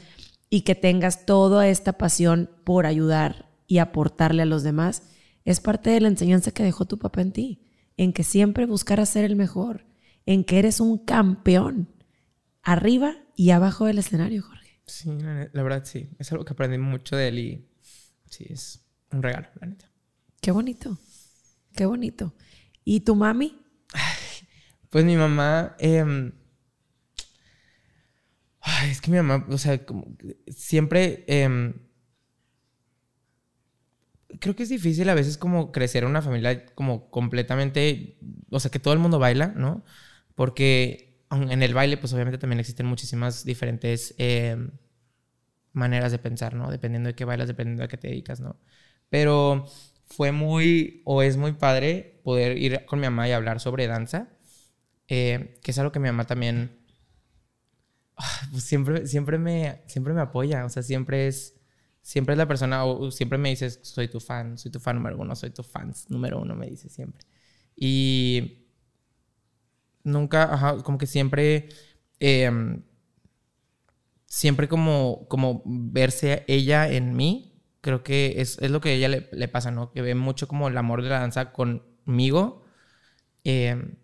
y 0.49 0.61
que 0.61 0.75
tengas 0.75 1.25
toda 1.25 1.67
esta 1.67 1.97
pasión 1.97 2.49
por 2.63 2.85
ayudar 2.85 3.49
y 3.67 3.79
aportarle 3.79 4.43
a 4.43 4.45
los 4.45 4.63
demás, 4.63 5.03
es 5.43 5.59
parte 5.59 5.89
de 5.89 5.99
la 5.99 6.07
enseñanza 6.07 6.51
que 6.51 6.63
dejó 6.63 6.85
tu 6.85 6.97
papá 6.99 7.19
en 7.19 7.33
ti 7.33 7.65
en 7.97 8.13
que 8.13 8.23
siempre 8.23 8.65
buscarás 8.65 9.09
ser 9.09 9.25
el 9.25 9.35
mejor, 9.35 9.85
en 10.25 10.45
que 10.45 10.57
eres 10.57 10.79
un 10.79 10.99
campeón, 10.99 11.89
arriba 12.63 13.15
y 13.35 13.51
abajo 13.51 13.85
del 13.85 13.99
escenario, 13.99 14.43
Jorge. 14.43 14.81
Sí, 14.85 15.09
la, 15.21 15.63
verdad 15.63 15.85
sí. 15.85 16.09
Es 16.19 16.31
algo 16.31 16.45
que 16.45 16.53
aprendí 16.53 16.77
mucho 16.77 17.15
de 17.15 17.27
él 17.27 17.39
y 17.39 17.69
sí, 18.25 18.45
es 18.49 18.85
un 19.11 19.21
regalo, 19.21 19.49
la 19.59 19.67
neta. 19.67 19.91
Qué 20.41 20.51
bonito, 20.51 20.97
qué 21.75 21.85
bonito. 21.85 22.33
¿Y 22.83 23.01
tu 23.01 23.15
mami? 23.15 23.57
Pues 24.89 25.05
mi 25.05 25.15
mamá, 25.15 25.75
em, 25.77 26.31
es 28.89 29.01
que 29.01 29.11
mi 29.11 29.17
mamá, 29.17 29.45
o 29.49 29.57
sea, 29.57 29.85
como, 29.85 30.17
siempre 30.47 31.23
em, 31.27 31.73
creo 34.39 34.55
que 34.55 34.63
es 34.63 34.69
difícil 34.69 35.09
a 35.09 35.13
veces 35.13 35.37
como 35.37 35.71
crecer 35.71 36.03
en 36.03 36.09
una 36.09 36.21
familia 36.21 36.65
como 36.75 37.09
completamente, 37.09 38.17
o 38.49 38.59
sea, 38.59 38.71
que 38.71 38.79
todo 38.79 38.93
el 38.93 38.99
mundo 38.99 39.19
baila, 39.19 39.47
¿no? 39.47 39.83
Porque 40.35 41.08
en 41.31 41.63
el 41.63 41.73
baile, 41.73 41.97
pues 41.97 42.13
obviamente 42.13 42.37
también 42.37 42.59
existen 42.59 42.85
muchísimas 42.85 43.45
diferentes 43.45 44.15
eh, 44.17 44.57
maneras 45.73 46.11
de 46.11 46.19
pensar, 46.19 46.55
¿no? 46.55 46.71
Dependiendo 46.71 47.07
de 47.07 47.15
qué 47.15 47.25
bailas, 47.25 47.47
dependiendo 47.47 47.83
de 47.83 47.87
qué 47.87 47.97
te 47.97 48.07
dedicas, 48.07 48.39
¿no? 48.39 48.57
Pero 49.09 49.65
fue 50.05 50.31
muy, 50.31 51.01
o 51.05 51.21
es 51.21 51.37
muy 51.37 51.53
padre 51.53 52.19
poder 52.23 52.57
ir 52.57 52.85
con 52.85 52.99
mi 52.99 53.05
mamá 53.07 53.27
y 53.29 53.31
hablar 53.31 53.59
sobre 53.59 53.87
danza, 53.87 54.29
eh, 55.07 55.59
que 55.63 55.71
es 55.71 55.79
algo 55.79 55.91
que 55.91 55.99
mi 55.99 56.07
mamá 56.09 56.25
también, 56.25 56.79
ah, 58.17 58.41
pues 58.51 58.63
siempre, 58.63 59.07
siempre, 59.07 59.37
me, 59.37 59.81
siempre 59.87 60.13
me 60.13 60.21
apoya, 60.21 60.65
o 60.65 60.69
sea, 60.69 60.83
siempre 60.83 61.27
es 61.27 61.59
siempre 62.01 62.33
es 62.33 62.37
la 62.37 62.47
persona, 62.47 62.85
o 62.85 63.11
siempre 63.11 63.37
me 63.37 63.49
dices, 63.49 63.79
soy 63.83 64.07
tu 64.07 64.19
fan, 64.19 64.57
soy 64.57 64.71
tu 64.71 64.79
fan 64.79 64.95
número 64.95 65.17
uno, 65.17 65.35
soy 65.35 65.51
tu 65.51 65.63
fan 65.63 65.93
número 66.09 66.39
uno, 66.39 66.55
me 66.55 66.67
dice 66.67 66.89
siempre. 66.89 67.25
Y 67.75 68.68
nunca, 70.03 70.53
ajá, 70.53 70.77
como 70.83 70.97
que 70.97 71.07
siempre, 71.07 71.69
em, 72.19 72.83
siempre 74.25 74.67
como, 74.67 75.27
como 75.27 75.61
verse 75.65 76.43
ella 76.47 76.89
en 76.89 77.15
mí, 77.15 77.61
creo 77.81 78.03
que 78.03 78.35
es, 78.37 78.57
es 78.59 78.71
lo 78.71 78.81
que 78.81 78.89
a 78.89 78.93
ella 78.93 79.07
le, 79.09 79.47
pasa, 79.47 79.71
¿no? 79.71 79.91
Que 79.91 80.01
ve 80.01 80.15
mucho 80.15 80.47
como 80.47 80.67
el 80.67 80.77
amor 80.77 81.01
de 81.03 81.09
la 81.09 81.19
danza 81.19 81.51
conmigo. 81.51 82.63
Eh, 83.43 83.95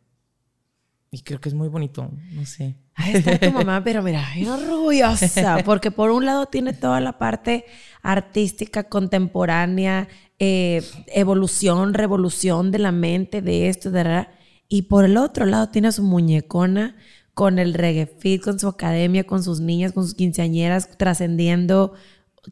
y 1.12 1.22
creo 1.22 1.39
que 1.39 1.50
es 1.50 1.56
muy 1.56 1.70
bonito, 1.70 2.12
no 2.34 2.46
sé. 2.46 2.76
Ahí 2.93 3.14
está 3.14 3.38
tu 3.38 3.52
mamá, 3.52 3.84
pero 3.84 4.02
mira, 4.02 4.26
bien 4.36 4.50
orgullosa, 4.50 5.62
porque 5.66 5.91
por 5.91 6.12
un 6.12 6.26
lado 6.26 6.46
tiene 6.48 6.74
toda 6.74 7.00
la 7.00 7.18
parte 7.18 7.66
artística, 8.02 8.86
contemporánea, 8.86 10.08
eh, 10.39 10.82
evolución, 11.08 11.93
revolución 11.93 12.72
de 12.72 12.80
la 12.80 12.91
mente, 12.91 13.41
de 13.41 13.70
esto, 13.70 13.91
de 13.91 14.04
la, 14.04 14.30
y 14.68 14.84
por 14.84 15.05
el 15.05 15.18
otro 15.18 15.45
lado 15.45 15.70
tiene 15.70 15.89
a 15.89 15.91
su 15.91 16.03
muñecona 16.03 16.95
con 17.34 17.59
el 17.59 17.74
reggae 17.74 18.07
fit, 18.07 18.41
con 18.41 18.59
su 18.59 18.68
academia, 18.68 19.26
con 19.26 19.43
sus 19.43 19.59
niñas, 19.59 19.91
con 19.91 20.03
sus 20.03 20.16
quinceañeras, 20.16 20.97
trascendiendo. 20.97 21.93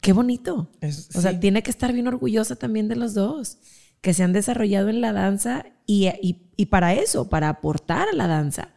Qué 0.02 0.12
bonito. 0.12 0.70
o 1.14 1.20
sea, 1.20 1.40
tiene 1.40 1.62
que 1.62 1.70
estar 1.70 1.92
bien 1.92 2.06
orgullosa 2.06 2.56
también 2.56 2.88
de 2.88 2.96
los 2.96 3.14
dos 3.14 3.58
que 4.02 4.12
se 4.12 4.22
han 4.22 4.34
desarrollado 4.34 4.90
en 4.90 5.00
la 5.00 5.14
danza 5.14 5.64
y, 5.86 6.10
y, 6.56 6.66
para 6.66 6.92
eso, 6.92 7.30
para 7.30 7.48
aportar 7.48 8.08
a 8.10 8.14
la 8.14 8.26
danza. 8.26 8.68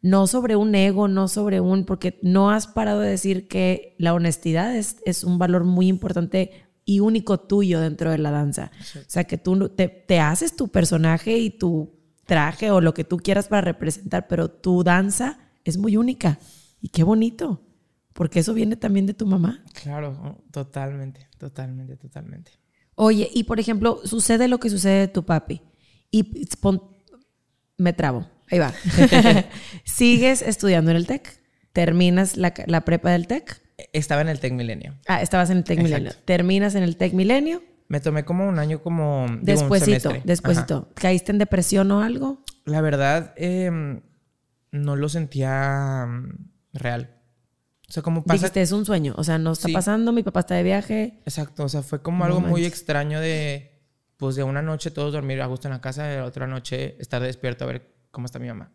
No 0.00 0.26
sobre 0.26 0.56
un 0.56 0.74
ego, 0.74 1.06
no 1.06 1.28
sobre 1.28 1.60
un, 1.60 1.84
porque 1.84 2.18
no 2.22 2.50
has 2.50 2.66
parado 2.66 3.00
de 3.00 3.10
decir 3.10 3.46
que 3.46 3.94
la 3.98 4.14
honestidad 4.14 4.74
es, 4.74 4.96
es 5.04 5.22
un 5.22 5.38
valor 5.38 5.64
muy 5.64 5.88
importante 5.88 6.70
y 6.86 7.00
único 7.00 7.38
tuyo 7.40 7.78
dentro 7.80 8.10
de 8.10 8.16
la 8.16 8.30
danza. 8.30 8.70
O 8.96 9.04
sea, 9.06 9.24
que 9.24 9.36
tú 9.36 9.68
te, 9.68 9.88
te 9.88 10.18
haces 10.18 10.56
tu 10.56 10.68
personaje 10.68 11.36
y 11.36 11.50
tu 11.50 11.99
traje 12.30 12.70
o 12.70 12.80
lo 12.80 12.94
que 12.94 13.02
tú 13.02 13.16
quieras 13.16 13.48
para 13.48 13.62
representar, 13.62 14.28
pero 14.28 14.48
tu 14.48 14.84
danza 14.84 15.40
es 15.64 15.78
muy 15.78 15.96
única. 15.96 16.38
Y 16.80 16.90
qué 16.90 17.02
bonito, 17.02 17.60
porque 18.12 18.38
eso 18.38 18.54
viene 18.54 18.76
también 18.76 19.04
de 19.04 19.14
tu 19.14 19.26
mamá. 19.26 19.64
Claro, 19.82 20.38
totalmente, 20.52 21.26
totalmente, 21.38 21.96
totalmente. 21.96 22.52
Oye, 22.94 23.28
y 23.34 23.42
por 23.44 23.58
ejemplo, 23.58 24.00
sucede 24.04 24.46
lo 24.46 24.60
que 24.60 24.70
sucede 24.70 25.00
de 25.00 25.08
tu 25.08 25.24
papi. 25.24 25.60
Y 26.12 26.46
me 27.76 27.92
trabo. 27.92 28.28
Ahí 28.48 28.60
va. 28.60 28.72
Sigues 29.84 30.42
estudiando 30.42 30.92
en 30.92 30.98
el 30.98 31.08
TEC. 31.08 31.40
Terminas 31.72 32.36
la, 32.36 32.52
prepa 32.84 33.10
del 33.10 33.26
TEC. 33.26 33.60
Estaba 33.92 34.20
en 34.20 34.28
el 34.28 34.38
TEC 34.38 34.52
Milenio. 34.52 34.94
Ah, 35.08 35.20
estabas 35.20 35.50
en 35.50 35.58
el 35.58 35.64
TEC 35.64 35.82
Milenio. 35.82 36.12
Terminas 36.24 36.76
en 36.76 36.84
el 36.84 36.96
TEC 36.96 37.12
Milenio. 37.12 37.60
Me 37.90 37.98
tomé 37.98 38.24
como 38.24 38.48
un 38.48 38.60
año 38.60 38.80
como... 38.80 39.26
Despuésito, 39.42 40.12
despuésito. 40.22 40.88
¿Caíste 40.94 41.32
en 41.32 41.38
depresión 41.38 41.90
o 41.90 42.02
algo? 42.02 42.44
La 42.64 42.80
verdad, 42.82 43.34
em, 43.36 44.02
no 44.70 44.94
lo 44.94 45.08
sentía 45.08 46.06
mm, 46.06 46.50
real. 46.74 47.16
O 47.88 47.92
sea, 47.92 48.04
como 48.04 48.22
pasa... 48.22 48.34
Dijiste, 48.34 48.62
es 48.62 48.70
un 48.70 48.86
sueño. 48.86 49.14
O 49.16 49.24
sea, 49.24 49.38
no 49.38 49.50
está 49.50 49.66
pasando, 49.72 50.12
mi 50.12 50.22
papá 50.22 50.38
está 50.38 50.54
de 50.54 50.62
viaje. 50.62 51.20
Exacto. 51.24 51.64
O 51.64 51.68
sea, 51.68 51.82
fue 51.82 52.00
como 52.00 52.24
algo 52.24 52.40
muy 52.40 52.64
extraño 52.64 53.18
de, 53.18 53.82
pues, 54.18 54.36
de 54.36 54.44
una 54.44 54.62
noche 54.62 54.92
todos 54.92 55.12
dormir 55.12 55.40
a 55.42 55.46
gusto 55.46 55.66
en 55.66 55.72
la 55.72 55.80
casa 55.80 56.06
y 56.06 56.10
de 56.10 56.16
la 56.18 56.26
otra 56.26 56.46
noche 56.46 56.94
estar 57.00 57.20
despierto 57.20 57.64
a 57.64 57.66
ver 57.66 57.92
cómo 58.12 58.26
está 58.26 58.38
mi 58.38 58.46
mamá. 58.46 58.70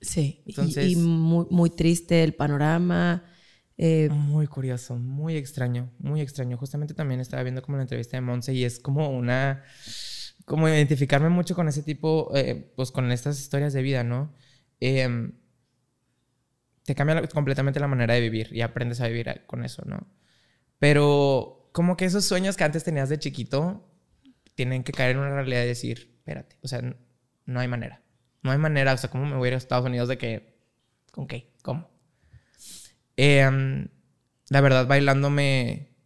Sí. 0.00 0.42
Entonces... 0.46 0.90
Y, 0.90 0.96
muy, 0.96 1.44
muy, 1.50 1.68
triste 1.68 2.24
el 2.24 2.32
panorama. 2.32 3.24
Eh, 3.76 4.08
muy 4.10 4.46
curioso, 4.46 4.96
muy 4.96 5.36
extraño, 5.36 5.90
muy 5.98 6.20
extraño. 6.20 6.56
Justamente 6.56 6.94
también 6.94 7.20
estaba 7.20 7.42
viendo 7.42 7.62
como 7.62 7.76
la 7.76 7.82
entrevista 7.82 8.16
de 8.16 8.20
Monse 8.20 8.54
y 8.54 8.64
es 8.64 8.78
como 8.78 9.10
una... 9.10 9.62
Como 10.44 10.68
identificarme 10.68 11.30
mucho 11.30 11.54
con 11.54 11.68
ese 11.68 11.82
tipo, 11.82 12.30
eh, 12.36 12.70
pues 12.76 12.90
con 12.90 13.10
estas 13.10 13.40
historias 13.40 13.72
de 13.72 13.80
vida, 13.82 14.04
¿no? 14.04 14.34
Eh, 14.78 15.32
te 16.84 16.94
cambia 16.94 17.26
completamente 17.28 17.80
la 17.80 17.88
manera 17.88 18.14
de 18.14 18.20
vivir 18.20 18.50
y 18.52 18.60
aprendes 18.60 19.00
a 19.00 19.08
vivir 19.08 19.42
con 19.46 19.64
eso, 19.64 19.82
¿no? 19.86 20.06
Pero 20.78 21.70
como 21.72 21.96
que 21.96 22.04
esos 22.04 22.26
sueños 22.26 22.56
que 22.56 22.64
antes 22.64 22.84
tenías 22.84 23.08
de 23.08 23.18
chiquito 23.18 23.90
tienen 24.54 24.84
que 24.84 24.92
caer 24.92 25.12
en 25.12 25.18
una 25.18 25.30
realidad 25.30 25.60
de 25.60 25.68
decir, 25.68 26.14
espérate, 26.18 26.56
o 26.62 26.68
sea, 26.68 26.82
no 27.46 27.60
hay 27.60 27.68
manera. 27.68 28.02
No 28.42 28.50
hay 28.50 28.58
manera, 28.58 28.92
o 28.92 28.96
sea, 28.98 29.10
¿cómo 29.10 29.24
me 29.24 29.36
voy 29.36 29.46
a 29.46 29.48
ir 29.48 29.54
a 29.54 29.56
Estados 29.56 29.86
Unidos 29.86 30.08
de 30.08 30.18
que, 30.18 30.58
¿con 31.10 31.26
qué? 31.26 31.54
¿Cómo? 31.62 31.93
Em, 33.16 33.88
la 34.48 34.60
verdad, 34.60 34.86
bailándome, 34.86 35.96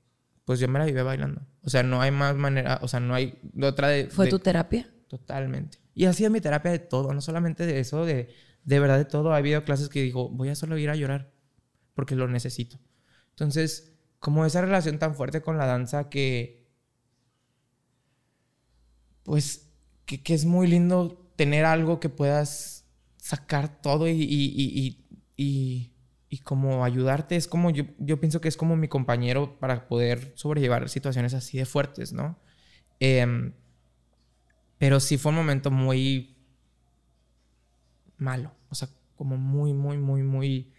pues 0.45 0.61
yo 0.61 0.69
me 0.69 0.79
la 0.79 0.85
viví 0.85 1.01
bailando. 1.01 1.43
O 1.63 1.71
sea, 1.71 1.83
no 1.83 2.01
hay 2.01 2.11
más 2.11 2.37
manera, 2.37 2.79
o 2.83 2.89
sea, 2.89 3.01
no 3.01 3.15
hay 3.15 3.39
otra 3.63 3.89
de... 3.89 4.07
¿Fue 4.07 4.29
tu 4.29 4.39
terapia? 4.39 4.91
Totalmente. 5.09 5.79
Y 5.95 6.05
ha 6.07 6.13
sido 6.13 6.31
mi 6.31 6.41
terapia 6.41 6.71
de 6.71 6.79
todo, 6.79 7.13
no 7.13 7.21
solamente 7.21 7.67
de 7.67 7.81
eso, 7.81 8.05
de 8.05 8.29
de 8.69 8.81
verdad 8.81 8.99
de 8.99 9.07
todo. 9.07 9.33
Ha 9.33 9.39
habido 9.39 9.65
clases 9.65 9.89
que 9.89 10.03
dijo, 10.03 10.29
voy 10.29 10.51
a 10.51 10.55
solo 10.55 10.77
ir 10.77 10.91
a 10.91 10.95
llorar 10.95 11.33
porque 11.95 12.15
lo 12.15 12.29
necesito. 12.29 12.79
Entonces, 13.31 13.97
como 14.19 14.45
esa 14.45 14.61
relación 14.61 14.99
tan 14.99 15.15
fuerte 15.15 15.41
con 15.41 15.57
la 15.57 15.65
danza 15.65 16.11
que, 16.11 16.69
pues, 19.23 19.73
que, 20.05 20.35
es 20.35 20.45
muy 20.45 20.67
lindo 20.67 21.33
tener 21.37 21.65
algo 21.65 21.99
que 21.99 22.11
puedas 22.11 22.85
sacar 23.17 23.81
todo 23.81 24.07
y, 24.07 24.13
y, 24.13 24.27
y, 24.27 25.07
y 25.37 25.95
como 26.37 26.85
ayudarte. 26.85 27.37
Es 27.37 27.49
como, 27.49 27.71
yo, 27.71 27.85
yo, 27.99 28.21
pienso 28.21 28.41
que 28.41 28.49
es 28.49 28.57
como 28.57 28.77
mi 28.77 28.89
compañero 28.89 29.59
para 29.59 29.89
poder 29.89 30.33
sobrellevar 30.37 30.89
situaciones 30.91 31.33
así 31.33 31.57
de 31.57 31.65
fuertes, 31.65 32.13
¿no? 32.13 32.39
Em, 33.01 33.55
pero 34.77 35.01
sí 35.01 35.17
fue 35.17 35.31
un 35.31 35.37
momento 35.37 35.71
muy 35.71 36.37
malo. 38.19 38.53
O 38.69 38.75
sea, 38.75 38.89
como 39.17 39.37
muy, 39.37 39.73
muy, 39.73 39.97
muy, 39.97 40.23
muy... 40.23 40.73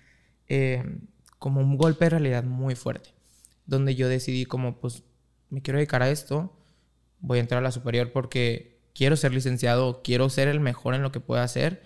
Eh, 0.48 0.84
como 1.40 1.62
un 1.62 1.78
golpe 1.78 2.06
de 2.06 2.10
realidad 2.12 2.44
muy 2.44 2.76
fuerte. 2.76 3.10
Donde 3.66 3.96
yo 3.96 4.08
decidí 4.08 4.46
como, 4.46 4.80
pues, 4.80 5.04
me 5.50 5.62
quiero 5.62 5.78
dedicar 5.80 6.04
a 6.04 6.10
esto. 6.10 6.56
Voy 7.20 7.40
a 7.40 7.42
entrar 7.42 7.60
a 7.60 7.64
la 7.64 7.72
superior 7.72 8.12
porque 8.12 8.80
quiero 8.94 9.16
ser 9.16 9.34
licenciado, 9.34 10.02
quiero 10.04 10.30
ser 10.30 10.48
el 10.48 10.60
mejor 10.60 10.94
en 10.94 11.02
lo 11.02 11.12
que 11.12 11.20
pueda 11.20 11.44
hacer, 11.44 11.84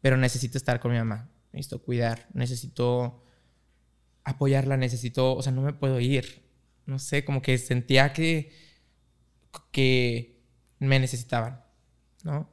pero 0.00 0.16
necesito 0.16 0.58
estar 0.58 0.80
con 0.80 0.92
mi 0.92 0.98
mamá. 0.98 1.30
Necesito 1.52 1.82
cuidar, 1.82 2.28
necesito 2.32 3.22
apoyarla, 4.24 4.76
necesito, 4.76 5.34
o 5.34 5.42
sea, 5.42 5.52
no 5.52 5.62
me 5.62 5.72
puedo 5.72 6.00
ir. 6.00 6.42
No 6.86 6.98
sé, 6.98 7.24
como 7.24 7.42
que 7.42 7.58
sentía 7.58 8.12
que, 8.12 8.52
que 9.70 10.40
me 10.78 10.98
necesitaban, 10.98 11.62
¿no? 12.24 12.50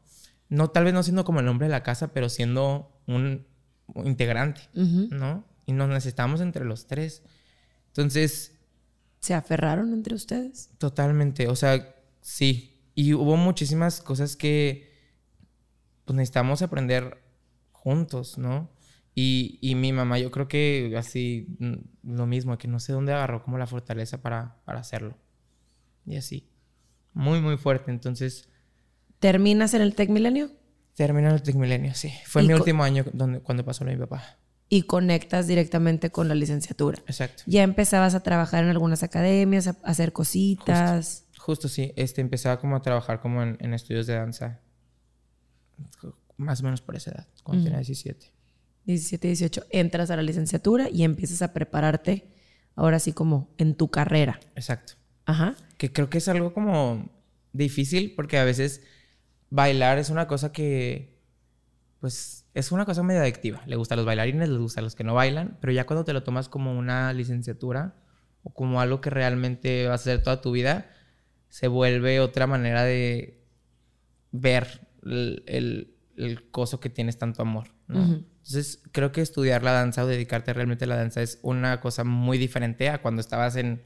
no 0.49 0.69
tal 0.71 0.83
vez 0.83 0.93
no 0.93 1.03
siendo 1.03 1.23
como 1.23 1.39
el 1.39 1.47
hombre 1.47 1.67
de 1.67 1.71
la 1.71 1.83
casa, 1.83 2.11
pero 2.11 2.27
siendo 2.29 3.01
un, 3.07 3.45
integrante. 4.05 4.61
¿no? 4.73 5.45
Y 5.65 5.73
nos 5.73 5.89
necesitamos 5.89 6.41
entre 6.41 6.65
los 6.65 6.87
tres. 6.87 7.23
Entonces, 7.87 8.59
¿Se 9.19 9.33
aferraron 9.33 9.93
entre 9.93 10.15
ustedes? 10.15 10.69
Totalmente, 10.77 11.47
o 11.47 11.55
sea, 11.55 11.95
sí. 12.21 12.81
Y 12.95 13.13
hubo 13.13 13.35
muchísimas 13.35 14.01
cosas 14.01 14.35
que 14.35 14.89
pues 16.05 16.15
necesitamos 16.15 16.61
aprender 16.61 17.21
juntos, 17.71 18.37
¿no? 18.37 18.69
Y, 19.21 19.59
y 19.59 19.75
mi 19.75 19.91
mamá, 19.91 20.17
yo 20.17 20.31
creo 20.31 20.47
que 20.47 20.95
así 20.97 21.47
mm, 21.59 22.15
lo 22.15 22.25
mismo, 22.25 22.57
que 22.57 22.69
no 22.69 22.79
sé 22.79 22.93
dónde 22.93 23.11
agarró 23.11 23.43
como 23.43 23.57
la 23.57 23.67
fortaleza 23.67 24.21
para, 24.21 24.55
para 24.63 24.79
hacerlo. 24.79 25.17
Y 26.05 26.15
así. 26.15 26.47
Muy, 27.13 27.41
muy 27.41 27.57
fuerte. 27.57 27.91
Entonces, 27.91 28.47
¿Terminas 29.19 29.73
en 29.73 29.81
el 29.81 29.93
Tec 29.93 30.09
Milenio? 30.09 30.51
terminó 30.95 31.33
el 31.33 31.41
Tecmilenio, 31.41 31.93
sí. 31.95 32.13
Fue 32.27 32.43
mi 32.43 32.53
último 32.53 32.81
año 32.81 33.03
donde, 33.11 33.41
cuando 33.41 33.65
pasó 33.65 33.83
lo 33.83 33.89
de 33.89 33.97
mi 33.97 34.01
papá. 34.01 34.37
y 34.69 34.83
conectas 34.83 35.47
directamente 35.47 36.11
con 36.11 36.29
la 36.29 36.35
licenciatura. 36.35 36.99
Exacto. 37.05 37.43
Ya 37.45 37.63
empezabas 37.63 38.15
a 38.15 38.23
trabajar 38.23 38.63
en 38.63 38.69
algunas 38.69 39.03
academias, 39.03 39.67
a 39.67 39.71
a 39.71 39.89
hacer 39.89 40.13
cositas. 40.13 41.25
Justo 41.37 41.67
sí, 41.67 41.91
este, 41.97 42.21
empezaba 42.21 42.57
como 42.61 42.77
a 42.77 42.81
trabajar 42.81 43.19
como 43.19 43.43
en, 43.43 43.57
en 43.59 43.73
estudios 43.73 44.07
de 44.07 44.13
danza. 44.13 44.61
Más 46.37 46.61
o 46.61 46.63
menos 46.63 46.81
por 46.81 46.95
esa 46.95 47.11
edad, 47.11 47.27
cuando 47.43 47.65
tenía 47.65 47.79
17. 47.79 48.38
17, 48.93 49.27
18, 49.27 49.65
entras 49.69 50.09
a 50.09 50.15
la 50.15 50.23
licenciatura 50.23 50.89
y 50.89 51.03
empiezas 51.03 51.41
a 51.41 51.53
prepararte 51.53 52.27
ahora 52.75 52.99
sí 52.99 53.13
como 53.13 53.53
en 53.57 53.75
tu 53.75 53.89
carrera. 53.89 54.39
Exacto. 54.55 54.93
Ajá. 55.25 55.55
Que 55.77 55.93
creo 55.93 56.09
que 56.09 56.17
es 56.17 56.27
algo 56.27 56.53
como 56.53 57.09
difícil 57.53 58.13
porque 58.15 58.37
a 58.39 58.43
veces 58.43 58.81
bailar 59.51 59.99
es 59.99 60.09
una 60.09 60.27
cosa 60.27 60.51
que, 60.51 61.19
pues, 61.99 62.45
es 62.55 62.71
una 62.71 62.85
cosa 62.85 63.03
medio 63.03 63.21
adictiva. 63.21 63.61
Le 63.67 63.75
gusta 63.75 63.93
a 63.93 63.97
los 63.97 64.07
bailarines, 64.07 64.49
les 64.49 64.57
gusta 64.57 64.79
a 64.81 64.83
los 64.83 64.95
que 64.95 65.03
no 65.03 65.13
bailan, 65.13 65.57
pero 65.61 65.71
ya 65.71 65.85
cuando 65.85 66.03
te 66.03 66.13
lo 66.13 66.23
tomas 66.23 66.49
como 66.49 66.77
una 66.77 67.13
licenciatura 67.13 67.95
o 68.41 68.53
como 68.53 68.81
algo 68.81 69.01
que 69.01 69.11
realmente 69.11 69.87
vas 69.87 70.01
a 70.01 70.03
hacer 70.11 70.23
toda 70.23 70.41
tu 70.41 70.51
vida, 70.51 70.89
se 71.49 71.67
vuelve 71.67 72.19
otra 72.19 72.47
manera 72.47 72.83
de 72.83 73.43
ver 74.31 74.87
el, 75.03 75.43
el, 75.45 75.95
el 76.17 76.49
coso 76.49 76.79
que 76.79 76.89
tienes 76.89 77.17
tanto 77.19 77.43
amor. 77.43 77.67
¿no? 77.87 78.23
Entonces, 78.49 78.81
creo 78.91 79.11
que 79.11 79.21
estudiar 79.21 79.61
la 79.63 79.71
danza 79.73 80.03
o 80.03 80.07
dedicarte 80.07 80.53
realmente 80.53 80.85
a 80.85 80.87
la 80.87 80.95
danza 80.97 81.21
es 81.21 81.37
una 81.43 81.79
cosa 81.81 82.03
muy 82.03 82.37
diferente 82.39 82.89
a 82.89 82.99
cuando 83.01 83.21
estabas 83.21 83.55
en 83.55 83.83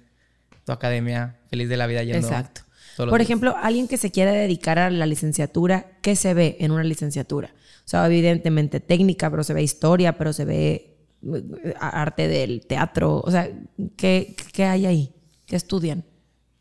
tu 0.65 0.71
academia 0.71 1.37
feliz 1.49 1.67
de 1.67 1.75
la 1.77 1.85
vida 1.87 2.01
yendo. 2.03 2.25
Exacto. 2.25 2.61
Por 2.95 3.09
días. 3.09 3.21
ejemplo, 3.21 3.55
alguien 3.61 3.87
que 3.87 3.97
se 3.97 4.11
quiera 4.11 4.31
dedicar 4.31 4.79
a 4.79 4.89
la 4.89 5.05
licenciatura, 5.05 5.87
¿qué 6.01 6.15
se 6.15 6.33
ve 6.33 6.55
en 6.59 6.71
una 6.71 6.83
licenciatura? 6.83 7.53
O 7.79 7.87
sea, 7.89 8.05
evidentemente 8.05 8.79
técnica, 8.79 9.29
pero 9.29 9.43
se 9.43 9.53
ve 9.53 9.63
historia, 9.63 10.17
pero 10.17 10.31
se 10.31 10.45
ve 10.45 10.95
eh, 11.23 11.73
arte 11.81 12.27
del 12.29 12.65
teatro. 12.65 13.19
O 13.19 13.31
sea, 13.31 13.49
¿qué, 13.97 14.35
qué 14.53 14.63
hay 14.65 14.85
ahí? 14.85 15.13
¿Qué 15.45 15.57
estudian? 15.57 16.05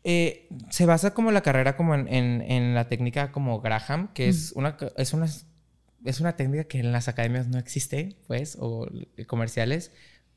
Eh, 0.03 0.49
se 0.69 0.85
basa 0.85 1.13
como 1.13 1.31
la 1.31 1.39
carrera 1.41 1.77
como 1.77 1.95
en, 1.95 2.07
en- 2.09 2.41
en 2.41 2.75
la 2.75 2.89
técnica 2.89 3.31
como 3.31 3.61
Graham, 3.61 4.09
que 4.13 4.27
es 4.27 4.51
una 4.53 4.75
es 4.97 5.13
una 5.13 5.27
es 6.05 6.19
una 6.19 6.35
técnica 6.35 6.65
que 6.65 6.79
en 6.79 6.91
las 6.91 7.07
academias 7.07 7.47
no 7.47 7.57
existe, 7.57 8.17
pues, 8.27 8.57
o 8.59 8.87
comerciales, 9.27 9.91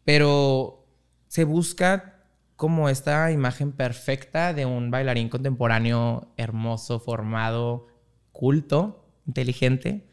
pero 0.05 0.87
se 1.29 1.45
busca 1.45 2.25
como 2.57 2.89
esta 2.89 3.31
imagen 3.33 3.73
perfecta 3.73 4.55
de 4.55 4.65
un 4.67 4.91
bailarín 4.91 5.29
contemporáneo 5.29 6.33
hermoso, 6.37 7.01
formado, 7.01 7.89
culto, 8.33 9.07
inteligente. 9.27 10.09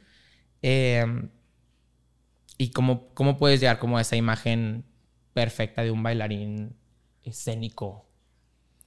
Eh, 0.61 1.05
y 2.57 2.71
cómo, 2.71 3.13
cómo 3.13 3.37
puedes 3.37 3.59
llegar 3.59 3.79
como 3.79 3.97
a 3.97 4.01
esa 4.01 4.15
imagen 4.15 4.85
perfecta 5.33 5.83
de 5.83 5.91
un 5.91 6.03
bailarín 6.03 6.75
escénico. 7.23 8.05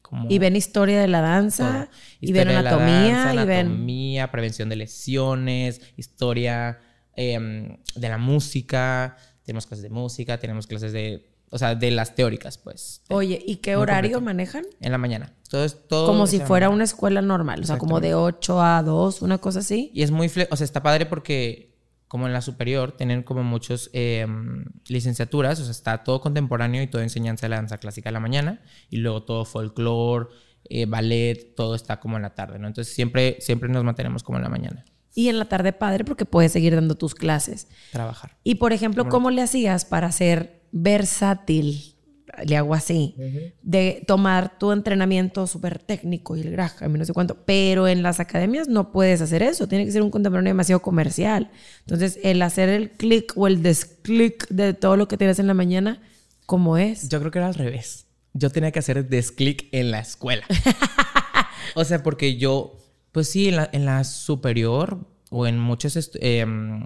Como 0.09 0.31
Y 0.31 0.39
ven 0.39 0.55
historia 0.55 1.01
de 1.01 1.09
la 1.09 1.21
danza, 1.21 1.89
y 2.21 2.31
ven 2.31 2.49
anatomía, 2.49 3.25
danza, 3.25 3.35
y 3.35 3.47
ven... 3.47 3.67
anatomía, 3.67 4.31
prevención 4.31 4.69
de 4.69 4.77
lesiones, 4.77 5.81
historia 5.97 6.79
em, 7.17 7.77
de 7.97 8.09
la 8.09 8.17
música. 8.17 9.17
Tenemos 9.45 9.67
clases 9.67 9.83
de 9.83 9.91
música, 9.91 10.39
tenemos 10.39 10.69
clases 10.69 10.93
de, 10.93 11.29
o 11.51 11.59
sea, 11.59 11.75
de 11.75 11.91
las 11.91 12.15
teóricas, 12.15 12.57
pues. 12.57 13.03
Oye, 13.09 13.43
¿y 13.45 13.57
qué 13.57 13.75
horario 13.75 14.19
completo. 14.19 14.25
manejan? 14.25 14.65
En 14.81 14.93
la 14.93 14.99
mañana. 14.99 15.33
Todo 15.51 15.65
es 15.65 15.89
todo. 15.89 16.07
Como 16.07 16.29
si 16.29 16.39
fuera 16.39 16.67
mañana. 16.67 16.75
una 16.77 16.85
escuela 16.85 17.21
normal, 17.21 17.63
o 17.63 17.65
sea, 17.65 17.79
como 17.79 18.01
de 18.01 18.15
8 18.15 18.63
a 18.63 18.83
2, 18.85 19.23
una 19.23 19.39
cosa 19.39 19.59
así. 19.59 19.91
Y 19.93 20.03
es 20.03 20.13
muy, 20.13 20.27
o 20.27 20.57
sea, 20.57 20.65
está 20.65 20.85
padre 20.85 21.07
porque 21.07 21.76
como 22.09 22.27
en 22.27 22.33
la 22.33 22.41
superior 22.41 22.93
tienen 22.93 23.23
como 23.23 23.43
muchos 23.43 23.91
em, 23.93 24.65
licenciaturas, 24.89 25.59
o 25.61 25.65
sea, 25.65 25.73
está 25.73 26.05
todo 26.05 26.21
contemporáneo 26.21 26.83
y 26.83 26.87
toda 26.87 27.03
enseñanza 27.03 27.47
de 27.47 27.51
la 27.51 27.57
danza 27.57 27.79
clásica 27.79 28.11
en 28.11 28.15
la 28.15 28.21
mañana 28.21 28.63
y 28.91 28.99
luego 28.99 29.25
todo 29.25 29.45
folclore, 29.45 30.29
eh, 30.69 30.87
ballet, 30.87 31.55
todo 31.57 31.75
está 31.75 31.99
como 31.99 32.17
en 32.17 32.23
la 32.23 32.35
tarde, 32.35 32.59
¿no? 32.59 32.69
Entonces 32.69 32.95
siempre, 32.95 33.39
siempre 33.41 33.69
nos 33.69 33.85
mantenemos 33.85 34.23
como 34.23 34.39
en 34.39 34.45
la 34.45 34.51
mañana, 34.51 34.85
Y 35.15 35.29
en 35.29 35.39
la 35.39 35.47
tarde 35.47 35.73
padre 35.73 36.05
porque 36.05 36.27
puedes 36.27 36.53
seguir 36.53 36.75
dando 36.75 36.95
tus 36.95 37.15
clases. 37.15 37.69
trabajar. 37.91 38.37
Y 38.45 38.57
por 38.57 38.73
ejemplo, 38.73 39.09
¿cómo 39.09 39.31
le 39.31 39.43
hacías 39.43 39.85
para 39.85 40.13
ser 40.13 40.63
versátil? 40.73 41.96
Le 42.45 42.57
hago 42.57 42.75
así, 42.75 43.15
de 43.63 44.05
tomar 44.07 44.59
tu 44.59 44.73
entrenamiento 44.73 45.47
súper 45.47 45.79
técnico 45.79 46.37
y 46.37 46.41
el 46.41 46.51
Graham 46.51 46.95
y 46.95 46.99
no 46.99 47.05
sé 47.05 47.13
cuánto, 47.13 47.37
pero 47.45 47.89
en 47.89 48.03
las 48.03 48.21
academias 48.21 48.69
no 48.69 48.93
puedes 48.93 49.21
hacer 49.21 49.43
eso, 49.43 49.69
tiene 49.69 49.85
que 49.85 49.93
ser 49.93 50.03
un 50.03 50.11
contemporáneo 50.11 50.51
demasiado 50.51 50.83
comercial. 50.83 51.51
Entonces, 51.81 52.19
el 52.23 52.43
hacer 52.43 52.69
el 52.69 52.91
clic 52.91 53.33
o 53.37 53.47
el 53.47 53.63
desclic 53.63 54.49
de 54.49 54.75
todo 54.75 54.97
lo 54.97 55.09
que 55.09 55.17
tienes 55.17 55.39
en 55.39 55.47
la 55.47 55.55
mañana, 55.55 56.01
¿cómo 56.47 56.77
es? 56.77 57.09
Yo 57.09 57.19
creo 57.21 57.31
que 57.31 57.39
era 57.39 57.49
al 57.49 57.55
revés. 57.55 58.07
Yo 58.35 58.51
tenía 58.51 58.71
que 58.71 58.81
hacer 58.81 59.09
desclic 59.09 59.69
en 59.73 59.91
la 59.91 60.01
escuela. 60.01 60.45
o 61.75 61.85
sea, 61.85 62.03
porque 62.03 62.37
yo, 62.37 62.79
pues 63.13 63.31
sí, 63.31 63.49
en 63.49 63.57
la, 63.57 63.71
en 63.73 63.87
la 63.87 64.05
superior 64.05 65.07
o 65.31 65.47
en 65.47 65.59
muchas 65.59 66.11
em, 66.21 66.85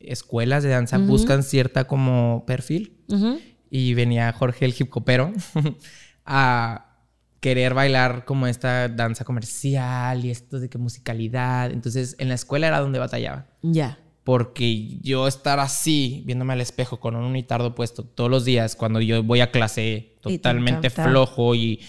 escuelas 0.00 0.62
de 0.62 0.70
danza 0.70 0.98
buscan 0.98 1.42
cierta 1.42 1.84
como 1.84 2.44
perfil. 2.46 2.98
Ujú. 3.08 3.38
Y 3.74 3.94
venía 3.94 4.30
Jorge 4.34 4.66
el 4.66 4.74
hip 4.78 4.94
hopero 4.94 5.32
a 6.26 6.92
querer 7.40 7.72
bailar 7.72 8.26
como 8.26 8.46
esta 8.46 8.90
danza 8.90 9.24
comercial 9.24 10.22
y 10.26 10.30
esto 10.30 10.60
de 10.60 10.68
que 10.68 10.76
musicalidad. 10.76 11.70
Entonces, 11.70 12.14
en 12.18 12.28
la 12.28 12.34
escuela 12.34 12.68
era 12.68 12.80
donde 12.80 12.98
batallaba. 12.98 13.46
Ya. 13.62 13.98
Porque 14.24 14.98
yo 15.00 15.26
estar 15.26 15.58
así, 15.58 16.22
viéndome 16.26 16.52
al 16.52 16.60
espejo 16.60 17.00
con 17.00 17.16
un 17.16 17.24
unitardo 17.24 17.74
puesto 17.74 18.04
todos 18.04 18.30
los 18.30 18.44
días, 18.44 18.76
cuando 18.76 19.00
yo 19.00 19.22
voy 19.22 19.40
a 19.40 19.50
clase 19.50 20.18
te 20.22 20.36
totalmente 20.36 20.88
encanta. 20.88 21.10
flojo 21.10 21.54
y, 21.54 21.80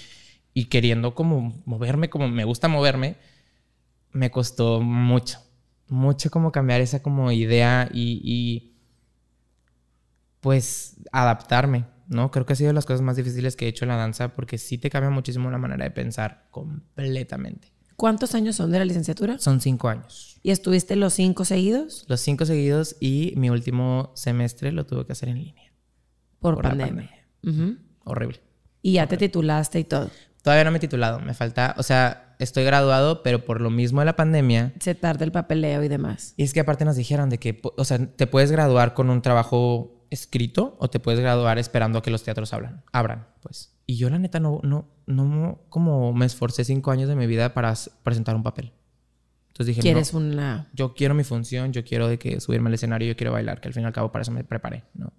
y 0.53 0.65
queriendo 0.65 1.13
como 1.13 1.61
moverme 1.65 2.09
como 2.09 2.29
me 2.29 2.45
gusta 2.45 2.69
moverme, 2.69 3.17
me 4.13 4.31
costó 4.31 4.79
mucho. 4.79 5.39
Mucho 5.89 6.31
como 6.31 6.53
cambiar 6.53 6.79
esa 6.79 7.03
como 7.03 7.29
idea 7.33 7.89
y, 7.93 8.21
y, 8.23 8.73
pues 10.39 10.92
adaptarme, 11.13 11.85
¿no? 12.07 12.31
Creo 12.31 12.45
que 12.45 12.53
ha 12.53 12.55
sido 12.57 12.67
de 12.67 12.73
las 12.73 12.85
cosas 12.85 13.01
más 13.01 13.15
difíciles 13.15 13.55
que 13.55 13.65
he 13.65 13.69
hecho 13.69 13.85
en 13.85 13.89
la 13.89 13.95
danza 13.95 14.33
porque 14.33 14.57
sí 14.57 14.77
te 14.77 14.89
cambia 14.89 15.09
muchísimo 15.09 15.49
la 15.49 15.57
manera 15.57 15.85
de 15.85 15.91
pensar 15.91 16.47
completamente. 16.51 17.71
¿Cuántos 17.95 18.35
años 18.35 18.55
son 18.55 18.71
de 18.71 18.79
la 18.79 18.85
licenciatura? 18.85 19.37
Son 19.37 19.61
cinco 19.61 19.87
años. 19.87 20.39
¿Y 20.41 20.49
estuviste 20.51 20.95
los 20.95 21.13
cinco 21.13 21.45
seguidos? 21.45 22.05
Los 22.07 22.19
cinco 22.19 22.45
seguidos 22.45 22.97
y 22.99 23.33
mi 23.37 23.49
último 23.49 24.11
semestre 24.15 24.71
lo 24.71 24.85
tuve 24.85 25.05
que 25.05 25.13
hacer 25.13 25.29
en 25.29 25.37
línea. 25.37 25.71
Por, 26.39 26.61
pandemia. 26.61 27.11
Horrible. 28.03 28.41
Y 28.81 28.93
ya 28.93 29.07
te 29.07 29.15
titulaste 29.15 29.79
y 29.79 29.83
todo. 29.83 30.09
Todavía 30.41 30.65
no 30.65 30.71
me 30.71 30.77
he 30.77 30.81
titulado, 30.81 31.19
me 31.19 31.33
falta, 31.33 31.73
o 31.77 31.83
sea, 31.83 32.35
estoy 32.39 32.65
graduado, 32.65 33.23
pero 33.23 33.45
por 33.45 33.61
lo 33.61 33.69
mismo 33.69 34.01
de 34.01 34.05
la 34.05 34.17
pandemia. 34.17 34.73
Se 34.81 34.93
tarda 34.93 35.23
el 35.23 35.31
papeleo 35.31 35.83
y 35.83 35.87
demás. 35.87 36.33
Y 36.35 36.43
es 36.43 36.53
que 36.53 36.59
aparte 36.59 36.83
nos 36.83 36.97
dijeron 36.97 37.29
de 37.29 37.37
que, 37.37 37.61
o 37.63 37.85
sea, 37.85 38.05
te 38.05 38.27
puedes 38.27 38.51
graduar 38.51 38.93
con 38.93 39.09
un 39.09 39.21
trabajo 39.21 40.02
escrito 40.13 40.75
o 40.79 40.89
te 40.89 40.99
puedes 40.99 41.19
graduar 41.19 41.57
esperando 41.59 41.99
a 41.99 42.01
que 42.01 42.11
los 42.11 42.23
teatros 42.23 42.53
abran, 42.53 42.83
abran, 42.91 43.27
pues. 43.41 43.73
Y 43.85 43.97
yo 43.97 44.09
la 44.09 44.17
neta 44.19 44.39
no, 44.39 44.61
no, 44.63 44.87
no, 45.07 45.59
como 45.69 46.13
me 46.13 46.25
esforcé 46.25 46.63
cinco 46.63 46.91
años 46.91 47.09
de 47.09 47.15
mi 47.15 47.27
vida 47.27 47.53
para 47.53 47.73
presentar 48.03 48.35
un 48.35 48.43
papel. 48.43 48.71
Entonces 49.49 49.67
dije, 49.67 49.81
¿Quieres 49.81 50.13
no, 50.13 50.19
una...? 50.19 50.69
yo 50.73 50.93
quiero 50.93 51.13
mi 51.13 51.23
función, 51.23 51.73
yo 51.73 51.83
quiero 51.83 52.07
de 52.07 52.17
que 52.17 52.39
subirme 52.39 52.69
al 52.69 52.73
escenario, 52.75 53.07
yo 53.09 53.15
quiero 53.17 53.33
bailar, 53.33 53.59
que 53.61 53.67
al 53.67 53.73
fin 53.73 53.83
y 53.83 53.85
al 53.85 53.93
cabo 53.93 54.11
para 54.11 54.21
eso 54.23 54.31
me 54.31 54.43
preparé, 54.43 54.83
¿no? 54.93 55.11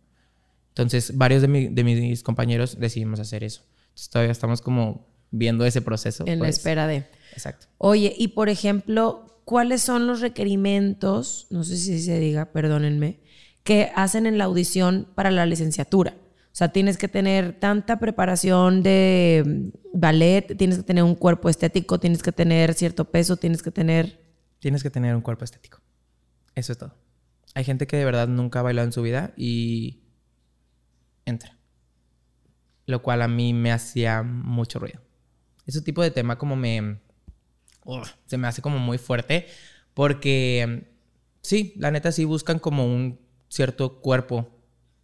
Entonces, 0.71 1.17
varios 1.17 1.43
de, 1.43 1.49
mi- 1.49 1.69
de 1.69 1.85
mis 1.85 2.23
compañeros 2.25 2.81
decidimos 2.81 3.21
hacer 3.21 3.45
eso. 3.45 3.63
Entonces, 3.85 4.11
todavía 4.11 4.33
estamos 4.33 4.61
como 4.61 5.07
viendo 5.31 5.65
ese 5.67 5.83
proceso. 5.83 6.25
En 6.27 6.39
la 6.41 6.47
pues. 6.47 6.57
espera 6.57 6.87
de... 6.89 7.07
Exacto. 7.33 7.67
Oye, 7.79 8.13
y 8.19 8.29
por 8.29 8.49
ejemplo, 8.49 9.41
¿cuáles 9.45 9.83
son 9.83 10.07
los 10.09 10.21
requerimientos, 10.21 11.47
no 11.51 11.63
sé 11.63 11.77
si 11.77 12.01
se 12.01 12.19
diga, 12.19 12.47
perdónenme, 12.53 13.21
que 13.65 13.91
hacen 13.97 14.27
en 14.27 14.39
la 14.39 14.45
audición 14.45 15.09
para 15.15 15.31
la 15.31 15.47
licenciatura? 15.47 16.15
O 16.55 16.57
sea, 16.57 16.69
tienes 16.69 16.99
que 16.99 17.09
tener 17.09 17.59
tanta 17.59 17.99
preparación 17.99 18.85
de 18.85 19.43
mm, 19.45 19.99
ballet, 19.99 20.57
tienes 20.57 20.77
que 20.77 20.85
tener 20.85 21.03
un 21.03 21.17
cuerpo 21.17 21.49
estético, 21.49 21.99
tienes 21.99 22.23
que 22.23 22.31
tener 22.31 22.75
cierto 22.75 23.11
peso, 23.11 23.37
tienes 23.37 23.61
que 23.61 23.73
tener... 23.73 24.21
Tienes 24.61 24.85
que 24.85 24.91
tener 24.91 25.17
un 25.17 25.21
cuerpo 25.21 25.45
estético. 25.45 25.81
Eso 26.55 26.71
es 26.71 26.79
todo. 26.79 26.95
Hay 27.55 27.65
gente 27.65 27.89
que 27.89 27.97
de 27.97 28.05
verdad 28.05 28.29
nunca 28.29 28.61
ha 28.61 28.63
bailado 28.63 28.87
en 28.87 28.93
su 28.93 29.03
vida 29.03 29.33
y 29.37 30.05
entra. 31.25 31.59
Lo 32.87 33.03
cual 33.03 33.23
a 33.23 33.29
mí 33.29 33.53
me 33.53 33.73
hacía 33.73 34.23
mucho 34.23 34.79
ruido. 34.79 35.01
Ese 35.67 35.83
tipo 35.83 36.03
de 36.03 36.13
tema 36.13 36.39
como 36.39 36.55
me... 36.55 37.01
se 38.27 38.39
me 38.39 38.47
hace 38.47 38.63
como 38.63 38.79
muy 38.79 38.99
fuerte 38.99 39.49
porque 39.93 40.89
sí, 41.41 41.73
la 41.79 41.91
neta 41.91 42.13
sí 42.13 42.25
buscan 42.25 42.61
como 42.61 42.87
un 42.87 43.24
cierto 43.55 44.01
cuerpo. 44.01 44.49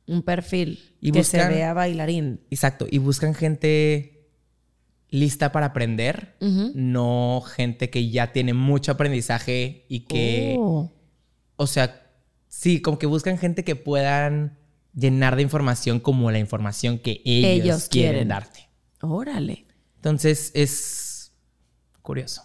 Un 0.07 0.23
perfil 0.23 0.97
Y 1.01 1.13
que 1.13 1.23
se 1.25 1.39
buscan- 1.39 1.51
vea 1.55 1.73
bailarín. 1.73 2.41
Exacto. 2.51 2.87
Y 2.91 2.99
buscan 2.99 3.35
gente 3.35 4.29
lista 5.09 5.51
para 5.53 5.67
aprender, 5.67 6.37
no 6.75 7.43
gente 7.45 7.91
que 7.91 8.11
ya 8.11 8.33
tiene 8.33 8.55
mucho 8.55 8.93
aprendizaje 8.93 9.85
y 9.89 10.01
que... 10.01 10.57
Oh. 10.59 10.93
O 11.57 11.67
sea, 11.67 12.07
sí, 12.49 12.81
como 12.81 12.99
que 12.99 13.07
buscan 13.07 13.37
gente 13.39 13.65
que 13.65 13.77
puedan 13.77 14.59
llenar 14.95 15.37
de 15.37 15.43
información 15.43 16.01
como 16.01 16.31
la 16.31 16.39
información 16.39 16.99
que 16.99 17.21
ellos, 17.25 17.51
Ellos 17.65 17.89
quieren, 17.89 18.11
quieren. 18.13 18.29
darte. 18.29 18.69
Órale. 19.03 19.67
Entonces 19.97 20.51
es 20.55 21.33
curioso. 22.03 22.43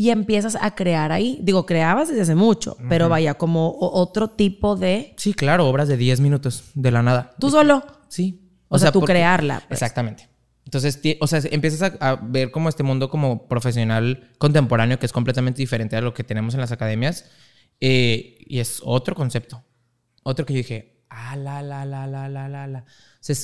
Y 0.00 0.10
empiezas 0.10 0.56
a 0.60 0.76
crear 0.76 1.10
ahí. 1.10 1.40
Digo, 1.42 1.66
creabas 1.66 2.06
desde 2.08 2.20
hace 2.22 2.34
mucho, 2.36 2.76
pero 2.88 3.08
vaya, 3.08 3.34
como 3.34 3.74
otro 3.80 4.28
tipo 4.30 4.76
de. 4.76 5.12
Sí, 5.16 5.34
claro, 5.34 5.66
obras 5.68 5.88
de 5.88 5.96
10 5.96 6.20
minutos 6.20 6.70
de 6.74 6.92
la 6.92 7.02
nada. 7.02 7.34
Tú 7.40 7.50
solo. 7.50 7.82
Sí. 8.08 8.48
O, 8.68 8.78
sea, 8.78 8.92
tú 8.92 9.00
porque- 9.00 9.14
crearla. 9.14 9.64
pues. 9.66 9.82
Exactamente. 9.82 10.28
Entonces, 10.64 11.00
o 11.18 11.26
sea, 11.26 11.40
empiezas 11.50 11.90
a, 12.00 12.10
a 12.10 12.14
ver 12.16 12.52
como 12.52 12.68
este 12.68 12.84
mundo 12.84 13.10
como 13.10 13.48
profesional 13.48 14.30
contemporáneo 14.38 15.00
que 15.00 15.06
es 15.06 15.12
completamente 15.12 15.62
diferente 15.62 15.96
a 15.96 16.00
lo 16.00 16.14
que 16.14 16.22
tenemos 16.22 16.54
en 16.54 16.60
las 16.60 16.70
academias. 16.70 17.24
eh, 17.80 18.36
y 18.46 18.60
es 18.60 18.80
otro 18.84 19.16
concepto. 19.16 19.64
Otro 20.22 20.46
que 20.46 20.52
yo 20.52 20.58
dije, 20.58 21.02
ah, 21.10 21.34
la, 21.36 21.60
la, 21.60 21.84
la, 21.84 22.06
la, 22.06 22.28
la, 22.28 22.48
la, 22.48 22.66
la. 22.68 22.78
O 22.80 22.84
sea, 23.20 23.34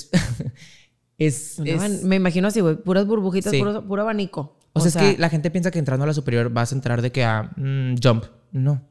es... 1.18 1.58
Me 2.04 2.14
imagino 2.16 2.46
así, 2.48 2.60
güey. 2.60 2.76
Puras 2.76 3.06
burbujitas, 3.06 3.50
Sí. 3.50 3.58
puro, 3.58 3.84
puro 3.86 4.02
abanico. 4.02 4.58
O 4.74 4.80
sea, 4.80 4.88
es 4.88 4.96
que 4.96 5.20
la 5.20 5.30
gente 5.30 5.50
piensa 5.50 5.70
que 5.70 5.78
entrando 5.78 6.04
a 6.04 6.06
la 6.06 6.14
superior 6.14 6.50
vas 6.50 6.72
a 6.72 6.74
entrar 6.74 7.00
de 7.00 7.12
que 7.12 7.24
a 7.24 7.50
mm, 7.56 7.96
jump. 8.02 8.24
No. 8.52 8.82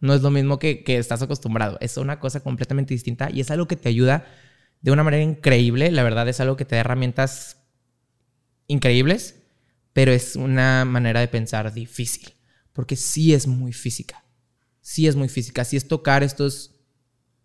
No 0.00 0.14
es 0.14 0.22
lo 0.22 0.30
mismo 0.30 0.58
que, 0.58 0.82
que 0.84 0.98
estás 0.98 1.22
acostumbrado. 1.22 1.76
Es 1.80 1.96
una 1.96 2.18
cosa 2.18 2.40
completamente 2.40 2.94
distinta 2.94 3.30
y 3.30 3.40
es 3.40 3.50
algo 3.50 3.66
que 3.66 3.76
te 3.76 3.88
ayuda 3.88 4.24
de 4.80 4.90
una 4.90 5.04
manera 5.04 5.22
increíble. 5.22 5.90
La 5.90 6.02
verdad 6.02 6.28
es 6.28 6.40
algo 6.40 6.56
que 6.56 6.64
te 6.64 6.76
da 6.76 6.80
herramientas 6.80 7.58
increíbles, 8.68 9.42
pero 9.92 10.12
es 10.12 10.36
una 10.36 10.84
manera 10.84 11.20
de 11.20 11.28
pensar 11.28 11.72
difícil. 11.72 12.32
Porque 12.72 12.96
sí 12.96 13.34
es 13.34 13.46
muy 13.46 13.72
física. 13.72 14.24
Sí 14.80 15.08
es 15.08 15.16
muy 15.16 15.28
física. 15.28 15.64
Sí 15.64 15.76
es 15.76 15.88
tocar 15.88 16.22
estos 16.22 16.76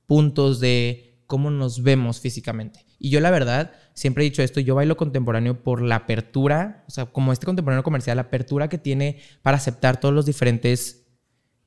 puntos 0.05 0.59
de 0.59 1.23
cómo 1.27 1.49
nos 1.49 1.81
vemos 1.81 2.19
físicamente. 2.19 2.85
Y 2.99 3.09
yo 3.09 3.19
la 3.19 3.31
verdad, 3.31 3.73
siempre 3.93 4.23
he 4.23 4.29
dicho 4.29 4.41
esto, 4.41 4.59
yo 4.59 4.75
bailo 4.75 4.97
contemporáneo 4.97 5.63
por 5.63 5.81
la 5.81 5.95
apertura, 5.95 6.83
o 6.87 6.91
sea, 6.91 7.05
como 7.05 7.33
este 7.33 7.45
contemporáneo 7.45 7.83
comercial, 7.83 8.17
la 8.17 8.23
apertura 8.23 8.69
que 8.69 8.77
tiene 8.77 9.19
para 9.41 9.57
aceptar 9.57 9.99
todos 9.99 10.13
los 10.13 10.25
diferentes 10.25 11.05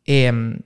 em, 0.04 0.60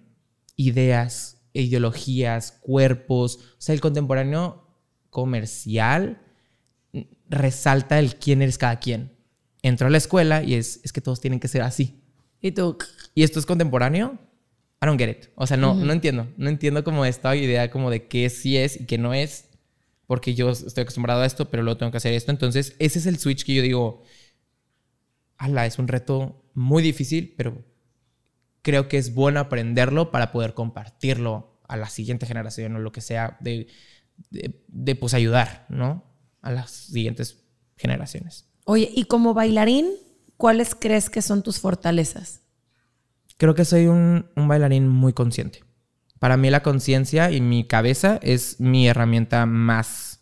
ideas, 0.57 1.43
ideologías, 1.53 2.53
cuerpos. 2.53 3.37
O 3.37 3.61
sea, 3.61 3.75
el 3.75 3.81
contemporáneo 3.81 4.67
comercial 5.11 6.23
resalta 7.29 7.99
el 7.99 8.17
quién 8.17 8.43
eres 8.43 8.59
cada 8.59 8.79
quien. 8.79 9.17
Entro 9.63 9.87
a 9.87 9.91
la 9.91 9.99
escuela 9.99 10.43
y 10.43 10.55
es, 10.55 10.81
es 10.85 10.93
que 10.93 11.01
todos 11.01 11.21
tienen 11.21 11.41
que 11.41 11.49
ser 11.49 11.63
así. 11.63 12.03
Y 12.41 12.53
tú. 12.53 12.79
¿Y 13.15 13.23
esto 13.23 13.39
es 13.39 13.47
contemporáneo? 13.47 14.19
I 14.83 14.87
don't 14.87 14.99
get 14.99 15.11
it. 15.11 15.27
O 15.35 15.47
sea, 15.47 15.57
no, 15.57 15.75
no 15.75 15.93
entiendo. 15.93 16.29
No 16.39 16.49
entiendo 16.49 16.83
como 16.85 17.05
esta 17.05 17.37
idea 17.37 17.71
como 17.71 17.91
de 17.91 18.07
qué 18.07 18.31
sí 18.31 18.57
es 18.57 18.81
y 18.81 18.87
qué 18.87 18.97
no 18.97 19.13
es. 19.13 19.50
Porque 20.11 20.35
yo 20.35 20.51
estoy 20.51 20.83
acostumbrado 20.83 21.23
a 21.23 21.27
esto, 21.27 21.49
pero 21.51 21.63
luego 21.63 21.79
tengo 21.79 21.93
que 21.93 21.99
hacer 21.99 22.13
esto. 22.15 22.33
Entonces, 22.33 22.75
ese 22.81 22.99
es 22.99 23.07
el 23.07 23.21
switch 23.21 23.45
que 23.45 23.55
yo 23.55 23.63
digo, 23.63 24.03
ala, 25.37 25.67
es 25.67 25.79
un 25.79 25.87
reto 25.87 26.51
muy 26.53 26.83
difícil, 26.83 27.33
pero 27.37 27.65
creo 28.63 28.89
que 28.89 28.99
es 28.99 29.15
bueno 29.15 29.39
aprenderlo 29.39 30.11
para 30.11 30.33
poder 30.33 30.55
compartirlo 30.55 31.61
a 31.69 31.77
la 31.77 31.89
siguiente 31.89 32.27
generación 32.27 32.75
o 32.75 32.81
lo 32.81 32.91
que 32.91 33.03
sea 33.03 33.39
de, 33.39 33.69
de, 34.31 34.65
de, 34.67 34.97
pues 34.97 35.15
ayudar, 35.15 35.65
¿no? 35.69 36.03
A 36.43 36.51
las 36.51 36.73
siguientes 36.73 37.45
generaciones. 37.77 38.51
Oye, 38.65 38.91
y 38.93 39.05
como 39.05 39.33
bailarín, 39.33 39.91
¿cuáles 40.37 40.75
crees 40.75 41.09
que 41.09 41.23
son 41.23 41.45
tus 41.45 41.61
fortalezas? 41.61 42.41
Creo 43.37 43.55
que 43.55 43.65
soy 43.65 43.87
un, 43.87 44.27
un 44.35 44.49
bailarín 44.49 44.89
muy 44.89 45.13
consciente. 45.13 45.61
Para 46.21 46.37
mí 46.37 46.49
la 46.51 46.63
conciencia 46.63 47.33
y 47.33 47.41
mi 47.41 47.65
cabeza 47.65 48.21
es 48.23 48.61
mi 48.61 48.87
herramienta 48.87 49.47
más 49.47 50.21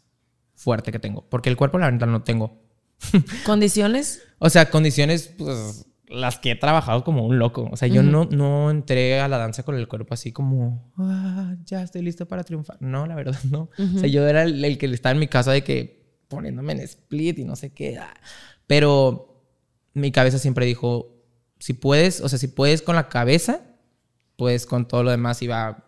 fuerte 0.55 0.93
que 0.93 0.99
tengo. 0.99 1.29
Porque 1.29 1.51
el 1.51 1.57
cuerpo, 1.57 1.79
la 1.79 1.91
verdad, 1.91 2.07
no 2.07 2.23
tengo. 2.23 2.63
¿Condiciones? 3.45 4.23
O 4.39 4.49
sea, 4.49 4.71
condiciones, 4.71 5.35
pues, 5.37 5.87
las 6.09 6.39
que 6.39 6.53
he 6.53 6.57
trabajado 6.57 7.05
como 7.05 7.27
un 7.27 7.39
loco. 7.39 7.69
O 7.71 7.77
sea, 7.77 7.89
yo 7.89 8.03
no, 8.03 8.27
no 8.31 8.71
entré 8.71 9.21
a 9.21 9.29
la 9.29 9.39
danza 9.39 9.65
con 9.65 9.75
el 9.75 9.89
cuerpo 9.89 10.15
así 10.15 10.33
como, 10.33 10.93
ah, 10.97 11.57
ya 11.65 11.83
estoy 11.83 12.03
listo 12.03 12.27
para 12.27 12.45
triunfar. 12.45 12.77
No, 12.81 13.07
la 13.07 13.15
verdad, 13.15 13.39
no. 13.51 13.69
O 13.77 13.99
sea, 13.99 14.09
yo 14.09 14.27
era 14.27 14.45
el, 14.45 14.65
el 14.65 14.79
que 14.79 14.87
estaba 14.87 15.13
en 15.13 15.19
mi 15.19 15.29
casa 15.29 15.53
de 15.53 15.63
que 15.65 15.99
poniéndome 16.29 16.75
en 16.75 16.81
split 16.81 17.41
y 17.41 17.45
no 17.45 17.57
sé 17.57 17.71
qué. 17.71 17.99
ah. 17.99 18.15
Pero 18.69 19.43
mi 19.95 20.13
cabeza 20.13 20.39
siempre 20.39 20.65
dijo, 20.65 21.25
si 21.59 21.73
puedes, 21.73 22.21
o 22.21 22.29
sea, 22.29 22.39
si 22.39 22.49
puedes 22.49 22.83
con 22.83 22.95
la 22.95 23.09
cabeza, 23.09 23.63
pues 24.37 24.67
con 24.67 24.87
todo 24.87 25.03
lo 25.03 25.11
demás 25.11 25.43
y 25.43 25.49
va, 25.49 25.88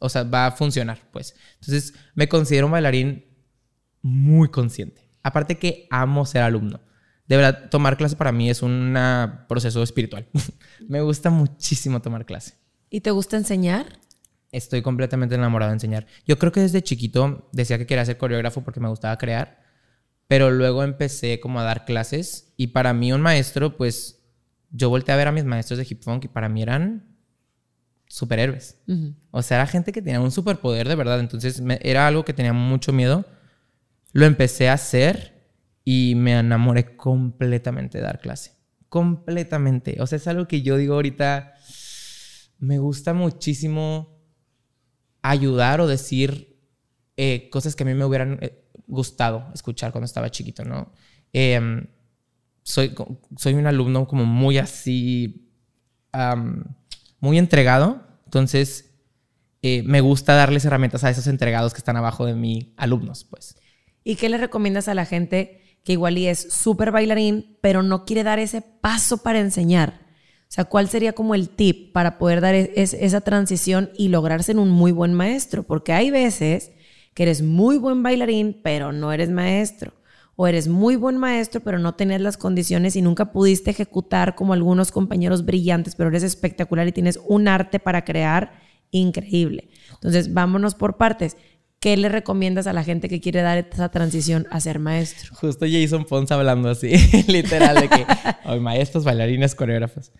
o 0.00 0.08
sea, 0.08 0.24
va 0.24 0.46
a 0.46 0.52
funcionar, 0.52 1.00
pues. 1.12 1.34
Entonces, 1.60 1.94
me 2.14 2.28
considero 2.28 2.66
un 2.66 2.72
bailarín 2.72 3.24
muy 4.02 4.48
consciente. 4.50 5.08
Aparte 5.22 5.58
que 5.58 5.86
amo 5.90 6.26
ser 6.26 6.42
alumno. 6.42 6.80
De 7.26 7.36
verdad, 7.36 7.70
tomar 7.70 7.96
clase 7.96 8.16
para 8.16 8.32
mí 8.32 8.50
es 8.50 8.62
un 8.62 8.96
proceso 9.48 9.82
espiritual. 9.82 10.28
me 10.88 11.00
gusta 11.00 11.30
muchísimo 11.30 12.02
tomar 12.02 12.26
clase. 12.26 12.54
¿Y 12.90 13.00
te 13.00 13.10
gusta 13.10 13.36
enseñar? 13.36 13.98
Estoy 14.52 14.82
completamente 14.82 15.34
enamorado 15.34 15.70
de 15.70 15.76
enseñar. 15.76 16.06
Yo 16.26 16.38
creo 16.38 16.52
que 16.52 16.60
desde 16.60 16.82
chiquito 16.82 17.48
decía 17.52 17.78
que 17.78 17.86
quería 17.86 18.04
ser 18.04 18.18
coreógrafo 18.18 18.62
porque 18.62 18.80
me 18.80 18.88
gustaba 18.88 19.18
crear, 19.18 19.64
pero 20.28 20.50
luego 20.50 20.84
empecé 20.84 21.40
como 21.40 21.60
a 21.60 21.64
dar 21.64 21.86
clases 21.86 22.52
y 22.56 22.68
para 22.68 22.92
mí 22.92 23.12
un 23.12 23.20
maestro, 23.20 23.76
pues 23.76 24.22
yo 24.70 24.90
volteé 24.90 25.14
a 25.14 25.16
ver 25.16 25.28
a 25.28 25.32
mis 25.32 25.44
maestros 25.44 25.78
de 25.78 25.86
hip 25.88 26.02
funk 26.02 26.26
y 26.26 26.28
para 26.28 26.48
mí 26.48 26.62
eran 26.62 27.13
superhéroes. 28.14 28.78
O 29.32 29.42
sea, 29.42 29.56
era 29.56 29.66
gente 29.66 29.90
que 29.90 30.00
tenía 30.00 30.20
un 30.20 30.30
superpoder 30.30 30.86
de 30.86 30.94
verdad. 30.94 31.18
Entonces 31.18 31.60
me- 31.60 31.80
era 31.82 32.06
algo 32.06 32.24
que 32.24 32.32
tenía 32.32 32.52
mucho 32.52 32.92
miedo. 32.92 33.26
Lo 34.12 34.24
empecé 34.24 34.68
a 34.68 34.74
hacer 34.74 35.48
y 35.84 36.14
me 36.14 36.38
enamoré 36.38 36.94
completamente 36.96 37.98
de 37.98 38.04
dar 38.04 38.20
clase. 38.20 38.52
Completamente. 38.88 39.96
O 40.00 40.06
sea, 40.06 40.16
es 40.16 40.28
algo 40.28 40.46
que 40.46 40.62
yo 40.62 40.76
digo 40.76 40.94
ahorita, 40.94 41.54
me 42.60 42.78
gusta 42.78 43.14
muchísimo 43.14 44.22
ayudar 45.22 45.80
o 45.80 45.88
decir 45.88 46.56
eh, 47.16 47.48
cosas 47.50 47.74
que 47.74 47.82
a 47.82 47.86
mí 47.86 47.94
me 47.94 48.04
hubieran 48.04 48.38
eh, 48.42 48.64
gustado 48.86 49.48
escuchar 49.54 49.90
cuando 49.90 50.04
estaba 50.06 50.30
chiquito, 50.30 50.64
¿no? 50.64 50.92
Em, 51.32 51.88
soy, 52.62 52.94
soy 53.36 53.54
un 53.54 53.66
alumno 53.66 54.06
como 54.06 54.24
muy 54.24 54.58
así, 54.58 55.50
muy 57.24 57.38
entregado. 57.38 58.02
Entonces, 58.26 58.90
eh, 59.62 59.82
me 59.84 60.00
gusta 60.00 60.34
darles 60.34 60.64
herramientas 60.64 61.02
a 61.04 61.10
esos 61.10 61.26
entregados 61.26 61.72
que 61.72 61.78
están 61.78 61.96
abajo 61.96 62.26
de 62.26 62.34
mí, 62.34 62.74
alumnos, 62.76 63.24
pues. 63.24 63.56
¿Y 64.04 64.16
qué 64.16 64.28
le 64.28 64.36
recomiendas 64.38 64.88
a 64.88 64.94
la 64.94 65.06
gente 65.06 65.62
que 65.82 65.92
igual 65.92 66.16
es 66.18 66.52
súper 66.52 66.90
bailarín, 66.92 67.56
pero 67.60 67.82
no 67.82 68.04
quiere 68.04 68.22
dar 68.22 68.38
ese 68.38 68.60
paso 68.60 69.22
para 69.22 69.40
enseñar? 69.40 70.00
O 70.42 70.52
sea, 70.54 70.64
¿cuál 70.64 70.88
sería 70.88 71.14
como 71.14 71.34
el 71.34 71.48
tip 71.48 71.92
para 71.92 72.18
poder 72.18 72.40
dar 72.42 72.54
es- 72.54 72.70
es- 72.76 72.94
esa 72.94 73.22
transición 73.22 73.90
y 73.96 74.08
lograr 74.08 74.42
ser 74.44 74.58
un 74.58 74.68
muy 74.68 74.92
buen 74.92 75.14
maestro? 75.14 75.62
Porque 75.62 75.92
hay 75.92 76.10
veces 76.10 76.72
que 77.14 77.22
eres 77.24 77.40
muy 77.42 77.78
buen 77.78 78.02
bailarín, 78.02 78.60
pero 78.62 78.92
no 78.92 79.12
eres 79.12 79.30
maestro. 79.30 79.94
O 80.36 80.46
eres 80.46 80.68
muy 80.68 80.96
buen 80.96 81.16
maestro, 81.18 81.60
pero 81.60 81.78
no 81.78 81.94
tenías 81.94 82.20
las 82.20 82.36
condiciones 82.36 82.96
y 82.96 83.02
nunca 83.02 83.32
pudiste 83.32 83.70
ejecutar 83.70 84.34
como 84.34 84.52
algunos 84.52 84.90
compañeros 84.90 85.44
brillantes, 85.44 85.94
pero 85.94 86.08
eres 86.08 86.22
espectacular 86.22 86.88
y 86.88 86.92
tienes 86.92 87.20
un 87.26 87.46
arte 87.48 87.78
para 87.78 88.04
crear 88.04 88.52
increíble. 88.90 89.68
Entonces, 89.92 90.32
vámonos 90.32 90.74
por 90.74 90.96
partes. 90.96 91.36
¿Qué 91.80 91.96
le 91.96 92.08
recomiendas 92.08 92.66
a 92.66 92.72
la 92.72 92.82
gente 92.82 93.08
que 93.08 93.20
quiere 93.20 93.42
dar 93.42 93.58
esa 93.58 93.90
transición 93.90 94.46
a 94.50 94.58
ser 94.60 94.78
maestro? 94.78 95.34
Justo 95.34 95.66
Jason 95.70 96.04
Pons 96.04 96.32
hablando 96.32 96.70
así, 96.70 96.94
literal, 97.28 97.80
de 97.80 97.88
que 97.88 98.06
"Ay, 98.44 98.58
maestros, 98.60 99.04
bailarines, 99.04 99.54
coreógrafos. 99.54 100.10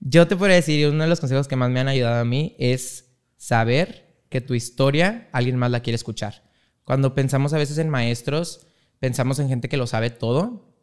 Yo 0.00 0.28
te 0.28 0.36
podría 0.36 0.56
decir, 0.56 0.86
uno 0.88 1.04
de 1.04 1.08
los 1.08 1.20
consejos 1.20 1.48
que 1.48 1.56
más 1.56 1.70
me 1.70 1.80
han 1.80 1.88
ayudado 1.88 2.20
a 2.20 2.24
mí 2.24 2.54
es 2.58 3.16
saber 3.36 4.04
que 4.28 4.40
tu 4.40 4.54
historia 4.54 5.28
alguien 5.32 5.56
más 5.56 5.70
la 5.70 5.80
quiere 5.80 5.94
escuchar. 5.94 6.42
Cuando 6.84 7.14
pensamos 7.14 7.54
a 7.54 7.58
veces 7.58 7.78
en 7.78 7.88
maestros, 7.88 8.66
pensamos 9.04 9.38
en 9.38 9.50
gente 9.50 9.68
que 9.68 9.76
lo 9.76 9.86
sabe 9.86 10.08
todo, 10.08 10.74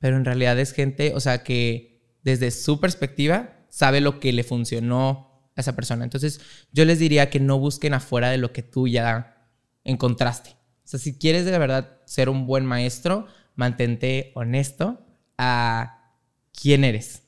pero 0.00 0.16
en 0.16 0.24
realidad 0.24 0.58
es 0.58 0.72
gente, 0.72 1.12
o 1.14 1.20
sea, 1.20 1.44
que 1.44 2.18
desde 2.24 2.50
su 2.50 2.80
perspectiva 2.80 3.64
sabe 3.68 4.00
lo 4.00 4.18
que 4.18 4.32
le 4.32 4.42
funcionó 4.42 5.48
a 5.54 5.60
esa 5.60 5.76
persona. 5.76 6.02
Entonces, 6.02 6.40
yo 6.72 6.84
les 6.84 6.98
diría 6.98 7.30
que 7.30 7.38
no 7.38 7.56
busquen 7.60 7.94
afuera 7.94 8.30
de 8.30 8.36
lo 8.36 8.52
que 8.52 8.64
tú 8.64 8.88
ya 8.88 9.46
encontraste. 9.84 10.50
O 10.84 10.88
sea, 10.88 10.98
si 10.98 11.18
quieres 11.20 11.44
de 11.44 11.56
verdad 11.56 12.00
ser 12.04 12.28
un 12.30 12.48
buen 12.48 12.66
maestro, 12.66 13.28
mantente 13.54 14.32
honesto 14.34 15.06
a 15.38 16.16
quién 16.52 16.82
eres. 16.82 17.22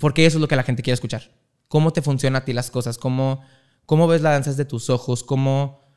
Porque 0.00 0.26
eso 0.26 0.38
es 0.38 0.40
lo 0.40 0.48
que 0.48 0.56
la 0.56 0.64
gente 0.64 0.82
quiere 0.82 0.94
escuchar. 0.94 1.30
Cómo 1.68 1.92
te 1.92 2.02
funcionan 2.02 2.42
a 2.42 2.44
ti 2.44 2.52
las 2.52 2.72
cosas, 2.72 2.98
cómo, 2.98 3.42
cómo 3.86 4.08
ves 4.08 4.22
la 4.22 4.32
danza 4.32 4.50
desde 4.50 4.64
tus 4.64 4.90
ojos, 4.90 5.22
cómo 5.22 5.89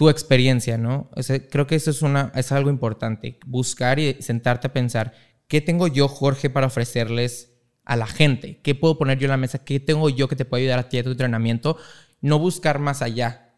tu 0.00 0.08
experiencia, 0.08 0.78
¿no? 0.78 1.10
creo 1.50 1.66
que 1.66 1.74
eso 1.74 1.90
es, 1.90 2.52
algo 2.52 2.70
importante. 2.70 3.38
Buscar 3.44 3.98
y 3.98 4.14
sentarte 4.22 4.68
a 4.68 4.72
pensar, 4.72 5.12
¿qué 5.46 5.60
tengo 5.60 5.88
yo, 5.88 6.08
Jorge, 6.08 6.48
para 6.48 6.68
ofrecerles 6.68 7.52
a 7.84 7.96
la 7.96 8.06
gente? 8.06 8.60
¿Qué 8.62 8.74
puedo 8.74 8.96
poner 8.96 9.18
yo 9.18 9.26
en 9.26 9.32
la 9.32 9.36
mesa? 9.36 9.62
¿Qué 9.62 9.78
tengo 9.78 10.08
yo 10.08 10.26
que 10.26 10.36
te 10.36 10.46
pueda 10.46 10.62
ayudar 10.62 10.78
a 10.78 10.88
ti 10.88 10.96
a 10.96 11.04
tu 11.04 11.10
entrenamiento? 11.10 11.76
No 12.22 12.38
buscar 12.38 12.78
más 12.78 13.02
allá. 13.02 13.52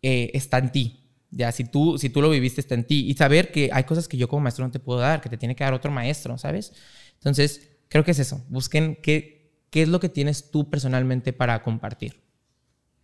Eh, 0.00 0.30
está 0.32 0.58
en 0.58 0.70
ti. 0.70 1.10
Ya, 1.32 1.50
si 1.50 1.64
tú, 1.64 1.98
si 1.98 2.08
tú 2.08 2.22
lo 2.22 2.30
viviste, 2.30 2.60
está 2.60 2.76
en 2.76 2.86
ti. 2.86 3.10
Y 3.10 3.14
saber 3.14 3.50
que 3.50 3.68
hay 3.72 3.82
cosas 3.82 4.06
que 4.06 4.16
yo 4.16 4.28
como 4.28 4.42
maestro 4.42 4.64
no 4.64 4.70
te 4.70 4.78
puedo 4.78 5.00
dar, 5.00 5.20
que 5.20 5.28
te 5.28 5.38
tiene 5.38 5.56
que 5.56 5.64
dar 5.64 5.74
otro 5.74 5.90
maestro, 5.90 6.38
¿sabes? 6.38 6.72
Entonces, 7.14 7.68
creo 7.88 8.04
que 8.04 8.12
es 8.12 8.20
eso. 8.20 8.46
Busquen 8.48 8.96
qué, 9.02 9.56
qué 9.70 9.82
es 9.82 9.88
lo 9.88 9.98
que 9.98 10.08
tienes 10.08 10.52
tú 10.52 10.70
personalmente 10.70 11.32
para 11.32 11.60
compartir. 11.64 12.22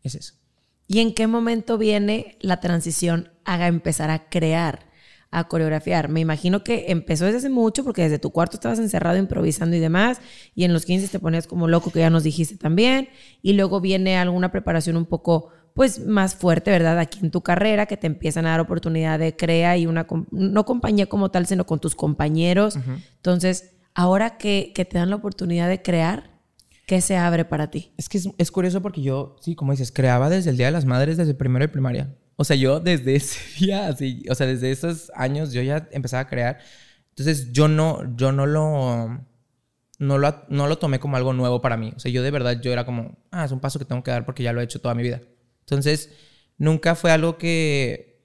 Es 0.05 0.15
eso. 0.15 0.35
¿Y 0.89 1.01
en 1.01 1.13
qué 1.13 1.27
momento 1.27 1.77
viene 1.77 2.39
la 2.41 2.61
transición 2.61 3.31
a 3.45 3.69
empezar 3.69 4.11
a 4.11 4.31
crear, 4.31 4.87
a 5.31 5.47
coreografiar? 5.47 6.09
Me 6.09 6.21
imagino 6.21 6.65
que 6.65 6.87
empezó 6.89 7.27
desde 7.27 7.39
hace 7.39 7.51
mucho 7.51 7.85
porque 7.85 8.03
desde 8.03 8.19
tu 8.19 8.31
cuarto 8.31 8.57
estabas 8.57 8.79
encerrado 8.79 9.19
improvisando 9.19 9.77
y 9.77 9.81
demás, 9.81 10.19
y 10.55 10.65
en 10.65 10.73
los 10.73 10.87
15 10.87 11.09
te 11.09 11.19
ponías 11.19 11.47
como 11.47 11.69
loco, 11.69 11.91
que 11.91 12.01
ya 12.01 12.09
nos 12.09 12.23
dijiste 12.25 12.57
también, 12.57 13.11
y 13.43 13.53
luego 13.53 13.83
viene 13.83 14.17
alguna 14.17 14.51
preparación 14.51 14.97
un 14.97 15.05
poco 15.05 15.51
pues 15.75 16.05
más 16.05 16.35
fuerte, 16.35 16.71
¿verdad? 16.71 16.99
Aquí 16.99 17.21
en 17.23 17.31
tu 17.31 17.43
carrera, 17.43 17.85
que 17.85 17.99
te 17.99 18.07
empiezan 18.07 18.47
a 18.47 18.51
dar 18.51 18.61
oportunidad 18.61 19.19
de 19.19 19.37
crea 19.37 19.77
y 19.77 19.87
una, 19.87 20.07
no 20.31 20.65
compañía 20.65 21.07
como 21.07 21.31
tal, 21.31 21.47
sino 21.47 21.67
con 21.67 21.81
tus 21.81 21.95
compañeros. 21.95 22.77
Entonces, 23.17 23.77
ahora 23.95 24.39
que, 24.39 24.73
que, 24.75 24.85
te 24.85 24.99
dan 24.99 25.11
la 25.11 25.17
oportunidad 25.17 25.69
de 25.69 25.83
crear, 25.83 26.38
¿qué 26.89 27.03
se 27.03 27.19
abre 27.19 27.45
para 27.45 27.71
ti? 27.71 27.93
Es 27.99 28.09
que 28.09 28.19
es, 28.39 28.51
curioso 28.51 28.81
porque 28.81 29.03
yo, 29.03 29.37
sí, 29.43 29.55
como 29.55 29.73
dices, 29.73 29.93
creaba 29.93 30.31
desde 30.31 30.49
el 30.49 30.57
Día 30.57 30.67
de 30.67 30.73
las 30.73 30.87
Madres, 30.87 31.19
desde 31.19 31.35
primero 31.35 31.63
de 31.63 31.69
primaria. 31.69 32.17
O 32.37 32.45
sea, 32.45 32.57
yo 32.57 32.81
desde 32.81 33.15
ese 33.15 33.39
día, 33.61 33.89
así, 33.89 34.25
o 34.31 34.35
sea, 34.35 34.47
desde 34.47 34.71
esos 34.71 35.13
años 35.15 35.53
yo 35.53 35.61
ya 35.61 35.87
empezaba 35.93 36.23
a 36.23 36.27
crear. 36.27 36.59
Entonces, 37.11 37.53
yo 37.53 37.69
no, 37.69 38.17
yo 38.17 38.33
no 38.33 38.47
lo... 38.47 39.27
No 40.01 40.17
lo, 40.17 40.45
no 40.49 40.69
lo 40.69 40.79
tomé 40.79 41.01
como 41.01 41.17
algo 41.17 41.33
nuevo 41.33 41.61
para 41.61 41.77
mí. 41.77 41.93
O 41.97 41.99
sea, 41.99 42.11
yo 42.13 42.23
de 42.23 42.31
verdad, 42.31 42.61
yo 42.61 42.73
era 42.73 42.87
como, 42.87 43.19
ah, 43.33 43.45
es 43.45 43.51
un 43.51 43.59
paso 43.59 43.81
que 43.81 43.85
tengo 43.85 44.05
que 44.05 44.13
dar 44.13 44.25
porque 44.25 44.45
ya 44.45 44.53
lo 44.53 44.61
he 44.61 44.65
hecho 44.65 44.81
toda 44.81 44.95
mi 44.95 45.03
vida. 45.03 45.21
Entonces, 45.61 46.11
nunca 46.57 46.95
fue 46.95 47.11
algo 47.11 47.37
que 47.37 48.23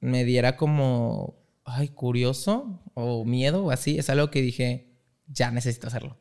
me 0.00 0.24
diera 0.24 0.56
como, 0.56 1.42
ay, 1.64 1.88
curioso 1.88 2.80
o 2.94 3.24
miedo 3.24 3.64
o 3.64 3.70
así. 3.72 3.98
Es 3.98 4.10
algo 4.10 4.30
que 4.30 4.42
dije, 4.42 4.96
ya 5.26 5.50
necesito 5.50 5.88
hacerlo. 5.88 6.16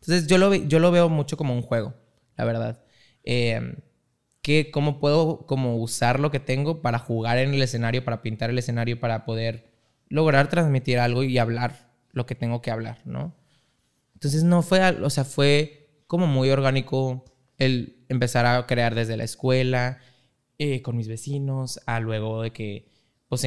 Entonces, 0.00 0.26
yo 0.26 0.38
lo, 0.38 0.90
veo 0.90 1.08
mucho 1.08 1.36
como 1.36 1.54
un 1.54 1.62
juego, 1.62 1.94
la 2.36 2.44
verdad. 2.44 2.84
Eh, 3.24 3.76
cómo 4.72 4.98
puedo 4.98 5.46
como 5.46 5.76
usar 5.76 6.18
lo 6.18 6.30
que 6.30 6.40
tengo 6.40 6.82
para 6.82 6.98
jugar 6.98 7.38
en 7.38 7.54
el 7.54 7.62
escenario, 7.62 8.04
para 8.04 8.22
pintar 8.22 8.50
el 8.50 8.58
escenario, 8.58 8.98
para 8.98 9.24
poder 9.24 9.70
lograr 10.08 10.48
transmitir 10.48 10.98
algo 10.98 11.22
y 11.22 11.38
hablar 11.38 11.92
lo 12.12 12.26
que 12.26 12.34
tengo 12.34 12.60
que 12.60 12.70
hablar, 12.70 13.00
¿no? 13.04 13.36
Entonces 14.14 14.42
no 14.42 14.62
fue, 14.62 14.82
o 15.02 15.10
sea, 15.10 15.24
fue 15.24 16.02
como 16.06 16.26
muy 16.26 16.50
orgánico 16.50 17.24
el 17.58 18.04
empezar 18.08 18.46
a 18.46 18.66
crear 18.66 18.94
desde 18.94 19.16
la 19.16 19.24
escuela, 19.24 19.98
eh, 20.58 20.82
con 20.82 20.96
mis 20.96 21.08
vecinos, 21.08 21.80
a 21.86 22.00
luego 22.00 22.42
de 22.42 22.52
que, 22.52 22.90
pues, 23.28 23.46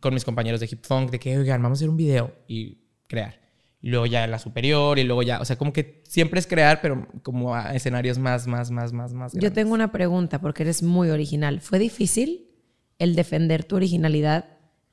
con 0.00 0.14
mis 0.14 0.24
compañeros 0.24 0.60
de 0.60 0.68
hip 0.70 0.84
funk, 0.84 1.10
de 1.10 1.18
que, 1.18 1.38
oigan, 1.38 1.62
vamos 1.62 1.78
a 1.78 1.80
hacer 1.80 1.88
un 1.88 1.96
video 1.96 2.34
y 2.46 2.82
crear. 3.06 3.47
Y 3.80 3.90
luego 3.90 4.06
ya 4.06 4.26
la 4.26 4.38
superior 4.38 4.98
y 4.98 5.04
luego 5.04 5.22
ya, 5.22 5.40
o 5.40 5.44
sea, 5.44 5.56
como 5.56 5.72
que 5.72 6.02
siempre 6.08 6.40
es 6.40 6.46
crear, 6.46 6.80
pero 6.80 7.06
como 7.22 7.54
a 7.54 7.74
escenarios 7.74 8.18
más, 8.18 8.46
más, 8.48 8.70
más, 8.70 8.92
más, 8.92 9.12
más. 9.12 9.32
Yo 9.34 9.52
tengo 9.52 9.72
una 9.72 9.92
pregunta 9.92 10.40
porque 10.40 10.64
eres 10.64 10.82
muy 10.82 11.10
original. 11.10 11.60
¿Fue 11.60 11.78
difícil 11.78 12.48
el 12.98 13.14
defender 13.14 13.64
tu 13.64 13.76
originalidad 13.76 14.46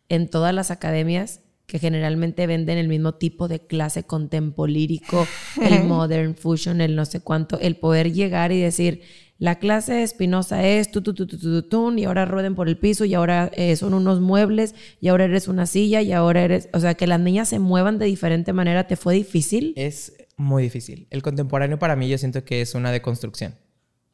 en 0.08 0.30
todas 0.30 0.54
las 0.54 0.70
academias 0.70 1.42
que 1.66 1.80
generalmente 1.80 2.46
venden 2.46 2.78
el 2.78 2.88
mismo 2.88 3.16
tipo 3.16 3.48
de 3.48 3.60
clase 3.60 4.04
contempolírico, 4.04 5.28
el 5.62 5.84
modern 5.86 6.36
fusion, 6.36 6.80
el 6.80 6.96
no 6.96 7.06
sé 7.06 7.22
cuánto, 7.22 7.60
el 7.60 7.78
poder 7.78 8.14
llegar 8.14 8.52
y 8.52 8.62
decir, 8.62 9.02
la 9.38 9.60
clase 9.60 9.94
de 9.94 10.04
Espinosa 10.04 10.66
es 10.66 10.92
tu, 10.92 11.02
tu, 11.02 11.14
tu, 11.14 11.28
tu, 11.28 11.64
tu, 11.64 11.92
y 11.98 12.06
ahora 12.06 12.24
rueden 12.24 12.56
por 12.56 12.70
el 12.70 12.78
piso, 12.78 13.04
y 13.04 13.14
ahora 13.14 13.52
eh, 13.54 13.76
son 13.76 13.94
unos 13.94 14.22
muebles, 14.22 14.76
y 15.02 15.10
ahora 15.10 15.26
eres 15.26 15.50
una 15.50 15.66
silla, 15.66 16.02
y 16.02 16.14
ahora 16.14 16.44
eres. 16.44 16.70
O 16.72 16.80
sea, 16.80 16.94
que 16.94 17.06
las 17.06 17.20
niñas 17.20 17.50
se 17.50 17.60
muevan 17.60 18.00
de 18.00 18.06
diferente 18.06 18.54
manera, 18.54 18.88
¿te 18.88 18.96
fue 18.96 19.14
difícil? 19.14 19.74
Es 19.76 20.14
muy 20.38 20.64
difícil. 20.64 21.08
El 21.10 21.22
contemporáneo 21.22 21.80
para 21.80 21.98
mí 21.98 22.08
yo 22.08 22.18
siento 22.18 22.46
que 22.46 22.62
es 22.62 22.76
una 22.76 22.92
deconstrucción. 22.92 23.56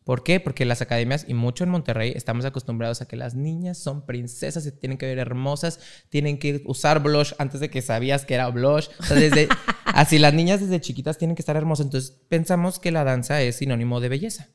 ¿Por 0.04 0.24
qué? 0.24 0.40
Porque 0.40 0.66
las 0.66 0.82
academias, 0.82 1.26
y 1.28 1.36
mucho 1.36 1.64
en 1.64 1.70
Monterrey, 1.70 2.14
estamos 2.16 2.44
acostumbrados 2.46 3.02
a 3.02 3.08
que 3.08 3.16
las 3.16 3.36
niñas 3.36 3.78
son 3.78 4.08
princesas, 4.08 4.64
se 4.64 4.72
tienen 4.72 4.98
que 4.98 5.06
ver 5.06 5.20
hermosas, 5.20 5.80
tienen 6.10 6.40
que 6.40 6.64
usar 6.66 7.04
blush 7.04 7.34
antes 7.38 7.60
de 7.60 7.70
que 7.70 7.84
sabías 7.84 8.26
que 8.26 8.34
era 8.34 8.50
blush. 8.50 8.88
O 9.00 9.04
sea, 9.04 9.18
desde, 9.18 9.48
así 9.86 10.18
las 10.18 10.34
niñas 10.34 10.62
desde 10.62 10.82
chiquitas 10.82 11.20
tienen 11.20 11.36
que 11.36 11.44
estar 11.44 11.56
hermosas. 11.56 11.86
Entonces 11.86 12.18
pensamos 12.28 12.80
que 12.80 12.90
la 12.90 13.04
danza 13.04 13.44
es 13.44 13.58
sinónimo 13.58 14.00
de 14.00 14.10
belleza 14.10 14.50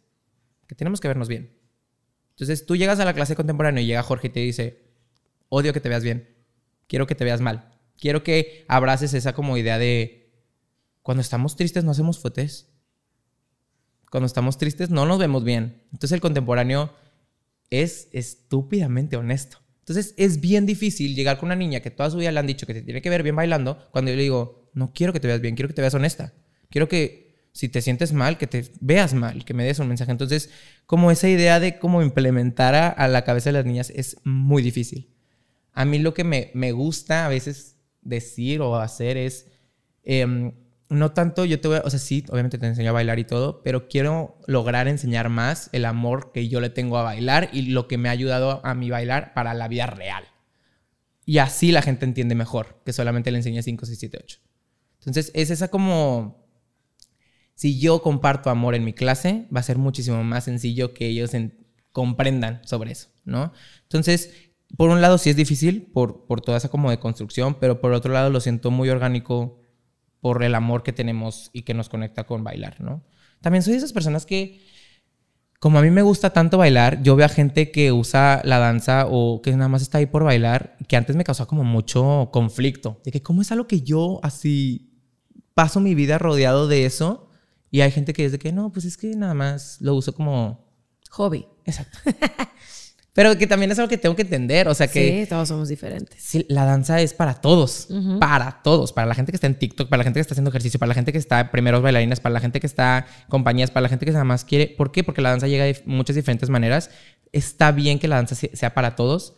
que 0.67 0.75
tenemos 0.75 1.01
que 1.01 1.09
vernos 1.09 1.29
bien. 1.29 1.59
Entonces 2.31 2.67
tú 2.67 2.77
llegas 2.77 3.01
a 3.01 3.05
la 3.05 3.15
clase 3.15 3.35
contemporánea 3.35 3.83
y 3.83 3.87
llega 3.87 4.03
Jorge 4.03 4.29
y 4.29 4.31
te 4.31 4.41
dice, 4.41 4.93
odio 5.49 5.73
que 5.73 5.81
te 5.81 5.89
veas 5.89 6.03
bien, 6.03 6.37
quiero 6.87 7.07
que 7.07 7.15
te 7.15 7.25
veas 7.25 7.41
mal, 7.41 7.79
quiero 7.99 8.23
que 8.23 8.65
abraces 8.69 9.15
esa 9.15 9.33
como 9.33 9.57
idea 9.57 9.79
de, 9.79 10.27
cuando 11.03 11.23
estamos 11.23 11.57
tristes 11.57 11.85
no 11.85 11.93
hacemos 11.93 12.19
fotos, 12.19 12.69
cuando 14.11 14.27
estamos 14.27 14.59
tristes 14.59 14.91
no 14.91 15.07
nos 15.07 15.19
vemos 15.19 15.45
bien. 15.45 15.83
Entonces 15.93 16.13
el 16.13 16.21
contemporáneo 16.21 16.93
es 17.71 18.09
estúpidamente 18.13 19.17
honesto. 19.17 19.59
Entonces 19.81 20.15
es 20.17 20.41
bien 20.41 20.67
difícil 20.67 21.15
llegar 21.15 21.39
con 21.39 21.47
una 21.47 21.57
niña 21.57 21.81
que 21.81 21.91
toda 21.91 22.11
su 22.11 22.17
vida 22.19 22.33
le 22.33 22.41
han 22.41 22.47
dicho 22.47 22.67
que 22.67 22.75
te 22.75 22.83
tiene 22.83 23.03
que 23.03 23.11
ver 23.11 23.23
bien 23.23 23.37
bailando, 23.37 23.89
cuando 23.93 24.11
yo 24.11 24.17
le 24.17 24.23
digo, 24.23 24.71
no 24.75 24.93
quiero 24.93 25.13
que 25.13 25.21
te 25.21 25.29
veas 25.29 25.41
bien, 25.41 25.55
quiero 25.55 25.69
que 25.69 25.75
te 25.75 25.81
veas 25.81 25.95
honesta. 25.95 26.35
Quiero 26.69 26.89
que 26.89 27.26
si 27.57 27.71
te 27.71 27.81
sientes 27.81 28.13
mal, 28.13 28.37
que 28.37 28.47
te 28.47 28.71
veas 28.81 29.15
mal, 29.15 29.47
que 29.47 29.55
me 29.55 29.65
des 29.65 29.79
un 29.79 29.89
mensaje. 29.89 30.11
Entonces, 30.11 30.51
como 30.85 31.11
esa 31.11 31.27
idea 31.27 31.59
de 31.59 31.79
cómo 31.79 32.03
implementar 32.03 32.75
a, 32.75 33.09
la 33.09 33.25
cabeza 33.25 33.49
de 33.49 33.55
las 33.55 33.65
niñas 33.65 33.91
es 33.97 34.19
muy 34.25 34.63
difícil. 34.63 35.11
A 35.73 35.87
mí 35.87 35.99
lo 35.99 36.13
que 36.13 36.23
me, 36.23 36.51
me 36.53 36.73
gusta 36.73 37.25
a 37.25 37.31
veces 37.31 37.79
decir 38.03 38.61
o 38.61 38.77
hacer 38.77 39.17
es, 39.17 39.49
em, 40.05 40.53
no 40.91 41.13
tanto, 41.13 41.47
yo 41.47 41.59
te 41.59 41.69
voy 41.69 41.79
a, 41.79 41.81
o 41.81 41.89
sea, 41.89 41.99
sí, 41.99 42.27
obviamente 42.29 42.59
te 42.59 42.67
enseño 42.67 42.91
a 42.91 42.93
bailar 42.93 43.19
y 43.19 43.25
todo, 43.25 43.63
pero 43.63 43.89
quiero 43.89 44.39
lograr 44.47 44.87
enseñar 44.87 45.31
más 45.31 45.71
el 45.73 45.87
amor 45.87 46.33
que 46.33 46.49
yo 46.49 46.61
le 46.61 46.69
tengo 46.69 46.99
a 46.99 47.05
bailar 47.05 47.49
y 47.55 47.63
lo 47.71 47.89
que 47.89 47.97
me 47.97 48.11
ha 48.11 48.13
ayudado 48.13 48.61
a 48.67 48.75
mi 48.75 48.91
bailar 48.91 49.33
para 49.33 49.55
la 49.55 49.67
vida 49.67 49.87
real. 49.87 50.25
Y 51.25 51.39
así 51.39 51.73
la 51.73 51.81
gente 51.81 52.05
entiende 52.05 52.35
mejor 52.35 52.83
que 52.85 52.93
solamente 52.93 53.31
le 53.31 53.39
enseñé 53.39 53.63
5, 53.63 53.87
6, 53.87 53.99
7, 53.99 54.19
8. 54.23 54.39
Entonces, 54.99 55.31
es 55.35 55.51
esa 55.51 55.69
como 55.69 56.46
si 57.57 57.81
yo 57.81 58.03
comparto 58.03 58.51
amor 58.51 58.75
en 58.75 58.85
mi 58.85 58.93
clase, 58.93 59.49
va 59.55 59.61
a 59.61 59.65
ser 59.65 59.79
muchísimo 59.79 60.23
más 60.23 60.45
sencillo 60.45 60.93
que 60.93 61.09
ellos 61.09 61.31
comprendan 61.91 62.61
sobre 62.65 62.93
eso, 62.93 63.09
¿no? 63.25 63.53
Entonces, 63.85 64.31
por 64.77 64.91
un 64.91 65.01
lado 65.01 65.17
sí 65.17 65.31
es 65.31 65.37
difícil 65.37 65.91
por, 65.91 66.27
por 66.27 66.43
toda 66.43 66.59
esa 66.59 66.69
como 66.69 66.91
de 66.91 66.99
construcción, 66.99 67.55
pero 67.59 67.81
por 67.81 67.93
otro 67.93 68.13
lado 68.13 68.29
lo 68.29 68.41
siento 68.41 68.71
muy 68.71 68.91
orgánico 68.91 69.59
por 70.21 70.43
el 70.45 70.55
amor 70.55 70.83
que 70.83 70.93
tenemos 70.93 71.49
y 71.55 71.63
que 71.63 71.73
nos 71.73 71.89
conecta 71.89 72.25
con 72.25 72.45
bailar, 72.45 72.81
¿no? 72.83 73.03
También 73.41 73.63
soy 73.63 73.73
de 73.73 73.79
esas 73.79 73.95
personas 73.95 74.27
que, 74.27 74.61
como 75.59 75.79
a 75.79 75.83
mí 75.83 75.91
me 75.91 76.03
gusta 76.03 76.35
tanto 76.35 76.59
bailar, 76.59 77.03
yo 77.03 77.17
veo 77.17 77.25
a 77.25 77.31
gente 77.31 77.71
que 77.71 77.91
usa 77.91 78.43
la 78.45 78.59
danza 78.59 79.07
o 79.09 79.41
que 79.41 79.53
nada 79.53 79.69
más 79.69 79.81
está 79.81 79.97
ahí 79.97 80.07
por 80.07 80.25
bailar, 80.25 80.77
que 80.89 80.97
antes 80.97 81.17
me 81.17 81.25
causaba 81.25 81.49
como 81.49 81.65
mucho 81.65 82.29
conflicto, 82.33 83.01
de 83.03 83.13
que 83.13 83.23
cómo 83.23 83.41
es 83.41 83.51
algo 83.51 83.67
que 83.67 83.81
yo 83.81 84.21
así 84.23 84.93
paso 85.55 85.81
mi 85.81 85.95
vida 85.95 86.19
rodeado 86.19 86.69
de 86.69 86.85
eso 86.85 87.26
y 87.77 87.83
hay 87.83 87.91
gente 87.91 88.15
que 88.15 88.23
dice 88.23 88.39
que 88.39 88.53
no, 88.53 88.73
pues 88.73 88.87
es 88.87 88.97
que 88.97 89.09
nada 89.09 89.35
más 89.35 89.77
lo 89.83 89.95
uso 89.95 90.15
como 90.15 90.65
hobby. 91.11 91.47
Exacto. 91.67 91.99
Pero 93.13 93.37
que 93.37 93.47
también 93.47 93.71
es 93.71 93.79
algo 93.79 93.91
que 93.91 93.99
tengo 93.99 94.17
que 94.17 94.23
entender, 94.23 94.67
o 94.67 94.75
sea 94.75 94.89
que... 94.89 95.25
Sí, 95.25 95.29
todos 95.29 95.49
somos 95.49 95.69
diferentes. 95.69 96.23
Sí, 96.23 96.47
la 96.49 96.65
danza 96.65 97.03
es 97.03 97.13
para 97.13 97.35
todos, 97.35 97.89
para 98.19 98.63
todos, 98.63 98.95
para 98.95 99.07
la 99.07 99.15
gente 99.15 99.31
que 99.31 99.37
está 99.37 99.47
en 99.47 99.59
TikTok, 99.59 99.91
para 99.91 99.99
la 99.99 100.05
gente 100.05 100.17
que 100.17 100.23
está 100.23 100.33
haciendo 100.33 100.49
ejercicio, 100.49 100.81
para 100.81 100.89
la 100.89 100.95
gente 100.95 101.13
que 101.13 101.19
está 101.19 101.51
primeros 101.51 101.83
bailarinas, 101.83 102.19
para 102.19 102.33
la 102.33 102.41
gente 102.41 102.61
que 102.61 102.67
está 102.67 103.07
compañías, 103.29 103.71
para 103.71 103.83
la 103.83 103.89
gente 103.91 104.07
que 104.07 104.13
nada 104.13 104.25
más 104.25 104.47
quiere... 104.47 104.69
¿Por 104.69 104.91
qué? 104.91 105.05
Porque 105.05 105.21
la 105.21 105.29
danza 105.29 105.47
llega 105.47 105.65
de 105.65 105.83
muchas 105.85 106.17
diferentes 106.17 106.49
maneras. 106.49 106.89
Está 107.31 107.73
bien 107.73 107.99
que 107.99 108.09
la 108.09 108.17
danza 108.17 108.35
sea 108.35 108.73
para 108.73 108.97
todos, 108.97 109.35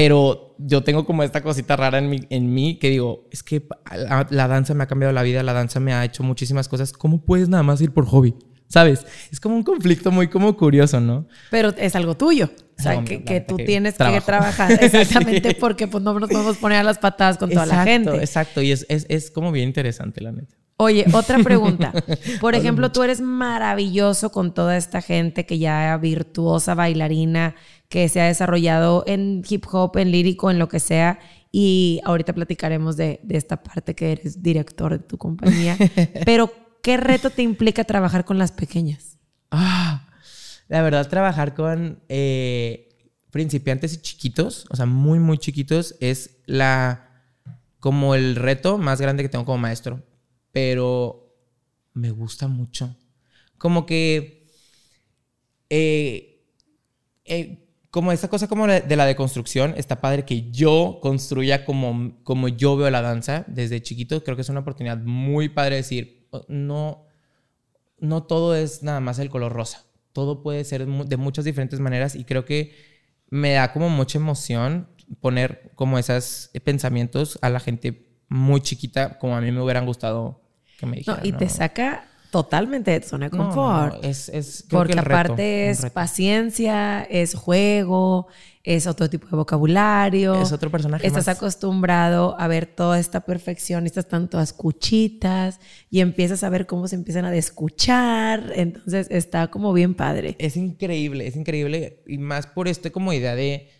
pero 0.00 0.54
yo 0.56 0.82
tengo 0.82 1.04
como 1.04 1.22
esta 1.22 1.42
cosita 1.42 1.76
rara 1.76 1.98
en 1.98 2.08
mí, 2.08 2.20
en 2.30 2.54
mí 2.54 2.78
que 2.78 2.88
digo, 2.88 3.28
es 3.30 3.42
que 3.42 3.66
la, 4.30 4.48
danza 4.48 4.72
me 4.72 4.84
ha 4.84 4.86
cambiado 4.86 5.12
la 5.12 5.22
vida, 5.22 5.42
la 5.42 5.52
danza 5.52 5.78
me 5.78 5.92
ha 5.92 6.02
hecho 6.06 6.22
muchísimas 6.22 6.68
cosas. 6.68 6.94
¿Cómo 6.94 7.22
puedes 7.22 7.50
nada 7.50 7.62
más 7.62 7.82
ir 7.82 7.92
por 7.92 8.06
hobby? 8.06 8.34
¿Sabes? 8.66 9.04
Es 9.30 9.40
como 9.40 9.56
un 9.56 9.62
conflicto 9.62 10.10
muy 10.10 10.28
como 10.28 10.56
curioso, 10.56 11.00
¿no? 11.00 11.28
Pero 11.50 11.74
es 11.76 11.94
algo 11.96 12.16
tuyo. 12.16 12.50
O 12.78 12.82
sea, 12.82 12.94
No, 12.94 13.04
que, 13.04 13.24
que 13.24 13.42
tú 13.42 13.58
que 13.58 13.64
tienes 13.64 13.98
que 13.98 14.22
trabajar. 14.22 14.72
Exactamente, 14.82 15.50
Sí. 15.50 15.56
porque 15.60 15.86
pues 15.86 16.02
no 16.02 16.18
nos 16.18 16.30
podemos 16.30 16.56
poner 16.56 16.78
a 16.78 16.82
las 16.82 16.96
patadas 16.96 17.36
con 17.36 17.50
toda 17.50 17.66
la 17.66 17.84
gente. 17.84 18.16
Exacto, 18.16 18.62
y 18.62 18.72
es, 18.72 18.86
es, 18.88 19.04
es 19.10 19.30
como 19.30 19.52
bien 19.52 19.68
interesante, 19.68 20.22
la 20.22 20.32
neta. 20.32 20.56
Oye, 20.80 21.04
otra 21.12 21.38
pregunta. 21.44 21.92
Por 22.40 22.54
ejemplo, 22.54 22.90
tú 22.90 23.02
eres 23.02 23.20
maravilloso 23.20 24.32
con 24.32 24.54
toda 24.54 24.78
esta 24.78 25.02
gente 25.02 25.44
que 25.44 25.58
ya 25.58 25.94
virtuosa 25.98 26.74
bailarina, 26.74 27.54
que 27.90 28.08
se 28.08 28.22
ha 28.22 28.24
desarrollado 28.24 29.04
en 29.06 29.42
hip 29.46 29.66
hop, 29.70 29.98
en 29.98 30.10
lírico, 30.10 30.50
en 30.50 30.58
lo 30.58 30.70
que 30.70 30.80
sea. 30.80 31.18
Y 31.52 32.00
ahorita 32.04 32.32
platicaremos 32.32 32.96
de, 32.96 33.20
de 33.22 33.36
esta 33.36 33.62
parte 33.62 33.94
que 33.94 34.12
eres 34.12 34.42
director 34.42 34.92
de 34.92 35.00
tu 35.00 35.18
compañía. 35.18 35.76
Pero, 36.24 36.50
¿qué 36.82 36.96
reto 36.96 37.28
te 37.28 37.42
implica 37.42 37.84
trabajar 37.84 38.24
con 38.24 38.38
las 38.38 38.50
pequeñas? 38.50 39.18
Ah, 39.50 40.08
la 40.68 40.80
verdad, 40.80 41.06
trabajar 41.10 41.52
con 41.54 42.00
eh, 42.08 42.88
principiantes 43.30 43.92
y 43.92 44.00
chiquitos, 44.00 44.64
o 44.70 44.76
sea, 44.76 44.86
muy, 44.86 45.18
muy 45.18 45.36
chiquitos, 45.36 45.96
es 46.00 46.38
la 46.46 47.06
como 47.80 48.14
el 48.14 48.36
reto 48.36 48.78
más 48.78 48.98
grande 48.98 49.22
que 49.22 49.28
tengo 49.28 49.44
como 49.44 49.58
maestro. 49.58 50.02
Pero 50.52 51.34
me 51.94 52.10
gusta 52.10 52.48
mucho. 52.48 52.96
Como 53.58 53.86
que. 53.86 54.46
eh, 55.68 56.42
eh, 57.24 57.66
como 57.90 58.12
esta 58.12 58.28
cosa 58.28 58.46
como 58.46 58.68
de 58.68 58.96
la 58.96 59.04
deconstrucción, 59.04 59.74
está 59.76 60.00
padre 60.00 60.24
que 60.24 60.50
yo 60.52 61.00
construya 61.02 61.64
como, 61.64 62.22
como 62.22 62.46
yo 62.46 62.76
veo 62.76 62.88
la 62.88 63.02
danza 63.02 63.44
desde 63.48 63.82
chiquito. 63.82 64.22
Creo 64.22 64.36
que 64.36 64.42
es 64.42 64.48
una 64.48 64.60
oportunidad 64.60 64.98
muy 64.98 65.48
padre 65.48 65.76
decir, 65.76 66.28
"Oh, 66.30 66.44
no, 66.48 67.06
no 67.98 68.22
todo 68.24 68.54
es 68.54 68.82
nada 68.82 69.00
más 69.00 69.18
el 69.18 69.28
color 69.30 69.52
rosa. 69.52 69.84
Todo 70.12 70.42
puede 70.42 70.64
ser 70.64 70.86
de 70.86 71.16
muchas 71.16 71.44
diferentes 71.44 71.80
maneras 71.80 72.14
y 72.14 72.24
creo 72.24 72.44
que 72.44 72.74
me 73.28 73.52
da 73.52 73.72
como 73.72 73.88
mucha 73.90 74.18
emoción 74.18 74.88
poner 75.20 75.72
como 75.74 75.98
esos 75.98 76.50
pensamientos 76.64 77.38
a 77.42 77.50
la 77.50 77.60
gente 77.60 78.09
muy 78.30 78.62
chiquita 78.62 79.18
como 79.18 79.36
a 79.36 79.40
mí 79.42 79.50
me 79.52 79.60
hubieran 79.60 79.84
gustado 79.84 80.40
que 80.78 80.86
me 80.86 80.92
No, 80.92 80.98
dijeran. 81.16 81.26
y 81.26 81.32
te 81.32 81.48
saca 81.50 82.04
totalmente 82.30 82.92
de 82.92 83.00
tu 83.00 83.08
zona 83.08 83.28
de 83.28 83.36
confort. 83.36 83.94
no, 83.96 84.08
es, 84.08 84.28
es 84.28 84.64
Porque 84.70 84.92
reto, 84.94 85.00
aparte 85.06 85.68
es 85.68 85.84
paciencia, 85.90 87.02
es 87.02 87.34
juego, 87.34 88.28
es 88.62 88.86
otro 88.86 89.10
tipo 89.10 89.26
de 89.26 89.36
vocabulario. 89.36 90.40
Es 90.40 90.52
otro 90.52 90.70
personaje 90.70 91.04
Estás 91.06 91.26
más. 91.26 91.36
acostumbrado 91.36 92.36
a 92.38 92.46
ver 92.46 92.66
toda 92.66 93.00
esta 93.00 93.20
perfección, 93.22 93.84
estas 93.84 94.06
tantas 94.06 94.52
cuchitas 94.52 95.58
y 95.90 96.00
empiezas 96.00 96.44
a 96.44 96.50
ver 96.50 96.66
cómo 96.68 96.86
se 96.86 96.94
empiezan 96.94 97.24
a 97.24 97.32
descuchar. 97.32 98.52
Entonces 98.54 99.08
está 99.10 99.48
como 99.48 99.72
bien 99.72 99.94
padre. 99.94 100.36
Es 100.38 100.56
increíble, 100.56 101.26
es 101.26 101.34
increíble. 101.34 102.04
Y 102.06 102.18
más 102.18 102.46
por 102.46 102.68
esta 102.68 102.90
como 102.90 103.12
idea 103.12 103.34
de 103.34 103.70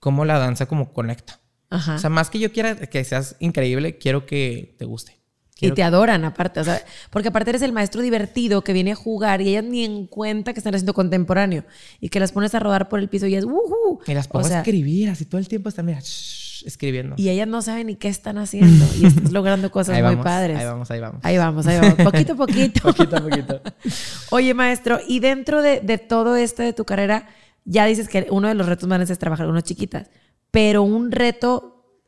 cómo 0.00 0.24
la 0.24 0.38
danza 0.38 0.64
como 0.66 0.92
conecta. 0.94 1.38
Ajá. 1.74 1.96
O 1.96 1.98
sea, 1.98 2.10
más 2.10 2.30
que 2.30 2.38
yo 2.38 2.52
quiera 2.52 2.76
que 2.76 3.04
seas 3.04 3.36
increíble, 3.40 3.98
quiero 3.98 4.26
que 4.26 4.74
te 4.78 4.84
guste. 4.84 5.12
y 5.56 5.58
Quiero 5.60 5.74
te 5.74 5.82
adoran 5.82 6.24
aparte, 6.24 6.60
o 6.60 6.64
sea, 6.64 6.82
porque 7.10 7.28
aparte 7.28 7.50
eres 7.50 7.62
el 7.62 7.72
maestro 7.72 8.02
divertido 8.02 8.62
que 8.62 8.72
viene 8.72 8.92
a 8.92 8.94
jugar 8.94 9.40
y 9.40 9.48
ellas 9.50 9.64
ni 9.64 9.84
en 9.84 10.06
cuenta 10.06 10.52
que 10.52 10.60
están 10.60 10.74
haciendo 10.74 10.94
contemporáneo 10.94 11.64
y 12.00 12.08
que 12.08 12.20
las 12.20 12.32
pones 12.32 12.54
a 12.54 12.58
rodar 12.60 12.88
por 12.88 12.98
el 13.00 13.08
piso 13.08 13.26
y 13.26 13.34
es 13.34 13.44
¡wujú! 13.44 14.00
Y 14.06 14.14
las 14.14 14.26
O 14.26 14.30
pongo 14.30 14.48
sea, 14.48 14.58
a 14.58 14.60
escribir, 14.60 15.10
así 15.10 15.24
todo 15.24 15.38
el 15.40 15.48
tiempo 15.48 15.68
están, 15.68 15.86
mira, 15.86 16.00
shh, 16.00 16.66
escribiendo. 16.66 17.14
Y 17.18 17.28
ellas 17.28 17.46
no 17.46 17.60
saben 17.62 17.88
ni 17.88 17.96
qué 17.96 18.08
están 18.08 18.38
haciendo 18.38 18.84
y 18.96 19.06
estás 19.06 19.32
logrando 19.32 19.70
cosas 19.70 20.02
muy 20.02 20.16
padres. 20.16 20.58
Ahí 20.58 20.64
vamos, 20.64 20.90
ahí 20.90 21.00
vamos. 21.00 21.20
Ahí 21.22 21.38
vamos, 21.38 21.66
ahí 21.66 21.78
vamos. 21.78 21.94
Poquito 22.02 22.32
a 22.32 22.36
poquito. 22.36 22.80
Poquito 22.82 23.16
a 23.16 23.20
poquito. 23.20 23.62
Oye, 24.30 24.54
maestro, 24.54 24.98
y 25.06 25.20
dentro 25.20 25.62
de, 25.62 25.80
de 25.80 25.98
todo 25.98 26.36
esto 26.36 26.62
de 26.62 26.72
tu 26.72 26.84
carrera, 26.84 27.28
ya 27.64 27.86
dices 27.86 28.08
que 28.08 28.26
uno 28.30 28.48
de 28.48 28.54
los 28.54 28.66
retos 28.66 28.88
más 28.88 28.96
grandes 28.96 29.10
es 29.10 29.18
trabajar 29.18 29.46
con 29.46 29.52
unas 29.52 29.64
chiquitas, 29.64 30.10
pero 30.54 30.84
un 30.84 31.10
reto 31.10 31.52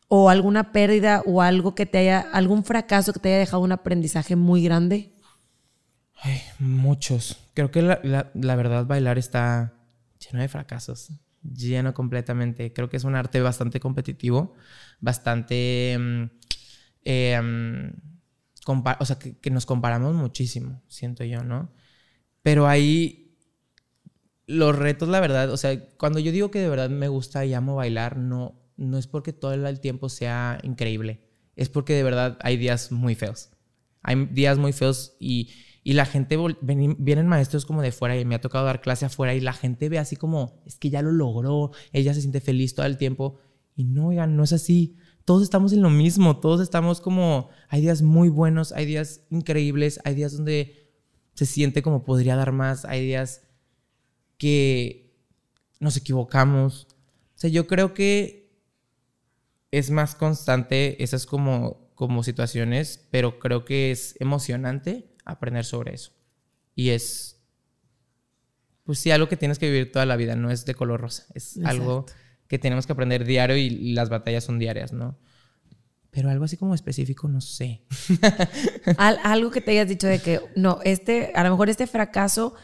o 0.08 0.30
alguna 0.30 0.72
pérdida 0.72 1.22
o 1.26 1.42
algo 1.42 1.74
que 1.74 1.86
te 1.86 1.98
haya, 1.98 2.20
algún 2.20 2.62
fracaso 2.64 3.12
que 3.12 3.20
te 3.20 3.30
haya 3.30 3.38
dejado 3.40 3.62
un 3.64 3.72
aprendizaje 3.72 4.36
muy 4.36 4.62
grande. 4.62 5.12
Ay, 6.22 6.40
muchos. 6.58 7.36
Creo 7.54 7.70
que 7.70 7.82
la, 7.82 8.00
la- 8.02 8.56
verdad 8.56 8.86
bailar 8.86 9.18
está 9.18 9.74
lleno 10.18 10.40
de 10.42 10.48
fracasos. 10.48 11.10
Lleno 11.42 11.94
completamente. 11.94 12.72
Creo 12.72 12.88
que 12.88 12.96
es 12.96 13.04
un 13.04 13.14
arte 13.14 13.40
bastante 13.40 13.80
competitivo. 13.80 14.54
Bastante... 15.00 15.98
eh, 17.04 17.90
o 19.00 19.04
sea, 19.04 19.18
que, 19.18 19.38
que 19.38 19.50
nos 19.50 19.66
comparamos 19.66 20.14
muchísimo, 20.14 20.82
siento 20.88 21.24
yo, 21.24 21.42
¿no? 21.44 21.72
Pero 22.42 22.66
ahí... 22.68 23.25
Los 24.46 24.76
retos, 24.76 25.08
la 25.08 25.18
verdad, 25.20 25.50
o 25.50 25.56
sea, 25.56 25.88
cuando 25.96 26.20
yo 26.20 26.30
digo 26.30 26.50
que 26.52 26.60
de 26.60 26.68
verdad 26.68 26.88
me 26.88 27.08
gusta 27.08 27.44
y 27.44 27.52
amo 27.52 27.74
bailar, 27.74 28.16
no, 28.16 28.54
no 28.76 28.96
es 28.96 29.08
porque 29.08 29.32
todo 29.32 29.54
el 29.54 29.80
tiempo 29.80 30.08
sea 30.08 30.60
increíble. 30.62 31.20
Es 31.56 31.68
porque 31.68 31.94
de 31.94 32.04
verdad 32.04 32.38
hay 32.42 32.56
días 32.56 32.92
muy 32.92 33.14
feos. 33.16 33.50
Hay 34.02 34.26
días 34.26 34.56
muy 34.56 34.72
feos 34.72 35.16
y, 35.18 35.50
y 35.82 35.94
la 35.94 36.06
gente, 36.06 36.38
veni- 36.38 36.94
vienen 36.96 37.26
maestros 37.26 37.66
como 37.66 37.82
de 37.82 37.90
fuera 37.90 38.16
y 38.16 38.24
me 38.24 38.36
ha 38.36 38.40
tocado 38.40 38.66
dar 38.66 38.80
clase 38.82 39.04
afuera 39.06 39.34
y 39.34 39.40
la 39.40 39.52
gente 39.52 39.88
ve 39.88 39.98
así 39.98 40.14
como, 40.14 40.62
es 40.64 40.76
que 40.78 40.90
ya 40.90 41.02
lo 41.02 41.10
logró, 41.10 41.72
ella 41.92 42.14
se 42.14 42.20
siente 42.20 42.40
feliz 42.40 42.74
todo 42.76 42.86
el 42.86 42.98
tiempo. 42.98 43.38
Y 43.74 43.84
no, 43.84 44.08
oigan, 44.08 44.36
no 44.36 44.44
es 44.44 44.52
así. 44.52 44.96
Todos 45.24 45.42
estamos 45.42 45.72
en 45.72 45.82
lo 45.82 45.90
mismo, 45.90 46.38
todos 46.38 46.60
estamos 46.60 47.00
como, 47.00 47.48
hay 47.68 47.80
días 47.80 48.00
muy 48.02 48.28
buenos, 48.28 48.70
hay 48.70 48.86
días 48.86 49.22
increíbles, 49.30 49.98
hay 50.04 50.14
días 50.14 50.36
donde 50.36 50.92
se 51.34 51.46
siente 51.46 51.82
como 51.82 52.04
podría 52.04 52.36
dar 52.36 52.52
más, 52.52 52.84
hay 52.84 53.04
días 53.04 53.42
que 54.38 55.14
nos 55.80 55.96
equivocamos. 55.96 56.86
O 56.90 57.38
sea, 57.38 57.50
yo 57.50 57.66
creo 57.66 57.94
que 57.94 58.46
es 59.70 59.90
más 59.90 60.14
constante 60.14 61.02
esas 61.02 61.26
como, 61.26 61.90
como 61.94 62.22
situaciones, 62.22 63.06
pero 63.10 63.38
creo 63.38 63.64
que 63.64 63.90
es 63.90 64.16
emocionante 64.20 65.14
aprender 65.24 65.64
sobre 65.64 65.94
eso. 65.94 66.12
Y 66.74 66.90
es, 66.90 67.42
pues 68.84 68.98
sí, 68.98 69.10
algo 69.10 69.28
que 69.28 69.36
tienes 69.36 69.58
que 69.58 69.66
vivir 69.70 69.92
toda 69.92 70.06
la 70.06 70.16
vida, 70.16 70.36
no 70.36 70.50
es 70.50 70.64
de 70.64 70.74
color 70.74 71.00
rosa, 71.00 71.26
es 71.34 71.56
Exacto. 71.56 71.68
algo 71.68 72.06
que 72.48 72.58
tenemos 72.58 72.86
que 72.86 72.92
aprender 72.92 73.24
diario 73.24 73.56
y, 73.56 73.92
las 73.92 74.08
batallas 74.08 74.44
son 74.44 74.58
diarias, 74.58 74.92
¿no? 74.92 75.18
Pero 76.10 76.30
algo 76.30 76.44
así 76.44 76.56
como 76.56 76.74
específico, 76.74 77.28
no 77.28 77.40
sé. 77.40 77.82
Al- 78.96 79.18
algo 79.22 79.50
que 79.50 79.60
te 79.60 79.72
hayas 79.72 79.88
dicho 79.88 80.06
de 80.06 80.20
que, 80.20 80.40
no, 80.54 80.78
este, 80.84 81.32
a 81.34 81.42
lo 81.44 81.50
mejor 81.50 81.68
este 81.68 81.86
fracaso, 81.86 82.54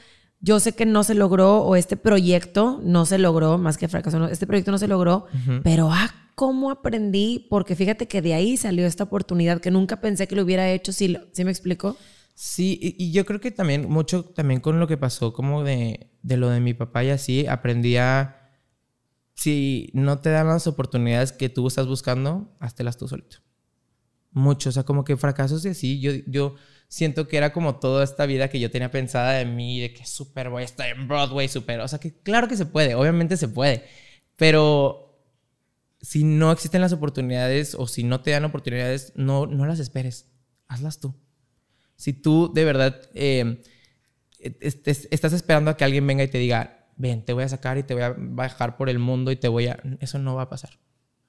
yo 0.43 0.61
sé 0.61 0.73
que 0.73 0.85
no 0.85 1.05
se 1.05 1.15
logró, 1.15 1.63
o 1.63 1.77
este 1.77 1.97
proyecto 1.97 2.81
no 2.85 3.07
se 3.07 3.17
logró, 3.19 3.57
más 3.59 3.79
que 3.79 3.89
fracaso, 3.89 4.27
este 4.29 4.47
proyecto 4.47 4.71
no 4.73 4.79
se 4.79 4.89
logró, 4.89 5.27
pero 5.63 5.91
ah, 5.91 6.11
cómo 6.35 6.71
aprendí, 6.71 7.47
porque 7.49 7.77
fíjate 7.77 8.09
que 8.09 8.21
de 8.23 8.35
ahí 8.35 8.57
salió 8.57 8.85
esta 8.87 9.05
oportunidad 9.05 9.61
que 9.61 9.71
nunca 9.71 10.01
pensé 10.01 10.27
que 10.29 10.35
lo 10.37 10.43
hubiera 10.43 10.69
hecho, 10.71 10.93
¿sí, 10.93 11.09
lo- 11.09 11.21
¿sí 11.33 11.45
me 11.45 11.51
explico? 11.51 11.97
Sí, 12.35 12.79
y, 12.83 12.97
y 13.05 13.13
yo 13.13 13.25
creo 13.25 13.41
que 13.41 13.51
también, 13.51 13.89
mucho 13.89 14.25
también 14.25 14.61
con 14.61 14.81
lo 14.81 14.87
que 14.89 14.97
pasó, 14.97 15.33
como 15.33 15.63
de, 15.65 16.11
de 16.23 16.37
lo 16.37 16.49
de 16.49 16.61
mi 16.61 16.75
papá 16.75 17.05
y 17.05 17.11
así, 17.11 17.47
aprendí 17.47 17.97
a. 17.99 18.39
Si 19.35 19.91
no 19.95 20.19
te 20.21 20.31
dan 20.31 20.47
las 20.49 20.67
oportunidades 20.67 21.33
que 21.33 21.49
tú 21.49 21.67
estás 21.67 21.87
buscando, 21.87 22.55
háztelas 22.61 22.97
tú 22.97 23.09
solito. 23.09 23.39
Mucho, 24.31 24.69
o 24.69 24.73
sea, 24.73 24.83
como 24.85 25.05
que 25.05 25.17
fracasos 25.17 25.65
y 25.65 25.69
así. 25.71 26.01
Yo, 26.01 26.13
yo 26.27 26.55
siento 26.93 27.27
que 27.27 27.39
era 27.39 27.55
como 27.55 27.77
toda 27.77 28.05
esta 28.05 28.27
vida 28.27 28.49
que 28.49 28.61
yo 28.61 28.71
tenía 28.71 28.91
pensada 28.91 29.33
de 29.33 29.47
mí, 29.47 29.81
de 29.81 29.95
que 29.95 30.05
súper 30.05 30.51
voy 30.51 30.61
a 30.61 30.67
estar 30.67 30.87
en 30.91 31.09
Broadway, 31.09 31.49
súper. 31.49 31.81
O 31.81 31.89
sea, 31.89 31.99
que 31.99 32.13
claro 32.21 32.49
que 32.49 32.57
se 32.59 32.67
puede, 32.67 32.95
obviamente 32.95 33.39
se 33.39 33.49
puede. 33.49 33.85
Pero 34.37 35.19
si 36.03 36.23
no 36.23 36.53
existen 36.53 36.83
las 36.83 36.93
oportunidades 36.93 37.75
o 37.75 37.87
si 37.87 38.05
no 38.05 38.21
te 38.21 38.33
dan 38.33 38.45
oportunidades, 38.45 39.15
no, 39.17 39.47
no 39.47 39.65
las 39.65 39.79
esperes. 39.79 40.27
Hazlas 40.69 41.01
tú. 41.01 41.15
Si 41.97 42.13
tú 42.13 42.53
de 42.53 42.65
verdad 42.67 43.01
eh, 43.15 43.63
est- 44.39 44.87
estás 45.11 45.33
esperando 45.33 45.71
a 45.71 45.79
que 45.79 45.85
alguien 45.85 46.07
venga 46.07 46.25
y 46.25 46.29
te 46.29 46.37
diga, 46.37 46.89
ven, 46.97 47.25
te 47.25 47.33
voy 47.33 47.45
a 47.45 47.49
sacar 47.49 47.79
y 47.79 47.85
te 47.85 47.95
voy 47.95 48.03
a 48.03 48.15
bajar 48.19 48.77
por 48.77 48.91
el 48.91 48.99
mundo 48.99 49.31
y 49.33 49.37
te 49.37 49.49
voy 49.49 49.69
a... 49.69 49.81
Eso 50.01 50.19
no 50.19 50.35
va 50.35 50.43
a 50.43 50.49
pasar. 50.51 50.79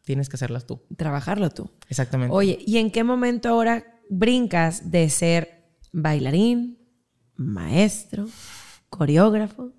Tienes 0.02 0.28
que 0.28 0.36
hacerlas 0.36 0.68
tú. 0.68 0.82
Trabajarlo 0.98 1.50
tú. 1.52 1.72
Exactamente. 1.88 2.36
Oye, 2.36 2.58
¿y 2.66 2.80
en 2.80 2.92
qué 2.92 3.06
momento 3.06 3.48
ahora 3.48 4.02
brincas 4.10 4.92
de 4.92 5.10
ser 5.10 5.53
bailarín, 5.94 6.78
maestro, 7.38 8.28
coreógrafo 8.90 9.72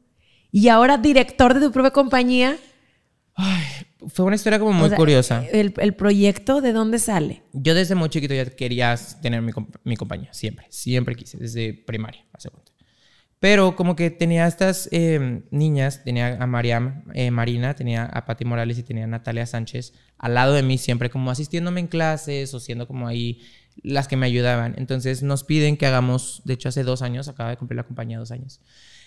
y 0.51 0.69
ahora 0.69 0.97
director 0.97 1.53
de 1.53 1.61
tu 1.61 1.73
propia 1.73 1.91
compañía? 1.91 2.57
Ay, 3.35 3.65
fue 4.09 4.25
una 4.25 4.37
historia 4.37 4.59
como 4.59 4.73
muy 4.73 4.87
O 4.87 4.89
sea, 4.89 4.97
curiosa. 4.97 5.45
El, 5.51 5.75
el 5.77 5.95
proyecto 5.95 6.61
de 6.61 6.73
dónde 6.73 6.99
sale? 6.99 7.43
Yo 7.53 7.75
desde 7.75 7.95
muy 7.95 8.09
chiquito 8.09 8.33
ya 8.33 8.47
quería 8.47 8.95
tener 9.21 9.43
mi, 9.43 9.53
mi 9.83 9.97
compañía, 9.97 10.33
siempre, 10.33 10.67
siempre 10.71 11.17
quise, 11.17 11.37
desde 11.37 11.75
primaria, 11.75 12.25
hace 12.33 12.49
cuenta. 12.49 12.73
Pero 13.45 13.77
como 13.77 13.95
que 13.95 14.11
tenía 14.11 14.47
estas 14.47 14.89
eh, 14.91 15.43
niñas, 15.51 16.03
tenía 16.03 16.43
a 16.43 16.47
Mariam, 16.47 17.05
eh, 17.13 17.31
Marina, 17.31 17.75
tenía 17.75 18.07
a 18.07 18.25
Patti 18.25 18.47
Morales 18.47 18.79
y 18.79 18.83
tenía 18.85 19.05
a 19.05 19.07
Natalia 19.07 19.45
Sánchez 19.45 19.93
al 20.17 20.33
lado 20.33 20.55
de 20.55 20.63
mí, 20.63 20.79
siempre 20.79 21.11
como 21.11 21.31
asistiéndome 21.31 21.81
en 21.81 21.89
clases 21.89 22.55
o 22.55 22.61
siendo 22.61 22.87
como 22.87 23.07
ahí 23.07 23.43
las 23.83 24.09
que 24.09 24.17
me 24.17 24.27
ayudaban. 24.27 24.75
Entonces 24.79 25.23
nos 25.23 25.45
piden 25.45 25.77
que 25.77 25.87
hagamos, 25.87 26.43
de 26.45 26.55
hecho 26.55 26.69
hace 26.69 26.85
dos 26.85 27.03
años, 27.03 27.29
acaba 27.29 27.51
de 27.51 27.57
cumplir 27.57 27.77
la 27.77 27.85
compañía 27.85 28.19
dos 28.19 28.31
años, 28.31 28.61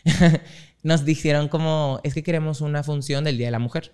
nos 0.83 1.05
dijeron 1.05 1.47
como, 1.47 1.99
es 2.03 2.13
que 2.13 2.23
queremos 2.23 2.61
una 2.61 2.83
función 2.83 3.23
del 3.23 3.37
Día 3.37 3.47
de 3.47 3.51
la 3.51 3.59
Mujer, 3.59 3.91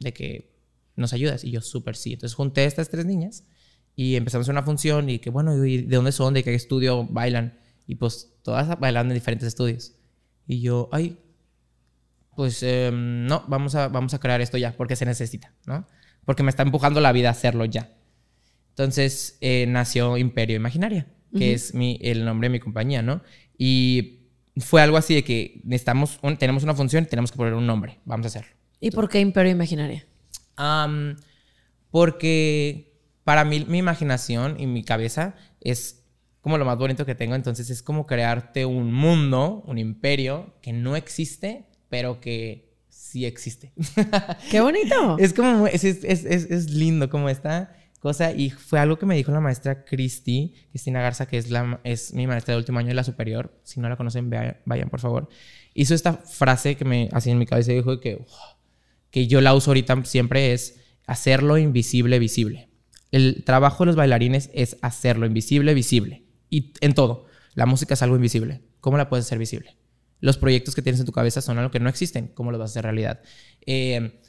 de 0.00 0.12
que 0.12 0.58
nos 0.96 1.12
ayudas. 1.12 1.44
Y 1.44 1.50
yo, 1.50 1.60
súper 1.60 1.96
sí. 1.96 2.14
Entonces 2.14 2.34
junté 2.34 2.62
a 2.62 2.64
estas 2.64 2.88
tres 2.90 3.06
niñas 3.06 3.44
y 3.96 4.16
empezamos 4.16 4.48
una 4.48 4.62
función 4.62 5.08
y 5.10 5.18
que, 5.18 5.30
bueno, 5.30 5.64
¿y 5.64 5.82
¿de 5.82 5.96
dónde 5.96 6.12
son? 6.12 6.34
¿De 6.34 6.44
qué 6.44 6.54
estudio 6.54 7.04
bailan? 7.04 7.58
Y 7.86 7.96
pues 7.96 8.34
todas 8.42 8.78
bailando 8.78 9.12
en 9.12 9.18
diferentes 9.18 9.48
estudios. 9.48 9.94
Y 10.46 10.60
yo, 10.60 10.88
ay, 10.92 11.18
pues 12.36 12.62
em, 12.62 13.26
no, 13.26 13.44
vamos 13.48 13.74
a, 13.74 13.88
vamos 13.88 14.14
a 14.14 14.20
crear 14.20 14.40
esto 14.40 14.56
ya, 14.58 14.76
porque 14.76 14.94
se 14.94 15.04
necesita, 15.04 15.52
¿no? 15.66 15.86
Porque 16.24 16.42
me 16.42 16.50
está 16.50 16.62
empujando 16.62 17.00
la 17.00 17.12
vida 17.12 17.28
a 17.28 17.32
hacerlo 17.32 17.64
ya. 17.64 17.97
Entonces 18.78 19.38
eh, 19.40 19.66
nació 19.66 20.16
Imperio 20.16 20.54
Imaginaria, 20.54 21.08
que 21.36 21.52
es 21.52 21.74
mi, 21.74 21.98
el 22.00 22.24
nombre 22.24 22.48
de 22.48 22.52
mi 22.52 22.60
compañía, 22.60 23.02
¿no? 23.02 23.22
Y 23.58 24.20
fue 24.58 24.80
algo 24.82 24.96
así 24.96 25.16
de 25.16 25.24
que 25.24 25.60
necesitamos, 25.64 26.20
tenemos 26.38 26.62
una 26.62 26.74
función, 26.74 27.04
tenemos 27.06 27.32
que 27.32 27.38
poner 27.38 27.54
un 27.54 27.66
nombre, 27.66 27.98
vamos 28.04 28.26
a 28.26 28.28
hacerlo. 28.28 28.52
¿Y 28.78 28.92
por 28.92 29.08
qué 29.08 29.18
Imperio 29.18 29.50
Imaginaria? 29.50 30.06
porque 31.90 33.00
para 33.24 33.44
mí 33.44 33.64
mi 33.68 33.78
imaginación 33.78 34.58
y 34.60 34.66
mi 34.66 34.84
cabeza 34.84 35.34
es 35.60 36.04
como 36.40 36.56
lo 36.56 36.64
más 36.64 36.78
bonito 36.78 37.04
que 37.04 37.16
tengo, 37.16 37.34
entonces 37.34 37.70
es 37.70 37.82
como 37.82 38.06
crearte 38.06 38.64
un 38.64 38.92
mundo, 38.92 39.64
un 39.66 39.78
imperio 39.78 40.54
que 40.62 40.72
no 40.72 40.94
existe, 40.94 41.66
pero 41.88 42.20
que 42.20 42.76
sí 42.88 43.26
existe. 43.26 43.72
¡Qué 44.50 44.60
bonito! 44.60 45.16
es 45.20 45.32
como, 45.32 45.66
es, 45.66 45.82
es, 45.82 46.04
es, 46.04 46.24
es, 46.24 46.70
lindo 46.70 47.08
como 47.08 47.28
esta 47.28 47.72
cosa 47.98 48.32
y 48.32 48.50
fue 48.50 48.78
algo 48.78 48.98
que 48.98 49.06
me 49.06 49.16
dijo 49.16 49.32
la 49.32 49.40
maestra 49.40 49.84
Cristi, 49.84 50.54
Cristina 50.70 51.00
Garza, 51.00 51.26
que 51.26 51.38
es, 51.38 51.50
la, 51.50 51.80
es 51.84 52.14
mi 52.14 52.26
maestra 52.26 52.54
de 52.54 52.58
último 52.58 52.78
año 52.78 52.88
de 52.88 52.94
la 52.94 53.04
superior, 53.04 53.58
si 53.64 53.80
no 53.80 53.88
la 53.88 53.96
conocen, 53.96 54.30
vayan, 54.30 54.90
por 54.90 55.00
favor. 55.00 55.28
Hizo 55.74 55.94
esta 55.94 56.14
frase 56.14 56.76
que 56.76 56.84
me 56.84 57.08
hacía 57.12 57.32
en 57.32 57.38
mi 57.38 57.46
cabeza 57.46 57.72
dijo 57.72 58.00
que, 58.00 58.24
que 59.10 59.26
yo 59.26 59.40
la 59.40 59.54
uso 59.54 59.70
ahorita 59.70 60.04
siempre 60.04 60.52
es 60.52 60.80
hacerlo 61.06 61.58
invisible 61.58 62.18
visible. 62.18 62.68
El 63.10 63.42
trabajo 63.44 63.84
de 63.84 63.86
los 63.86 63.96
bailarines 63.96 64.50
es 64.52 64.76
hacerlo 64.82 65.26
invisible 65.26 65.74
visible. 65.74 66.24
Y 66.50 66.74
en 66.80 66.94
todo. 66.94 67.26
La 67.54 67.66
música 67.66 67.94
es 67.94 68.02
algo 68.02 68.16
invisible. 68.16 68.62
¿Cómo 68.80 68.98
la 68.98 69.08
puedes 69.08 69.26
hacer 69.26 69.38
visible? 69.38 69.76
Los 70.20 70.36
proyectos 70.36 70.74
que 70.74 70.82
tienes 70.82 71.00
en 71.00 71.06
tu 71.06 71.12
cabeza 71.12 71.40
son 71.40 71.58
algo 71.58 71.70
que 71.70 71.80
no 71.80 71.88
existen. 71.88 72.28
¿Cómo 72.28 72.50
los 72.50 72.60
vas 72.60 72.70
a 72.70 72.72
hacer 72.72 72.84
realidad? 72.84 73.20
Eh, 73.64 74.20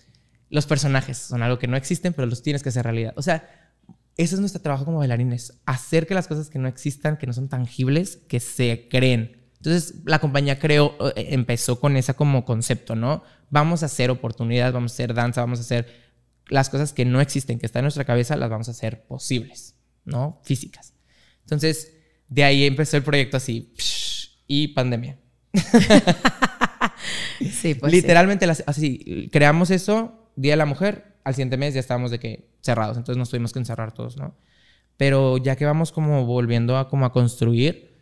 los 0.49 0.65
personajes 0.65 1.17
son 1.17 1.43
algo 1.43 1.59
que 1.59 1.67
no 1.67 1.77
existen, 1.77 2.13
pero 2.13 2.27
los 2.27 2.41
tienes 2.41 2.63
que 2.63 2.69
hacer 2.69 2.83
realidad. 2.83 3.13
O 3.15 3.21
sea, 3.21 3.58
ese 4.19 4.35
es 4.35 4.41
nuestro 4.41 4.61
trabajo 4.61 4.83
como 4.83 4.97
bailarines. 4.97 5.61
Hacer 5.65 6.05
que 6.05 6.13
las 6.13 6.27
cosas 6.27 6.49
que 6.49 6.59
no 6.59 6.67
existan, 6.67 7.15
que 7.17 7.25
no 7.25 7.31
son 7.31 7.47
tangibles, 7.47 8.17
que 8.27 8.41
se 8.41 8.89
creen. 8.89 9.37
Entonces, 9.55 10.01
la 10.03 10.19
compañía 10.19 10.59
creó, 10.59 10.93
eh, 11.15 11.29
empezó 11.31 11.79
con 11.79 11.95
esa 11.95 12.15
como 12.15 12.43
concepto, 12.43 12.95
¿no? 12.95 13.23
Vamos 13.49 13.81
a 13.81 13.85
hacer 13.85 14.11
oportunidades, 14.11 14.73
vamos 14.73 14.91
a 14.91 14.95
hacer 14.95 15.13
danza, 15.13 15.39
vamos 15.39 15.59
a 15.59 15.61
hacer 15.61 15.87
las 16.49 16.69
cosas 16.69 16.91
que 16.91 17.05
no 17.05 17.21
existen, 17.21 17.59
que 17.59 17.65
están 17.65 17.79
en 17.79 17.85
nuestra 17.85 18.03
cabeza, 18.03 18.35
las 18.35 18.49
vamos 18.49 18.67
a 18.67 18.71
hacer 18.71 19.05
posibles, 19.07 19.75
¿no? 20.03 20.41
Físicas. 20.43 20.93
Entonces, 21.43 21.93
de 22.27 22.43
ahí 22.43 22.65
empezó 22.65 22.97
el 22.97 23.03
proyecto 23.03 23.37
así, 23.37 23.73
y 24.47 24.67
pandemia. 24.69 25.17
sí, 27.39 27.73
pues 27.73 27.93
Literalmente, 27.93 28.45
así, 28.65 29.29
creamos 29.31 29.71
eso, 29.71 30.29
Día 30.35 30.53
de 30.53 30.57
la 30.57 30.65
Mujer, 30.65 31.15
al 31.23 31.35
siguiente 31.35 31.55
mes 31.55 31.73
ya 31.73 31.79
estábamos 31.79 32.11
de 32.11 32.19
que 32.19 32.48
cerrados, 32.61 32.97
entonces 32.97 33.17
nos 33.17 33.29
tuvimos 33.29 33.53
que 33.53 33.59
encerrar 33.59 33.93
todos, 33.93 34.17
¿no? 34.17 34.35
Pero 34.97 35.37
ya 35.37 35.55
que 35.55 35.65
vamos 35.65 35.91
como 35.91 36.25
volviendo 36.25 36.77
a 36.77 36.89
como 36.89 37.05
a 37.05 37.13
construir, 37.13 37.95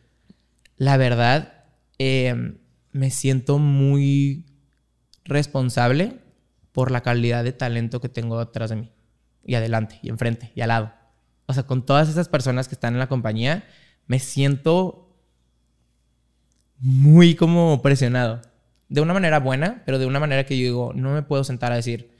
la 0.78 0.98
verdad, 0.98 1.66
em, 2.00 2.58
me 2.92 3.12
siento 3.12 3.60
muy 3.60 4.46
responsable 5.26 6.20
por 6.72 6.92
la 6.92 7.02
calidad 7.02 7.44
de 7.44 7.54
talento 7.54 8.02
que 8.02 8.10
tengo 8.10 8.40
detrás 8.40 8.70
de 8.70 8.78
mí, 8.78 8.92
y 9.44 9.56
adelante, 9.56 10.00
y 10.02 10.10
enfrente, 10.10 10.52
y 10.56 10.62
al 10.62 10.70
lado. 10.70 10.94
O 11.48 11.54
sea, 11.54 11.64
con 11.64 11.86
todas 11.86 12.10
esas 12.10 12.30
personas 12.30 12.68
que 12.68 12.76
están 12.76 12.94
en 12.94 13.00
la 13.00 13.08
compañía, 13.08 13.66
me 14.06 14.20
siento 14.20 15.16
muy 16.80 17.36
como 17.36 17.82
presionado. 17.82 18.42
De 18.90 19.02
una 19.02 19.14
manera 19.14 19.40
buena, 19.40 19.84
pero 19.86 20.00
de 20.00 20.06
una 20.06 20.20
manera 20.20 20.46
que 20.46 20.58
yo 20.58 20.64
digo, 20.64 20.94
no 20.94 21.14
me 21.14 21.24
puedo 21.24 21.44
sentar 21.44 21.72
a 21.72 21.76
decir, 21.76 22.12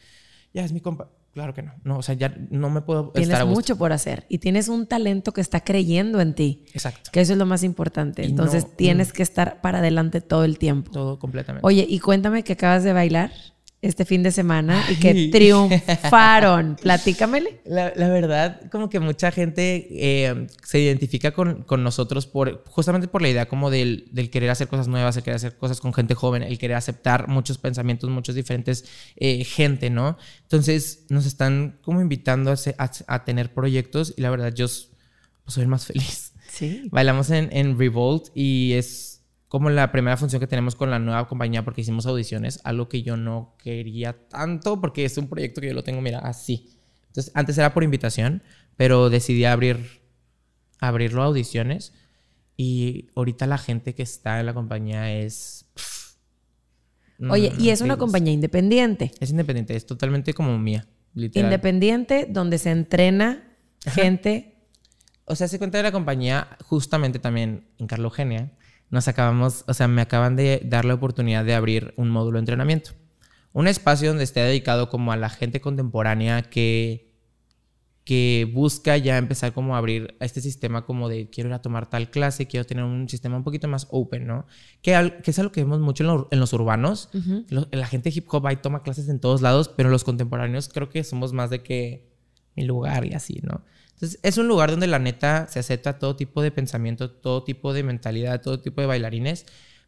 ya 0.54 0.64
es 0.64 0.72
mi 0.72 0.82
compa. 0.82 1.10
Claro 1.38 1.54
que 1.54 1.62
no. 1.62 1.72
No, 1.84 2.00
o 2.00 2.02
sea, 2.02 2.16
ya 2.16 2.36
no 2.50 2.72
me 2.72 2.82
puedo 2.82 3.12
tienes 3.12 3.46
mucho 3.46 3.78
por 3.78 3.94
hacer 3.94 4.26
y 4.28 4.40
tienes 4.40 4.70
un 4.70 4.88
talento 4.88 5.34
que 5.34 5.42
está 5.42 5.60
creyendo 5.60 6.20
en 6.20 6.34
ti. 6.34 6.66
Exacto. 6.74 7.12
Que 7.14 7.22
eso 7.22 7.34
es 7.34 7.38
lo 7.38 7.46
más 7.46 7.62
importante. 7.62 8.26
Entonces 8.26 8.76
tienes 8.76 9.14
que 9.14 9.22
estar 9.22 9.62
para 9.62 9.78
adelante 9.78 10.20
todo 10.20 10.46
el 10.46 10.58
tiempo. 10.58 10.90
Todo 10.92 11.20
completamente. 11.20 11.64
Oye, 11.64 11.86
y 11.88 12.00
cuéntame 12.00 12.44
que 12.44 12.54
acabas 12.54 12.84
de 12.84 12.92
bailar 12.92 13.30
este 13.88 14.06
fin 14.06 14.24
de 14.24 14.32
semana 14.32 14.84
y 14.90 14.96
que 14.96 15.30
triunfaron. 15.32 16.76
Platícamele. 16.82 17.62
La, 17.66 17.94
la, 17.96 18.10
verdad, 18.10 18.62
como 18.70 18.90
que 18.90 19.00
mucha 19.00 19.32
gente 19.32 19.88
eh, 19.92 20.48
se 20.64 20.80
identifica 20.80 21.32
con, 21.32 21.64
con, 21.64 21.84
nosotros 21.84 22.28
por, 22.28 22.64
justamente 22.68 23.08
por 23.08 23.22
la 23.22 23.30
idea 23.30 23.48
como 23.48 23.70
del, 23.70 24.08
del, 24.12 24.30
querer 24.30 24.50
hacer 24.50 24.68
cosas 24.68 24.88
nuevas, 24.88 25.16
el 25.18 25.24
querer 25.24 25.38
hacer 25.38 25.56
cosas 25.56 25.80
con 25.80 25.94
gente 25.94 26.16
joven, 26.16 26.44
el 26.44 26.58
querer 26.58 26.76
aceptar 26.78 27.28
muchos 27.28 27.58
pensamientos, 27.58 28.10
muchos 28.10 28.36
diferentes 28.36 28.86
eh, 29.16 29.44
gente, 29.44 29.90
¿no? 29.90 30.18
Entonces 30.44 31.06
nos 31.10 31.26
están 31.26 31.78
como 31.82 32.02
invitando 32.02 32.52
a, 32.52 32.92
a, 33.08 33.26
tener 33.26 33.54
proyectos 33.54 34.14
y 34.18 34.22
la 34.22 34.30
verdad 34.30 34.54
yo 34.54 34.68
soy 34.68 35.64
el 35.64 35.68
más 35.68 35.86
feliz. 35.86 36.34
Sí. 36.50 36.88
Bailamos 36.92 37.30
en, 37.30 37.50
en 37.52 37.78
Revolt 37.78 38.28
y 38.34 38.74
es 38.74 39.17
como 39.48 39.70
la 39.70 39.92
primera 39.92 40.18
función 40.18 40.40
que 40.40 40.48
tenemos 40.48 40.76
con 40.76 40.90
la 40.90 41.00
nueva 41.00 41.28
compañía 41.28 41.64
porque 41.64 41.82
hicimos 41.82 42.06
audiciones, 42.06 42.60
algo 42.64 42.90
que 42.90 43.02
yo 43.02 43.16
no 43.16 43.56
quería 43.58 44.28
tanto 44.28 44.82
porque 44.82 45.06
es 45.06 45.18
un 45.18 45.30
proyecto 45.30 45.62
que 45.62 45.68
yo 45.68 45.74
lo 45.74 45.84
tengo, 45.84 46.02
mira, 46.02 46.20
así. 46.20 46.78
Entonces, 47.08 47.32
antes 47.34 47.58
era 47.58 47.74
por 47.74 47.84
invitación, 47.84 48.44
pero 48.76 49.10
decidí 49.10 49.46
abrir, 49.46 50.02
abrirlo 50.80 51.24
a 51.24 51.26
audiciones 51.26 51.94
y 52.58 53.08
ahorita 53.16 53.48
la 53.48 53.58
gente 53.58 53.96
que 53.96 54.04
está 54.04 54.40
en 54.40 54.48
la 54.48 54.54
compañía 54.54 55.14
es... 55.14 55.66
Oye, 57.30 57.52
y 57.58 57.70
es 57.70 57.82
una 57.82 57.98
compañía 57.98 58.32
independiente. 58.34 59.12
Es 59.20 59.32
independiente, 59.32 59.76
es 59.76 59.88
totalmente 59.88 60.34
como 60.34 60.60
mía, 60.60 60.88
literal. 61.16 61.46
Independiente, 61.46 62.28
donde 62.30 62.60
se 62.60 62.70
entrena 62.70 63.58
gente. 63.86 64.56
O 65.26 65.36
sea, 65.36 65.48
se 65.48 65.58
cuenta 65.58 65.78
de 65.78 65.84
la 65.84 65.92
compañía 65.92 66.58
justamente 66.66 67.18
también 67.18 67.70
en 67.80 67.88
Carlogenia 67.88 68.52
nos 68.90 69.08
acabamos, 69.08 69.64
o 69.68 69.74
sea, 69.74 69.88
me 69.88 70.02
acaban 70.02 70.36
de 70.36 70.62
dar 70.66 70.86
la 70.86 70.94
oportunidad 70.94 71.44
de 71.44 71.54
abrir 71.54 71.94
un 71.98 72.10
módulo 72.10 72.38
de 72.38 72.42
entrenamiento. 72.42 72.92
Un 73.54 73.68
espacio 73.68 74.10
donde 74.10 74.24
esté 74.24 74.42
dedicado 74.42 74.90
como 74.90 75.12
a 75.12 75.18
la 75.18 75.30
gente 75.30 75.62
contemporánea 75.62 76.44
que, 76.44 77.14
que 78.06 78.50
busca 78.54 78.96
ya 78.98 79.18
empezar 79.18 79.52
como 79.52 79.76
a 79.76 79.80
abrir 79.80 80.16
a 80.20 80.26
este 80.26 80.40
sistema 80.40 80.86
como 80.86 81.10
de 81.10 81.30
quiero 81.30 81.50
ir 81.50 81.54
a 81.54 81.62
tomar 81.62 81.90
tal 81.90 82.10
clase, 82.10 82.48
quiero 82.48 82.66
tener 82.66 82.86
un 82.86 83.10
sistema 83.10 83.36
un 83.36 83.44
poquito 83.44 83.68
más 83.68 83.88
open, 83.90 84.28
¿no? 84.28 84.46
Que, 84.82 85.16
que 85.24 85.32
es 85.32 85.40
algo 85.40 85.52
que 85.52 85.64
vemos 85.64 85.80
mucho 85.80 86.28
en, 86.32 86.40
los 86.40 86.54
urbanos. 86.54 87.10
la 87.50 87.88
gente 87.88 88.12
hip 88.14 88.28
hop 88.30 88.48
ahí 88.48 88.58
toma 88.58 88.84
clases 88.84 89.10
en 89.10 89.20
todos 89.20 89.42
lados, 89.42 89.70
pero 89.70 89.90
los 89.90 90.04
contemporáneos 90.04 90.70
creo 90.70 90.90
que 90.90 91.04
somos 91.04 91.34
más 91.34 91.50
de 91.50 91.64
que 91.64 92.08
mi 92.56 92.64
lugar 92.64 93.06
y 93.06 93.14
así, 93.14 93.42
¿no? 93.44 93.64
Entonces, 93.98 94.20
es 94.22 94.38
un 94.38 94.48
lugar 94.48 94.70
donde 94.70 94.86
la 94.86 95.00
neta 95.00 95.48
se 95.48 95.58
acepta 95.58 95.98
todo 95.98 96.16
tipo 96.16 96.44
de 96.44 96.52
pensamiento, 96.52 97.10
todo 97.10 97.44
tipo 97.44 97.74
de 97.74 97.82
mentalidad, 97.82 98.40
todo 98.44 98.60
tipo 98.60 98.80
de 98.80 98.86
bailarines. 98.86 99.48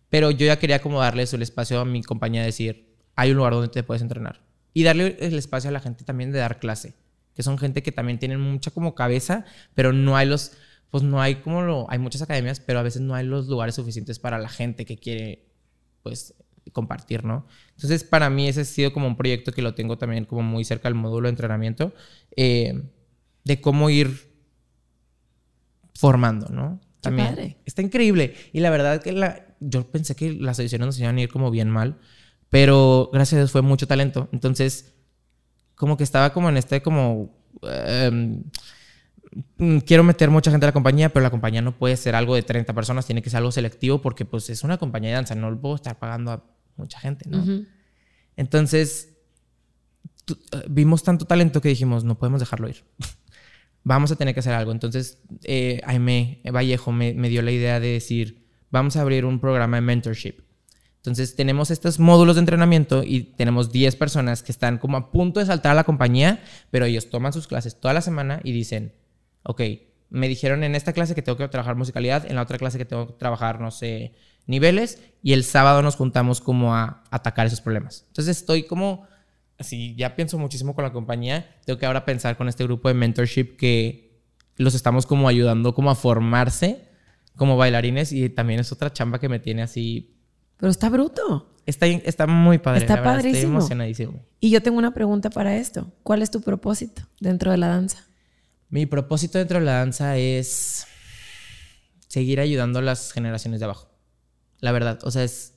Pero 0.10 0.32
yo 0.32 0.48
ya 0.48 0.58
quería 0.58 0.82
como 0.82 1.00
darles 1.00 1.32
el 1.36 1.44
espacio 1.44 1.80
a 1.80 1.86
mi 1.86 2.02
compañía 2.02 2.42
de 2.42 2.48
decir, 2.48 2.96
hay 3.16 3.30
un 3.30 3.38
lugar 3.38 3.54
donde 3.54 3.68
te 3.68 3.84
puedes 3.84 4.02
entrenar. 4.02 4.42
Y 4.74 4.82
darle 4.82 5.16
el 5.20 5.36
espacio 5.36 5.70
a 5.70 5.74
la 5.74 5.80
gente 5.80 6.06
también 6.06 6.32
de 6.32 6.40
dar 6.40 6.60
clase. 6.60 6.96
Que 7.36 7.44
son 7.44 7.60
gente 7.60 7.84
que 7.84 7.92
también 7.92 8.18
tienen 8.18 8.40
mucha 8.40 8.72
como 8.72 8.96
cabeza, 8.96 9.46
pero 9.76 9.94
no 9.94 10.18
hay 10.18 10.26
los, 10.26 10.54
pues 10.90 11.04
no 11.04 11.22
hay 11.22 11.36
como 11.36 11.62
lo, 11.62 11.86
hay 11.92 12.00
muchas 12.00 12.24
academias, 12.24 12.60
pero 12.60 12.80
a 12.80 12.84
veces 12.84 13.04
no 13.04 13.14
hay 13.14 13.28
los 13.28 13.48
lugares 13.48 13.76
suficientes 13.76 14.18
para 14.18 14.40
la 14.40 14.50
gente 14.50 14.86
que 14.86 14.98
quiere, 14.98 15.46
pues, 16.02 16.34
compartir, 16.72 17.24
¿no? 17.24 17.46
Entonces, 17.76 18.04
para 18.04 18.32
mí 18.32 18.48
ese 18.48 18.62
ha 18.62 18.66
sido 18.66 18.92
como 18.92 19.06
un 19.06 19.18
proyecto 19.18 19.52
que 19.52 19.62
lo 19.62 19.76
tengo 19.76 20.00
también 20.00 20.26
como 20.26 20.42
muy 20.42 20.66
cerca 20.66 20.88
del 20.88 20.96
módulo 20.96 21.28
de 21.28 21.30
entrenamiento. 21.30 21.94
Eh, 22.36 22.74
de 23.50 23.60
cómo 23.60 23.90
ir 23.90 24.32
formando, 25.96 26.50
¿no? 26.50 26.80
También. 27.02 27.58
Está 27.66 27.82
increíble. 27.82 28.36
Y 28.54 28.60
la 28.60 28.70
verdad 28.70 29.02
que 29.02 29.12
la, 29.12 29.56
yo 29.60 29.90
pensé 29.90 30.16
que 30.16 30.34
las 30.34 30.60
ediciones 30.60 30.86
nos 30.86 31.00
iban 31.00 31.18
a 31.18 31.22
ir 31.22 31.30
como 31.30 31.50
bien 31.50 31.68
mal, 31.70 31.98
pero 32.50 33.10
gracias 33.12 33.34
a 33.34 33.42
Dios 33.42 33.52
fue 33.52 33.64
mucho 33.64 33.88
talento. 33.88 34.30
Entonces, 34.32 34.94
como 35.74 35.98
que 35.98 36.04
estaba 36.04 36.32
como 36.32 36.48
en 36.50 36.58
este 36.58 36.82
como... 36.84 37.36
Em, 37.64 38.44
quiero 39.86 40.04
meter 40.04 40.30
mucha 40.30 40.52
gente 40.52 40.66
a 40.66 40.70
la 40.70 40.74
compañía, 40.74 41.10
pero 41.10 41.24
la 41.24 41.32
compañía 41.32 41.64
no 41.64 41.76
puede 41.76 41.98
ser 41.98 42.14
algo 42.14 42.36
de 42.36 42.44
30 42.44 42.72
personas, 42.74 43.08
tiene 43.08 43.24
que 43.24 43.32
ser 43.32 43.38
algo 43.38 43.52
selectivo 43.52 44.00
porque 44.00 44.26
pues 44.26 44.50
es 44.50 44.64
una 44.64 44.78
compañía 44.78 45.10
de 45.10 45.16
danza, 45.16 45.34
no 45.34 45.60
puedo 45.60 45.76
estar 45.76 45.98
pagando 45.98 46.32
a 46.32 46.44
mucha 46.78 47.00
gente, 47.00 47.28
¿no? 47.30 47.66
Entonces, 48.36 49.10
vimos 50.70 51.04
tanto 51.04 51.26
talento 51.26 51.62
que 51.62 51.70
dijimos, 51.70 52.04
no 52.04 52.18
podemos 52.18 52.40
dejarlo 52.40 52.70
ir. 52.70 52.84
vamos 53.90 54.12
a 54.12 54.16
tener 54.16 54.36
que 54.36 54.40
hacer 54.40 54.54
algo. 54.54 54.72
Entonces, 54.72 55.18
eh, 55.44 55.82
Aime 55.84 56.42
Vallejo 56.46 56.92
me, 56.92 57.16
me 57.16 57.28
dio 57.28 57.42
la 57.42 57.52
idea 57.52 57.80
de 57.80 57.88
decir, 57.88 58.46
vamos 58.70 58.96
a 58.96 59.02
abrir 59.02 59.26
un 59.26 59.40
programa 59.40 59.78
de 59.78 59.82
mentorship. 59.82 60.42
Entonces 60.98 61.36
tenemos 61.36 61.72
estos 61.72 61.98
módulos 61.98 62.36
de 62.36 62.42
entrenamiento 62.42 63.04
y 63.04 63.24
tenemos 63.24 63.72
10 63.72 63.96
personas 63.96 64.44
que 64.44 64.52
están 64.52 64.78
como 64.78 64.98
a 64.98 65.12
punto 65.12 65.40
de 65.40 65.48
saltar 65.48 65.72
a 65.72 65.76
la 65.76 65.86
compañía, 65.86 66.44
pero 66.70 66.86
ellos 66.86 67.10
toman 67.10 67.34
sus 67.34 67.48
clases 67.48 67.80
toda 67.80 67.96
la 67.96 68.02
semana 68.02 68.42
y 68.44 68.52
dicen, 68.52 68.94
ok, 69.44 69.62
me 70.12 70.28
dijeron 70.28 70.64
en 70.64 70.76
esta 70.76 70.94
clase 70.94 71.16
que 71.16 71.24
tengo 71.24 71.38
que 71.38 71.48
trabajar 71.48 71.76
musicalidad, 71.76 72.30
en 72.30 72.36
la 72.36 72.44
otra 72.44 72.60
clase 72.60 72.78
que 72.78 72.86
tengo 72.86 73.08
que 73.08 73.14
trabajar, 73.14 73.60
no 73.60 73.72
sé, 73.72 74.14
niveles, 74.46 75.02
y 75.24 75.34
el 75.34 75.44
sábado 75.44 75.82
nos 75.82 75.96
juntamos 75.96 76.42
como 76.42 76.76
a 76.76 77.04
atacar 77.10 77.48
esos 77.48 77.62
problemas. 77.62 78.06
Entonces 78.10 78.38
estoy 78.38 78.64
como, 78.64 79.08
así, 79.60 79.96
ya 79.96 80.16
pienso 80.16 80.38
muchísimo 80.38 80.74
con 80.74 80.84
la 80.84 80.92
compañía, 80.92 81.58
tengo 81.66 81.78
que 81.78 81.86
ahora 81.86 82.06
pensar 82.06 82.38
con 82.38 82.48
este 82.48 82.64
grupo 82.64 82.88
de 82.88 82.94
mentorship 82.96 83.58
que 83.58 84.24
los 84.56 84.74
estamos 84.74 85.06
como 85.06 85.28
ayudando 85.28 85.74
como 85.74 85.92
a 85.92 85.96
formarse 85.96 86.90
como 87.40 87.58
bailarines 87.58 88.12
y 88.12 88.30
también 88.30 88.60
es 88.60 88.72
otra 88.72 88.94
chamba 88.94 89.18
que 89.18 89.30
me 89.30 89.40
tiene 89.40 89.64
así. 89.64 90.16
Pero 90.58 90.70
está 90.70 90.90
bruto. 90.90 91.56
Está, 91.66 91.88
está 91.88 92.28
muy 92.28 92.60
padre. 92.60 92.82
Está 92.82 92.96
la 92.96 93.02
verdad, 93.02 93.16
padrísimo. 93.16 93.38
Estoy 93.38 93.50
emocionadísimo. 93.50 94.26
Y 94.40 94.52
yo 94.52 94.62
tengo 94.62 94.78
una 94.78 94.94
pregunta 94.94 95.30
para 95.30 95.56
esto. 95.56 95.92
¿Cuál 96.04 96.22
es 96.22 96.30
tu 96.30 96.42
propósito 96.42 97.02
dentro 97.20 97.52
de 97.52 97.58
la 97.58 97.68
danza? 97.68 98.06
Mi 98.70 98.86
propósito 98.86 99.38
dentro 99.38 99.60
de 99.60 99.66
la 99.66 99.74
danza 99.74 100.18
es 100.18 100.86
seguir 102.08 102.40
ayudando 102.40 102.80
a 102.80 102.82
las 102.82 103.14
generaciones 103.14 103.62
de 103.62 103.66
abajo. 103.66 103.90
La 104.60 104.72
verdad, 104.74 105.00
o 105.04 105.12
sea, 105.12 105.24
es 105.24 105.54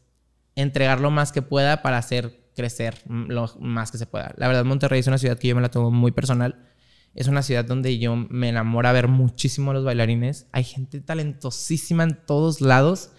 entregar 0.54 1.00
lo 1.00 1.10
más 1.10 1.32
que 1.32 1.42
pueda 1.42 1.82
para 1.82 1.98
hacer 1.98 2.41
crecer 2.54 3.02
lo 3.06 3.50
más 3.60 3.90
que 3.90 3.98
se 3.98 4.06
pueda. 4.06 4.34
La 4.36 4.48
verdad, 4.48 4.64
Monterrey 4.64 5.00
es 5.00 5.06
una 5.06 5.18
ciudad 5.18 5.38
que 5.38 5.48
yo 5.48 5.54
me 5.54 5.62
la 5.62 5.70
tomo 5.70 5.90
muy 5.90 6.12
personal. 6.12 6.68
Es 7.14 7.28
una 7.28 7.42
ciudad 7.42 7.64
donde 7.64 7.98
yo 7.98 8.16
me 8.16 8.48
enamora 8.48 8.92
ver 8.92 9.08
muchísimo 9.08 9.70
a 9.70 9.74
los 9.74 9.84
bailarines. 9.84 10.46
Hay 10.52 10.64
gente 10.64 11.00
talentosísima 11.00 12.04
en 12.04 12.18
todos 12.26 12.60
lados. 12.60 13.12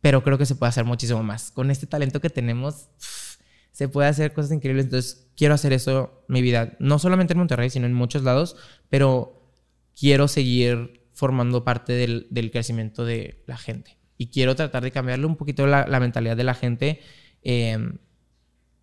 Pero 0.00 0.22
creo 0.22 0.38
que 0.38 0.46
se 0.46 0.54
puede 0.54 0.70
hacer 0.70 0.84
muchísimo 0.84 1.22
más. 1.22 1.50
Con 1.50 1.70
este 1.70 1.86
talento 1.86 2.20
que 2.20 2.30
tenemos, 2.30 2.88
se 3.72 3.88
puede 3.88 4.08
hacer 4.08 4.32
cosas 4.32 4.52
increíbles. 4.52 4.86
Entonces, 4.86 5.28
quiero 5.36 5.54
hacer 5.54 5.72
eso 5.72 6.24
mi 6.28 6.42
vida. 6.42 6.76
No 6.78 6.98
solamente 6.98 7.34
en 7.34 7.38
Monterrey, 7.38 7.70
sino 7.70 7.86
en 7.86 7.94
muchos 7.94 8.22
lados. 8.22 8.56
Pero 8.88 9.52
quiero 9.98 10.28
seguir 10.28 11.08
formando 11.12 11.64
parte 11.64 11.92
del 11.92 12.50
crecimiento 12.50 13.04
de 13.04 13.42
la 13.46 13.56
gente. 13.56 13.97
Y 14.18 14.28
quiero 14.28 14.54
tratar 14.54 14.82
de 14.82 14.90
cambiarle 14.90 15.24
un 15.24 15.36
poquito 15.36 15.66
la, 15.66 15.86
la 15.86 16.00
mentalidad 16.00 16.36
de 16.36 16.44
la 16.44 16.54
gente. 16.54 17.00
Eh, 17.42 17.78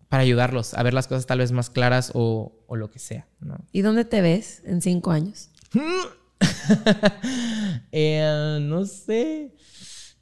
para 0.08 0.22
ayudarlos 0.22 0.74
a 0.74 0.82
ver 0.82 0.94
las 0.94 1.08
cosas 1.08 1.26
tal 1.26 1.38
vez 1.38 1.52
más 1.52 1.70
claras 1.70 2.12
o, 2.14 2.52
o 2.66 2.76
lo 2.76 2.90
que 2.90 2.98
sea. 2.98 3.26
¿no? 3.40 3.58
¿Y 3.72 3.82
dónde 3.82 4.04
te 4.04 4.20
ves 4.20 4.62
en 4.64 4.80
cinco 4.80 5.10
años? 5.10 5.50
eh, 7.92 8.58
no 8.62 8.84
sé. 8.84 9.54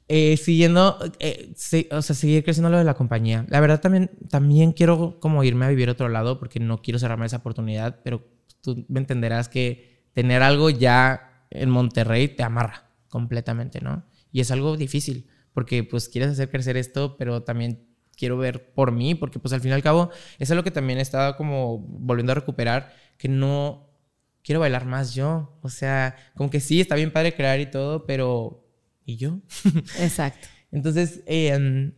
Eh, 0.07 0.37
siguiendo, 0.37 0.99
eh, 1.19 1.51
sí, 1.55 1.87
o 1.91 2.01
sea, 2.01 2.15
seguir 2.15 2.43
creciendo 2.43 2.69
lo 2.69 2.77
de 2.77 2.83
la 2.83 2.93
compañía. 2.93 3.45
La 3.49 3.59
verdad 3.59 3.81
también, 3.81 4.11
también 4.29 4.71
quiero 4.71 5.19
como 5.19 5.43
irme 5.43 5.65
a 5.65 5.69
vivir 5.69 5.89
a 5.89 5.93
otro 5.93 6.09
lado 6.09 6.39
porque 6.39 6.59
no 6.59 6.81
quiero 6.81 6.99
cerrarme 6.99 7.25
esa 7.25 7.37
oportunidad, 7.37 8.01
pero 8.03 8.23
tú 8.61 8.85
me 8.87 8.99
entenderás 8.99 9.49
que 9.49 10.09
tener 10.13 10.43
algo 10.43 10.69
ya 10.69 11.47
en 11.49 11.69
Monterrey 11.69 12.27
te 12.27 12.43
amarra 12.43 12.89
completamente, 13.09 13.81
¿no? 13.81 14.03
Y 14.35 14.41
es 14.41 14.51
algo 14.51 14.75
difícil 14.75 15.29
porque 15.53 15.85
pues 15.85 16.09
quieres 16.09 16.29
hacer 16.29 16.49
crecer 16.49 16.75
esto, 16.75 17.15
pero 17.15 17.43
también 17.43 17.87
quiero 18.17 18.37
ver 18.37 18.73
por 18.73 18.91
mí, 18.91 19.15
porque 19.15 19.39
pues 19.39 19.53
al 19.53 19.61
fin 19.61 19.71
y 19.71 19.73
al 19.75 19.81
cabo 19.81 20.09
es 20.39 20.51
algo 20.51 20.61
que 20.61 20.71
también 20.71 20.99
estaba 20.99 21.37
como 21.37 21.77
volviendo 21.79 22.33
a 22.33 22.35
recuperar, 22.35 22.93
que 23.17 23.29
no 23.29 23.97
quiero 24.43 24.59
bailar 24.59 24.87
más 24.87 25.15
yo. 25.15 25.57
O 25.61 25.69
sea, 25.69 26.17
como 26.35 26.49
que 26.49 26.59
sí, 26.59 26.81
está 26.81 26.95
bien 26.95 27.13
padre 27.13 27.33
crear 27.33 27.61
y 27.61 27.67
todo, 27.67 28.05
pero 28.05 28.67
¿y 29.05 29.15
yo? 29.15 29.39
Exacto. 30.01 30.49
Entonces, 30.69 31.23
eh, 31.27 31.93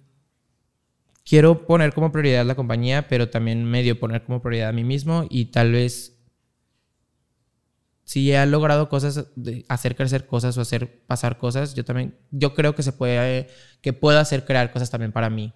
quiero 1.25 1.65
poner 1.65 1.91
como 1.91 2.11
prioridad 2.11 2.45
la 2.45 2.53
compañía, 2.53 3.07
pero 3.07 3.31
también 3.31 3.65
medio 3.65 3.99
poner 3.99 4.23
como 4.25 4.43
prioridad 4.43 4.69
a 4.69 4.73
mí 4.73 4.83
mismo 4.83 5.25
y 5.27 5.45
tal 5.45 5.71
vez 5.71 6.16
si 8.07 8.31
he 8.31 8.45
logrado 8.45 8.87
cosas, 8.87 9.25
de 9.35 9.65
hacer 9.67 9.97
crecer 9.97 10.27
cosas 10.27 10.57
o 10.57 10.61
hacer 10.61 11.03
pasar 11.07 11.37
cosas, 11.37 11.75
yo 11.75 11.83
también, 11.83 12.15
yo 12.31 12.53
creo 12.53 12.73
que 12.73 12.81
se 12.81 12.93
puede, 12.93 13.49
que 13.81 13.91
puedo 13.91 14.17
hacer 14.17 14.45
crear 14.45 14.71
cosas 14.71 14.89
también 14.89 15.11
para 15.11 15.29
mí. 15.29 15.53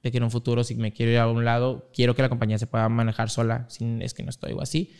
De 0.00 0.12
que 0.12 0.18
en 0.18 0.22
un 0.22 0.30
futuro, 0.30 0.62
si 0.62 0.76
me 0.76 0.92
quiero 0.92 1.10
ir 1.10 1.18
a 1.18 1.26
un 1.26 1.44
lado, 1.44 1.90
quiero 1.92 2.14
que 2.14 2.22
la 2.22 2.28
compañía 2.28 2.58
se 2.58 2.68
pueda 2.68 2.88
manejar 2.88 3.28
sola, 3.28 3.66
sin 3.68 4.02
es 4.02 4.14
que 4.14 4.22
no 4.22 4.30
estoy 4.30 4.52
o 4.52 4.62
así. 4.62 4.92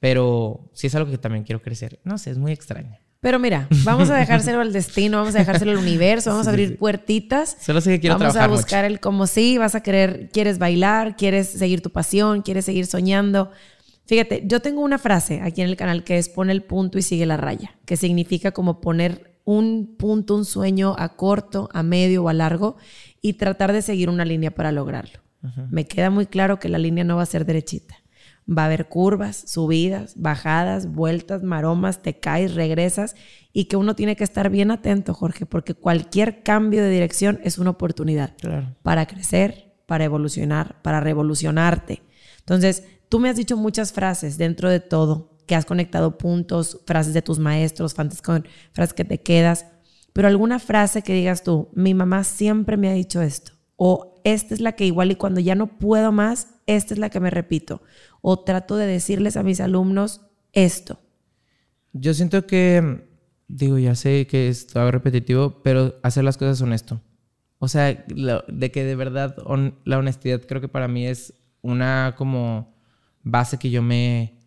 Pero 0.00 0.70
sí 0.72 0.86
es 0.86 0.94
algo 0.94 1.10
que 1.10 1.18
también 1.18 1.44
quiero 1.44 1.60
crecer. 1.60 2.00
No 2.02 2.16
sé, 2.16 2.30
es 2.30 2.38
muy 2.38 2.52
extraño. 2.52 2.96
Pero 3.20 3.38
mira, 3.38 3.68
vamos 3.84 4.08
a 4.08 4.16
dejárselo 4.16 4.62
al 4.62 4.72
destino, 4.72 5.18
vamos 5.18 5.34
a 5.34 5.40
dejárselo 5.40 5.72
al 5.72 5.76
universo, 5.76 6.30
vamos 6.30 6.46
a 6.46 6.50
abrir 6.50 6.68
sí. 6.70 6.74
puertitas. 6.76 7.58
Solo 7.60 7.82
sé 7.82 7.90
que 7.90 8.00
quiero 8.00 8.14
vamos 8.14 8.32
trabajar 8.32 8.50
a 8.50 8.56
buscar 8.56 8.84
mucho. 8.84 8.94
el 8.94 9.00
como 9.00 9.26
sí, 9.26 9.58
vas 9.58 9.74
a 9.74 9.82
querer, 9.82 10.30
quieres 10.32 10.58
bailar, 10.58 11.14
quieres 11.14 11.50
seguir 11.50 11.82
tu 11.82 11.90
pasión, 11.90 12.40
quieres 12.40 12.64
seguir 12.64 12.86
soñando. 12.86 13.50
Fíjate, 14.08 14.42
yo 14.46 14.60
tengo 14.60 14.80
una 14.80 14.96
frase 14.96 15.42
aquí 15.42 15.60
en 15.60 15.68
el 15.68 15.76
canal 15.76 16.02
que 16.02 16.16
es 16.16 16.30
pon 16.30 16.48
el 16.48 16.62
punto 16.62 16.98
y 16.98 17.02
sigue 17.02 17.26
la 17.26 17.36
raya, 17.36 17.76
que 17.84 17.98
significa 17.98 18.52
como 18.52 18.80
poner 18.80 19.38
un 19.44 19.96
punto, 19.98 20.34
un 20.34 20.46
sueño 20.46 20.94
a 20.98 21.14
corto, 21.14 21.68
a 21.74 21.82
medio 21.82 22.24
o 22.24 22.28
a 22.30 22.32
largo 22.32 22.76
y 23.20 23.34
tratar 23.34 23.72
de 23.74 23.82
seguir 23.82 24.08
una 24.08 24.24
línea 24.24 24.50
para 24.50 24.72
lograrlo. 24.72 25.20
Ajá. 25.42 25.68
Me 25.70 25.86
queda 25.86 26.08
muy 26.08 26.24
claro 26.24 26.58
que 26.58 26.70
la 26.70 26.78
línea 26.78 27.04
no 27.04 27.16
va 27.16 27.22
a 27.22 27.26
ser 27.26 27.44
derechita. 27.44 27.96
Va 28.50 28.62
a 28.62 28.66
haber 28.66 28.88
curvas, 28.88 29.44
subidas, 29.46 30.14
bajadas, 30.16 30.90
vueltas, 30.90 31.42
maromas, 31.42 32.00
te 32.00 32.18
caes, 32.18 32.54
regresas 32.54 33.14
y 33.52 33.66
que 33.66 33.76
uno 33.76 33.94
tiene 33.94 34.16
que 34.16 34.24
estar 34.24 34.48
bien 34.48 34.70
atento, 34.70 35.12
Jorge, 35.12 35.44
porque 35.44 35.74
cualquier 35.74 36.42
cambio 36.42 36.82
de 36.82 36.88
dirección 36.88 37.40
es 37.44 37.58
una 37.58 37.70
oportunidad 37.70 38.34
Claro. 38.40 38.74
para 38.82 39.04
crecer, 39.06 39.74
para 39.84 40.04
evolucionar, 40.04 40.80
para 40.80 41.00
revolucionarte. 41.00 42.00
Entonces, 42.38 42.84
tú 43.08 43.18
me 43.18 43.28
has 43.28 43.36
dicho 43.36 43.56
muchas 43.56 43.92
frases 43.92 44.38
dentro 44.38 44.68
de 44.70 44.80
todo, 44.80 45.36
que 45.46 45.54
has 45.54 45.64
conectado 45.64 46.18
puntos, 46.18 46.80
frases 46.86 47.14
de 47.14 47.22
tus 47.22 47.38
maestros, 47.38 47.94
frases, 47.94 48.20
con, 48.22 48.46
frases 48.72 48.92
que 48.94 49.04
te 49.04 49.20
quedas, 49.20 49.66
pero 50.12 50.28
alguna 50.28 50.58
frase 50.58 51.02
que 51.02 51.14
digas 51.14 51.42
tú, 51.42 51.68
mi 51.74 51.94
mamá 51.94 52.24
siempre 52.24 52.76
me 52.76 52.88
ha 52.88 52.92
dicho 52.92 53.22
esto, 53.22 53.52
o 53.76 54.20
esta 54.24 54.54
es 54.54 54.60
la 54.60 54.72
que 54.72 54.84
igual 54.86 55.10
y 55.10 55.14
cuando 55.16 55.40
ya 55.40 55.54
no 55.54 55.78
puedo 55.78 56.12
más, 56.12 56.48
esta 56.66 56.92
es 56.94 56.98
la 57.00 57.08
que 57.08 57.20
me 57.20 57.30
repito, 57.30 57.82
o 58.20 58.40
trato 58.40 58.76
de 58.76 58.86
decirles 58.86 59.36
a 59.36 59.42
mis 59.42 59.60
alumnos 59.60 60.20
esto. 60.52 61.00
Yo 61.92 62.12
siento 62.14 62.46
que, 62.46 63.06
digo, 63.48 63.78
ya 63.78 63.94
sé 63.94 64.26
que 64.26 64.48
es 64.48 64.74
algo 64.76 64.90
repetitivo, 64.90 65.62
pero 65.62 65.94
hacer 66.02 66.24
las 66.24 66.36
cosas 66.36 66.60
honesto. 66.60 67.00
O 67.58 67.68
sea, 67.68 68.04
lo- 68.08 68.44
de 68.48 68.70
que 68.70 68.84
de 68.84 68.94
verdad 68.94 69.36
hon- 69.46 69.74
la 69.84 69.98
honestidad 69.98 70.42
creo 70.46 70.60
que 70.60 70.68
para 70.68 70.88
mí 70.88 71.06
es 71.06 71.32
una 71.62 72.14
como 72.16 72.77
base 73.30 73.58
que 73.58 73.70
yo 73.70 73.82
me, 73.82 74.38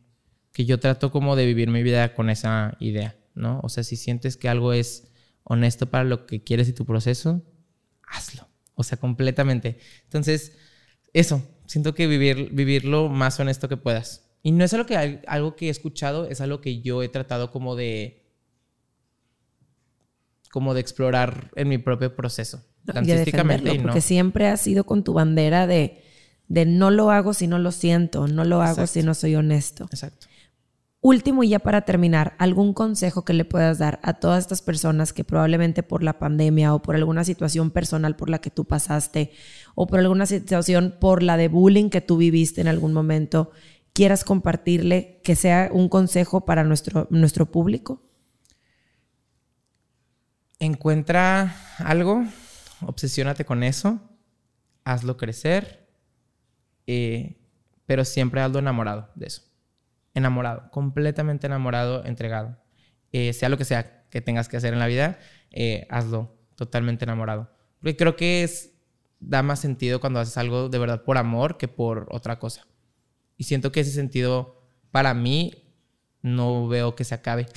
que 0.52 0.66
yo 0.66 0.80
trato 0.80 1.12
como 1.12 1.36
de 1.36 1.46
vivir 1.46 1.70
mi 1.70 1.84
vida 1.84 2.14
con 2.14 2.30
esa 2.30 2.76
idea, 2.80 3.16
¿no? 3.36 3.60
O 3.64 3.70
sea, 3.70 3.84
si 3.84 3.96
sientes 3.96 4.38
que 4.38 4.50
algo 4.50 4.74
es 4.74 5.12
honesto 5.44 5.90
para 5.90 6.04
lo 6.04 6.26
que 6.26 6.44
quieres 6.44 6.68
y 6.70 6.74
tu 6.74 6.86
proceso, 6.86 7.42
hazlo. 8.08 8.48
O 8.76 8.84
sea, 8.84 8.98
completamente. 8.98 9.78
Entonces, 10.04 10.54
eso, 11.14 11.44
siento 11.68 11.94
que 11.94 12.08
vivir, 12.08 12.50
vivir 12.52 12.86
lo 12.86 13.10
más 13.10 13.40
honesto 13.40 13.70
que 13.70 13.78
puedas. 13.78 14.30
Y 14.44 14.52
no 14.52 14.64
es 14.64 14.74
algo 14.74 14.86
que, 14.86 15.22
algo 15.28 15.56
que 15.56 15.68
he 15.68 15.70
escuchado, 15.70 16.26
es 16.26 16.42
algo 16.42 16.62
que 16.62 16.82
yo 16.82 17.04
he 17.04 17.10
tratado 17.10 17.52
como 17.52 17.76
de 17.76 18.18
como 20.52 20.74
de 20.74 20.82
explorar 20.82 21.50
en 21.56 21.70
mi 21.70 21.78
propio 21.78 22.14
proceso. 22.14 22.62
y 22.86 23.12
y 23.12 23.78
no. 23.78 23.84
porque 23.84 24.02
siempre 24.02 24.48
has 24.48 24.60
sido 24.60 24.84
con 24.86 25.02
tu 25.04 25.14
bandera 25.14 25.66
de, 25.66 26.04
de 26.52 26.66
no 26.66 26.92
lo 26.92 27.12
hago 27.12 27.34
si 27.34 27.48
no 27.48 27.60
lo 27.60 27.72
siento, 27.72 28.28
no 28.28 28.44
lo 28.44 28.62
hago 28.62 28.82
Exacto. 28.82 28.92
si 28.92 29.04
no 29.04 29.14
soy 29.14 29.36
honesto. 29.36 29.86
Exacto. 29.86 30.28
Último 31.00 31.44
y 31.44 31.50
ya 31.50 31.60
para 31.60 31.84
terminar, 31.84 32.36
algún 32.40 32.74
consejo 32.74 33.24
que 33.24 33.34
le 33.34 33.46
puedas 33.46 33.80
dar 33.80 34.02
a 34.04 34.16
todas 34.16 34.44
estas 34.44 34.62
personas 34.62 35.14
que 35.14 35.24
probablemente 35.24 35.82
por 35.82 36.04
la 36.04 36.20
pandemia 36.20 36.76
o 36.76 36.82
por 36.82 36.98
alguna 36.98 37.24
situación 37.24 37.72
personal 37.72 38.18
por 38.18 38.30
la 38.30 38.40
que 38.40 38.50
tú 38.50 38.66
pasaste 38.66 39.32
o 39.76 39.88
por 39.88 40.00
alguna 40.00 40.26
situación 40.26 40.94
por 41.00 41.24
la 41.24 41.38
de 41.38 41.48
bullying 41.48 41.90
que 41.90 42.02
tú 42.02 42.18
viviste 42.18 42.60
en 42.60 42.68
algún 42.68 42.92
momento, 42.92 43.52
quieras 43.94 44.26
compartirle 44.26 45.22
que 45.24 45.38
sea 45.38 45.70
un 45.72 45.88
consejo 45.88 46.44
para 46.44 46.66
nuestro, 46.66 47.08
nuestro 47.12 47.46
público? 47.46 48.04
Encuentra 50.60 51.56
algo, 51.78 52.26
obsesiónate 52.86 53.46
con 53.46 53.64
eso, 53.64 54.02
hazlo 54.84 55.16
crecer, 55.16 55.81
eh, 56.88 57.38
pero 57.86 58.06
siempre 58.06 58.42
hazlo 58.42 58.60
enamorado 58.60 59.10
de 59.16 59.28
eso. 59.28 59.44
Enamorado, 60.14 60.70
completamente 60.72 61.48
enamorado, 61.48 62.06
entregado. 62.06 62.58
Eh, 63.12 63.34
sea 63.34 63.50
lo 63.50 63.58
que 63.58 63.66
sea 63.66 64.06
que 64.10 64.22
tengas 64.22 64.50
que 64.50 64.58
hacer 64.58 64.74
en 64.74 64.80
la 64.80 64.88
vida, 64.88 65.20
eh, 65.52 65.88
hazlo 65.90 66.38
totalmente 66.56 67.06
enamorado. 67.06 67.52
Porque 67.80 67.96
creo 67.98 68.16
que 68.16 68.44
es, 68.44 68.74
da 69.20 69.42
más 69.44 69.60
sentido 69.60 70.00
cuando 70.00 70.20
haces 70.20 70.38
algo 70.38 70.70
de 70.70 70.78
verdad 70.78 71.04
por 71.04 71.18
amor 71.18 71.58
que 71.58 71.68
por 71.68 72.08
otra 72.12 72.40
cosa. 72.40 72.68
Y 73.38 73.46
siento 73.46 73.72
que 73.72 73.80
ese 73.80 73.92
sentido 73.92 74.62
para 74.92 75.14
mí 75.14 75.62
no 76.22 76.68
veo 76.68 76.96
que 76.96 77.04
se 77.04 77.16
acabe. 77.16 77.48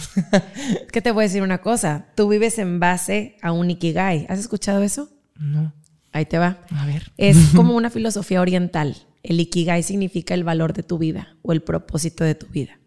¿Qué 0.92 1.02
te 1.02 1.10
voy 1.10 1.24
a 1.24 1.28
decir 1.28 1.42
una 1.42 1.58
cosa? 1.58 2.06
Tú 2.16 2.28
vives 2.28 2.58
en 2.58 2.80
base 2.80 3.36
a 3.42 3.52
un 3.52 3.70
Ikigai. 3.70 4.26
¿Has 4.28 4.38
escuchado 4.38 4.82
eso? 4.82 5.10
No. 5.36 5.72
Ahí 6.12 6.26
te 6.26 6.38
va. 6.38 6.58
A 6.70 6.86
ver. 6.86 7.12
Es 7.16 7.36
como 7.56 7.76
una 7.76 7.90
filosofía 7.90 8.40
oriental. 8.40 8.96
El 9.24 9.40
Ikigai 9.40 9.82
significa 9.82 10.34
el 10.34 10.44
valor 10.44 10.74
de 10.74 10.82
tu 10.82 10.98
vida 10.98 11.38
o 11.40 11.52
el 11.52 11.62
propósito 11.62 12.24
de 12.24 12.34
tu 12.34 12.46
vida. 12.46 12.78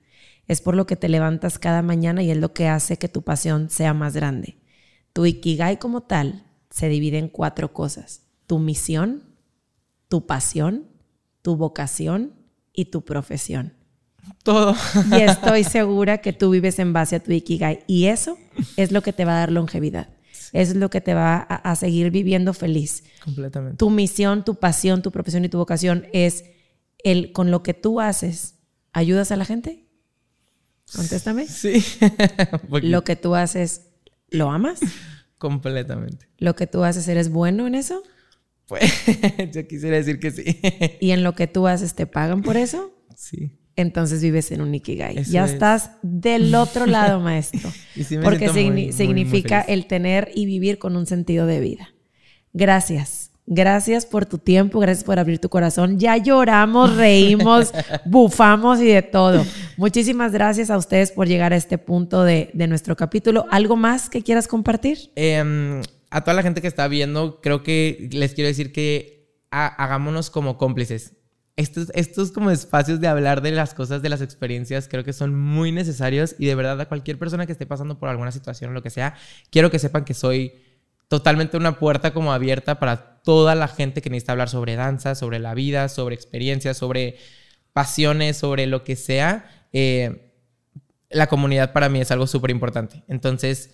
Es 0.47 0.61
por 0.61 0.76
lo 0.76 0.85
que 0.85 0.95
te 0.95 1.09
levantas 1.09 1.57
cada 1.57 1.81
mañana 1.81 2.22
y 2.22 2.30
es 2.30 2.38
lo 2.38 2.53
que 2.53 2.68
hace 2.68 2.97
que 2.97 3.09
tu 3.09 3.23
pasión 3.23 3.72
sea 3.72 3.95
más 3.95 4.14
grande. 4.14 4.59
Tu 5.14 5.26
Ikigai 5.26 5.80
como 5.80 6.01
tal 6.01 6.45
se 6.69 6.89
divide 6.89 7.18
en 7.18 7.27
cuatro 7.27 7.73
cosas. 7.73 8.22
Tu 8.45 8.59
misión, 8.59 9.23
tu 10.09 10.27
pasión, 10.27 10.85
tu 11.41 11.57
vocación 11.57 12.34
y 12.72 12.85
tu 12.85 13.03
profesión. 13.03 13.73
Todo. 14.43 14.76
Y 15.11 15.22
estoy 15.22 15.64
segura 15.64 16.19
que 16.19 16.34
tú 16.34 16.51
vives 16.51 16.77
en 16.77 16.93
base 16.93 17.15
a 17.15 17.19
tu 17.19 17.31
Ikigai. 17.31 17.84
Y 17.88 18.05
eso 18.05 18.38
es 18.77 18.91
lo 18.91 19.01
que 19.01 19.11
te 19.11 19.26
va 19.26 19.34
a 19.34 19.39
dar 19.39 19.51
longevidad. 19.51 20.09
Es 20.53 20.76
lo 20.76 20.90
que 20.90 21.02
te 21.02 21.14
va 21.14 21.36
a, 21.38 21.56
a 21.56 21.76
seguir 21.76 22.11
viviendo 22.11 22.53
feliz. 22.53 23.03
Completamente. 23.24 23.78
Tu 23.78 23.90
misión, 23.90 24.45
tu 24.45 24.56
pasión, 24.56 25.02
tu 25.02 25.11
profesión 25.11 25.45
y 25.45 25.49
tu 25.49 25.57
vocación 25.57 26.07
es 26.14 26.45
el 27.03 27.32
con 27.32 27.52
lo 27.52 27.64
que 27.64 27.74
tú 27.74 28.02
haces, 28.02 28.56
¿ayudas 28.94 29.32
a 29.32 29.36
la 29.38 29.45
gente? 29.45 29.88
Contéstame. 30.94 31.48
Sí. 31.48 31.84
Lo 32.82 33.03
que 33.03 33.15
tú 33.15 33.36
haces, 33.36 33.88
¿lo 34.30 34.49
amas? 34.52 34.80
Completamente. 35.38 36.30
¿Lo 36.38 36.56
que 36.56 36.65
tú 36.68 36.84
haces, 36.84 37.07
eres 37.07 37.30
bueno 37.30 37.68
en 37.68 37.76
eso? 37.76 38.02
Pues 38.68 38.91
yo 39.53 39.68
quisiera 39.68 39.98
decir 39.98 40.19
que 40.19 40.32
sí. 40.32 40.60
¿Y 40.99 41.11
en 41.11 41.24
lo 41.24 41.36
que 41.36 41.48
tú 41.48 41.68
haces, 41.68 41.94
te 41.94 42.06
pagan 42.06 42.41
por 42.41 42.57
eso? 42.57 42.94
Sí. 43.15 43.57
Entonces 43.78 44.22
vives 44.22 44.52
en 44.52 44.62
un 44.62 44.74
Ikigai. 44.76 45.20
Eso 45.20 45.32
ya 45.32 45.45
es. 45.45 45.52
estás 45.54 45.91
del 46.02 46.54
otro 46.56 46.86
lado, 46.88 47.20
maestro. 47.22 47.72
Y 47.95 48.04
sí 48.04 48.18
me 48.18 48.24
porque 48.24 48.49
siento 48.49 48.54
muy, 48.54 48.64
signi- 48.64 48.74
muy, 48.74 48.84
muy 48.86 48.94
significa 48.94 49.62
el 49.62 49.86
tener 49.88 50.32
y 50.36 50.45
vivir 50.45 50.78
con 50.80 50.95
un 50.98 51.06
sentido 51.06 51.45
de 51.45 51.60
vida. 51.60 51.90
Gracias. 52.54 53.32
Gracias 53.49 54.06
por 54.06 54.26
tu 54.26 54.40
tiempo, 54.40 54.80
gracias 54.80 55.06
por 55.06 55.20
abrir 55.20 55.40
tu 55.40 55.48
corazón. 55.48 55.99
Ya 55.99 56.18
lloramos, 56.18 56.98
reímos, 56.98 57.72
bufamos 58.06 58.82
y 58.82 58.88
de 58.88 59.02
todo. 59.04 59.45
Muchísimas 59.78 60.34
gracias 60.34 60.70
a 60.70 60.78
ustedes 60.78 61.14
por 61.14 61.28
llegar 61.30 61.54
a 61.54 61.56
este 61.56 61.78
punto 61.78 62.24
de, 62.24 62.49
de 62.54 62.68
nuestro 62.68 62.98
capítulo. 62.98 63.45
¿Algo 63.49 63.78
más 63.78 64.10
que 64.10 64.22
quieras 64.22 64.49
compartir? 64.49 65.12
Em, 65.16 65.82
a 66.10 66.22
toda 66.26 66.34
la 66.34 66.44
gente 66.44 66.60
que 66.62 66.68
está 66.68 66.90
viendo, 66.90 67.40
creo 67.40 67.64
que 67.64 68.10
les 68.12 68.34
quiero 68.34 68.49
decir 68.49 68.74
que 68.74 69.32
ha- 69.49 69.68
hagámonos 69.82 70.30
como 70.30 70.58
cómplices. 70.58 71.14
Estos, 71.58 71.92
estos 71.96 72.32
como 72.32 72.52
espacios 72.52 73.02
de 73.02 73.08
hablar 73.08 73.42
de 73.42 73.52
las 73.52 73.74
cosas, 73.74 74.02
de 74.02 74.10
las 74.10 74.22
experiencias, 74.22 74.88
creo 74.88 75.04
que 75.04 75.12
son 75.12 75.38
muy 75.38 75.72
necesarios 75.72 76.36
y 76.38 76.46
de 76.46 76.56
verdad 76.56 76.80
a 76.80 76.88
cualquier 76.88 77.20
persona 77.20 77.46
que 77.46 77.52
esté 77.52 77.66
pasando 77.66 78.00
por 78.00 78.10
alguna 78.10 78.32
situación 78.32 78.72
o 78.72 78.74
lo 78.74 78.84
que 78.84 78.92
sea, 78.92 79.16
quiero 79.50 79.70
que 79.72 79.80
sepan 79.80 80.06
que 80.06 80.14
soy 80.14 80.54
totalmente 81.08 81.58
una 81.58 81.80
puerta 81.80 82.14
como 82.14 82.32
abierta 82.32 82.80
para 82.80 83.22
toda 83.22 83.56
la 83.56 83.68
gente 83.68 84.02
que 84.02 84.10
necesita 84.10 84.34
hablar 84.34 84.50
sobre 84.50 84.76
danza, 84.76 85.16
sobre 85.16 85.40
la 85.40 85.54
vida, 85.54 85.90
sobre 85.90 86.16
experiencias, 86.16 86.78
sobre 86.78 87.18
pasiones, 87.74 88.38
sobre 88.38 88.68
lo 88.68 88.84
que 88.84 88.96
sea. 88.96 89.68
Eh, 89.74 90.32
la 91.10 91.28
comunidad 91.28 91.74
para 91.74 91.90
mí 91.90 92.02
es 92.02 92.12
algo 92.12 92.28
súper 92.28 92.52
importante. 92.52 93.04
Entonces, 93.08 93.74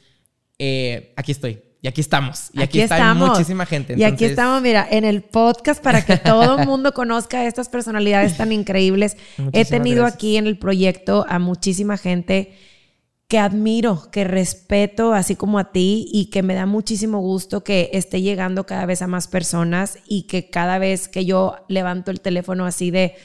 eh, 0.58 1.14
aquí 1.18 1.32
estoy. 1.32 1.73
Y 1.84 1.90
aquí 1.90 2.00
estamos. 2.00 2.50
Y 2.54 2.62
aquí, 2.62 2.80
está 2.80 2.96
estamos. 2.96 3.32
muchísima 3.32 3.66
gente. 3.66 3.96
y 3.98 4.04
aquí 4.04 4.24
estamos, 4.24 4.62
mira, 4.62 4.88
en 4.90 5.04
el 5.04 5.22
podcast 5.22 5.84
para 5.84 6.06
que 6.06 6.16
todo 6.16 6.58
el 6.58 6.66
mundo 6.66 6.94
conozca 6.94 7.40
a 7.40 7.46
estas 7.46 7.68
personalidades 7.68 8.38
tan 8.38 8.54
increíbles. 8.54 9.18
He 9.52 9.66
tenido 9.66 10.04
gracias. 10.04 10.16
aquí 10.16 10.38
en 10.38 10.48
el 10.48 10.58
proyecto 10.58 11.26
a 11.28 11.40
muchísima 11.40 11.98
gente 11.98 12.54
que 13.28 13.38
admiro, 13.38 14.10
que 14.14 14.24
respeto, 14.24 15.14
así 15.14 15.36
como 15.36 15.60
a 15.60 15.74
ti, 15.74 16.08
y 16.14 16.30
que 16.30 16.42
me 16.42 16.54
da 16.54 16.66
muchísimo 16.66 17.20
gusto 17.20 17.66
que 17.66 17.90
esté 17.92 18.22
llegando 18.22 18.66
cada 18.66 18.86
vez 18.86 19.02
a 19.02 19.08
más 19.08 19.28
personas 19.28 19.98
y 20.08 20.24
que 20.24 20.50
cada 20.50 20.78
vez 20.78 21.10
que 21.10 21.26
yo 21.26 21.66
levanto 21.68 22.12
el 22.12 22.22
teléfono 22.22 22.66
así 22.66 22.92
de, 22.92 23.16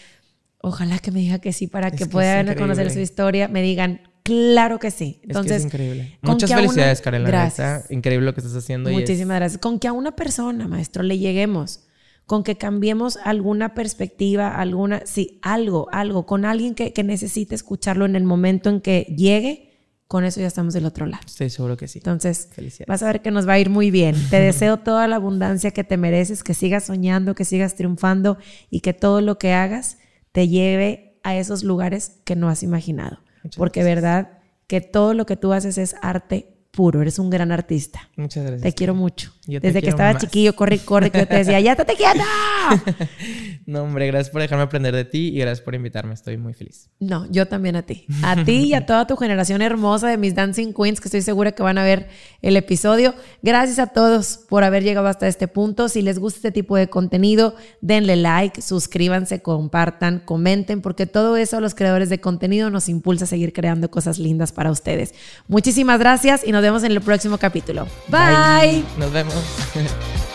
ojalá 0.61 0.99
que 0.99 1.13
me 1.13 1.21
diga 1.21 1.39
que 1.39 1.53
sí 1.53 1.69
para 1.69 1.89
Es 1.89 1.93
que 1.93 1.99
que 1.99 2.07
puedan 2.07 2.53
conocer 2.57 2.91
su 2.91 2.99
historia, 2.99 3.47
me 3.47 3.63
digan, 3.63 4.08
claro 4.29 4.79
que 4.79 4.91
sí. 4.91 5.15
Es 5.17 5.21
que 5.21 5.27
Entonces, 5.27 5.57
es 5.59 5.65
increíble. 5.65 6.19
Muchas 6.23 6.51
una- 6.51 6.61
felicidades, 6.61 7.01
Karen. 7.01 7.23
la 7.23 7.29
Gracias. 7.29 7.83
neta. 7.83 7.95
Increíble 7.95 8.27
lo 8.27 8.35
que 8.35 8.41
estás 8.41 8.55
haciendo. 8.57 8.91
es- 8.91 8.97
Muchísimas 8.97 9.37
gracias. 9.39 9.61
Con 9.61 9.79
que 9.79 9.89
a 9.89 9.93
una 9.93 10.15
persona, 10.15 10.69
maestro, 10.69 11.03
le 11.03 11.19
lleguemos, 11.19 11.85
con 12.27 12.45
que 12.45 12.57
cambiemos 12.57 13.17
alguna 13.25 13.75
perspectiva, 13.75 14.55
alguna, 14.55 15.03
sí, 15.07 15.39
algo, 15.43 15.89
algo, 15.93 16.27
con 16.27 16.45
alguien 16.45 16.75
que, 16.75 16.93
que 16.93 17.03
necesite 17.03 17.55
escucharlo 17.55 18.05
en 18.05 18.17
el 18.17 18.25
momento 18.25 18.69
en 18.69 18.81
que 18.83 19.03
llegue, 19.17 19.65
con 20.07 20.25
eso 20.25 20.41
ya 20.41 20.47
estamos 20.47 20.73
del 20.75 20.87
otro 20.87 21.05
lado. 21.07 21.23
Estoy 21.27 21.51
seguro 21.51 21.77
que 21.77 21.87
sí. 21.89 21.99
Entonces, 21.99 22.49
Felicidades. 22.53 22.87
vas 22.89 23.03
a 23.03 23.07
ver 23.07 23.21
que 23.23 23.31
nos 23.31 23.47
va 23.49 23.55
a 23.55 23.59
ir 23.59 23.69
muy 23.71 23.91
bien. 23.91 24.15
Te 24.31 24.41
deseo 24.41 24.79
toda 24.79 25.07
la 25.07 25.17
abundancia 25.17 25.71
que 25.71 25.85
te 25.85 25.97
mereces, 25.99 26.43
que 26.43 26.55
sigas 26.55 26.85
soñando, 26.85 27.35
que 27.35 27.45
sigas 27.45 27.75
triunfando 27.77 28.39
y 28.71 28.81
que 28.81 28.93
todo 28.95 29.21
lo 29.21 29.39
que 29.39 29.53
hagas 29.53 29.99
te 30.33 30.49
lleve 30.49 31.19
a 31.25 31.37
esos 31.37 31.63
lugares 31.63 32.21
que 32.25 32.37
no 32.37 32.49
has 32.49 32.63
imaginado. 32.63 33.19
Muchas 33.43 33.59
Porque 33.59 33.83
verdad 33.85 34.39
que 34.67 34.81
todo 34.81 35.15
lo 35.15 35.27
que 35.27 35.37
tú 35.37 35.53
haces 35.53 35.79
es 35.79 35.97
arte 36.03 36.58
puro, 36.79 37.03
eres 37.03 37.19
un 37.19 37.29
gran 37.29 37.51
artista. 37.51 38.09
Muchas 38.15 38.45
gracias. 38.45 38.63
Te 38.63 38.73
quiero 38.73 38.95
mucho. 38.95 39.33
Yo 39.49 39.61
te 39.61 39.67
Desde 39.67 39.83
que 39.83 39.89
estaba 39.89 40.13
más. 40.13 40.23
chiquillo, 40.23 40.55
corre, 40.55 40.77
y 40.77 40.79
corre, 40.79 41.11
que 41.11 41.19
yo 41.19 41.27
te 41.27 41.39
decía, 41.39 41.59
¡ya 41.67 41.73
estate 41.73 41.97
quieta! 41.97 42.25
No, 43.67 43.83
hombre, 43.83 44.07
gracias 44.07 44.31
por 44.31 44.41
dejarme 44.41 44.65
aprender 44.65 44.95
de 44.95 45.05
ti 45.05 45.29
y 45.29 45.41
gracias 45.41 45.61
por 45.61 45.75
invitarme. 45.75 46.15
Estoy 46.15 46.39
muy 46.39 46.55
feliz. 46.55 46.89
No, 47.01 47.31
yo 47.31 47.49
también 47.49 47.77
a 47.77 47.83
ti. 47.83 48.07
A 48.23 48.43
ti 48.43 48.69
y 48.69 48.73
a 48.73 48.87
toda 48.87 49.07
tu 49.07 49.15
generación 49.17 49.61
hermosa 49.61 50.09
de 50.09 50.17
mis 50.17 50.35
Dancing 50.35 50.73
Queens, 50.73 51.03
que 51.03 51.09
estoy 51.09 51.21
segura 51.21 51.53
que 51.53 51.63
van 51.63 51.77
a 51.77 51.83
ver 51.83 52.09
el 52.41 52.57
episodio. 52.57 53.15
Gracias 53.43 53.79
a 53.79 53.89
todos 53.89 54.39
por 54.49 54.65
haber 54.65 54.85
llegado 54.85 55.07
hasta 55.07 55.29
este 55.29 55.49
punto. 55.49 55.91
Si 55.91 56.01
les 56.01 56.19
gusta 56.19 56.39
este 56.39 56.53
tipo 56.53 56.77
de 56.77 56.89
contenido, 56.89 57.57
denle 57.83 58.17
like, 58.17 58.63
suscríbanse, 58.63 59.43
compartan, 59.43 60.21
comenten, 60.21 60.81
porque 60.81 61.05
todo 61.05 61.37
eso 61.37 61.59
a 61.59 61.61
los 61.61 61.75
creadores 61.75 62.09
de 62.09 62.21
contenido 62.21 62.71
nos 62.71 62.89
impulsa 62.89 63.25
a 63.25 63.29
seguir 63.29 63.53
creando 63.53 63.91
cosas 63.91 64.19
lindas 64.19 64.53
para 64.53 64.71
ustedes. 64.71 65.15
Muchísimas 65.47 65.99
gracias 65.99 66.43
y 66.43 66.53
nos 66.53 66.63
vemos 66.63 66.68
en 66.77 66.93
el 66.93 67.01
próximo 67.01 67.39
capítulo. 67.39 67.87
Bye. 68.09 68.85
Nos 68.99 69.13
vemos. 69.13 69.35